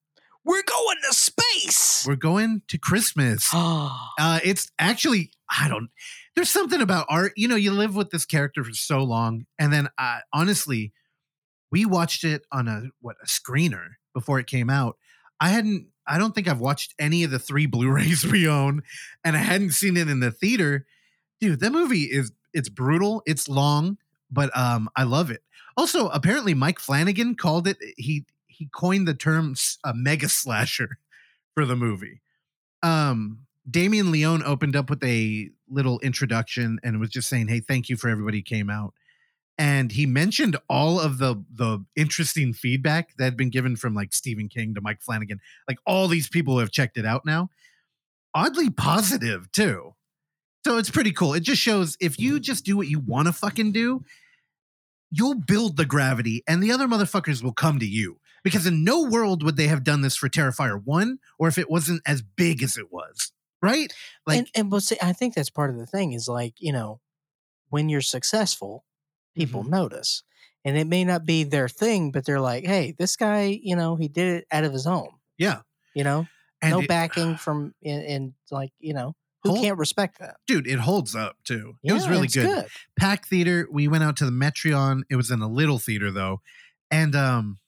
We're 0.43 0.63
going 0.63 0.97
to 1.09 1.15
space. 1.15 2.05
We're 2.07 2.15
going 2.15 2.61
to 2.67 2.77
Christmas. 2.77 3.49
Uh, 4.17 4.39
it's 4.45 4.71
actually 4.79 5.31
I 5.51 5.67
don't. 5.67 5.89
There's 6.35 6.49
something 6.49 6.81
about 6.81 7.05
art. 7.09 7.33
You 7.35 7.49
know, 7.49 7.57
you 7.57 7.71
live 7.71 7.95
with 7.95 8.11
this 8.11 8.25
character 8.25 8.63
for 8.63 8.71
so 8.71 9.03
long, 9.03 9.45
and 9.59 9.73
then 9.73 9.89
uh, 9.97 10.19
honestly, 10.33 10.93
we 11.69 11.85
watched 11.85 12.23
it 12.23 12.43
on 12.51 12.67
a 12.69 12.83
what 13.01 13.17
a 13.21 13.27
screener 13.27 13.95
before 14.13 14.39
it 14.39 14.47
came 14.47 14.69
out. 14.69 14.95
I 15.41 15.49
hadn't. 15.49 15.87
I 16.07 16.17
don't 16.17 16.33
think 16.33 16.47
I've 16.47 16.59
watched 16.59 16.93
any 16.99 17.23
of 17.23 17.31
the 17.31 17.39
three 17.39 17.65
Blu-rays 17.65 18.25
we 18.31 18.47
own, 18.47 18.83
and 19.23 19.35
I 19.35 19.39
hadn't 19.39 19.71
seen 19.71 19.97
it 19.97 20.09
in 20.09 20.19
the 20.19 20.31
theater. 20.31 20.85
Dude, 21.39 21.59
that 21.59 21.71
movie 21.71 22.03
is 22.03 22.31
it's 22.53 22.69
brutal. 22.69 23.21
It's 23.25 23.49
long, 23.49 23.97
but 24.31 24.55
um, 24.57 24.89
I 24.95 25.03
love 25.03 25.29
it. 25.29 25.41
Also, 25.77 26.07
apparently, 26.09 26.53
Mike 26.53 26.79
Flanagan 26.79 27.35
called 27.35 27.67
it. 27.67 27.77
He 27.97 28.25
he 28.47 28.69
coined 28.73 29.07
the 29.07 29.13
term 29.13 29.55
a 29.83 29.93
mega 29.93 30.29
slasher 30.29 30.97
for 31.53 31.65
the 31.65 31.75
movie. 31.75 32.21
Um, 32.83 33.39
Damien 33.69 34.11
Leone 34.11 34.43
opened 34.43 34.75
up 34.75 34.89
with 34.89 35.03
a 35.03 35.49
little 35.69 35.99
introduction 35.99 36.79
and 36.83 36.99
was 36.99 37.09
just 37.09 37.27
saying, 37.27 37.47
"Hey, 37.47 37.59
thank 37.59 37.89
you 37.89 37.97
for 37.97 38.09
everybody 38.09 38.41
came 38.41 38.69
out." 38.69 38.93
And 39.57 39.91
he 39.91 40.05
mentioned 40.05 40.57
all 40.69 40.99
of 40.99 41.17
the 41.17 41.43
the 41.49 41.85
interesting 41.95 42.53
feedback 42.53 43.15
that 43.17 43.23
had 43.23 43.37
been 43.37 43.49
given 43.49 43.75
from 43.75 43.93
like 43.93 44.13
Stephen 44.13 44.49
King 44.49 44.75
to 44.75 44.81
Mike 44.81 45.01
Flanagan, 45.01 45.39
like 45.67 45.77
all 45.85 46.07
these 46.07 46.27
people 46.27 46.55
who 46.55 46.59
have 46.59 46.71
checked 46.71 46.97
it 46.97 47.05
out 47.05 47.25
now. 47.25 47.49
Oddly 48.33 48.69
positive 48.69 49.49
too. 49.51 49.95
So 50.65 50.77
it's 50.77 50.89
pretty 50.89 51.11
cool. 51.11 51.33
It 51.33 51.43
just 51.43 51.61
shows 51.61 51.95
if 52.01 52.19
you 52.19 52.39
just 52.39 52.65
do 52.65 52.75
what 52.75 52.87
you 52.87 52.99
want 52.99 53.27
to 53.27 53.33
fucking 53.33 53.71
do, 53.71 54.03
you'll 55.11 55.35
build 55.35 55.77
the 55.77 55.85
gravity 55.85 56.43
and 56.47 56.61
the 56.61 56.71
other 56.71 56.87
motherfuckers 56.87 57.43
will 57.43 57.53
come 57.53 57.79
to 57.79 57.85
you. 57.85 58.19
Because 58.43 58.67
in 58.67 58.83
no 58.83 59.03
world 59.03 59.43
would 59.43 59.57
they 59.57 59.67
have 59.67 59.83
done 59.83 60.01
this 60.01 60.15
for 60.15 60.27
Terrifier 60.27 60.81
1 60.83 61.19
or 61.39 61.47
if 61.47 61.57
it 61.57 61.69
wasn't 61.69 62.01
as 62.05 62.21
big 62.21 62.61
as 62.61 62.77
it 62.77 62.91
was. 62.91 63.31
Right? 63.61 63.93
Like 64.27 64.49
and 64.55 64.71
and 64.73 64.83
see, 64.83 64.97
I 65.01 65.13
think 65.13 65.33
that's 65.33 65.49
part 65.49 65.69
of 65.69 65.77
the 65.77 65.85
thing 65.85 66.13
is 66.13 66.27
like 66.27 66.55
you 66.59 66.73
know, 66.73 66.99
when 67.69 67.87
you're 67.87 68.01
successful, 68.01 68.85
people 69.35 69.61
Mm-hmm. 69.61 69.71
notice, 69.71 70.23
and 70.63 70.77
it 70.77 70.87
may 70.87 71.03
not 71.03 71.25
be 71.25 71.43
their 71.43 71.67
thing, 71.69 72.11
but 72.11 72.25
they're 72.25 72.39
like, 72.41 72.65
hey, 72.65 72.95
this 72.97 73.15
guy, 73.15 73.59
you 73.61 73.75
know, 73.75 73.95
he 73.95 74.07
did 74.07 74.37
it 74.37 74.47
out 74.51 74.63
of 74.63 74.73
his 74.73 74.85
home. 74.85 75.19
Yeah. 75.37 75.61
You 75.93 76.03
know, 76.03 76.27
and 76.61 76.71
no 76.71 76.79
it- 76.81 76.87
backing 76.87 77.35
from 77.37 77.73
and, 77.83 78.03
and 78.03 78.33
like 78.51 78.71
you 78.79 78.93
know, 78.93 79.15
who 79.43 79.51
Hold- 79.51 79.63
can't 79.63 79.77
respect 79.77 80.19
that? 80.19 80.37
dude, 80.47 80.65
it 80.67 80.79
holds 80.79 81.15
up 81.15 81.37
too. 81.43 81.75
It 81.83 81.93
was 81.93 82.07
really 82.09 82.25
it's 82.25 82.35
good. 82.35 82.65
Pack 82.97 83.27
theater. 83.27 83.67
We 83.71 83.87
went 83.87 84.03
out 84.03 84.17
to 84.17 84.25
the 84.25 84.31
Metreon. 84.31 85.03
It 85.09 85.15
was 85.17 85.29
in 85.31 85.41
a 85.41 85.47
little 85.47 85.77
theater 85.79 86.11
though, 86.11 86.41
and 86.89 87.15
um, 87.15 87.59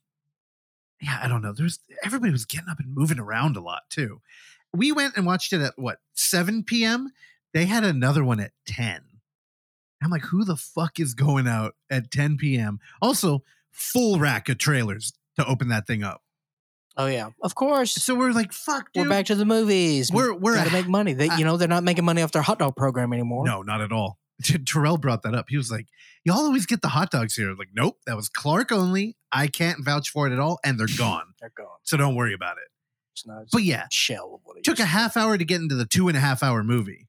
yeah, 1.02 1.19
I 1.22 1.27
don't 1.27 1.41
know. 1.44 1.53
There's 1.53 1.80
everybody 2.03 2.31
was 2.31 2.45
getting 2.45 2.69
up 2.69 2.80
and 2.80 2.94
moving 2.94 3.19
around 3.19 3.56
a 3.57 3.61
lot 3.61 3.84
too. 3.89 4.22
We 4.73 4.91
went 4.91 5.15
and 5.15 5.26
watched 5.26 5.53
it 5.53 5.61
at 5.61 5.73
what 5.77 5.99
7 6.14 6.64
p.m. 6.64 7.11
They 7.53 7.65
had 7.65 7.84
another 7.84 8.23
one 8.23 8.39
at 8.39 8.52
10. 8.65 9.02
I'm 10.03 10.11
like, 10.11 10.24
who 10.24 10.44
the 10.45 10.56
fuck 10.56 10.99
is 10.99 11.14
going 11.14 11.48
out 11.48 11.76
at 11.90 12.11
10 12.11 12.38
p.m. 12.38 12.80
Also, 13.02 13.44
full 13.72 14.19
rack 14.19 14.48
of 14.49 14.57
trailers 14.57 15.14
to 15.38 15.45
open 15.45 15.69
that 15.69 15.88
thing 15.88 16.03
up. 16.03 16.22
Oh 16.99 17.06
yeah, 17.07 17.30
of 17.44 17.53
course. 17.56 17.94
So 17.94 18.15
we're 18.15 18.32
like, 18.32 18.52
fuck, 18.53 18.91
dude. 18.91 19.03
we're 19.03 19.10
back 19.10 19.28
to 19.28 19.36
the 19.36 19.45
movies. 19.45 20.11
We're- 20.11 20.36
we're 20.36 20.56
got 20.56 20.65
to 20.68 20.74
make 20.74 20.88
money. 20.88 21.14
They, 21.14 21.30
I- 21.30 21.38
you 21.38 21.45
know, 21.45 21.56
they're 21.57 21.68
not 21.68 21.84
making 21.84 22.06
money 22.06 22.22
off 22.24 22.32
their 22.32 22.41
hot 22.41 22.57
dog 22.60 22.76
program 22.76 23.14
anymore. 23.14 23.45
No, 23.45 23.61
not 23.61 23.82
at 23.82 23.91
all. 23.91 24.18
Terrell 24.65 24.98
brought 24.98 25.22
that 25.24 25.34
up. 25.36 25.45
He 25.49 25.57
was 25.57 25.72
like, 25.72 25.88
"Y'all 26.24 26.38
always 26.38 26.65
get 26.68 26.82
the 26.84 26.88
hot 26.90 27.10
dogs 27.11 27.36
here." 27.36 27.53
Like, 27.56 27.69
nope, 27.74 27.98
that 28.06 28.15
was 28.15 28.30
Clark 28.30 28.72
only. 28.72 29.15
I 29.32 29.48
can't 29.48 29.84
vouch 29.84 30.10
for 30.11 30.28
it 30.28 30.34
at 30.34 30.40
all, 30.40 30.60
and 30.64 30.80
they're 30.80 30.88
gone. 30.98 31.34
they're 31.40 31.52
gone. 31.57 31.68
So 31.84 31.98
don't 31.98 32.15
worry 32.15 32.34
about 32.34 32.57
it. 32.57 32.69
It's 33.14 33.26
not. 33.26 33.45
But 33.52 33.64
yeah, 33.64 33.86
shell 33.91 34.34
of 34.36 34.41
what 34.44 34.57
it 34.57 34.64
took 34.64 34.78
a 34.80 34.86
half 34.86 35.18
hour 35.18 35.38
to 35.38 35.44
get 35.45 35.60
into 35.61 35.74
the 35.76 35.86
two 35.86 36.07
and 36.07 36.15
a 36.15 36.19
half 36.19 36.41
hour 36.44 36.64
movie. 36.64 37.07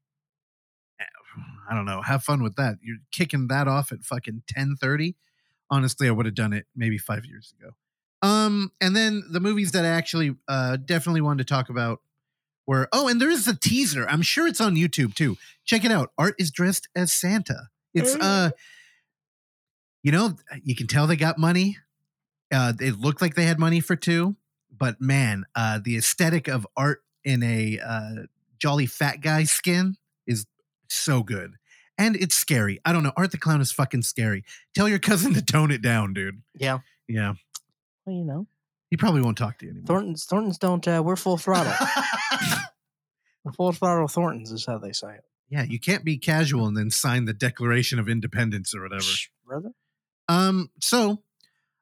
I 1.69 1.75
don't 1.75 1.85
know. 1.85 2.03
Have 2.03 2.25
fun 2.25 2.43
with 2.43 2.57
that. 2.57 2.77
You're 2.83 2.97
kicking 3.13 3.49
that 3.49 3.69
off 3.69 3.93
at 3.93 4.05
fucking 4.05 4.43
ten 4.49 4.77
thirty. 4.81 5.17
Honestly, 5.71 6.09
I 6.09 6.11
would 6.13 6.27
have 6.27 6.35
done 6.35 6.53
it 6.53 6.67
maybe 6.75 6.97
five 6.97 7.27
years 7.27 7.53
ago. 7.59 7.73
Um, 8.23 8.73
and 8.81 8.97
then 8.97 9.23
the 9.31 9.41
movies 9.41 9.73
that 9.73 9.85
I 9.85 9.89
actually 9.89 10.35
uh 10.49 10.77
definitely 10.77 11.21
wanted 11.21 11.47
to 11.47 11.53
talk 11.53 11.69
about 11.69 12.01
were 12.67 12.89
oh, 12.93 13.09
and 13.09 13.21
there 13.21 13.31
is 13.31 13.47
a 13.47 13.57
teaser. 13.57 14.09
I'm 14.09 14.23
sure 14.23 14.47
it's 14.47 14.61
on 14.61 14.77
YouTube 14.77 15.15
too. 15.15 15.37
Check 15.65 15.85
it 15.85 15.91
out. 15.91 16.13
Art 16.19 16.35
is 16.39 16.51
dressed 16.51 16.89
as 16.95 17.13
Santa. 17.13 17.69
It's 17.95 18.15
uh, 18.15 18.51
you 20.03 20.13
know, 20.13 20.37
you 20.63 20.77
can 20.77 20.87
tell 20.87 21.07
they 21.07 21.17
got 21.17 21.39
money. 21.39 21.79
Uh, 22.53 22.73
it 22.81 22.99
looked 22.99 23.21
like 23.21 23.35
they 23.35 23.45
had 23.45 23.59
money 23.59 23.81
for 23.81 23.97
two, 23.97 24.37
but 24.71 25.01
man, 25.01 25.45
uh, 25.55 25.81
the 25.83 25.97
aesthetic 25.97 26.49
of 26.49 26.67
art 26.77 27.03
in 27.25 27.43
a 27.43 27.79
uh, 27.85 28.23
jolly 28.59 28.87
fat 28.87 29.21
guy 29.21 29.45
skin 29.45 29.97
is 30.27 30.47
so 30.89 31.23
good. 31.23 31.58
And 31.99 32.15
it's 32.17 32.37
scary. 32.37 32.79
I 32.85 32.93
don't 32.93 33.03
know. 33.03 33.13
Art 33.17 33.33
the 33.33 33.39
Clown 33.39 33.61
is 33.61 33.73
fucking 33.73 34.03
scary. 34.03 34.45
Tell 34.75 34.89
your 34.89 35.01
cousin 35.01 35.35
to 35.35 35.43
tone 35.43 35.71
it 35.73 35.83
down, 35.83 36.13
dude. 36.15 36.41
Yeah. 36.55 36.79
Yeah. 37.09 37.35
Well, 38.07 38.15
you 38.17 38.25
know, 38.25 38.47
He 38.89 38.97
probably 38.97 39.21
won't 39.21 39.37
talk 39.37 39.59
to 39.59 39.67
you 39.67 39.73
anymore. 39.73 39.87
Thorntons. 39.87 40.25
Thorntons 40.25 40.59
don't. 40.59 40.87
Uh, 40.87 41.03
we're 41.05 41.17
full 41.17 41.37
throttle. 41.37 41.73
The 43.45 43.53
full 43.53 43.73
throttle 43.73 44.09
Thorntons 44.09 44.53
is 44.53 44.67
how 44.67 44.79
they 44.79 44.93
say 44.93 45.15
it. 45.15 45.25
yeah, 45.49 45.63
you 45.63 45.79
can't 45.81 46.05
be 46.05 46.19
casual 46.19 46.67
and 46.67 46.77
then 46.77 46.91
sign 46.91 47.25
the 47.25 47.33
Declaration 47.33 47.99
of 47.99 48.09
Independence 48.09 48.75
or 48.75 48.83
whatever. 48.83 49.01
Shh, 49.03 49.29
brother. 49.47 49.71
Um, 50.29 50.71
so 50.81 51.23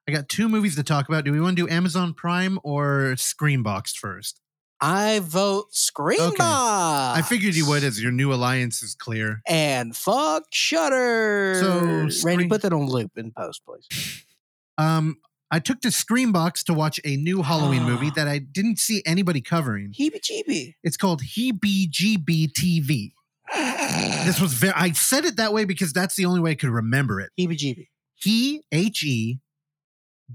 I 0.07 0.13
got 0.13 0.29
two 0.29 0.49
movies 0.49 0.77
to 0.77 0.85
talk 0.85 1.09
about. 1.09 1.25
Do 1.25 1.33
we 1.33 1.41
want 1.41 1.57
to 1.57 1.67
do 1.67 1.73
Amazon 1.73 2.15
Prime 2.15 2.61
or 2.63 3.15
Screambox 3.17 3.97
first? 3.97 4.41
I 4.81 5.21
vote 5.21 5.73
Screambox. 5.73 6.35
Okay. 6.35 6.41
I 6.41 7.23
figured 7.27 7.55
you 7.55 7.67
would 7.69 7.83
as 7.83 8.03
your 8.03 8.13
new 8.13 8.33
alliance 8.33 8.83
is 8.83 8.95
clear. 8.95 9.41
And 9.47 9.97
fuck 9.97 10.45
Shudder. 10.51 12.09
So, 12.11 12.27
Randy, 12.27 12.49
put 12.49 12.63
that 12.63 12.73
on 12.73 12.87
loop 12.87 13.13
in 13.17 13.33
post, 13.33 13.63
please. 13.65 14.25
Um, 14.79 15.17
I 15.51 15.59
took 15.59 15.81
to 15.81 15.89
Screambox 15.89 16.63
to 16.65 16.75
watch 16.75 17.01
a 17.03 17.17
new 17.17 17.41
Halloween 17.41 17.85
movie 17.85 18.11
that 18.15 18.29
I 18.29 18.37
didn't 18.41 18.79
see 18.79 19.03
anybody 19.07 19.41
covering. 19.41 19.95
Heebie 19.99 20.21
jeebie. 20.21 20.75
It's 20.83 20.99
called 20.99 21.23
HeBGB 21.23 22.53
TV. 22.53 23.13
This 24.27 24.39
was 24.39 24.53
very, 24.53 24.75
I 24.75 24.91
said 24.91 25.25
it 25.25 25.37
that 25.37 25.55
way 25.55 25.65
because 25.65 25.95
that's 25.95 26.17
the 26.17 26.27
only 26.27 26.41
way 26.41 26.51
I 26.51 26.55
could 26.57 26.69
remember 26.69 27.21
it. 27.21 27.31
Heebie 27.39 27.57
jeebie. 27.57 27.89
He, 28.17 28.65
H 28.71 29.03
E 29.05 29.39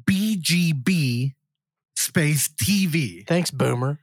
B 0.05 0.37
G 0.41 0.71
B 0.73 1.35
space 1.95 2.47
TV. 2.47 3.27
Thanks, 3.27 3.51
Boomer. 3.51 3.99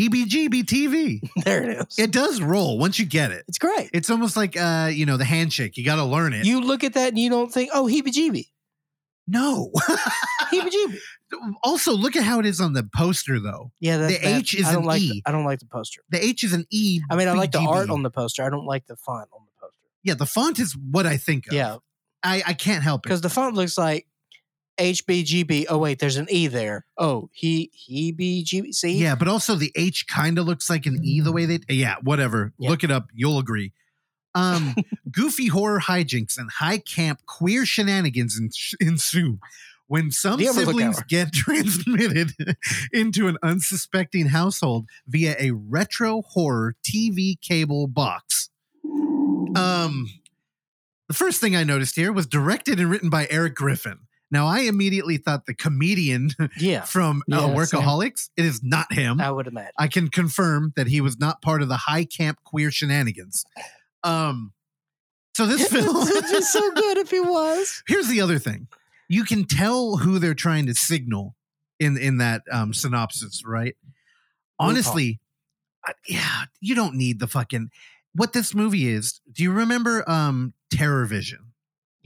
HeBGB 0.00 0.64
TV. 0.64 1.20
There 1.44 1.62
it 1.70 1.86
is. 1.88 1.98
It 1.98 2.10
does 2.10 2.40
roll 2.42 2.78
once 2.78 2.98
you 2.98 3.06
get 3.06 3.30
it. 3.30 3.44
it's 3.48 3.58
great. 3.58 3.90
It's 3.92 4.10
almost 4.10 4.36
like, 4.36 4.56
uh, 4.56 4.90
you 4.92 5.06
know, 5.06 5.16
the 5.16 5.24
handshake. 5.24 5.76
You 5.76 5.84
got 5.84 5.96
to 5.96 6.04
learn 6.04 6.32
it. 6.32 6.44
You 6.46 6.60
look 6.60 6.84
at 6.84 6.94
that 6.94 7.08
and 7.10 7.18
you 7.18 7.30
don't 7.30 7.52
think, 7.52 7.70
oh, 7.72 7.84
heebie 7.84 8.12
jeebie. 8.12 8.46
no. 9.26 9.70
Heebie 10.52 10.70
jeebie. 10.70 10.98
also, 11.64 11.92
look 11.92 12.14
at 12.14 12.22
how 12.22 12.38
it 12.38 12.46
is 12.46 12.60
on 12.60 12.72
the 12.72 12.88
poster, 12.94 13.40
though. 13.40 13.72
Yeah, 13.80 13.96
that, 13.98 14.08
The 14.08 14.18
that- 14.18 14.38
H 14.40 14.54
is 14.54 14.66
I 14.66 14.72
don't 14.74 14.82
an 14.82 14.86
like 14.88 15.02
E. 15.02 15.22
The, 15.24 15.28
I 15.28 15.32
don't 15.32 15.44
like 15.44 15.58
the 15.58 15.66
poster. 15.66 16.02
The 16.10 16.24
H 16.24 16.44
is 16.44 16.52
an 16.52 16.66
E. 16.70 17.00
I 17.10 17.16
mean, 17.16 17.26
I 17.26 17.32
like 17.32 17.50
the 17.52 17.58
art 17.58 17.90
on 17.90 18.02
the 18.02 18.10
poster. 18.10 18.44
I 18.44 18.50
don't 18.50 18.64
like 18.66 18.86
the 18.86 18.94
font 18.96 19.28
on 19.32 19.40
the 19.44 19.52
poster. 19.60 19.74
Yeah, 20.04 20.14
the 20.14 20.26
font 20.26 20.58
is 20.60 20.76
what 20.76 21.04
I 21.06 21.16
think 21.16 21.48
of. 21.48 21.54
Yeah, 21.54 21.78
I, 22.22 22.42
I 22.46 22.52
can't 22.52 22.84
help 22.84 23.00
it. 23.00 23.02
because 23.08 23.22
the 23.22 23.28
font 23.30 23.56
looks 23.56 23.76
like 23.76 24.06
HBGB. 24.78 25.66
Oh 25.68 25.78
wait, 25.78 25.98
there's 25.98 26.16
an 26.16 26.26
E 26.30 26.46
there. 26.46 26.86
Oh, 26.98 27.30
he 27.32 27.70
he 27.72 28.12
BGB. 28.12 28.74
See, 28.74 28.98
Yeah, 28.98 29.14
but 29.14 29.28
also 29.28 29.54
the 29.54 29.72
H 29.74 30.06
kind 30.06 30.38
of 30.38 30.46
looks 30.46 30.68
like 30.68 30.86
an 30.86 31.00
E 31.02 31.20
the 31.20 31.32
way 31.32 31.46
they. 31.46 31.60
Yeah, 31.68 31.96
whatever. 32.02 32.52
Yeah. 32.58 32.70
Look 32.70 32.84
it 32.84 32.90
up. 32.90 33.08
You'll 33.14 33.38
agree. 33.38 33.72
Um, 34.34 34.74
goofy 35.10 35.46
horror 35.46 35.80
hijinks 35.80 36.38
and 36.38 36.50
high 36.50 36.78
camp 36.78 37.20
queer 37.26 37.64
shenanigans 37.64 38.38
ensue 38.80 39.38
when 39.88 40.10
some 40.10 40.40
siblings 40.40 41.02
get 41.04 41.32
transmitted 41.32 42.32
into 42.92 43.28
an 43.28 43.38
unsuspecting 43.42 44.26
household 44.26 44.86
via 45.06 45.36
a 45.38 45.52
retro 45.52 46.22
horror 46.22 46.74
TV 46.84 47.40
cable 47.40 47.86
box. 47.86 48.50
Um, 48.84 50.10
the 51.08 51.14
first 51.14 51.40
thing 51.40 51.56
I 51.56 51.64
noticed 51.64 51.96
here 51.96 52.12
was 52.12 52.26
directed 52.26 52.78
and 52.78 52.90
written 52.90 53.08
by 53.08 53.26
Eric 53.30 53.54
Griffin. 53.54 54.00
Now, 54.30 54.46
I 54.46 54.60
immediately 54.60 55.18
thought 55.18 55.46
the 55.46 55.54
comedian 55.54 56.30
yeah. 56.58 56.80
from 56.84 57.22
uh, 57.32 57.36
Yeah, 57.36 57.64
same. 57.64 57.80
Workaholics. 57.80 58.30
It 58.36 58.44
is 58.44 58.60
not 58.62 58.92
him. 58.92 59.20
I 59.20 59.30
would 59.30 59.46
imagine. 59.46 59.72
I 59.78 59.86
can 59.86 60.08
confirm 60.08 60.72
that 60.76 60.88
he 60.88 61.00
was 61.00 61.18
not 61.18 61.42
part 61.42 61.62
of 61.62 61.68
the 61.68 61.76
high 61.76 62.04
camp 62.04 62.38
queer 62.44 62.70
shenanigans. 62.70 63.44
Um, 64.02 64.52
so 65.36 65.46
this 65.46 65.68
film. 65.72 66.08
It'd 66.08 66.24
be 66.30 66.40
so 66.42 66.70
good 66.74 66.98
if 66.98 67.10
he 67.10 67.20
was. 67.20 67.82
Here's 67.86 68.08
the 68.08 68.20
other 68.20 68.38
thing: 68.38 68.68
you 69.08 69.24
can 69.24 69.44
tell 69.44 69.98
who 69.98 70.18
they're 70.18 70.34
trying 70.34 70.66
to 70.66 70.74
signal 70.74 71.36
in 71.78 71.96
in 71.96 72.18
that 72.18 72.42
um, 72.50 72.74
synopsis, 72.74 73.42
right? 73.44 73.76
Honestly, 74.58 75.20
I- 75.84 75.92
yeah, 76.08 76.44
you 76.60 76.74
don't 76.74 76.96
need 76.96 77.20
the 77.20 77.26
fucking. 77.28 77.68
What 78.14 78.32
this 78.32 78.54
movie 78.54 78.88
is? 78.88 79.20
Do 79.30 79.42
you 79.42 79.52
remember 79.52 80.08
um, 80.10 80.54
Terror 80.72 81.04
Vision? 81.04 81.52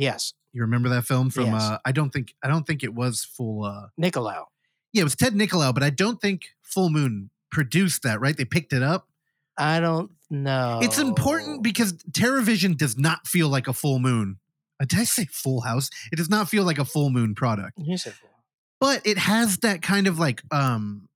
Yes, 0.01 0.33
You 0.53 0.63
remember 0.63 0.89
that 0.89 1.05
film 1.05 1.31
from? 1.31 1.47
Yes. 1.47 1.63
Uh, 1.63 1.79
I 1.85 1.93
don't 1.93 2.11
think 2.11 2.35
I 2.43 2.49
don't 2.49 2.67
think 2.67 2.83
it 2.83 2.95
was 2.95 3.23
full. 3.25 3.65
Uh, 3.65 3.89
Nicolaou. 4.01 4.45
yeah, 4.93 5.03
it 5.03 5.05
was 5.05 5.15
Ted 5.17 5.35
Nicolaou, 5.35 5.73
but 5.75 5.83
I 5.83 5.91
don't 5.91 6.21
think 6.21 6.47
Full 6.63 6.91
Moon 6.91 7.31
produced 7.51 8.03
that. 8.03 8.21
Right? 8.21 8.37
They 8.37 8.45
picked 8.45 8.73
it 8.73 8.83
up. 8.83 9.09
I 9.59 9.79
don't 9.81 10.11
know. 10.31 10.81
It's 10.83 10.99
important 10.99 11.63
because 11.63 11.93
TerrorVision 12.13 12.77
does 12.79 12.97
not 12.97 13.27
feel 13.29 13.49
like 13.49 13.69
a 13.69 13.73
full 13.75 13.99
moon 13.99 14.39
Uh, 14.81 14.87
Did 14.87 15.01
I 15.01 15.05
say 15.05 15.27
Full 15.27 15.61
House? 15.61 15.91
It 16.13 16.17
does 16.17 16.31
not 16.31 16.49
feel 16.49 16.65
like 16.65 16.79
a 16.79 16.85
full 16.87 17.11
moon 17.11 17.35
product, 17.35 17.75
You 17.79 17.99
said 17.99 18.15
four. 18.15 18.31
but 18.81 19.07
it 19.07 19.19
has 19.19 19.59
that 19.59 19.83
kind 19.83 20.07
of 20.07 20.19
like 20.19 20.43
um, 20.51 21.09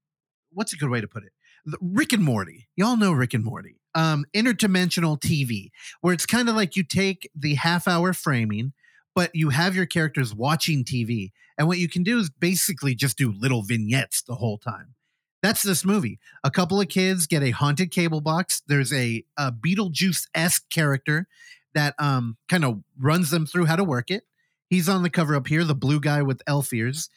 what's 0.53 0.75
a 0.75 0.77
good 0.77 0.91
way 0.91 1.01
to 1.01 1.09
put 1.09 1.23
it? 1.25 1.33
Rick 1.81 2.13
and 2.13 2.23
Morty. 2.23 2.69
Y'all 2.77 2.97
know 2.97 3.13
Rick 3.13 3.35
and 3.35 3.45
Morty. 3.45 3.77
Um, 3.95 4.25
interdimensional 4.35 5.21
TV, 5.21 5.71
where 6.01 6.13
it's 6.13 6.27
kind 6.27 6.49
of 6.49 6.57
like 6.57 6.77
you 6.77 6.83
take 6.83 7.31
the 7.35 7.55
half 7.55 7.87
hour 7.87 8.13
framing, 8.13 8.73
but 9.15 9.31
you 9.35 9.51
have 9.51 9.77
your 9.77 9.87
characters 9.87 10.35
watching 10.35 10.85
TV, 10.85 11.31
and 11.57 11.69
what 11.69 11.79
you 11.79 11.89
can 11.89 12.03
do 12.03 12.19
is 12.19 12.29
basically 12.29 12.95
just 12.95 13.17
do 13.17 13.33
little 13.33 13.63
vignettes 13.63 14.23
the 14.23 14.35
whole 14.35 14.59
time. 14.59 14.95
That's 15.43 15.63
this 15.63 15.85
movie. 15.85 16.19
A 16.43 16.51
couple 16.51 16.81
of 16.81 16.89
kids 16.89 17.27
get 17.27 17.43
a 17.43 17.51
haunted 17.51 17.91
cable 17.91 18.23
box. 18.23 18.63
There's 18.67 18.93
a, 18.93 19.23
a 19.37 19.53
Beetlejuice 19.53 20.27
esque 20.35 20.69
character 20.71 21.29
that 21.75 21.95
um, 21.99 22.39
kind 22.49 22.65
of 22.65 22.83
runs 22.99 23.31
them 23.31 23.45
through 23.45 23.67
how 23.67 23.77
to 23.77 23.85
work 23.85 24.11
it. 24.11 24.25
He's 24.71 24.89
on 24.89 25.03
the 25.03 25.11
cover 25.11 25.37
up 25.37 25.47
here, 25.47 25.63
the 25.65 25.75
blue 25.75 26.01
guy 26.01 26.23
with 26.23 26.41
elf 26.47 26.73
ears. 26.73 27.11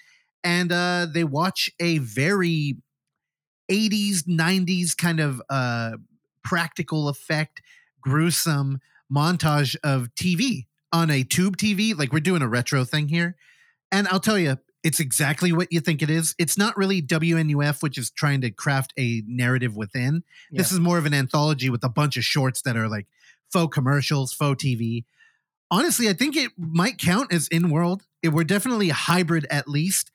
And 0.44 0.72
uh, 0.72 1.08
they 1.12 1.24
watch 1.24 1.70
a 1.80 2.00
very 2.00 2.76
80s, 3.70 4.24
90s 4.24 4.96
kind 4.96 5.20
of 5.20 5.42
uh, 5.50 5.98
practical 6.44 7.10
effect, 7.10 7.62
gruesome 8.02 8.80
montage 9.12 9.76
of 9.84 10.14
TV 10.16 10.66
on 10.92 11.10
a 11.10 11.24
tube 11.24 11.58
TV. 11.58 11.98
Like 11.98 12.12
we're 12.12 12.20
doing 12.20 12.42
a 12.42 12.48
retro 12.48 12.84
thing 12.84 13.08
here. 13.08 13.36
And 13.92 14.08
I'll 14.10 14.20
tell 14.20 14.38
you, 14.38 14.58
it's 14.84 15.00
exactly 15.00 15.52
what 15.52 15.72
you 15.72 15.80
think 15.80 16.02
it 16.02 16.10
is. 16.10 16.36
It's 16.38 16.58
not 16.58 16.78
really 16.78 17.02
WNUF, 17.02 17.82
which 17.82 17.98
is 17.98 18.10
trying 18.10 18.42
to 18.42 18.52
craft 18.52 18.94
a 18.98 19.24
narrative 19.28 19.76
within. 19.76 20.24
This 20.52 20.72
is 20.72 20.80
more 20.80 20.98
of 20.98 21.06
an 21.06 21.14
anthology 21.14 21.70
with 21.70 21.84
a 21.84 21.90
bunch 21.90 22.16
of 22.16 22.24
shorts 22.24 22.62
that 22.62 22.78
are 22.78 22.88
like 22.88 23.08
faux 23.52 23.74
commercials, 23.74 24.34
faux 24.34 24.64
TV. 24.64 25.04
Honestly, 25.70 26.08
I 26.08 26.14
think 26.14 26.38
it 26.38 26.52
might 26.58 26.98
count 26.98 27.34
as 27.34 27.48
in 27.50 27.70
world. 27.70 28.04
It 28.24 28.30
we're 28.30 28.44
definitely 28.44 28.90
a 28.90 28.94
hybrid 28.94 29.46
at 29.50 29.68
least. 29.68 30.12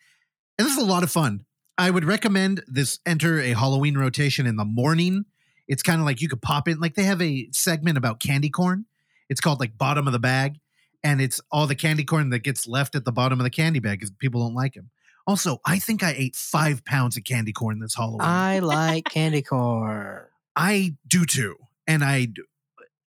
And 0.58 0.66
this 0.66 0.76
is 0.76 0.82
a 0.82 0.86
lot 0.86 1.02
of 1.02 1.10
fun. 1.10 1.44
I 1.78 1.90
would 1.90 2.04
recommend 2.04 2.62
this 2.66 2.98
enter 3.06 3.40
a 3.40 3.52
Halloween 3.52 3.96
rotation 3.96 4.46
in 4.46 4.56
the 4.56 4.64
morning. 4.64 5.24
It's 5.68 5.82
kind 5.82 6.00
of 6.00 6.06
like 6.06 6.20
you 6.20 6.28
could 6.28 6.42
pop 6.42 6.68
in, 6.68 6.80
like 6.80 6.94
they 6.94 7.04
have 7.04 7.22
a 7.22 7.48
segment 7.52 7.96
about 7.96 8.20
candy 8.20 8.50
corn. 8.50 8.84
It's 9.28 9.40
called 9.40 9.60
like 9.60 9.78
bottom 9.78 10.06
of 10.06 10.12
the 10.12 10.18
bag. 10.18 10.58
And 11.04 11.20
it's 11.20 11.40
all 11.50 11.66
the 11.66 11.74
candy 11.74 12.04
corn 12.04 12.30
that 12.30 12.40
gets 12.40 12.68
left 12.68 12.94
at 12.94 13.04
the 13.04 13.12
bottom 13.12 13.40
of 13.40 13.44
the 13.44 13.50
candy 13.50 13.80
bag 13.80 13.98
because 13.98 14.10
people 14.10 14.42
don't 14.42 14.54
like 14.54 14.74
them. 14.74 14.90
Also, 15.26 15.60
I 15.64 15.78
think 15.78 16.02
I 16.02 16.14
ate 16.16 16.36
five 16.36 16.84
pounds 16.84 17.16
of 17.16 17.24
candy 17.24 17.52
corn 17.52 17.80
this 17.80 17.94
Halloween. 17.94 18.20
I 18.22 18.58
like 18.58 19.04
candy 19.04 19.42
corn. 19.42 20.22
I 20.54 20.96
do 21.06 21.24
too. 21.24 21.56
And 21.86 22.04
I 22.04 22.28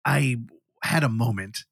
I 0.04 0.38
had 0.82 1.02
a 1.02 1.08
moment 1.08 1.64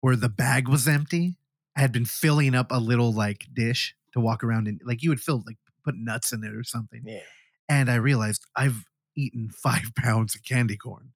where 0.00 0.16
the 0.16 0.28
bag 0.28 0.68
was 0.68 0.86
empty. 0.86 1.36
I 1.76 1.80
had 1.80 1.92
been 1.92 2.04
filling 2.04 2.54
up 2.54 2.70
a 2.70 2.78
little 2.78 3.12
like 3.12 3.46
dish 3.52 3.94
to 4.12 4.20
walk 4.20 4.44
around 4.44 4.68
in 4.68 4.80
like 4.84 5.02
you 5.02 5.10
would 5.10 5.20
fill 5.20 5.42
like 5.46 5.56
put 5.84 5.94
nuts 5.96 6.32
in 6.32 6.44
it 6.44 6.54
or 6.54 6.64
something. 6.64 7.02
Yeah. 7.04 7.20
And 7.68 7.90
I 7.90 7.96
realized 7.96 8.44
I've 8.56 8.84
eaten 9.16 9.50
five 9.62 9.92
pounds 9.96 10.34
of 10.34 10.42
candy 10.44 10.76
corn. 10.76 11.12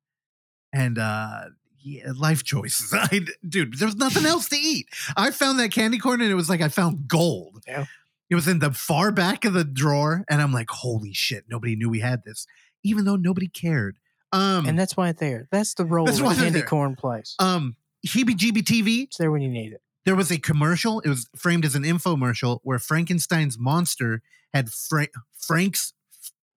And 0.73 0.99
uh 0.99 1.45
yeah, 1.83 2.13
life 2.17 2.43
choices. 2.43 2.93
I 2.95 3.21
dude, 3.49 3.79
there 3.79 3.87
was 3.87 3.97
nothing 3.97 4.27
else 4.33 4.49
to 4.49 4.57
eat. 4.57 4.87
I 5.17 5.31
found 5.31 5.59
that 5.61 5.71
candy 5.73 5.99
corn 5.99 6.21
and 6.21 6.31
it 6.31 6.35
was 6.35 6.49
like 6.51 6.61
I 6.61 6.69
found 6.69 7.07
gold. 7.09 7.63
Yeah. 7.67 7.85
It 8.29 8.35
was 8.35 8.49
in 8.49 8.59
the 8.59 8.73
far 8.73 9.13
back 9.13 9.45
of 9.45 9.53
the 9.53 9.63
drawer, 9.63 10.25
and 10.29 10.43
I'm 10.43 10.53
like, 10.53 10.69
holy 10.69 11.13
shit, 11.13 11.45
nobody 11.49 11.77
knew 11.77 11.89
we 11.89 12.01
had 12.01 12.25
this, 12.25 12.45
even 12.83 13.05
though 13.05 13.15
nobody 13.15 13.47
cared. 13.47 13.99
Um, 14.33 14.67
And 14.67 14.77
that's 14.77 14.97
why 14.97 15.11
it's 15.11 15.21
there. 15.21 15.47
That's 15.53 15.75
the 15.75 15.85
role 15.85 16.07
That's 16.07 16.19
that 16.19 16.25
why 16.25 16.35
candy 16.35 16.63
corn 16.63 16.97
plays. 16.97 17.37
um, 17.39 17.77
Heebie 18.05 18.35
Jeebie 18.37 18.65
TV, 18.65 19.05
it's 19.05 19.19
there 19.19 19.31
when 19.31 19.43
you 19.43 19.49
need 19.49 19.75
it. 19.75 19.81
There 20.07 20.17
was 20.17 20.31
a 20.31 20.39
commercial. 20.39 21.01
It 21.01 21.09
was 21.11 21.29
framed 21.37 21.65
as 21.67 21.75
an 21.75 21.83
infomercial 21.83 22.61
where 22.63 22.79
Frankenstein's 22.79 23.59
monster 23.59 24.23
had 24.55 24.71
Fra- 24.71 25.09
Frank's, 25.37 25.93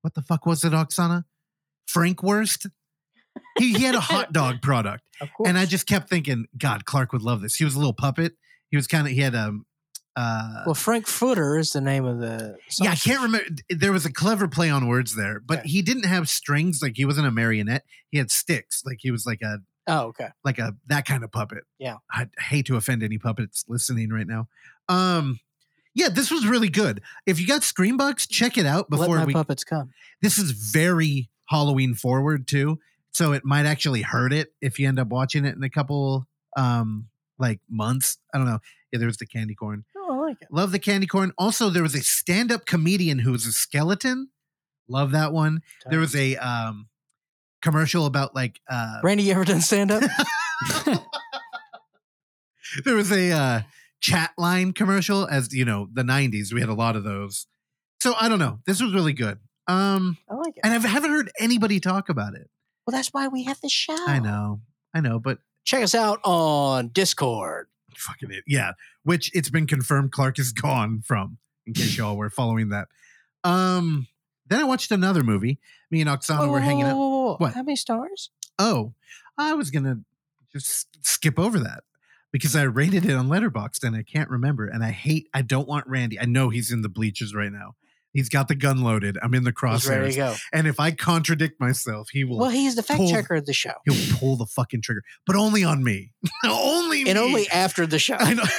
what 0.01 0.13
the 0.13 0.21
fuck 0.21 0.45
was 0.45 0.63
it, 0.63 0.71
Oksana? 0.71 1.25
Frank 1.87 2.23
Wurst? 2.23 2.67
He, 3.57 3.73
he 3.73 3.83
had 3.83 3.95
a 3.95 3.99
hot 3.99 4.31
dog 4.39 4.61
product. 4.61 5.03
And 5.45 5.57
I 5.57 5.65
just 5.65 5.85
kept 5.87 6.09
thinking, 6.09 6.45
God, 6.57 6.85
Clark 6.85 7.11
would 7.11 7.21
love 7.23 7.41
this. 7.41 7.55
He 7.55 7.65
was 7.65 7.75
a 7.75 7.79
little 7.79 7.93
puppet. 7.93 8.33
He 8.69 8.77
was 8.77 8.87
kind 8.87 9.05
of, 9.07 9.11
he 9.13 9.19
had 9.19 9.35
um, 9.35 9.65
uh, 10.15 10.63
well, 10.65 10.75
Frank 10.75 11.07
Footer 11.07 11.57
is 11.57 11.71
the 11.71 11.81
name 11.81 12.05
of 12.05 12.19
the. 12.19 12.57
yeah, 12.81 12.91
I 12.91 12.95
can't 12.95 13.21
remember. 13.21 13.47
There 13.69 13.91
was 13.91 14.05
a 14.05 14.11
clever 14.11 14.47
play 14.47 14.69
on 14.69 14.87
words 14.87 15.15
there, 15.15 15.39
but 15.39 15.59
Okay. 15.59 15.69
he 15.69 15.81
didn't 15.81 16.05
have 16.05 16.27
strings. 16.29 16.81
Like 16.81 16.93
he 16.97 17.05
wasn't 17.05 17.27
a 17.27 17.31
marionette. 17.31 17.85
He 18.09 18.17
had 18.17 18.29
sticks. 18.29 18.83
Like 18.85 18.97
he 18.99 19.11
was 19.11 19.25
like 19.25 19.41
a 19.41 19.59
Oh, 19.87 20.07
okay. 20.07 20.27
like 20.43 20.59
a 20.59 20.75
that 20.87 21.05
kind 21.05 21.23
of 21.23 21.31
puppet. 21.31 21.63
Yeah. 21.79 21.97
I 22.11 22.27
hate 22.39 22.67
to 22.67 22.75
offend 22.75 23.01
any 23.01 23.17
puppets 23.17 23.65
listening 23.67 24.09
right 24.09 24.27
now. 24.27 24.47
Um, 24.87 25.39
yeah, 25.95 26.09
this 26.09 26.29
was 26.31 26.45
really 26.45 26.69
good. 26.69 27.01
If 27.25 27.39
you 27.39 27.47
got 27.47 27.61
Screambox, 27.61 28.29
check 28.29 28.57
it 28.57 28.65
out 28.65 28.87
Let 28.91 28.99
before 28.99 29.17
my 29.17 29.25
we. 29.25 29.33
puppets 29.33 29.63
come. 29.63 29.89
This 30.21 30.37
is 30.37 30.51
very 30.51 31.29
Halloween 31.49 31.95
forward 31.95 32.47
too, 32.47 32.79
so 33.11 33.33
it 33.33 33.43
might 33.43 33.65
actually 33.65 34.03
hurt 34.03 34.31
it 34.31 34.53
if 34.61 34.77
you 34.77 34.87
end 34.87 34.99
up 34.99 35.07
watching 35.07 35.45
it 35.45 35.55
in 35.55 35.63
a 35.63 35.69
couple 35.69 36.27
um 36.55 37.07
like 37.39 37.59
months. 37.69 38.17
I 38.33 38.37
don't 38.37 38.47
know. 38.47 38.59
Yeah, 38.91 38.99
there 38.99 39.07
was 39.07 39.17
the 39.17 39.25
candy 39.25 39.55
corn. 39.55 39.85
Oh, 39.97 40.11
I 40.11 40.17
like 40.17 40.41
it. 40.41 40.49
Love 40.51 40.71
the 40.71 40.79
candy 40.79 41.07
corn. 41.07 41.31
Also, 41.37 41.69
there 41.69 41.83
was 41.83 41.95
a 41.95 42.01
stand-up 42.01 42.65
comedian 42.65 43.19
who 43.19 43.31
was 43.31 43.45
a 43.45 43.51
skeleton. 43.51 44.29
Love 44.87 45.11
that 45.11 45.31
one. 45.33 45.61
There 45.89 45.99
was 45.99 46.15
a 46.15 46.35
um 46.37 46.87
commercial 47.61 48.05
about 48.05 48.35
like 48.35 48.59
uh 48.69 48.99
Randy, 49.03 49.23
you 49.23 49.33
ever 49.33 49.45
done 49.45 49.61
stand 49.61 49.91
up? 49.91 50.03
there 52.85 52.95
was 52.95 53.11
a 53.11 53.31
uh 53.31 53.61
chat 54.01 54.31
line 54.37 54.71
commercial 54.71 55.27
as 55.27 55.53
you 55.53 55.65
know 55.65 55.87
the 55.91 56.03
90s 56.03 56.53
we 56.53 56.61
had 56.61 56.69
a 56.69 56.73
lot 56.73 56.95
of 56.95 57.03
those. 57.03 57.47
So 58.01 58.13
i 58.19 58.29
don't 58.29 58.39
know. 58.39 58.59
This 58.65 58.81
was 58.81 58.93
really 58.93 59.13
good. 59.13 59.39
Um 59.67 60.17
I 60.29 60.35
like 60.35 60.57
it. 60.57 60.61
and 60.63 60.73
i 60.73 60.87
haven't 60.87 61.11
heard 61.11 61.31
anybody 61.39 61.79
talk 61.79 62.09
about 62.09 62.33
it. 62.33 62.49
Well, 62.85 62.95
that's 62.95 63.09
why 63.09 63.27
we 63.27 63.43
have 63.43 63.59
the 63.61 63.69
show. 63.69 63.95
i 64.07 64.19
know. 64.19 64.61
I 64.93 65.01
know 65.01 65.19
but 65.19 65.39
Check 65.65 65.83
us 65.83 65.93
out 65.93 66.19
on 66.23 66.87
Discord. 66.89 67.67
fucking 67.95 68.31
it 68.31 68.43
yeah. 68.47 68.71
Which 69.03 69.29
it's 69.35 69.49
been 69.49 69.67
confirmed 69.67 70.11
clark 70.11 70.39
is 70.39 70.51
gone 70.51 71.01
from 71.05 71.37
in 71.67 71.73
case 71.73 71.97
y'all 71.97 72.17
were 72.17 72.29
following 72.29 72.69
that. 72.69 72.87
Um 73.43 74.07
then 74.47 74.61
i 74.61 74.63
watched 74.63 74.91
another 74.91 75.23
movie. 75.23 75.59
Me 75.91 76.01
and 76.01 76.09
oksana 76.09 76.39
Whoa, 76.39 76.47
were 76.47 76.59
whoa, 76.59 76.65
hanging 76.65 76.85
whoa, 76.85 76.91
out 76.91 76.97
whoa, 77.29 77.37
whoa. 77.37 77.45
What? 77.45 77.53
How 77.53 77.63
many 77.63 77.75
stars? 77.75 78.29
Oh, 78.57 78.93
I 79.37 79.53
was 79.53 79.71
gonna 79.71 79.99
just 80.51 80.87
skip 81.05 81.39
over 81.39 81.59
that 81.59 81.83
because 82.31 82.55
I 82.55 82.63
rated 82.63 83.05
it 83.05 83.13
on 83.13 83.27
Letterboxd 83.29 83.83
and 83.83 83.95
I 83.95 84.03
can't 84.03 84.29
remember. 84.29 84.67
And 84.67 84.83
I 84.83 84.91
hate. 84.91 85.27
I 85.33 85.41
don't 85.41 85.67
want 85.67 85.87
Randy. 85.87 86.19
I 86.19 86.25
know 86.25 86.49
he's 86.49 86.71
in 86.71 86.81
the 86.81 86.89
bleachers 86.89 87.33
right 87.33 87.51
now. 87.51 87.75
He's 88.11 88.27
got 88.27 88.47
the 88.47 88.55
gun 88.55 88.81
loaded. 88.83 89.19
I'm 89.21 89.35
in 89.35 89.43
the 89.43 89.51
He's 89.51 89.87
ready 89.87 90.11
to 90.11 90.19
crosshairs. 90.19 90.31
go. 90.31 90.35
And 90.51 90.67
if 90.67 90.79
I 90.79 90.91
contradict 90.91 91.59
myself, 91.59 92.09
he 92.11 92.23
will. 92.23 92.39
Well, 92.39 92.49
he's 92.49 92.75
the 92.75 92.81
fact 92.81 92.97
pull- 92.97 93.11
checker 93.11 93.35
of 93.35 93.45
the 93.45 93.53
show, 93.53 93.73
he'll 93.85 94.17
pull 94.17 94.35
the 94.35 94.47
fucking 94.47 94.81
trigger, 94.81 95.03
but 95.27 95.35
only 95.35 95.63
on 95.63 95.83
me. 95.83 96.11
only 96.45 97.03
me. 97.03 97.09
and 97.09 97.19
only 97.19 97.47
after 97.49 97.85
the 97.85 97.99
show. 97.99 98.15
I 98.19 98.33
know. 98.33 98.43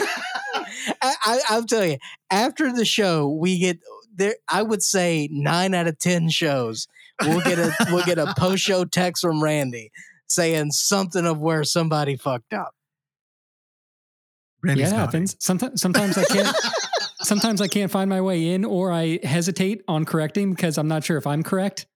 I, 1.02 1.14
I, 1.24 1.40
I'll 1.48 1.64
tell 1.64 1.84
you, 1.84 1.98
after 2.30 2.72
the 2.72 2.84
show, 2.84 3.28
we 3.28 3.58
get 3.58 3.80
there. 4.14 4.36
I 4.48 4.62
would 4.62 4.82
say 4.82 5.28
nine 5.32 5.74
out 5.74 5.88
of 5.88 5.98
ten 5.98 6.28
shows, 6.28 6.86
we'll 7.22 7.40
get 7.40 7.58
a 7.58 7.72
we'll 7.90 8.04
get 8.04 8.18
a 8.18 8.34
post 8.36 8.62
show 8.62 8.84
text 8.84 9.22
from 9.22 9.42
Randy 9.42 9.90
saying 10.26 10.70
something 10.72 11.26
of 11.26 11.38
where 11.38 11.64
somebody 11.64 12.16
fucked 12.16 12.52
up. 12.52 12.72
Randy's 14.62 14.90
yeah, 14.90 14.96
it 14.96 14.98
happens. 14.98 15.36
Sometimes, 15.40 15.80
sometimes 15.80 16.18
I 16.18 16.24
can't. 16.24 16.54
sometimes 17.22 17.60
I 17.60 17.66
can't 17.68 17.90
find 17.90 18.10
my 18.10 18.20
way 18.20 18.50
in, 18.50 18.64
or 18.64 18.92
I 18.92 19.18
hesitate 19.22 19.82
on 19.88 20.04
correcting 20.04 20.52
because 20.54 20.76
I'm 20.78 20.88
not 20.88 21.02
sure 21.04 21.16
if 21.16 21.26
I'm 21.26 21.42
correct, 21.42 21.86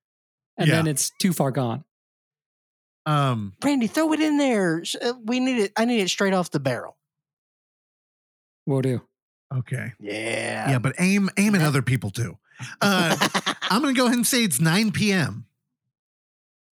and 0.56 0.68
Yeah. 0.68 0.76
then 0.76 0.86
it's 0.86 1.10
too 1.20 1.32
far 1.32 1.50
gone. 1.50 1.84
Um, 3.06 3.52
Randy, 3.62 3.86
throw 3.86 4.12
it 4.14 4.20
in 4.20 4.38
there. 4.38 4.82
Uh, 5.02 5.12
We 5.24 5.40
need 5.40 5.58
it. 5.58 5.72
I 5.76 5.84
need 5.84 6.00
it 6.00 6.08
straight 6.08 6.32
off 6.32 6.50
the 6.50 6.60
barrel. 6.60 6.96
We'll 8.66 8.80
do. 8.80 9.02
okay. 9.54 9.92
Yeah. 10.00 10.70
Yeah, 10.70 10.78
but 10.78 10.94
aim 10.98 11.28
aim 11.36 11.54
at 11.54 11.60
other 11.60 11.82
people 11.82 12.10
too. 12.10 12.38
Uh, 12.80 13.14
I'm 13.74 13.82
gonna 13.82 13.94
go 13.94 14.04
ahead 14.06 14.16
and 14.16 14.26
say 14.26 14.44
it's 14.44 14.60
9 14.60 14.92
p.m. 14.92 15.46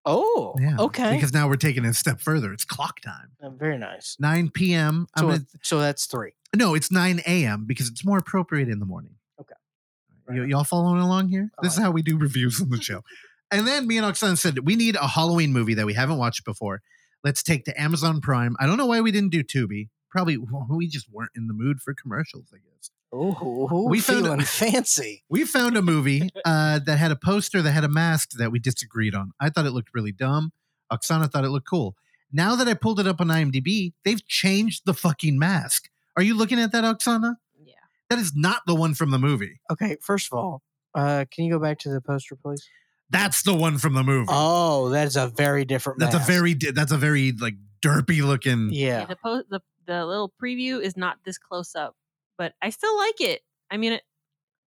oh, 0.04 0.54
Yeah. 0.60 0.76
okay. 0.78 1.14
Because 1.14 1.32
now 1.32 1.48
we're 1.48 1.56
taking 1.56 1.84
it 1.84 1.88
a 1.88 1.94
step 1.94 2.20
further. 2.20 2.52
It's 2.52 2.64
clock 2.64 3.00
time. 3.00 3.30
Uh, 3.42 3.50
very 3.50 3.78
nice. 3.78 4.16
9 4.20 4.50
p.m. 4.50 5.06
So, 5.18 5.26
gonna, 5.28 5.46
so 5.62 5.78
that's 5.80 6.06
three. 6.06 6.32
no, 6.54 6.74
it's 6.74 6.90
9 6.90 7.20
a.m. 7.26 7.64
because 7.66 7.88
it's 7.88 8.04
more 8.04 8.18
appropriate 8.18 8.68
in 8.68 8.78
the 8.78 8.86
morning. 8.86 9.14
Okay. 9.40 9.54
Y- 10.28 10.46
y'all 10.46 10.64
following 10.64 11.00
along 11.00 11.28
here? 11.28 11.50
This 11.62 11.74
is 11.74 11.78
how 11.82 11.90
we 11.90 12.02
do 12.02 12.16
reviews 12.18 12.60
on 12.60 12.70
the 12.70 12.80
show. 12.80 13.02
and 13.50 13.66
then 13.66 13.86
me 13.86 13.98
and 13.98 14.06
Oksana 14.06 14.38
said 14.38 14.60
we 14.60 14.76
need 14.76 14.96
a 14.96 15.06
Halloween 15.08 15.52
movie 15.52 15.74
that 15.74 15.86
we 15.86 15.94
haven't 15.94 16.18
watched 16.18 16.44
before. 16.44 16.82
Let's 17.24 17.42
take 17.42 17.64
to 17.66 17.80
Amazon 17.80 18.20
Prime. 18.20 18.56
I 18.58 18.66
don't 18.66 18.76
know 18.78 18.86
why 18.86 19.00
we 19.00 19.12
didn't 19.12 19.30
do 19.30 19.44
Tubi. 19.44 19.88
Probably 20.10 20.36
we 20.70 20.88
just 20.88 21.08
weren't 21.10 21.30
in 21.36 21.46
the 21.46 21.54
mood 21.54 21.80
for 21.80 21.94
commercials. 21.94 22.46
I 22.52 22.58
guess. 22.58 22.90
Oh, 23.12 23.68
We 23.86 23.90
we 23.98 24.00
found- 24.00 24.24
feeling 24.24 24.40
fancy. 24.44 25.22
We 25.28 25.44
found 25.44 25.76
a 25.76 25.82
movie 25.82 26.30
uh, 26.44 26.78
that 26.86 26.98
had 26.98 27.10
a 27.10 27.16
poster 27.16 27.60
that 27.62 27.70
had 27.72 27.84
a 27.84 27.88
mask 27.88 28.30
that 28.38 28.50
we 28.50 28.58
disagreed 28.58 29.14
on. 29.14 29.32
I 29.40 29.50
thought 29.50 29.66
it 29.66 29.72
looked 29.72 29.90
really 29.94 30.12
dumb. 30.12 30.52
Oksana 30.90 31.30
thought 31.30 31.44
it 31.44 31.50
looked 31.50 31.68
cool. 31.68 31.94
now 32.32 32.54
that 32.56 32.68
I 32.68 32.74
pulled 32.74 33.00
it 33.00 33.06
up 33.06 33.20
on 33.20 33.28
IMDb, 33.28 33.92
they've 34.04 34.26
changed 34.26 34.82
the 34.86 34.94
fucking 34.94 35.38
mask. 35.38 35.88
Are 36.16 36.22
you 36.22 36.36
looking 36.36 36.58
at 36.58 36.72
that, 36.72 36.84
Oksana? 36.84 37.36
Yeah. 37.62 37.74
That 38.10 38.18
is 38.18 38.32
not 38.34 38.62
the 38.66 38.74
one 38.74 38.94
from 38.94 39.10
the 39.10 39.18
movie. 39.18 39.60
Okay, 39.70 39.96
first 40.02 40.28
of 40.32 40.38
all, 40.38 40.62
uh, 40.94 41.24
can 41.30 41.44
you 41.44 41.52
go 41.52 41.58
back 41.58 41.78
to 41.80 41.90
the 41.90 42.00
poster, 42.00 42.36
please? 42.36 42.66
That's 43.10 43.42
the 43.42 43.54
one 43.54 43.76
from 43.78 43.92
the 43.94 44.02
movie. 44.02 44.28
Oh, 44.30 44.88
that's 44.90 45.16
a 45.16 45.28
very 45.28 45.64
different. 45.66 45.98
that's 45.98 46.14
mask. 46.14 46.28
a 46.28 46.32
very 46.32 46.54
that's 46.54 46.92
a 46.92 46.96
very 46.98 47.32
like 47.32 47.54
derpy 47.82 48.22
looking. 48.24 48.70
yeah. 48.72 49.04
The 49.06 49.16
po- 49.16 49.42
the 49.50 49.60
the 49.86 50.06
little 50.06 50.32
preview 50.42 50.80
is 50.80 50.96
not 50.96 51.18
this 51.24 51.36
close 51.38 51.74
up, 51.74 51.94
but 52.38 52.54
I 52.62 52.70
still 52.70 52.96
like 52.98 53.20
it. 53.20 53.40
I 53.70 53.76
mean, 53.76 53.94
it, 53.94 54.02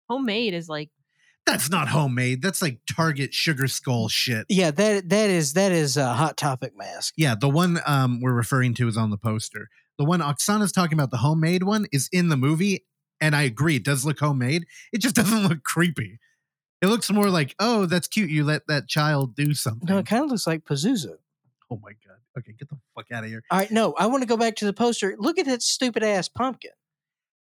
homemade 0.08 0.54
is 0.54 0.68
like 0.68 0.90
That's 1.46 1.70
not 1.70 1.88
homemade. 1.88 2.42
That's 2.42 2.62
like 2.62 2.80
Target 2.90 3.34
sugar 3.34 3.66
skull 3.66 4.08
shit. 4.08 4.46
Yeah, 4.48 4.70
that 4.70 5.08
that 5.08 5.30
is 5.30 5.54
that 5.54 5.72
is 5.72 5.96
a 5.96 6.12
hot 6.14 6.36
topic 6.36 6.72
mask. 6.76 7.14
Yeah, 7.16 7.34
the 7.34 7.48
one 7.48 7.80
um, 7.86 8.20
we're 8.20 8.34
referring 8.34 8.74
to 8.74 8.88
is 8.88 8.96
on 8.96 9.10
the 9.10 9.18
poster. 9.18 9.68
The 9.98 10.04
one 10.04 10.20
Oksana's 10.20 10.72
talking 10.72 10.94
about, 10.94 11.10
the 11.10 11.18
homemade 11.18 11.62
one, 11.62 11.86
is 11.92 12.08
in 12.12 12.28
the 12.28 12.36
movie, 12.36 12.86
and 13.20 13.36
I 13.36 13.42
agree, 13.42 13.76
it 13.76 13.84
does 13.84 14.04
look 14.04 14.18
homemade. 14.20 14.64
It 14.92 14.98
just 14.98 15.14
doesn't 15.20 15.46
look 15.48 15.62
creepy. 15.62 16.18
It 16.80 16.86
looks 16.86 17.10
more 17.10 17.30
like, 17.30 17.54
oh, 17.60 17.86
that's 17.86 18.08
cute. 18.08 18.30
You 18.30 18.42
let 18.44 18.66
that 18.66 18.88
child 18.88 19.36
do 19.36 19.54
something. 19.54 19.86
No, 19.88 19.98
it 19.98 20.06
kind 20.06 20.24
of 20.24 20.30
looks 20.30 20.46
like 20.46 20.64
Pazuzu. 20.64 21.16
oh 21.70 21.80
my 21.82 21.92
god. 22.06 22.16
Okay, 22.38 22.52
get 22.58 22.68
the 22.70 22.78
fuck 22.96 23.06
out 23.12 23.24
of 23.24 23.30
here. 23.30 23.42
All 23.50 23.58
right, 23.58 23.70
no, 23.70 23.92
I 23.98 24.06
want 24.06 24.22
to 24.22 24.26
go 24.26 24.36
back 24.38 24.56
to 24.56 24.64
the 24.64 24.72
poster. 24.72 25.14
Look 25.18 25.38
at 25.38 25.46
that 25.46 25.62
stupid 25.62 26.02
ass 26.02 26.28
pumpkin. 26.28 26.70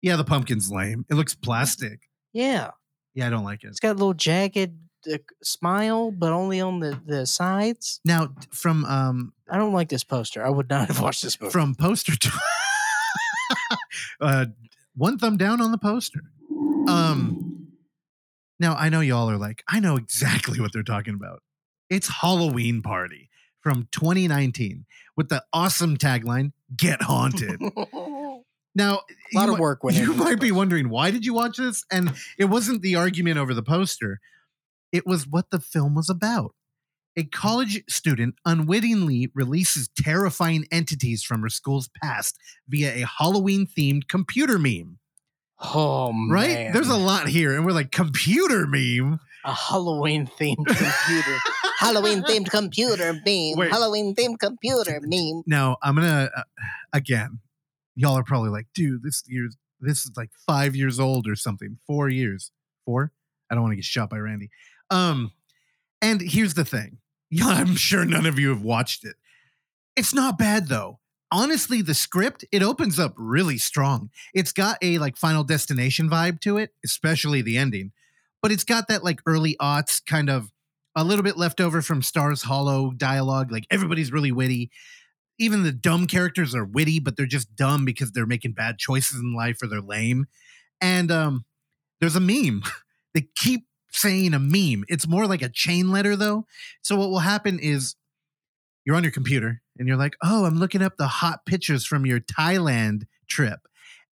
Yeah, 0.01 0.15
the 0.15 0.23
pumpkin's 0.23 0.71
lame. 0.71 1.05
It 1.09 1.13
looks 1.15 1.35
plastic. 1.35 1.99
Yeah, 2.33 2.71
Yeah, 3.13 3.27
I 3.27 3.29
don't 3.29 3.43
like 3.43 3.63
it. 3.63 3.67
it's 3.67 3.79
got 3.79 3.91
a 3.91 3.93
little 3.99 4.13
jagged 4.13 4.71
uh, 5.11 5.17
smile, 5.43 6.11
but 6.11 6.31
only 6.31 6.61
on 6.61 6.79
the 6.79 6.99
the 7.05 7.25
sides. 7.25 7.99
Now, 8.05 8.29
from 8.51 8.85
um, 8.85 9.33
I 9.49 9.57
don't 9.57 9.73
like 9.73 9.89
this 9.89 10.03
poster. 10.03 10.45
I 10.45 10.49
would 10.49 10.69
not 10.69 10.87
have 10.89 11.01
watched 11.01 11.21
this 11.23 11.39
movie. 11.39 11.51
from 11.51 11.75
poster 11.75 12.15
to 12.15 12.31
uh, 14.21 14.45
one 14.95 15.17
thumb 15.17 15.37
down 15.37 15.61
on 15.61 15.71
the 15.71 15.77
poster. 15.77 16.21
Um, 16.87 17.67
now 18.59 18.75
I 18.75 18.89
know 18.89 19.01
y'all 19.01 19.29
are 19.29 19.37
like, 19.37 19.63
I 19.67 19.79
know 19.79 19.97
exactly 19.97 20.59
what 20.59 20.71
they're 20.73 20.83
talking 20.83 21.13
about. 21.15 21.41
It's 21.89 22.07
Halloween 22.07 22.81
Party 22.81 23.29
from 23.59 23.87
2019 23.91 24.85
with 25.17 25.29
the 25.29 25.43
awesome 25.53 25.97
tagline 25.97 26.51
"Get 26.75 27.01
Haunted." 27.01 27.59
Now, 28.73 29.01
a 29.33 29.37
lot 29.37 29.45
you 29.47 29.53
of 29.53 29.57
mi- 29.57 29.61
work 29.61 29.83
went 29.83 29.97
You 29.97 30.13
might 30.13 30.39
be 30.39 30.51
wondering 30.51 30.89
why 30.89 31.11
did 31.11 31.25
you 31.25 31.33
watch 31.33 31.57
this, 31.57 31.83
and 31.91 32.13
it 32.37 32.45
wasn't 32.45 32.81
the 32.81 32.95
argument 32.95 33.37
over 33.37 33.53
the 33.53 33.63
poster; 33.63 34.19
it 34.91 35.05
was 35.05 35.27
what 35.27 35.49
the 35.51 35.59
film 35.59 35.95
was 35.95 36.09
about. 36.09 36.55
A 37.17 37.25
college 37.25 37.83
student 37.89 38.35
unwittingly 38.45 39.29
releases 39.35 39.89
terrifying 39.89 40.65
entities 40.71 41.23
from 41.23 41.41
her 41.41 41.49
school's 41.49 41.89
past 42.01 42.37
via 42.69 43.03
a 43.03 43.05
Halloween 43.05 43.67
themed 43.67 44.07
computer 44.07 44.57
meme. 44.57 44.99
Oh 45.59 46.13
Right? 46.29 46.71
There's 46.71 46.87
a 46.87 46.97
lot 46.97 47.27
here, 47.27 47.55
and 47.55 47.65
we're 47.65 47.73
like, 47.73 47.91
computer 47.91 48.65
meme? 48.65 49.19
a 49.43 49.53
Halloween 49.53 50.27
themed 50.27 50.65
computer. 50.65 51.37
Halloween 51.79 52.21
themed 52.23 52.49
computer 52.49 53.13
meme. 53.13 53.57
Wait. 53.57 53.71
Halloween 53.71 54.15
themed 54.15 54.39
computer 54.39 54.99
meme. 55.01 55.43
Now, 55.47 55.77
I'm 55.81 55.95
gonna 55.95 56.29
uh, 56.35 56.43
again, 56.93 57.39
y'all 57.95 58.17
are 58.17 58.23
probably 58.23 58.49
like, 58.49 58.67
dude, 58.73 59.03
this 59.03 59.23
year's 59.27 59.57
this 59.81 60.05
is 60.05 60.11
like 60.15 60.29
five 60.45 60.75
years 60.75 60.99
old 60.99 61.27
or 61.27 61.35
something. 61.35 61.77
Four 61.87 62.09
years. 62.09 62.51
Four? 62.85 63.11
I 63.49 63.55
don't 63.55 63.63
want 63.63 63.73
to 63.73 63.77
get 63.77 63.85
shot 63.85 64.09
by 64.09 64.17
Randy. 64.17 64.49
Um, 64.89 65.31
and 66.01 66.21
here's 66.21 66.53
the 66.53 66.65
thing. 66.65 66.97
Yeah, 67.33 67.47
I'm 67.47 67.77
sure 67.77 68.03
none 68.03 68.25
of 68.25 68.37
you 68.37 68.49
have 68.49 68.61
watched 68.61 69.05
it. 69.05 69.15
It's 69.95 70.13
not 70.13 70.37
bad 70.37 70.67
though. 70.67 70.99
Honestly, 71.31 71.81
the 71.81 71.93
script, 71.93 72.43
it 72.51 72.61
opens 72.61 72.99
up 72.99 73.13
really 73.15 73.57
strong. 73.57 74.09
It's 74.33 74.51
got 74.51 74.77
a 74.81 74.97
like 74.97 75.15
final 75.15 75.45
destination 75.45 76.09
vibe 76.09 76.41
to 76.41 76.57
it, 76.57 76.71
especially 76.83 77.41
the 77.41 77.57
ending. 77.57 77.93
But 78.41 78.51
it's 78.51 78.65
got 78.65 78.89
that 78.89 79.05
like 79.05 79.21
early 79.25 79.55
aughts 79.61 80.05
kind 80.05 80.29
of 80.29 80.51
a 80.93 81.05
little 81.05 81.23
bit 81.23 81.37
left 81.37 81.61
over 81.61 81.81
from 81.81 82.01
Stars 82.01 82.41
Hollow 82.41 82.91
dialogue. 82.91 83.49
Like 83.49 83.65
everybody's 83.71 84.11
really 84.11 84.33
witty 84.33 84.69
even 85.41 85.63
the 85.63 85.71
dumb 85.71 86.05
characters 86.05 86.53
are 86.53 86.63
witty, 86.63 86.99
but 86.99 87.17
they're 87.17 87.25
just 87.25 87.55
dumb 87.55 87.83
because 87.83 88.11
they're 88.11 88.27
making 88.27 88.53
bad 88.53 88.77
choices 88.77 89.19
in 89.19 89.33
life 89.33 89.61
or 89.61 89.67
they're 89.67 89.81
lame. 89.81 90.27
And 90.79 91.11
um, 91.11 91.45
there's 91.99 92.15
a 92.15 92.19
meme. 92.19 92.61
they 93.15 93.27
keep 93.35 93.65
saying 93.91 94.35
a 94.35 94.39
meme. 94.39 94.85
It's 94.87 95.07
more 95.07 95.25
like 95.25 95.41
a 95.41 95.49
chain 95.49 95.91
letter, 95.91 96.15
though. 96.15 96.45
So 96.83 96.95
what 96.95 97.09
will 97.09 97.19
happen 97.19 97.57
is 97.59 97.95
you're 98.85 98.95
on 98.95 99.03
your 99.03 99.11
computer 99.11 99.61
and 99.79 99.87
you're 99.87 99.97
like, 99.97 100.15
oh, 100.23 100.45
I'm 100.45 100.59
looking 100.59 100.83
up 100.83 100.97
the 100.97 101.07
hot 101.07 101.45
pictures 101.45 101.85
from 101.85 102.05
your 102.05 102.19
Thailand 102.19 103.03
trip. 103.27 103.61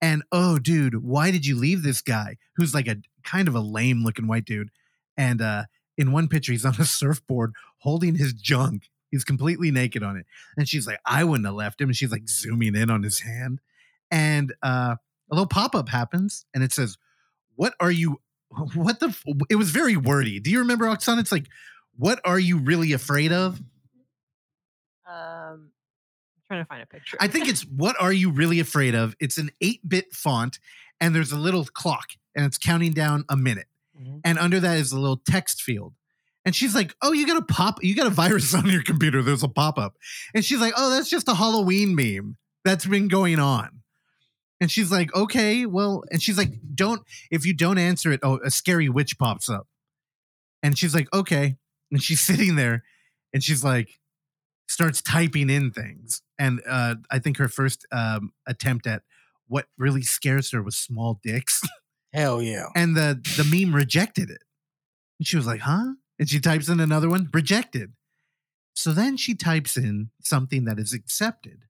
And 0.01 0.23
oh, 0.31 0.57
dude, 0.57 1.03
why 1.03 1.29
did 1.29 1.45
you 1.45 1.55
leave 1.55 1.83
this 1.83 2.01
guy 2.01 2.37
who's 2.55 2.73
like 2.73 2.87
a 2.87 2.97
kind 3.23 3.47
of 3.47 3.53
a 3.53 3.59
lame 3.59 4.03
looking 4.03 4.27
white 4.27 4.45
dude? 4.45 4.71
And 5.15 5.41
uh, 5.41 5.65
in 5.95 6.11
one 6.11 6.27
picture, 6.27 6.53
he's 6.53 6.65
on 6.65 6.75
a 6.79 6.85
surfboard 6.85 7.53
holding 7.79 8.15
his 8.15 8.33
junk. 8.33 8.89
He's 9.11 9.23
completely 9.23 9.71
naked 9.71 10.03
on 10.03 10.17
it. 10.17 10.25
And 10.57 10.67
she's 10.67 10.85
like, 10.87 10.99
I 11.05 11.23
wouldn't 11.23 11.45
have 11.45 11.55
left 11.55 11.81
him. 11.81 11.89
And 11.89 11.95
she's 11.95 12.11
like 12.11 12.27
zooming 12.29 12.75
in 12.75 12.89
on 12.89 13.03
his 13.03 13.19
hand. 13.19 13.59
And 14.11 14.53
uh, 14.63 14.95
a 14.95 15.35
little 15.35 15.47
pop 15.47 15.75
up 15.75 15.89
happens 15.89 16.45
and 16.53 16.63
it 16.63 16.71
says, 16.73 16.97
What 17.55 17.73
are 17.79 17.91
you? 17.91 18.21
What 18.75 18.99
the? 18.99 19.07
f-" 19.09 19.23
It 19.49 19.55
was 19.55 19.69
very 19.71 19.95
wordy. 19.97 20.39
Do 20.39 20.49
you 20.51 20.59
remember, 20.59 20.85
Oksana? 20.85 21.19
It's 21.19 21.31
like, 21.31 21.47
What 21.97 22.19
are 22.25 22.39
you 22.39 22.57
really 22.59 22.93
afraid 22.93 23.31
of? 23.31 23.61
um 25.07 25.71
I'm 26.51 26.55
trying 26.55 26.61
to 26.63 26.67
find 26.67 26.81
a 26.83 26.85
picture. 26.87 27.17
I 27.19 27.27
think 27.27 27.47
it's 27.47 27.61
What 27.63 27.95
are 27.99 28.11
you 28.13 28.31
really 28.31 28.59
afraid 28.59 28.95
of? 28.95 29.15
It's 29.19 29.37
an 29.37 29.51
8 29.61 29.87
bit 29.87 30.13
font 30.13 30.59
and 30.99 31.13
there's 31.15 31.31
a 31.31 31.37
little 31.37 31.65
clock 31.65 32.09
and 32.35 32.45
it's 32.45 32.57
counting 32.57 32.93
down 32.93 33.23
a 33.29 33.37
minute. 33.37 33.67
Mhm. 33.99 34.21
And 34.23 34.37
under 34.39 34.59
that 34.59 34.77
is 34.79 34.91
a 34.91 34.99
little 34.99 35.17
text 35.17 35.61
field. 35.61 35.93
And 36.45 36.55
she's 36.55 36.73
like, 36.75 36.95
Oh, 37.01 37.11
you 37.11 37.27
got 37.27 37.37
a 37.37 37.45
pop, 37.45 37.83
you 37.83 37.95
got 37.95 38.07
a 38.07 38.11
virus 38.11 38.53
on 38.55 38.67
your 38.69 38.83
computer. 38.83 39.21
There's 39.21 39.43
a 39.43 39.47
pop 39.47 39.77
up. 39.77 39.95
And 40.33 40.43
she's 40.43 40.59
like, 40.59 40.73
Oh, 40.77 40.89
that's 40.89 41.09
just 41.09 41.27
a 41.27 41.35
Halloween 41.35 41.95
meme 41.95 42.37
that's 42.65 42.85
been 42.85 43.07
going 43.07 43.39
on. 43.39 43.81
And 44.61 44.69
she's 44.71 44.91
like, 44.91 45.13
Okay, 45.15 45.65
well, 45.65 46.03
and 46.11 46.21
she's 46.21 46.37
like, 46.37 46.53
Don't, 46.75 47.01
if 47.31 47.45
you 47.45 47.53
don't 47.53 47.77
answer 47.77 48.11
it, 48.11 48.19
oh, 48.23 48.39
a 48.43 48.51
scary 48.51 48.89
witch 48.89 49.17
pops 49.17 49.49
up. 49.49 49.67
And 50.63 50.77
she's 50.77 50.93
like, 50.95 51.07
Okay. 51.13 51.57
And 51.91 52.01
she's 52.01 52.19
sitting 52.25 52.55
there 52.55 52.83
and 53.33 53.43
she's 53.43 53.63
like, 53.63 53.99
starts 54.67 55.01
typing 55.01 55.49
in 55.49 55.71
things. 55.71 56.21
And 56.37 56.61
uh, 56.67 56.95
I 57.11 57.19
think 57.19 57.37
her 57.37 57.47
first 57.47 57.85
um, 57.91 58.31
attempt 58.47 58.87
at 58.87 59.01
what 59.47 59.65
really 59.77 60.03
scares 60.03 60.51
her 60.51 60.61
was 60.61 60.77
small 60.77 61.19
dicks. 61.23 61.61
Hell 62.13 62.41
yeah. 62.41 62.67
and 62.75 62.95
the 62.95 63.21
the 63.37 63.43
meme 63.43 63.75
rejected 63.75 64.29
it. 64.31 64.41
And 65.19 65.27
she 65.27 65.35
was 65.37 65.45
like, 65.45 65.59
"Huh?" 65.59 65.93
And 66.19 66.29
she 66.29 66.39
types 66.39 66.67
in 66.69 66.79
another 66.79 67.09
one, 67.09 67.29
rejected. 67.33 67.93
So 68.73 68.91
then 68.91 69.17
she 69.17 69.35
types 69.35 69.77
in 69.77 70.09
something 70.21 70.65
that 70.65 70.77
is 70.79 70.93
accepted. 70.93 71.63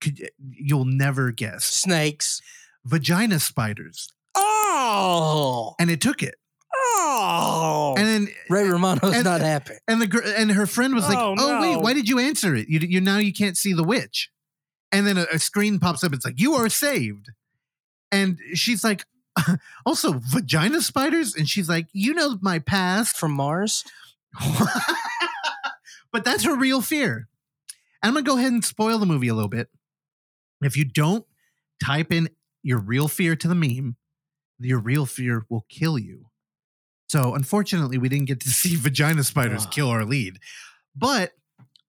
Could 0.00 0.20
eh, 0.22 0.28
you'll 0.50 0.84
never 0.84 1.30
guess. 1.30 1.64
Snakes. 1.64 2.40
Vagina 2.84 3.38
spiders. 3.38 4.08
Oh. 4.34 5.74
And 5.78 5.90
it 5.90 6.00
took 6.00 6.22
it. 6.22 6.34
Oh. 6.72 7.94
And 7.98 8.06
then 8.06 8.28
Ray 8.48 8.62
eh, 8.66 8.70
Romano's 8.70 9.14
and- 9.14 9.24
not 9.24 9.40
eh, 9.40 9.44
happy. 9.46 9.74
and 9.88 10.00
the 10.00 10.06
gr- 10.06 10.22
and 10.36 10.50
her 10.50 10.66
friend 10.66 10.94
was 10.94 11.08
like, 11.08 11.18
Oh, 11.18 11.34
"Oh, 11.38 11.60
wait, 11.60 11.72
no. 11.74 11.78
why 11.80 11.94
did 11.94 12.08
you 12.08 12.18
answer 12.18 12.54
it? 12.54 12.68
You 12.68 12.80
you 12.80 13.00
now 13.00 13.18
you 13.18 13.32
can't 13.32 13.56
see 13.56 13.72
the 13.72 13.82
witch." 13.84 14.30
And 14.92 15.06
then 15.06 15.18
a, 15.18 15.26
a 15.32 15.38
screen 15.38 15.78
pops 15.78 16.02
up. 16.04 16.12
It's 16.12 16.24
like 16.24 16.40
you 16.40 16.54
are 16.54 16.68
saved, 16.68 17.30
and 18.12 18.38
she's 18.54 18.82
like, 18.84 19.04
"Also, 19.86 20.14
vagina 20.18 20.80
spiders." 20.80 21.34
And 21.34 21.48
she's 21.48 21.68
like, 21.68 21.88
"You 21.92 22.14
know 22.14 22.38
my 22.40 22.58
past." 22.58 23.16
From 23.16 23.32
Mars. 23.32 23.84
but 26.12 26.24
that's 26.24 26.44
her 26.44 26.56
real 26.56 26.80
fear. 26.80 27.28
And 28.02 28.08
I'm 28.08 28.14
gonna 28.14 28.24
go 28.24 28.38
ahead 28.38 28.52
and 28.52 28.64
spoil 28.64 28.98
the 28.98 29.06
movie 29.06 29.28
a 29.28 29.34
little 29.34 29.48
bit. 29.48 29.68
If 30.62 30.76
you 30.76 30.84
don't 30.84 31.24
type 31.82 32.12
in 32.12 32.28
your 32.62 32.78
real 32.78 33.08
fear 33.08 33.34
to 33.36 33.48
the 33.48 33.54
meme, 33.54 33.96
your 34.58 34.78
real 34.78 35.06
fear 35.06 35.44
will 35.48 35.64
kill 35.68 35.98
you. 35.98 36.26
So 37.08 37.34
unfortunately, 37.34 37.98
we 37.98 38.08
didn't 38.08 38.26
get 38.26 38.40
to 38.40 38.48
see 38.50 38.76
vagina 38.76 39.24
spiders 39.24 39.66
kill 39.66 39.88
our 39.88 40.04
lead. 40.04 40.38
But 40.94 41.32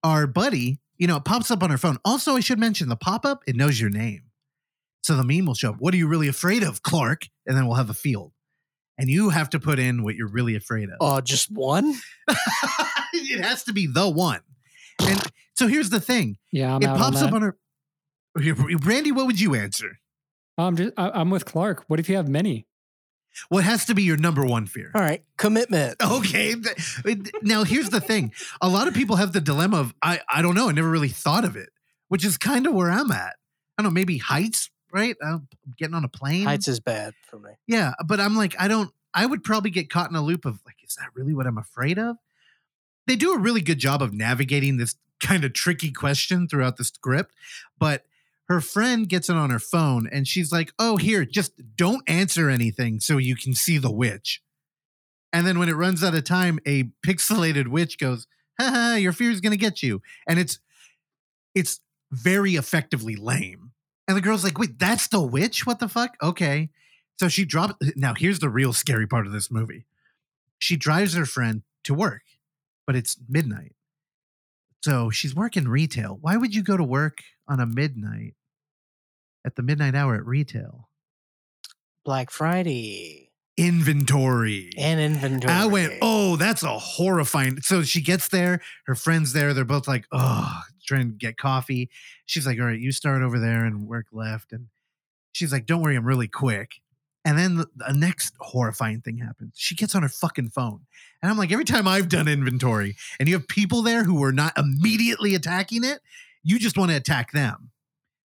our 0.03 0.26
buddy, 0.27 0.80
you 0.97 1.07
know, 1.07 1.18
it 1.18 1.26
pops 1.26 1.51
up 1.51 1.63
on 1.63 1.69
her 1.69 1.77
phone. 1.77 1.97
Also, 2.05 2.35
I 2.35 2.39
should 2.39 2.59
mention 2.59 2.89
the 2.89 2.95
pop-up, 2.95 3.43
it 3.47 3.55
knows 3.55 3.80
your 3.80 3.89
name. 3.89 4.23
So 5.03 5.15
the 5.15 5.23
meme 5.23 5.45
will 5.45 5.55
show 5.55 5.72
up. 5.72 5.76
What 5.80 5.93
are 5.93 5.97
you 5.97 6.07
really 6.07 6.27
afraid 6.27 6.63
of, 6.63 6.84
Clark? 6.84 7.27
And 7.45 7.57
then 7.57 7.65
we'll 7.68 7.76
have 7.77 7.89
a 7.89 7.93
field. 7.95 8.31
And 8.97 9.09
you 9.09 9.30
have 9.30 9.49
to 9.51 9.59
put 9.59 9.80
in 9.80 10.03
what 10.03 10.15
you're 10.15 10.27
really 10.27 10.55
afraid 10.55 10.89
of 10.89 10.95
Oh, 10.99 11.22
just 11.22 11.49
one? 11.51 11.95
it 13.13 13.41
has 13.43 13.63
to 13.63 13.73
be 13.73 13.88
the 13.88 14.07
one. 14.09 14.41
And 15.01 15.19
so 15.55 15.68
here's 15.68 15.89
the 15.89 15.99
thing: 15.99 16.38
Yeah, 16.51 16.76
I'm 16.76 16.84
it 16.84 16.88
pops 16.88 17.22
on 17.22 17.27
up 17.30 17.34
on 17.34 17.41
her. 17.41 17.57
Randy, 18.84 19.11
what 19.11 19.26
would 19.26 19.39
you 19.39 19.55
answer? 19.55 19.99
I'm 20.57 20.76
just 20.76 20.93
I, 20.97 21.09
I'm 21.11 21.30
with 21.30 21.45
Clark. 21.45 21.85
What 21.88 21.99
if 21.99 22.09
you 22.09 22.15
have 22.15 22.27
many? 22.27 22.68
What 23.49 23.63
has 23.63 23.85
to 23.85 23.95
be 23.95 24.03
your 24.03 24.18
number 24.18 24.45
one 24.45 24.65
fear? 24.65 24.91
All 24.93 25.01
right, 25.01 25.23
commitment. 25.38 25.95
Okay. 26.03 26.53
Now 27.41 27.63
here's 27.63 27.89
the 27.89 28.01
thing. 28.01 28.34
A 28.61 28.68
lot 28.69 28.88
of 28.88 28.93
people 28.93 29.15
have 29.15 29.31
the 29.34 29.41
dilemma 29.41 29.77
of 29.80 29.93
I 30.01 30.19
I 30.30 30.41
don't 30.41 30.53
know, 30.55 30.69
I 30.69 30.73
never 30.73 30.89
really 30.89 31.09
thought 31.09 31.45
of 31.45 31.55
it, 31.55 31.69
which 32.09 32.26
is 32.26 32.38
kind 32.38 32.68
of 32.68 32.73
where 32.73 32.91
I'm 32.91 33.11
at. 33.11 33.35
I 33.77 33.84
don't 33.84 33.85
know, 33.91 33.95
maybe 33.95 34.18
heights, 34.18 34.69
right? 34.93 35.15
Uh, 35.23 35.39
I'm 35.39 35.47
getting 35.77 35.95
on 35.95 36.03
a 36.03 36.09
plane. 36.09 36.45
Heights 36.45 36.68
is 36.68 36.80
bad 36.80 37.13
for 37.23 37.39
me. 37.39 37.51
Yeah, 37.68 37.93
but 38.05 38.19
I'm 38.19 38.35
like, 38.35 38.55
I 38.59 38.68
don't. 38.68 38.91
I 39.13 39.26
would 39.26 39.43
probably 39.43 39.72
get 39.72 39.89
caught 39.89 40.09
in 40.09 40.15
a 40.15 40.22
loop 40.22 40.45
of 40.45 40.59
like, 40.65 40.77
is 40.84 40.95
that 40.95 41.09
really 41.13 41.34
what 41.34 41.45
I'm 41.45 41.57
afraid 41.57 41.99
of? 41.99 42.18
They 43.07 43.15
do 43.15 43.34
a 43.34 43.39
really 43.39 43.61
good 43.61 43.80
job 43.80 44.01
of 44.01 44.13
navigating 44.13 44.77
this 44.77 44.95
kind 45.19 45.43
of 45.43 45.53
tricky 45.53 45.91
question 45.91 46.47
throughout 46.47 46.77
the 46.77 46.84
script, 46.84 47.35
but 47.77 48.05
her 48.47 48.61
friend 48.61 49.07
gets 49.07 49.30
it 49.30 49.35
on 49.35 49.49
her 49.49 49.59
phone 49.59 50.07
and 50.11 50.27
she's 50.27 50.51
like, 50.51 50.73
"Oh, 50.80 50.97
here, 50.97 51.26
just 51.26 51.53
don't 51.76 52.03
answer 52.07 52.49
anything 52.49 52.99
so 52.99 53.18
you 53.18 53.35
can 53.35 53.53
see 53.53 53.77
the 53.77 53.91
witch." 53.91 54.41
And 55.34 55.47
then 55.47 55.59
when 55.59 55.69
it 55.69 55.76
runs 55.76 56.03
out 56.03 56.15
of 56.15 56.23
time, 56.23 56.59
a 56.65 56.84
pixelated 57.05 57.68
witch 57.68 57.97
goes, 57.97 58.27
"Haha, 58.59 58.95
your 58.95 59.13
fear 59.13 59.31
is 59.31 59.41
going 59.41 59.51
to 59.51 59.57
get 59.57 59.81
you." 59.81 60.01
And 60.27 60.39
it's 60.39 60.59
it's 61.55 61.80
very 62.11 62.55
effectively 62.55 63.15
lame. 63.15 63.70
And 64.11 64.17
the 64.17 64.21
girl's 64.21 64.43
like, 64.43 64.59
"Wait, 64.59 64.77
that's 64.77 65.07
the 65.07 65.21
witch? 65.21 65.65
What 65.65 65.79
the 65.79 65.88
fuck?" 65.88 66.17
Okay. 66.21 66.69
So 67.17 67.29
she 67.29 67.45
drops. 67.45 67.75
Now, 67.95 68.13
here's 68.13 68.39
the 68.39 68.49
real 68.49 68.73
scary 68.73 69.07
part 69.07 69.25
of 69.25 69.31
this 69.31 69.49
movie. 69.49 69.85
She 70.59 70.75
drives 70.75 71.13
her 71.13 71.25
friend 71.25 71.61
to 71.85 71.93
work, 71.93 72.23
but 72.85 72.97
it's 72.97 73.15
midnight. 73.29 73.73
So 74.83 75.11
she's 75.11 75.33
working 75.33 75.69
retail. 75.69 76.17
Why 76.19 76.35
would 76.35 76.53
you 76.53 76.61
go 76.61 76.75
to 76.75 76.83
work 76.83 77.19
on 77.47 77.61
a 77.61 77.65
midnight 77.65 78.35
at 79.45 79.55
the 79.55 79.63
midnight 79.63 79.95
hour 79.95 80.15
at 80.15 80.25
retail? 80.25 80.89
Black 82.03 82.31
Friday 82.31 83.31
Inventory. 83.57 84.72
and 84.78 84.99
inventory. 84.99 85.53
I 85.53 85.65
went, 85.65 85.94
oh, 86.02 86.36
that's 86.36 86.64
a 86.64 86.78
horrifying. 86.80 87.61
So 87.61 87.84
she 87.84 88.02
gets 88.02 88.28
there, 88.30 88.61
her 88.86 88.95
friend's 88.95 89.34
there. 89.34 89.53
They're 89.53 89.65
both 89.65 89.88
like, 89.88 90.06
oh, 90.11 90.61
trying 90.86 91.10
to 91.10 91.15
get 91.15 91.38
coffee. 91.38 91.90
She's 92.26 92.45
like, 92.45 92.60
all 92.60 92.65
right, 92.65 92.80
you 92.80 92.91
start 92.91 93.22
over 93.22 93.40
there 93.40 93.65
and 93.65 93.88
work 93.88 94.07
left. 94.11 94.52
And 94.52 94.68
she's 95.34 95.52
like, 95.52 95.65
don't 95.65 95.82
worry, 95.82 95.95
I'm 95.95 96.06
really 96.06 96.28
quick. 96.28 96.72
And 97.23 97.38
then 97.38 97.57
the, 97.57 97.68
the 97.76 97.94
next 97.94 98.34
horrifying 98.40 99.02
thing 99.02 99.18
happens. 99.19 99.53
She 99.56 99.76
gets 99.76 99.94
on 99.94 100.02
her 100.02 100.10
fucking 100.10 100.49
phone. 100.49 100.82
And 101.22 101.30
I'm 101.30 101.38
like, 101.38 101.52
every 101.52 101.65
time 101.65 101.88
I've 101.88 102.10
done 102.10 102.28
inventory 102.28 102.95
and 103.19 103.30
you 103.30 103.36
have 103.36 103.48
people 103.48 103.84
there 103.84 104.03
who 104.03 104.23
are 104.23 104.32
not 104.32 104.57
immediately 104.57 105.36
attacking 105.36 105.84
it, 105.84 105.99
you 106.44 106.57
just 106.57 106.78
want 106.78 106.90
to 106.90 106.98
attack 106.98 107.32
them, 107.32 107.69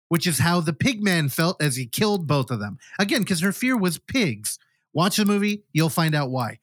which 0.09 0.27
is 0.27 0.37
how 0.39 0.59
the 0.61 0.73
pig 0.73 1.03
man 1.03 1.29
felt 1.29 1.59
as 1.59 1.75
he 1.75 1.87
killed 1.87 2.27
both 2.27 2.51
of 2.51 2.59
them. 2.59 2.77
Again, 2.99 3.21
because 3.21 3.41
her 3.41 3.51
fear 3.51 3.75
was 3.75 3.97
pigs. 3.97 4.59
Watch 4.93 5.17
the 5.17 5.25
movie, 5.25 5.63
you'll 5.73 5.89
find 5.89 6.15
out 6.15 6.29
why. 6.29 6.59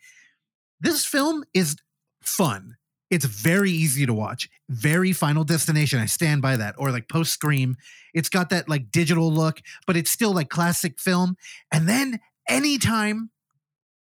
This 0.80 1.04
film 1.04 1.44
is 1.52 1.76
fun. 2.22 2.76
It's 3.10 3.24
very 3.24 3.72
easy 3.72 4.06
to 4.06 4.14
watch. 4.14 4.48
Very 4.68 5.12
Final 5.12 5.42
Destination. 5.42 5.98
I 5.98 6.06
stand 6.06 6.42
by 6.42 6.56
that. 6.56 6.76
Or 6.78 6.92
like 6.92 7.08
post 7.08 7.32
Scream. 7.32 7.76
It's 8.14 8.28
got 8.28 8.50
that 8.50 8.68
like 8.68 8.90
digital 8.92 9.32
look, 9.32 9.60
but 9.86 9.96
it's 9.96 10.10
still 10.10 10.32
like 10.32 10.48
classic 10.48 10.98
film. 10.98 11.36
And 11.72 11.88
then 11.88 12.20
anytime, 12.48 13.30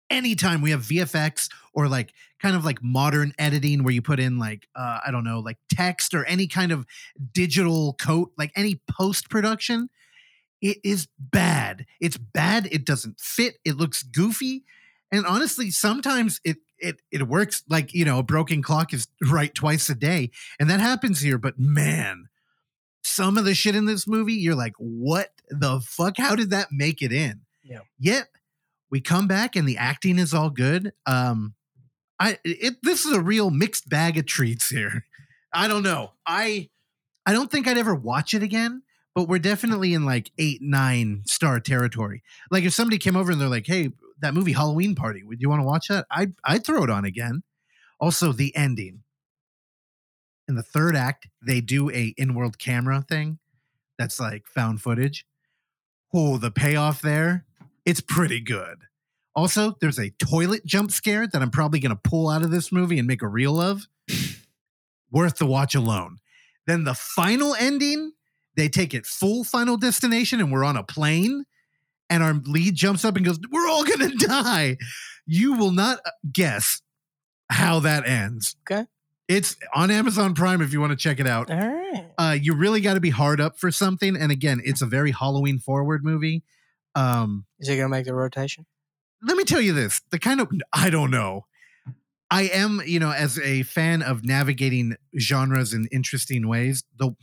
anytime 0.08 0.62
we 0.62 0.70
have 0.70 0.80
VFX 0.80 1.48
or 1.74 1.88
like 1.88 2.12
kind 2.40 2.56
of 2.56 2.64
like 2.64 2.82
modern 2.82 3.34
editing 3.38 3.84
where 3.84 3.92
you 3.92 4.00
put 4.00 4.18
in 4.18 4.38
like, 4.38 4.66
uh, 4.74 5.00
I 5.06 5.10
don't 5.10 5.24
know, 5.24 5.40
like 5.40 5.58
text 5.68 6.14
or 6.14 6.24
any 6.24 6.46
kind 6.46 6.72
of 6.72 6.86
digital 7.32 7.94
coat, 8.00 8.32
like 8.38 8.52
any 8.56 8.80
post 8.90 9.28
production, 9.28 9.90
it 10.60 10.78
is 10.84 11.08
bad. 11.18 11.86
It's 12.00 12.16
bad. 12.16 12.68
It 12.70 12.84
doesn't 12.84 13.20
fit. 13.20 13.56
It 13.64 13.76
looks 13.76 14.02
goofy. 14.02 14.64
And 15.12 15.26
honestly, 15.26 15.70
sometimes 15.70 16.40
it 16.44 16.58
it 16.78 17.00
it 17.10 17.28
works 17.28 17.62
like, 17.68 17.94
you 17.94 18.04
know, 18.04 18.18
a 18.18 18.22
broken 18.22 18.62
clock 18.62 18.92
is 18.92 19.08
right 19.30 19.54
twice 19.54 19.88
a 19.88 19.94
day. 19.94 20.30
And 20.58 20.68
that 20.70 20.80
happens 20.80 21.20
here, 21.20 21.38
but 21.38 21.58
man, 21.58 22.28
some 23.02 23.38
of 23.38 23.44
the 23.44 23.54
shit 23.54 23.76
in 23.76 23.86
this 23.86 24.06
movie, 24.06 24.34
you're 24.34 24.54
like, 24.54 24.74
what 24.78 25.30
the 25.48 25.80
fuck? 25.80 26.16
How 26.18 26.34
did 26.34 26.50
that 26.50 26.68
make 26.72 27.02
it 27.02 27.12
in? 27.12 27.42
Yeah. 27.62 27.80
Yet 27.98 28.28
we 28.90 29.00
come 29.00 29.26
back 29.28 29.56
and 29.56 29.68
the 29.68 29.78
acting 29.78 30.18
is 30.18 30.34
all 30.34 30.50
good. 30.50 30.92
Um 31.06 31.54
I 32.18 32.38
it 32.44 32.76
this 32.82 33.04
is 33.04 33.12
a 33.12 33.20
real 33.20 33.50
mixed 33.50 33.88
bag 33.88 34.18
of 34.18 34.26
treats 34.26 34.68
here. 34.70 35.04
I 35.52 35.68
don't 35.68 35.82
know. 35.82 36.12
I 36.26 36.70
I 37.24 37.32
don't 37.32 37.50
think 37.50 37.66
I'd 37.66 37.78
ever 37.78 37.94
watch 37.94 38.34
it 38.34 38.42
again, 38.42 38.82
but 39.16 39.28
we're 39.28 39.38
definitely 39.38 39.94
in 39.94 40.04
like 40.04 40.30
eight, 40.36 40.60
nine 40.60 41.22
star 41.26 41.58
territory. 41.58 42.22
Like 42.50 42.64
if 42.64 42.74
somebody 42.74 42.98
came 42.98 43.16
over 43.16 43.32
and 43.32 43.40
they're 43.40 43.48
like, 43.48 43.66
"Hey, 43.66 43.90
that 44.20 44.34
movie 44.34 44.52
Halloween 44.52 44.94
Party, 44.94 45.24
would 45.24 45.40
you 45.40 45.48
want 45.48 45.62
to 45.62 45.66
watch 45.66 45.88
that?" 45.88 46.06
I'd 46.10 46.34
I'd 46.44 46.66
throw 46.66 46.84
it 46.84 46.90
on 46.90 47.06
again. 47.06 47.42
Also, 47.98 48.30
the 48.30 48.54
ending 48.54 49.02
in 50.46 50.54
the 50.54 50.62
third 50.62 50.94
act, 50.94 51.28
they 51.44 51.62
do 51.62 51.90
a 51.90 52.14
in-world 52.18 52.58
camera 52.58 53.02
thing 53.08 53.38
that's 53.98 54.20
like 54.20 54.46
found 54.46 54.82
footage. 54.82 55.26
Oh, 56.12 56.36
the 56.36 56.50
payoff 56.50 57.00
there, 57.00 57.46
it's 57.86 58.02
pretty 58.02 58.40
good. 58.40 58.82
Also, 59.34 59.76
there's 59.80 59.98
a 59.98 60.10
toilet 60.10 60.66
jump 60.66 60.90
scare 60.90 61.26
that 61.26 61.40
I'm 61.40 61.50
probably 61.50 61.80
going 61.80 61.90
to 61.94 62.00
pull 62.10 62.28
out 62.28 62.42
of 62.42 62.50
this 62.50 62.70
movie 62.70 62.98
and 62.98 63.08
make 63.08 63.22
a 63.22 63.28
reel 63.28 63.60
of. 63.60 63.86
Worth 65.10 65.38
the 65.38 65.46
watch 65.46 65.74
alone. 65.74 66.18
Then 66.66 66.84
the 66.84 66.94
final 66.94 67.54
ending, 67.54 68.12
they 68.56 68.68
take 68.68 68.94
it 68.94 69.06
full 69.06 69.44
final 69.44 69.76
destination 69.76 70.40
and 70.40 70.50
we're 70.52 70.64
on 70.64 70.76
a 70.76 70.82
plane 70.82 71.44
and 72.08 72.22
our 72.22 72.34
lead 72.34 72.74
jumps 72.74 73.04
up 73.04 73.16
and 73.16 73.24
goes, 73.24 73.38
We're 73.50 73.68
all 73.68 73.84
to 73.84 74.08
die. 74.18 74.76
You 75.26 75.54
will 75.54 75.72
not 75.72 75.98
uh, 76.04 76.10
guess 76.32 76.80
how 77.50 77.80
that 77.80 78.06
ends. 78.06 78.56
Okay. 78.70 78.86
It's 79.28 79.56
on 79.74 79.90
Amazon 79.90 80.34
Prime 80.34 80.60
if 80.62 80.72
you 80.72 80.80
want 80.80 80.92
to 80.92 80.96
check 80.96 81.18
it 81.18 81.26
out. 81.26 81.50
All 81.50 81.58
right. 81.58 82.10
Uh, 82.16 82.36
you 82.40 82.54
really 82.54 82.80
got 82.80 82.94
to 82.94 83.00
be 83.00 83.10
hard 83.10 83.40
up 83.40 83.58
for 83.58 83.72
something. 83.72 84.16
And 84.16 84.30
again, 84.30 84.60
it's 84.64 84.82
a 84.82 84.86
very 84.86 85.10
Halloween 85.10 85.58
forward 85.58 86.04
movie. 86.04 86.44
Um, 86.94 87.44
Is 87.58 87.68
it 87.68 87.76
gonna 87.76 87.88
make 87.88 88.06
the 88.06 88.14
rotation? 88.14 88.66
let 89.22 89.36
me 89.36 89.44
tell 89.44 89.60
you 89.60 89.72
this 89.72 90.02
the 90.10 90.18
kind 90.18 90.40
of 90.40 90.48
i 90.72 90.90
don't 90.90 91.10
know 91.10 91.46
i 92.30 92.42
am 92.42 92.82
you 92.84 93.00
know 93.00 93.10
as 93.10 93.38
a 93.40 93.62
fan 93.62 94.02
of 94.02 94.24
navigating 94.24 94.94
genres 95.18 95.72
in 95.72 95.88
interesting 95.90 96.46
ways 96.46 96.84
though 96.98 97.16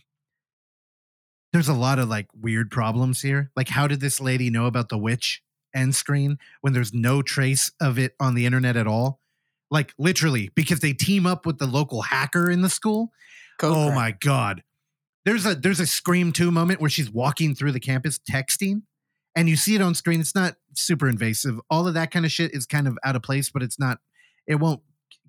there's 1.54 1.70
a 1.70 1.74
lot 1.74 2.00
of 2.00 2.10
like 2.10 2.28
weird 2.42 2.72
problems 2.72 3.22
here. 3.22 3.52
Like 3.56 3.70
how 3.70 3.88
did 3.88 4.02
this 4.02 4.20
lady 4.20 4.50
know 4.50 4.66
about 4.66 4.90
the 4.90 4.98
witch 4.98 5.42
end 5.74 5.96
screen 5.96 6.38
when 6.62 6.74
there's 6.74 6.94
no 6.94 7.22
trace 7.22 7.72
of 7.80 7.98
it 7.98 8.16
on 8.20 8.34
the 8.34 8.46
internet 8.46 8.76
at 8.76 8.88
all? 8.88 9.20
Like 9.72 9.94
literally 9.98 10.50
because 10.56 10.80
they 10.80 10.94
team 10.94 11.26
up 11.26 11.46
with 11.46 11.60
the 11.60 11.68
local 11.68 12.02
hacker 12.02 12.50
in 12.50 12.62
the 12.62 12.70
school? 12.70 13.12
Code 13.60 13.76
oh 13.76 13.92
my 13.92 14.12
god. 14.12 14.64
There's 15.26 15.46
a 15.46 15.54
there's 15.54 15.80
a 15.80 15.86
scream 15.86 16.34
2 16.34 16.52
moment 16.52 16.82
where 16.82 16.90
she's 16.90 17.12
walking 17.12 17.56
through 17.56 17.72
the 17.72 17.80
campus 17.80 18.20
texting 18.20 18.82
and 19.36 19.48
you 19.48 19.56
see 19.56 19.76
it 19.76 19.82
on 19.82 19.94
screen. 19.94 20.20
It's 20.20 20.36
not 20.36 20.56
super 20.76 21.08
invasive. 21.08 21.60
All 21.70 21.88
of 21.88 21.94
that 21.94 22.12
kind 22.12 22.26
of 22.26 22.32
shit 22.32 22.54
is 22.54 22.66
kind 22.66 22.88
of 22.88 22.98
out 23.06 23.16
of 23.16 23.22
place 23.22 23.52
but 23.52 23.62
it's 23.62 23.80
not 23.80 24.00
it 24.48 24.56
won't 24.56 24.82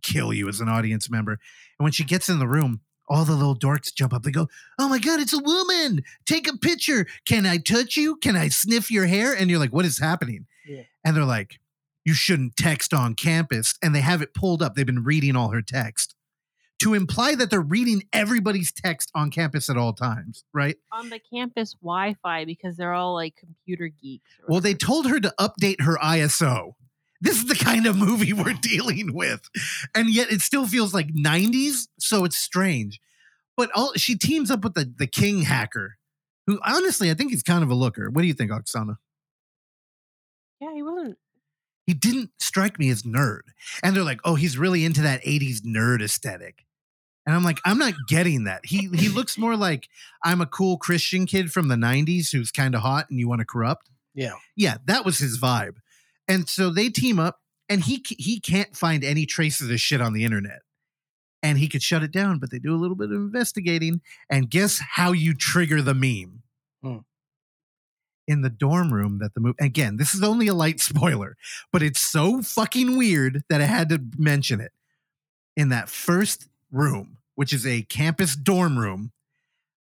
kill 0.02 0.32
you 0.32 0.48
as 0.48 0.60
an 0.60 0.70
audience 0.70 1.10
member. 1.10 1.32
And 1.32 1.84
when 1.84 1.92
she 1.92 2.04
gets 2.04 2.30
in 2.30 2.38
the 2.38 2.48
room 2.48 2.80
all 3.08 3.24
the 3.24 3.34
little 3.34 3.56
dorks 3.56 3.94
jump 3.94 4.12
up. 4.12 4.22
They 4.22 4.30
go 4.30 4.48
oh 4.78 4.88
my 4.88 4.98
god 4.98 5.20
it's 5.20 5.32
a 5.32 5.42
woman! 5.42 6.02
Take 6.26 6.48
a 6.48 6.56
picture! 6.56 7.06
Can 7.26 7.46
i 7.46 7.58
touch 7.58 7.96
you? 7.96 8.16
Can 8.16 8.36
i 8.36 8.48
sniff 8.48 8.90
your 8.90 9.06
hair? 9.06 9.34
And 9.34 9.50
you're 9.50 9.58
like 9.58 9.72
what 9.72 9.84
is 9.84 9.98
happening? 9.98 10.46
Yeah. 10.66 10.82
and 11.04 11.14
they're 11.16 11.24
like 11.24 11.60
you 12.04 12.14
shouldn't 12.14 12.56
text 12.56 12.92
on 12.92 13.14
campus. 13.14 13.74
And 13.82 13.94
they 13.94 14.00
have 14.00 14.20
it 14.22 14.34
pulled 14.34 14.62
up. 14.62 14.74
They've 14.74 14.84
been 14.84 15.04
reading 15.04 15.36
all 15.36 15.48
her 15.50 15.62
text 15.62 16.14
to 16.80 16.92
imply 16.92 17.34
that 17.34 17.50
they're 17.50 17.60
reading 17.60 18.02
everybody's 18.12 18.72
text 18.72 19.10
on 19.14 19.30
campus 19.30 19.70
at 19.70 19.76
all 19.78 19.92
times 19.92 20.44
right? 20.52 20.76
On 20.92 21.08
the 21.08 21.18
campus 21.32 21.74
Wi-Fi 21.82 22.44
because 22.44 22.76
they're 22.76 22.92
all 22.92 23.14
like 23.14 23.36
computer 23.36 23.88
geeks. 23.88 24.28
or 24.42 24.52
Well, 24.52 24.60
they 24.60 24.74
told 24.74 25.06
her 25.06 25.20
to 25.20 25.32
update 25.40 25.80
her 25.82 25.96
ISO. 25.96 26.74
This 27.20 27.36
is 27.36 27.46
the 27.46 27.54
kind 27.54 27.86
of 27.86 27.96
movie 27.96 28.32
we're 28.32 28.54
dealing 28.54 29.14
with. 29.14 29.48
And 29.94 30.10
yet 30.10 30.30
it 30.30 30.40
still 30.40 30.66
feels 30.66 30.92
like 30.92 31.08
90s, 31.14 31.88
so 31.98 32.24
it's 32.24 32.36
strange. 32.36 33.00
But 33.56 33.70
all 33.74 33.92
she 33.94 34.16
teams 34.16 34.50
up 34.50 34.64
with 34.64 34.74
the, 34.74 34.92
the 34.96 35.06
king 35.06 35.42
hacker, 35.42 35.96
who 36.46 36.58
honestly 36.64 37.10
I 37.10 37.14
think 37.14 37.30
he's 37.30 37.42
kind 37.42 37.62
of 37.62 37.70
a 37.70 37.74
looker. 37.74 38.10
What 38.10 38.22
do 38.22 38.26
you 38.26 38.34
think, 38.34 38.50
Oksana? 38.50 38.96
yeah, 40.60 40.72
he 40.74 40.82
wasn't. 40.82 41.18
He 41.86 41.92
didn't 41.92 42.30
strike 42.38 42.78
me 42.78 42.88
as 42.88 43.02
nerd. 43.02 43.42
And 43.82 43.94
they're 43.94 44.02
like, 44.02 44.20
oh, 44.24 44.36
he's 44.36 44.56
really 44.56 44.84
into 44.84 45.02
that 45.02 45.22
80s 45.22 45.60
nerd 45.60 46.02
aesthetic. 46.02 46.64
And 47.26 47.36
I'm 47.36 47.44
like, 47.44 47.60
I'm 47.64 47.78
not 47.78 47.94
getting 48.08 48.44
that. 48.44 48.62
He 48.64 48.88
he 48.94 49.08
looks 49.08 49.36
more 49.38 49.56
like 49.56 49.88
I'm 50.22 50.40
a 50.40 50.46
cool 50.46 50.78
Christian 50.78 51.26
kid 51.26 51.52
from 51.52 51.68
the 51.68 51.74
90s 51.74 52.32
who's 52.32 52.50
kind 52.50 52.74
of 52.74 52.80
hot 52.80 53.10
and 53.10 53.18
you 53.18 53.28
want 53.28 53.40
to 53.40 53.44
corrupt. 53.44 53.90
Yeah. 54.14 54.34
Yeah, 54.56 54.76
that 54.86 55.04
was 55.04 55.18
his 55.18 55.38
vibe. 55.38 55.76
And 56.28 56.48
so 56.48 56.70
they 56.70 56.88
team 56.88 57.18
up 57.18 57.40
and 57.68 57.82
he 57.82 58.02
he 58.18 58.40
can't 58.40 58.76
find 58.76 59.04
any 59.04 59.26
traces 59.26 59.62
of 59.62 59.68
this 59.68 59.80
shit 59.80 60.00
on 60.00 60.12
the 60.12 60.24
internet. 60.24 60.60
And 61.42 61.58
he 61.58 61.68
could 61.68 61.82
shut 61.82 62.02
it 62.02 62.10
down, 62.12 62.38
but 62.38 62.50
they 62.50 62.58
do 62.58 62.74
a 62.74 62.78
little 62.80 62.96
bit 62.96 63.10
of 63.10 63.16
investigating 63.16 64.00
and 64.30 64.50
guess 64.50 64.80
how 64.92 65.12
you 65.12 65.34
trigger 65.34 65.82
the 65.82 65.94
meme? 65.94 66.42
Hmm. 66.82 66.98
in 68.26 68.42
the 68.42 68.50
dorm 68.50 68.92
room 68.92 69.18
that 69.20 69.32
the 69.34 69.40
movie 69.40 69.56
again, 69.58 69.96
this 69.96 70.14
is 70.14 70.22
only 70.22 70.46
a 70.48 70.54
light 70.54 70.80
spoiler, 70.90 71.36
but 71.72 71.82
it's 71.82 72.00
so 72.00 72.42
fucking 72.42 72.96
weird 72.96 73.42
that 73.48 73.60
I 73.60 73.66
had 73.66 73.88
to 73.90 74.02
mention 74.18 74.60
it. 74.60 74.72
In 75.56 75.68
that 75.68 75.88
first 75.88 76.48
room, 76.72 77.18
which 77.36 77.52
is 77.52 77.66
a 77.66 77.82
campus 77.82 78.34
dorm 78.36 78.78
room, 78.78 79.12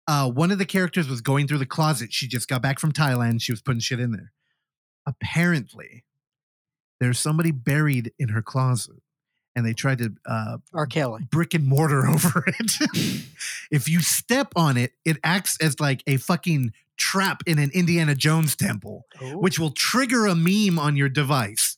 uh, 0.06 0.30
one 0.30 0.50
of 0.50 0.58
the 0.58 0.66
characters 0.66 1.08
was 1.08 1.20
going 1.20 1.48
through 1.48 1.58
the 1.58 1.66
closet. 1.66 2.12
She 2.12 2.28
just 2.28 2.48
got 2.48 2.62
back 2.62 2.78
from 2.78 2.92
Thailand. 2.92 3.42
She 3.42 3.52
was 3.52 3.62
putting 3.62 3.80
shit 3.80 4.00
in 4.00 4.12
there. 4.12 4.32
Apparently, 5.06 6.04
there's 7.04 7.20
somebody 7.20 7.50
buried 7.50 8.12
in 8.18 8.30
her 8.30 8.42
closet, 8.42 8.96
and 9.54 9.64
they 9.66 9.74
tried 9.74 9.98
to 9.98 10.14
uh, 10.26 10.56
R. 10.72 10.86
Kelly. 10.86 11.26
brick 11.30 11.54
and 11.54 11.66
mortar 11.66 12.06
over 12.08 12.44
it. 12.46 12.72
if 13.70 13.88
you 13.88 14.00
step 14.00 14.52
on 14.56 14.76
it, 14.76 14.92
it 15.04 15.18
acts 15.22 15.56
as 15.60 15.78
like 15.78 16.02
a 16.06 16.16
fucking 16.16 16.72
trap 16.96 17.42
in 17.46 17.58
an 17.58 17.70
Indiana 17.74 18.14
Jones 18.14 18.56
temple, 18.56 19.04
Ooh, 19.22 19.38
which 19.38 19.58
will 19.58 19.70
trigger 19.72 20.26
a 20.26 20.34
meme 20.34 20.78
on 20.78 20.96
your 20.96 21.08
device. 21.08 21.76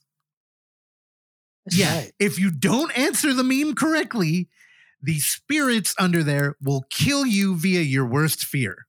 that's 1.65 1.77
yeah. 1.77 1.97
right. 1.97 2.13
If 2.19 2.39
you 2.39 2.51
don't 2.51 2.97
answer 2.97 3.33
the 3.35 3.45
meme 3.45 3.75
correctly, 3.75 4.49
the 5.03 5.19
spirits 5.19 5.95
under 5.99 6.23
there 6.23 6.57
will 6.63 6.85
kill 6.91 7.27
you 7.27 7.57
via 7.57 7.81
your 7.81 8.07
worst 8.07 8.45
fear. 8.45 8.87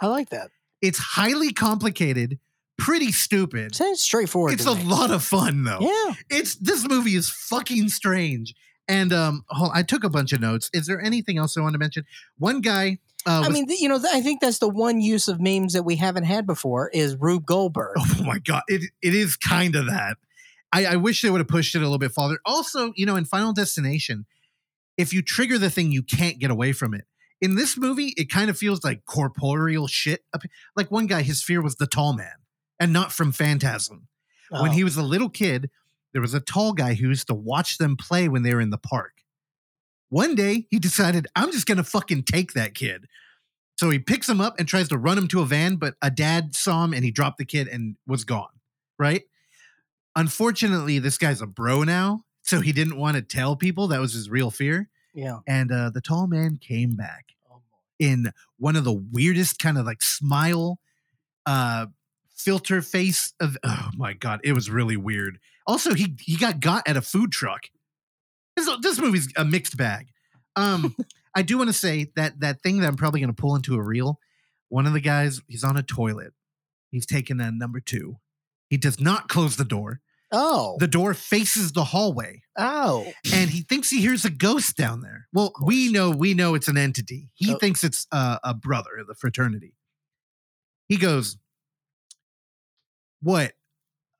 I 0.00 0.06
like 0.06 0.30
that. 0.30 0.50
It's 0.80 0.98
highly 0.98 1.52
complicated, 1.52 2.38
pretty 2.78 3.12
stupid. 3.12 3.74
Sounds 3.74 4.00
straightforward. 4.00 4.52
It's 4.54 4.66
a 4.66 4.74
me. 4.74 4.84
lot 4.84 5.10
of 5.10 5.22
fun 5.22 5.64
though. 5.64 5.78
Yeah. 5.80 6.14
It's 6.30 6.54
this 6.56 6.86
movie 6.88 7.14
is 7.14 7.28
fucking 7.28 7.88
strange. 7.88 8.54
And 8.86 9.12
um, 9.12 9.44
hold- 9.48 9.72
I 9.74 9.82
took 9.82 10.02
a 10.04 10.08
bunch 10.08 10.32
of 10.32 10.40
notes. 10.40 10.70
Is 10.72 10.86
there 10.86 11.00
anything 11.00 11.36
else 11.36 11.56
I 11.56 11.60
want 11.60 11.74
to 11.74 11.78
mention? 11.78 12.04
One 12.38 12.60
guy. 12.60 12.98
Uh, 13.26 13.42
I 13.44 13.50
mean, 13.50 13.66
you 13.68 13.88
know, 13.88 14.00
I 14.14 14.22
think 14.22 14.40
that's 14.40 14.58
the 14.58 14.68
one 14.68 15.00
use 15.00 15.28
of 15.28 15.40
memes 15.40 15.74
that 15.74 15.82
we 15.82 15.96
haven't 15.96 16.24
had 16.24 16.46
before 16.46 16.88
is 16.88 17.16
Rube 17.16 17.44
Goldberg. 17.44 17.96
oh 17.98 18.22
my 18.24 18.38
god, 18.38 18.62
it 18.68 18.90
it 19.02 19.14
is 19.14 19.36
kind 19.36 19.74
of 19.74 19.86
that. 19.86 20.16
I, 20.72 20.86
I 20.86 20.96
wish 20.96 21.22
they 21.22 21.30
would 21.30 21.40
have 21.40 21.48
pushed 21.48 21.74
it 21.74 21.78
a 21.78 21.82
little 21.82 21.98
bit 21.98 22.12
farther. 22.12 22.38
Also, 22.44 22.92
you 22.96 23.04
know, 23.06 23.16
in 23.16 23.24
Final 23.24 23.52
Destination, 23.52 24.26
if 24.96 25.12
you 25.12 25.22
trigger 25.22 25.58
the 25.58 25.70
thing, 25.70 25.92
you 25.92 26.02
can't 26.02 26.38
get 26.38 26.50
away 26.50 26.72
from 26.72 26.94
it. 26.94 27.04
In 27.40 27.54
this 27.54 27.76
movie, 27.76 28.14
it 28.16 28.30
kind 28.30 28.50
of 28.50 28.58
feels 28.58 28.82
like 28.84 29.04
corporeal 29.04 29.86
shit. 29.86 30.24
Like 30.76 30.90
one 30.90 31.06
guy, 31.06 31.22
his 31.22 31.42
fear 31.42 31.62
was 31.62 31.76
the 31.76 31.86
tall 31.86 32.12
man, 32.12 32.32
and 32.80 32.92
not 32.92 33.12
from 33.12 33.32
Phantasm. 33.32 34.08
When 34.50 34.70
Oh. 34.70 34.74
he 34.74 34.84
was 34.84 34.96
a 34.96 35.02
little 35.02 35.28
kid, 35.28 35.70
there 36.12 36.22
was 36.22 36.34
a 36.34 36.40
tall 36.40 36.72
guy 36.72 36.94
who 36.94 37.08
used 37.08 37.26
to 37.26 37.34
watch 37.34 37.78
them 37.78 37.96
play 37.96 38.28
when 38.28 38.42
they 38.42 38.54
were 38.54 38.60
in 38.60 38.70
the 38.70 38.78
park. 38.78 39.24
One 40.08 40.34
day, 40.34 40.66
he 40.70 40.78
decided, 40.78 41.26
I'm 41.36 41.52
just 41.52 41.66
going 41.66 41.76
to 41.76 41.84
fucking 41.84 42.22
take 42.24 42.52
that 42.54 42.74
kid. 42.74 43.06
So 43.78 43.90
he 43.90 43.98
picks 43.98 44.28
him 44.28 44.40
up 44.40 44.58
and 44.58 44.66
tries 44.66 44.88
to 44.88 44.96
run 44.98 45.18
him 45.18 45.28
to 45.28 45.40
a 45.42 45.44
van, 45.46 45.76
but 45.76 45.96
a 46.00 46.10
dad 46.10 46.54
saw 46.54 46.82
him 46.84 46.94
and 46.94 47.04
he 47.04 47.10
dropped 47.10 47.36
the 47.38 47.44
kid 47.44 47.68
and 47.68 47.96
was 48.06 48.24
gone. 48.24 48.48
Right? 48.98 49.24
Unfortunately, 50.16 50.98
this 50.98 51.18
guy's 51.18 51.40
a 51.40 51.46
bro 51.46 51.84
now. 51.84 52.24
So 52.42 52.60
he 52.60 52.72
didn't 52.72 52.96
want 52.96 53.16
to 53.16 53.22
tell 53.22 53.56
people 53.56 53.88
that 53.88 54.00
was 54.00 54.14
his 54.14 54.30
real 54.30 54.50
fear. 54.50 54.88
yeah. 55.14 55.40
And 55.46 55.70
uh, 55.70 55.90
the 55.90 56.00
tall 56.00 56.26
man 56.26 56.56
came 56.56 56.96
back 56.96 57.26
Oh, 57.50 57.60
in 57.98 58.32
one 58.56 58.74
of 58.76 58.84
the 58.84 58.92
weirdest 58.92 59.58
kind 59.58 59.76
of 59.76 59.84
like 59.84 60.00
smile 60.02 60.78
uh 61.44 61.86
filter 62.38 62.80
face 62.80 63.32
of 63.40 63.56
oh 63.64 63.90
my 63.96 64.12
god 64.12 64.40
it 64.44 64.52
was 64.52 64.70
really 64.70 64.96
weird 64.96 65.38
also 65.66 65.92
he 65.94 66.16
he 66.20 66.36
got 66.36 66.60
got 66.60 66.86
at 66.88 66.96
a 66.96 67.02
food 67.02 67.32
truck 67.32 67.62
this, 68.56 68.68
this 68.80 68.98
movie's 69.00 69.32
a 69.36 69.44
mixed 69.44 69.76
bag 69.76 70.06
um 70.56 70.94
i 71.34 71.42
do 71.42 71.58
want 71.58 71.68
to 71.68 71.74
say 71.74 72.10
that 72.16 72.38
that 72.40 72.62
thing 72.62 72.80
that 72.80 72.86
i'm 72.86 72.96
probably 72.96 73.20
going 73.20 73.34
to 73.34 73.40
pull 73.40 73.56
into 73.56 73.74
a 73.74 73.82
reel 73.82 74.18
one 74.68 74.86
of 74.86 74.92
the 74.92 75.00
guys 75.00 75.40
he's 75.48 75.64
on 75.64 75.76
a 75.76 75.82
toilet 75.82 76.32
he's 76.90 77.06
taking 77.06 77.40
a 77.40 77.50
number 77.50 77.80
two 77.80 78.18
he 78.70 78.76
does 78.76 79.00
not 79.00 79.28
close 79.28 79.56
the 79.56 79.64
door 79.64 80.00
Oh. 80.30 80.76
the 80.78 80.86
door 80.86 81.14
faces 81.14 81.72
the 81.72 81.84
hallway 81.84 82.42
oh. 82.58 83.10
and 83.32 83.48
he 83.48 83.62
thinks 83.62 83.88
he 83.88 84.02
hears 84.02 84.26
a 84.26 84.30
ghost 84.30 84.76
down 84.76 85.00
there. 85.00 85.26
Well, 85.32 85.54
we 85.64 85.90
know 85.90 86.10
we 86.10 86.34
know 86.34 86.54
it's 86.54 86.68
an 86.68 86.76
entity. 86.76 87.30
He 87.32 87.54
Oh. 87.54 87.56
thinks 87.56 87.82
it's 87.82 88.06
uh, 88.12 88.36
a 88.44 88.52
brother 88.52 88.90
of 89.00 89.06
the 89.06 89.14
fraternity. 89.14 89.72
He 90.86 90.98
goes, 90.98 91.38
"What? 93.20 93.52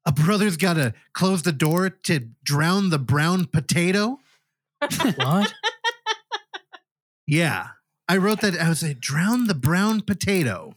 A 0.06 0.12
brother's 0.12 0.56
got 0.56 0.74
to 0.74 0.94
close 1.12 1.42
the 1.42 1.52
door 1.52 1.90
to 1.90 2.28
drown 2.44 2.90
the 2.90 2.98
brown 2.98 3.46
potato?" 3.46 4.18
What? 5.16 5.52
Yeah, 7.26 7.68
I 8.08 8.16
wrote 8.16 8.40
that. 8.40 8.58
I 8.58 8.68
was 8.68 8.82
like, 8.82 9.00
"Drown 9.00 9.46
the 9.46 9.54
brown 9.54 10.00
potato." 10.00 10.74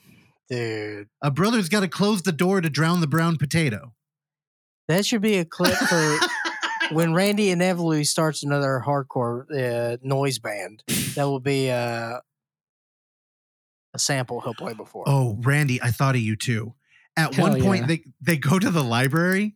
Dude. 0.50 1.08
A 1.22 1.32
brother's 1.32 1.70
got 1.70 1.80
to 1.80 1.88
close 1.88 2.24
the 2.24 2.34
door 2.34 2.60
to 2.60 2.70
drown 2.70 3.00
the 3.00 3.08
brown 3.08 3.38
potato. 3.38 3.94
That 4.90 5.06
should 5.06 5.22
be 5.22 5.38
a 5.38 5.46
clip 5.46 5.74
for 5.76 6.18
when 6.92 7.14
Randy 7.14 7.52
and 7.52 7.62
inevitably 7.62 8.04
starts 8.04 8.44
another 8.44 8.84
hardcore 8.86 9.46
uh, 9.50 9.98
noise 10.04 10.40
band. 10.40 10.84
That 11.16 11.24
will 11.24 11.40
be 11.40 11.72
uh, 11.72 12.20
a 13.94 14.00
sample 14.00 14.42
he'll 14.42 14.54
play 14.54 14.74
before. 14.74 15.06
Oh, 15.08 15.38
Randy, 15.42 15.82
I 15.82 15.92
thought 15.92 16.16
of 16.16 16.22
you 16.22 16.36
too. 16.36 16.74
At 17.18 17.34
Hell 17.34 17.50
one 17.50 17.62
point, 17.62 17.82
yeah. 17.82 17.88
they 17.88 18.04
they 18.22 18.38
go 18.38 18.58
to 18.58 18.70
the 18.70 18.84
library, 18.84 19.56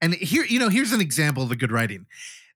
and 0.00 0.14
here, 0.14 0.44
you 0.44 0.58
know, 0.58 0.68
here's 0.68 0.92
an 0.92 1.00
example 1.00 1.42
of 1.42 1.48
the 1.48 1.56
good 1.56 1.70
writing. 1.70 2.06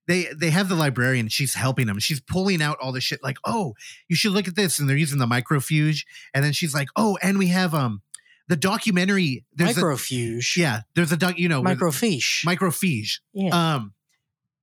They 0.07 0.27
they 0.35 0.49
have 0.49 0.69
the 0.69 0.75
librarian. 0.75 1.27
She's 1.27 1.53
helping 1.53 1.85
them. 1.85 1.99
She's 1.99 2.19
pulling 2.19 2.61
out 2.61 2.77
all 2.81 2.91
the 2.91 3.01
shit. 3.01 3.23
Like, 3.23 3.37
oh, 3.45 3.75
you 4.07 4.15
should 4.15 4.31
look 4.31 4.47
at 4.47 4.55
this, 4.55 4.79
and 4.79 4.89
they're 4.89 4.97
using 4.97 5.19
the 5.19 5.27
microfuge. 5.27 6.05
And 6.33 6.43
then 6.43 6.51
she's 6.51 6.73
like, 6.73 6.87
oh, 6.95 7.17
and 7.21 7.37
we 7.37 7.47
have 7.47 7.75
um 7.75 8.01
the 8.47 8.55
documentary. 8.55 9.45
There's 9.53 9.77
a, 9.77 9.81
Microfuge. 9.81 10.57
yeah, 10.57 10.81
there's 10.95 11.11
a 11.11 11.17
doc. 11.17 11.37
You 11.37 11.47
know, 11.47 11.61
Microfiche. 11.61 12.43
microfuge. 12.43 13.19
yeah. 13.33 13.75
Um, 13.75 13.93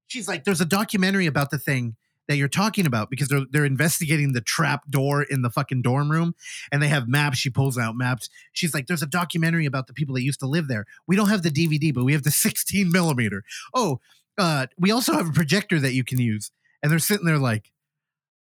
she's 0.08 0.26
like, 0.26 0.42
there's 0.42 0.60
a 0.60 0.66
documentary 0.66 1.26
about 1.26 1.50
the 1.50 1.58
thing 1.58 1.94
that 2.28 2.36
you're 2.36 2.48
talking 2.48 2.86
about 2.86 3.10
because 3.10 3.28
they're 3.28 3.46
they're 3.50 3.64
investigating 3.64 4.32
the 4.32 4.40
trap 4.40 4.82
door 4.90 5.22
in 5.22 5.42
the 5.42 5.50
fucking 5.50 5.82
dorm 5.82 6.10
room, 6.10 6.34
and 6.72 6.82
they 6.82 6.88
have 6.88 7.08
maps. 7.08 7.38
She 7.38 7.50
pulls 7.50 7.78
out 7.78 7.96
maps. 7.96 8.28
She's 8.52 8.74
like, 8.74 8.86
there's 8.86 9.02
a 9.02 9.06
documentary 9.06 9.66
about 9.66 9.86
the 9.86 9.92
people 9.92 10.14
that 10.14 10.22
used 10.22 10.40
to 10.40 10.46
live 10.46 10.68
there. 10.68 10.86
We 11.06 11.16
don't 11.16 11.28
have 11.28 11.42
the 11.42 11.50
DVD, 11.50 11.92
but 11.94 12.04
we 12.04 12.12
have 12.12 12.22
the 12.22 12.30
16 12.46 12.90
millimeter. 12.90 13.44
Oh, 13.74 14.00
uh, 14.38 14.66
we 14.78 14.90
also 14.90 15.12
have 15.14 15.28
a 15.28 15.32
projector 15.32 15.78
that 15.80 15.94
you 15.94 16.04
can 16.04 16.18
use. 16.18 16.50
And 16.82 16.92
they're 16.92 16.98
sitting 16.98 17.26
there 17.26 17.38
like, 17.38 17.72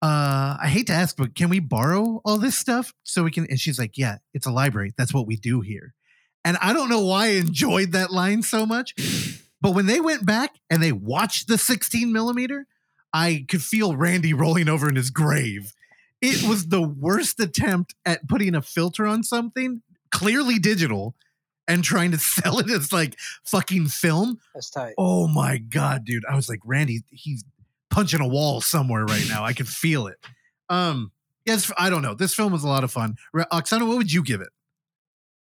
uh, 0.02 0.56
I 0.61 0.69
hate 0.69 0.89
to 0.89 0.93
ask, 0.93 1.16
but 1.16 1.35
can 1.35 1.48
we 1.48 1.61
borrow 1.61 2.20
all 2.24 2.39
this 2.39 2.56
stuff 2.56 2.93
so 3.05 3.23
we 3.23 3.31
can? 3.31 3.47
And 3.48 3.59
she's 3.59 3.78
like, 3.78 3.97
yeah, 3.97 4.19
it's 4.35 4.47
a 4.47 4.51
library. 4.51 4.93
That's 4.98 5.15
what 5.15 5.27
we 5.27 5.36
do 5.36 5.61
here. 5.61 5.94
And 6.44 6.59
I 6.59 6.73
don't 6.73 6.90
know 6.90 7.05
why 7.06 7.27
I 7.27 7.31
enjoyed 7.31 7.93
that 7.93 8.12
line 8.12 8.43
so 8.43 8.66
much. 8.66 8.94
But 9.62 9.74
when 9.74 9.86
they 9.86 10.01
went 10.01 10.27
back 10.27 10.56
and 10.69 10.82
they 10.82 10.93
watched 10.93 11.48
the 11.48 11.56
16 11.56 12.12
millimeter, 12.12 12.66
I 13.15 13.47
could 13.49 13.62
feel 13.62 13.97
Randy 13.97 14.35
rolling 14.35 14.69
over 14.69 14.89
in 14.89 14.97
his 14.97 15.11
grave. 15.11 15.73
It 16.20 16.47
was 16.49 16.66
the 16.69 16.82
worst 16.82 17.39
attempt 17.39 17.95
at 18.05 18.27
putting 18.28 18.55
a 18.55 18.61
filter 18.62 19.07
on 19.07 19.23
something, 19.23 19.82
clearly 20.11 20.59
digital, 20.59 21.15
and 21.69 21.85
trying 21.85 22.11
to 22.11 22.19
sell 22.19 22.59
it 22.59 22.69
as 22.70 22.93
like 22.93 23.16
fucking 23.45 23.86
film. 23.86 24.41
That's 24.53 24.69
tight. 24.69 24.95
Oh 24.99 25.28
my 25.28 25.59
God, 25.59 26.05
dude. 26.05 26.24
I 26.28 26.35
was 26.35 26.49
like, 26.49 26.59
Randy, 26.65 27.05
he's 27.11 27.45
punching 27.89 28.20
a 28.20 28.27
wall 28.27 28.61
somewhere 28.61 29.05
right 29.05 29.24
now. 29.28 29.45
I 29.45 29.53
can 29.53 29.66
feel 29.66 30.09
it. 30.09 30.16
Um, 30.69 31.12
yes, 31.47 31.70
I 31.78 31.91
don't 31.91 32.03
know. 32.03 32.15
This 32.15 32.35
film 32.35 32.53
was 32.53 32.65
a 32.65 32.69
lot 32.69 32.82
of 32.82 32.91
fun. 32.91 33.15
Oksana, 33.35 33.86
what 33.86 33.97
would 33.97 34.12
you 34.12 34.24
give 34.24 34.41
it? 34.41 34.49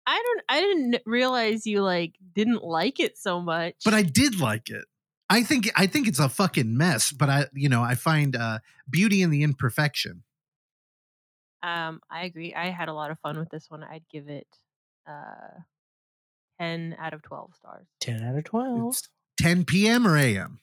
I 0.08 0.22
don't. 0.22 0.42
I 0.50 0.60
didn't 0.60 0.98
realize 1.06 1.66
you 1.66 1.82
like 1.82 2.16
didn't 2.34 2.64
like 2.64 3.00
it 3.00 3.18
so 3.18 3.40
much. 3.42 3.76
but 3.86 3.94
I 3.94 4.02
did 4.04 4.40
like 4.40 4.70
it. 4.70 4.86
I 5.30 5.44
think 5.44 5.70
I 5.76 5.88
think 5.88 6.08
it's 6.08 6.20
a 6.20 6.30
fucking 6.30 6.78
mess, 6.78 7.12
but 7.12 7.30
I 7.30 7.46
you 7.54 7.70
know 7.70 7.82
I 7.84 7.96
find 7.96 8.36
uh, 8.36 8.60
beauty 8.90 9.22
in 9.22 9.30
the 9.32 9.44
imperfection. 9.44 10.24
um, 11.64 12.02
I 12.12 12.26
agree. 12.26 12.54
I 12.54 12.70
had 12.70 12.90
a 12.90 12.94
lot 12.94 13.12
of 13.12 13.20
fun 13.20 13.40
with 13.40 13.50
this 13.50 13.70
one. 13.70 13.84
I'd 13.84 14.08
give 14.12 14.28
it 14.30 14.48
uh, 15.08 15.62
ten 16.60 16.96
out 17.00 17.14
of 17.14 17.22
twelve 17.24 17.56
stars. 17.56 17.88
10 18.02 18.24
out 18.24 18.36
of 18.36 18.44
12. 18.44 18.88
It's 18.92 19.10
10 19.40 19.66
p.m. 19.66 20.06
or 20.08 20.16
a.m. 20.18 20.60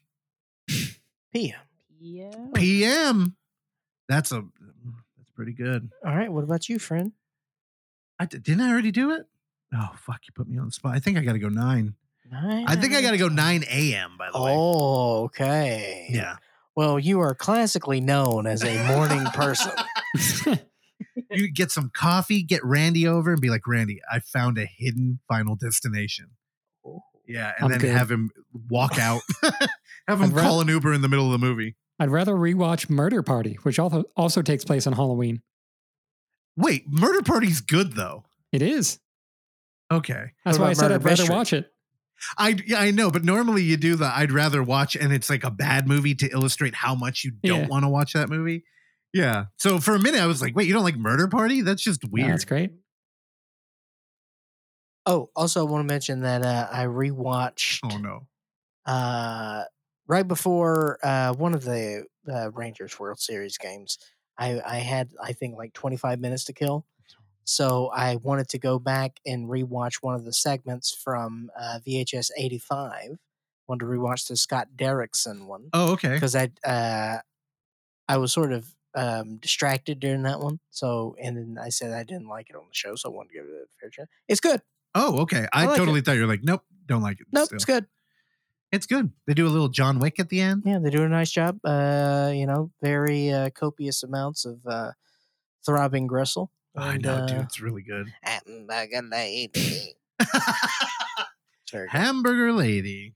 PM. 1.33 1.57
Yeah. 2.01 2.31
p.m. 2.55 3.37
That's 4.09 4.33
a 4.33 4.45
that's 5.17 5.31
pretty 5.35 5.53
good. 5.53 5.91
All 6.05 6.15
right. 6.17 6.31
What 6.33 6.45
about 6.45 6.69
you, 6.69 6.79
friend? 6.79 7.13
I 8.19 8.27
didn't 8.27 8.61
I 8.61 8.71
already 8.71 8.93
do 8.93 9.11
it. 9.11 9.27
Oh 9.75 9.91
fuck! 9.97 10.21
You 10.27 10.33
put 10.35 10.49
me 10.49 10.59
on 10.59 10.67
the 10.67 10.73
spot. 10.73 10.95
I 10.95 11.01
think 11.01 11.17
I 11.19 11.23
got 11.23 11.33
to 11.33 11.39
go 11.39 11.49
nine. 11.49 11.95
Nine. 12.33 12.65
I 12.67 12.77
think 12.77 12.95
I 12.95 13.03
got 13.03 13.11
to 13.13 13.19
go 13.19 13.29
nine 13.29 13.63
a.m. 13.71 14.17
By 14.19 14.31
the 14.33 14.43
way. 14.43 14.53
Oh, 14.57 15.25
okay. 15.25 16.07
Yeah. 16.11 16.37
Well, 16.75 16.99
you 16.99 17.21
are 17.21 17.35
classically 17.35 18.01
known 18.01 18.47
as 18.47 18.65
a 18.65 18.87
morning 18.89 19.25
person. 19.35 19.71
You 21.31 21.51
get 21.51 21.71
some 21.71 21.91
coffee, 21.95 22.43
get 22.43 22.63
Randy 22.63 23.07
over, 23.09 23.33
and 23.33 23.41
be 23.41 23.49
like, 23.49 23.67
Randy, 23.67 24.01
I 24.11 24.21
found 24.21 24.59
a 24.59 24.67
hidden 24.67 25.19
final 25.29 25.57
destination. 25.57 26.27
Oh, 26.87 27.01
yeah, 27.27 27.53
and 27.57 27.65
I'm 27.65 27.71
then 27.71 27.81
good. 27.81 27.91
have 27.97 28.11
him 28.11 28.31
walk 28.69 28.99
out. 28.99 29.23
have 30.07 30.21
him 30.21 30.25
I'd 30.25 30.33
ra- 30.33 30.43
call 30.43 30.61
an 30.61 30.69
Uber 30.69 30.93
in 30.93 31.01
the 31.01 31.09
middle 31.09 31.25
of 31.27 31.33
the 31.33 31.39
movie. 31.45 31.75
I'd 31.99 32.11
rather 32.11 32.35
rewatch 32.35 32.91
Murder 32.91 33.23
Party, 33.23 33.59
which 33.63 33.79
also 33.79 34.05
also 34.15 34.43
takes 34.43 34.65
place 34.65 34.87
on 34.87 34.93
Halloween. 34.93 35.41
Wait, 36.57 36.85
Murder 36.89 37.23
Party's 37.23 37.63
good 37.63 37.95
though. 37.95 38.25
It 38.53 38.61
is. 38.61 38.99
Okay. 39.91 40.33
That's 40.45 40.59
What 40.59 40.65
why 40.65 40.69
I 40.69 40.73
about 40.73 40.77
said 40.81 40.93
I'd 40.93 41.05
rather 41.05 41.23
Mystery? 41.23 41.35
watch 41.37 41.53
it. 41.55 41.73
I 42.39 42.57
yeah, 42.67 42.81
I 42.81 42.91
know, 42.91 43.11
but 43.11 43.25
normally 43.25 43.63
you 43.63 43.77
do 43.77 43.97
the 43.97 44.07
I'd 44.07 44.33
rather 44.33 44.63
watch 44.63 44.97
and 44.97 45.13
it's 45.13 45.29
like 45.31 45.45
a 45.45 45.51
bad 45.51 45.87
movie 45.89 46.15
to 46.17 46.29
illustrate 46.31 46.75
how 46.75 46.95
much 46.95 47.25
you 47.25 47.33
don't 47.45 47.63
Yeah. 47.63 47.69
want 47.69 47.85
to 47.85 47.89
watch 47.89 48.13
that 48.15 48.29
movie. 48.29 48.65
Yeah. 49.13 49.47
So 49.59 49.79
for 49.79 49.95
a 49.95 49.99
minute 49.99 50.21
I 50.21 50.27
was 50.27 50.41
like, 50.41 50.55
wait, 50.57 50.67
you 50.67 50.73
don't 50.75 50.85
like 50.85 50.97
Murder 50.97 51.29
Party? 51.29 51.61
That's 51.63 51.83
just 51.83 52.03
Yeah, 52.05 52.11
weird. 52.11 52.33
that's 52.33 52.45
great. 52.45 52.73
Oh, 55.05 55.31
also, 55.35 55.67
I 55.67 55.71
want 55.71 55.87
to 55.87 55.93
mention 55.93 56.21
that 56.21 56.43
uh, 56.45 56.69
I 56.71 56.85
rewatched 56.85 57.81
Oh 57.83 57.99
no. 57.99 58.27
uh, 58.87 59.65
right 60.07 60.27
before 60.27 60.99
uh, 61.03 61.35
one 61.35 61.55
of 61.55 61.65
the 61.65 62.07
uh, 62.33 62.51
Rangers 62.53 62.99
World 63.01 63.19
Series 63.19 63.59
games. 63.59 63.99
I, 64.39 64.61
I 64.65 64.77
had, 64.79 65.11
I 65.23 65.33
think, 65.33 65.57
like 65.57 65.73
25 65.73 66.21
minutes 66.21 66.45
to 66.45 66.53
kill. 66.53 66.87
So 67.45 67.89
I 67.89 68.17
wanted 68.17 68.49
to 68.51 68.59
go 68.59 68.79
back 68.79 69.19
and 69.27 69.49
rewatch 69.49 69.97
one 70.01 70.15
of 70.15 70.25
the 70.25 70.33
segments 70.33 70.95
from 70.95 71.51
uh, 71.59 71.79
VHS 71.87 72.31
85. 72.37 73.19
Wanted 73.69 73.81
to 73.81 73.87
rewatch 73.87 74.29
the 74.29 74.37
Scott 74.37 74.69
Derrickson 74.77 75.47
one 75.47 75.69
Oh, 75.73 75.93
okay. 75.93 76.15
because 76.15 76.35
I 76.37 76.51
uh, 76.65 77.19
I 78.09 78.17
was 78.19 78.33
sort 78.33 78.53
of 78.53 78.75
um, 78.95 79.37
distracted 79.39 80.01
during 80.01 80.23
that 80.23 80.41
one. 80.41 80.61
So 80.71 81.17
and 81.21 81.37
then 81.37 81.59
I 81.63 81.69
said 81.71 81.93
I 81.93 82.03
didn't 82.03 82.29
like 82.29 82.51
it 82.51 82.57
on 82.57 82.63
the 82.69 82.75
show, 82.75 82.95
so 82.97 83.11
I 83.11 83.13
wanted 83.15 83.31
to 83.31 83.35
give 83.35 83.45
it 83.45 83.51
a 83.51 83.67
fair 83.81 83.91
chance. 83.91 84.09
It's 84.29 84.41
good. 84.41 84.61
Oh, 84.95 85.21
okay. 85.23 85.47
I, 85.53 85.63
I 85.63 85.67
like 85.67 85.77
totally 85.77 86.01
thought 86.03 86.17
you 86.17 86.23
were 86.23 86.27
like, 86.27 86.43
nope, 86.45 86.63
don't 86.87 87.03
like 87.03 87.21
it. 87.21 87.27
Nope, 87.33 87.47
still. 87.47 87.57
it's 87.57 87.65
good. 87.65 87.87
It's 88.73 88.87
good. 88.87 89.11
They 89.27 89.35
do 89.35 89.47
a 89.47 89.49
little 89.51 89.69
John 89.69 89.99
Wick 89.99 90.19
at 90.19 90.29
the 90.29 90.41
end. 90.41 90.63
Yeah, 90.67 90.79
they 90.79 90.91
do 90.91 91.03
a 91.05 91.09
nice 91.09 91.31
job. 91.31 91.59
Uh, 91.65 92.31
you 92.35 92.47
know, 92.47 92.71
very 92.83 93.31
uh, 93.31 93.51
copious 93.51 94.03
amounts 94.03 94.45
of 94.45 94.59
uh, 94.67 94.93
throbbing 95.65 96.07
gristle. 96.07 96.51
I 96.77 96.95
And, 96.95 97.03
know, 97.05 97.15
uh, 97.17 97.27
dude. 97.27 97.41
It's 97.43 97.61
really 97.61 97.83
good. 97.83 98.13
Hamburger 98.23 99.03
lady. 99.03 99.95
it's 100.19 101.71
very 101.71 101.87
good. 101.87 101.91
Hamburger 101.91 102.53
Lady. 102.53 103.15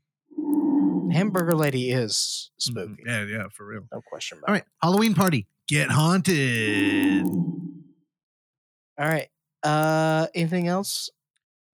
Hamburger 1.13 1.55
Lady 1.55 1.91
is 1.93 2.51
Mhm. 2.59 2.61
spooky, 2.63 3.03
Yeah, 3.07 3.25
yeah, 3.25 3.49
for 3.53 3.67
real. 3.67 3.87
no 3.93 4.01
question 4.03 4.39
about 4.39 4.47
it. 4.47 4.49
All 4.49 4.55
right. 4.55 4.65
Halloween 4.83 5.15
party. 5.15 5.47
Get 5.69 5.91
haunted. 5.91 7.25
All 8.99 9.09
right. 9.09 9.29
Uh, 9.63 10.27
anything 10.35 10.69
else 10.69 11.11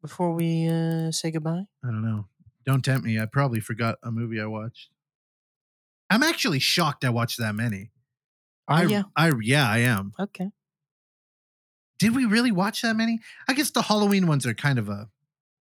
before 0.01 0.33
we 0.35 0.69
uh, 0.69 1.11
say 1.11 1.31
goodbye? 1.31 1.67
I 1.85 1.87
don't 1.89 2.03
know. 2.05 2.29
Don't 2.65 2.85
tempt 2.85 3.05
me. 3.05 3.19
I 3.19 3.27
probably 3.27 3.61
forgot 3.61 3.99
a 4.03 4.11
movie 4.13 4.41
I 4.41 4.47
watched. 4.47 4.91
I'm 6.11 6.23
actually 6.23 6.59
shocked 6.61 7.05
I 7.05 7.11
watched 7.11 7.39
that 7.39 7.55
many. 7.55 7.91
I, 8.69 8.85
yeah. 8.85 9.03
I 9.17 9.33
yeah, 9.41 9.69
I 9.69 9.79
am. 9.79 10.13
Okay. 10.21 10.51
Did 12.03 12.17
we 12.17 12.25
really 12.25 12.51
watch 12.51 12.83
that 12.83 12.97
many? 12.97 13.21
I 13.49 13.55
guess 13.55 13.71
the 13.71 13.83
Halloween 13.83 14.27
ones 14.27 14.45
are 14.45 14.55
kind 14.55 14.77
of 14.81 14.89
a 14.89 15.09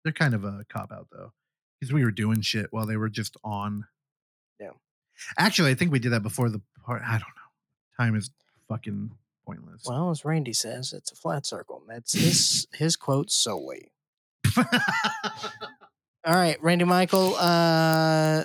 they're 0.05 0.13
kind 0.13 0.35
of 0.35 0.45
a 0.45 0.67
cop 0.69 0.93
out 0.93 1.09
though. 1.11 1.33
Because 1.81 1.91
we 1.93 2.05
were 2.05 2.11
doing 2.11 2.43
shit 2.43 2.67
while 2.71 2.85
they 2.87 2.97
were 2.99 3.09
just 3.09 3.37
on. 3.43 3.87
Yeah. 4.61 4.71
Actually, 5.39 5.71
I 5.71 5.75
think 5.75 5.91
we 5.91 5.99
did 6.01 6.13
that 6.13 6.23
before 6.23 6.51
the 6.51 6.61
part. 6.85 7.01
I 7.03 7.13
don't 7.13 7.21
know. 7.21 7.97
Time 8.05 8.15
is 8.15 8.31
fucking 8.69 9.13
pointless. 9.47 9.85
Well, 9.87 10.11
as 10.11 10.23
Randy 10.25 10.53
says, 10.53 10.93
it's 10.93 11.11
a 11.13 11.17
flat 11.17 11.47
circle. 11.47 11.83
That's 11.89 12.13
his 12.13 12.67
his 12.75 12.95
quote 12.97 13.31
solely. 13.31 13.91
All 14.57 16.35
right, 16.35 16.63
Randy 16.63 16.85
Michael, 16.85 17.35
uh, 17.37 18.45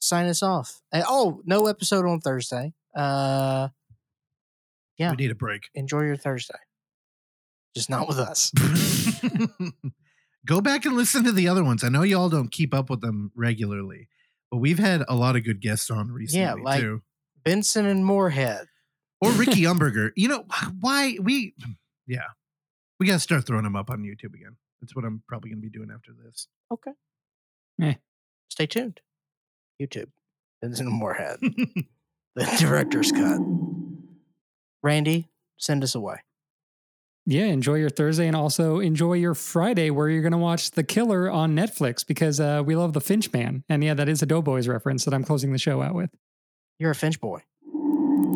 sign 0.00 0.26
us 0.26 0.42
off. 0.42 0.80
Uh, 0.92 1.02
oh, 1.06 1.42
no 1.44 1.66
episode 1.66 2.06
on 2.06 2.20
Thursday. 2.20 2.72
Uh, 2.96 3.68
Yeah. 4.96 5.10
We 5.10 5.16
need 5.16 5.30
a 5.30 5.34
break. 5.34 5.68
enjoy 5.74 6.02
your 6.02 6.16
Thursday, 6.16 6.58
just 7.74 7.90
not 7.90 8.08
with 8.08 8.18
us. 8.18 8.52
Go 10.46 10.60
back 10.60 10.84
and 10.84 10.96
listen 10.96 11.24
to 11.24 11.32
the 11.32 11.48
other 11.48 11.62
ones. 11.62 11.84
I 11.84 11.88
know 11.88 12.02
y'all 12.02 12.28
don't 12.28 12.50
keep 12.50 12.74
up 12.74 12.90
with 12.90 13.00
them 13.00 13.30
regularly, 13.36 14.08
but 14.50 14.58
we've 14.58 14.78
had 14.78 15.04
a 15.08 15.14
lot 15.14 15.36
of 15.36 15.44
good 15.44 15.60
guests 15.60 15.90
on 15.90 16.10
recently 16.10 16.42
yeah, 16.42 16.54
like- 16.54 16.80
too. 16.80 17.02
Benson 17.44 17.86
and 17.86 18.04
Moorhead. 18.06 18.66
Or 19.20 19.30
Ricky 19.32 19.62
Umberger. 19.62 20.10
You 20.16 20.28
know 20.28 20.44
why 20.80 21.16
we? 21.20 21.54
Yeah, 22.06 22.26
we 22.98 23.06
got 23.06 23.14
to 23.14 23.20
start 23.20 23.46
throwing 23.46 23.64
them 23.64 23.76
up 23.76 23.90
on 23.90 24.02
YouTube 24.02 24.34
again. 24.34 24.56
That's 24.80 24.94
what 24.96 25.04
I'm 25.04 25.22
probably 25.28 25.50
going 25.50 25.60
to 25.60 25.68
be 25.68 25.70
doing 25.70 25.90
after 25.94 26.12
this. 26.24 26.48
Okay. 26.72 26.90
Eh. 27.80 27.94
Stay 28.48 28.66
tuned. 28.66 29.00
YouTube. 29.80 30.08
Benson 30.60 30.86
and 30.88 30.96
Moorhead. 30.96 31.38
the 31.40 32.56
director's 32.58 33.12
cut. 33.12 33.40
Randy, 34.82 35.28
send 35.56 35.84
us 35.84 35.94
away. 35.94 36.16
Yeah, 37.24 37.44
enjoy 37.44 37.76
your 37.76 37.90
Thursday 37.90 38.26
and 38.26 38.34
also 38.34 38.80
enjoy 38.80 39.14
your 39.14 39.34
Friday 39.34 39.90
where 39.90 40.08
you're 40.08 40.22
going 40.22 40.32
to 40.32 40.38
watch 40.38 40.72
The 40.72 40.82
Killer 40.82 41.30
on 41.30 41.54
Netflix 41.54 42.04
because 42.04 42.40
uh, 42.40 42.62
we 42.66 42.74
love 42.74 42.94
The 42.94 43.00
Finch 43.00 43.32
Man. 43.32 43.62
And 43.68 43.84
yeah, 43.84 43.94
that 43.94 44.08
is 44.08 44.22
a 44.22 44.26
Doughboys 44.26 44.66
reference 44.66 45.04
that 45.04 45.14
I'm 45.14 45.22
closing 45.22 45.52
the 45.52 45.58
show 45.58 45.82
out 45.82 45.94
with. 45.94 46.10
You're 46.80 46.90
a 46.90 46.96
Finch 46.96 47.20
boy. 47.20 47.42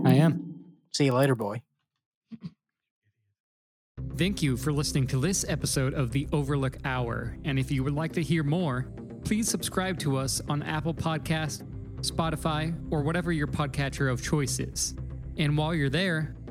I 0.04 0.14
am. 0.14 0.64
See 0.92 1.06
you 1.06 1.14
later, 1.14 1.34
boy. 1.34 1.62
Thank 4.16 4.40
you 4.40 4.56
for 4.56 4.72
listening 4.72 5.08
to 5.08 5.20
this 5.20 5.44
episode 5.48 5.92
of 5.92 6.12
the 6.12 6.28
Overlook 6.32 6.78
Hour. 6.84 7.36
And 7.44 7.58
if 7.58 7.72
you 7.72 7.82
would 7.82 7.94
like 7.94 8.12
to 8.12 8.22
hear 8.22 8.44
more, 8.44 8.86
please 9.24 9.48
subscribe 9.48 9.98
to 10.00 10.16
us 10.16 10.40
on 10.48 10.62
Apple 10.62 10.94
Podcast, 10.94 11.64
Spotify, 12.02 12.74
or 12.90 13.02
whatever 13.02 13.32
your 13.32 13.48
podcatcher 13.48 14.10
of 14.10 14.22
choice 14.22 14.60
is. 14.60 14.94
And 15.38 15.58
while 15.58 15.74
you're 15.74 15.90
there, 15.90 16.36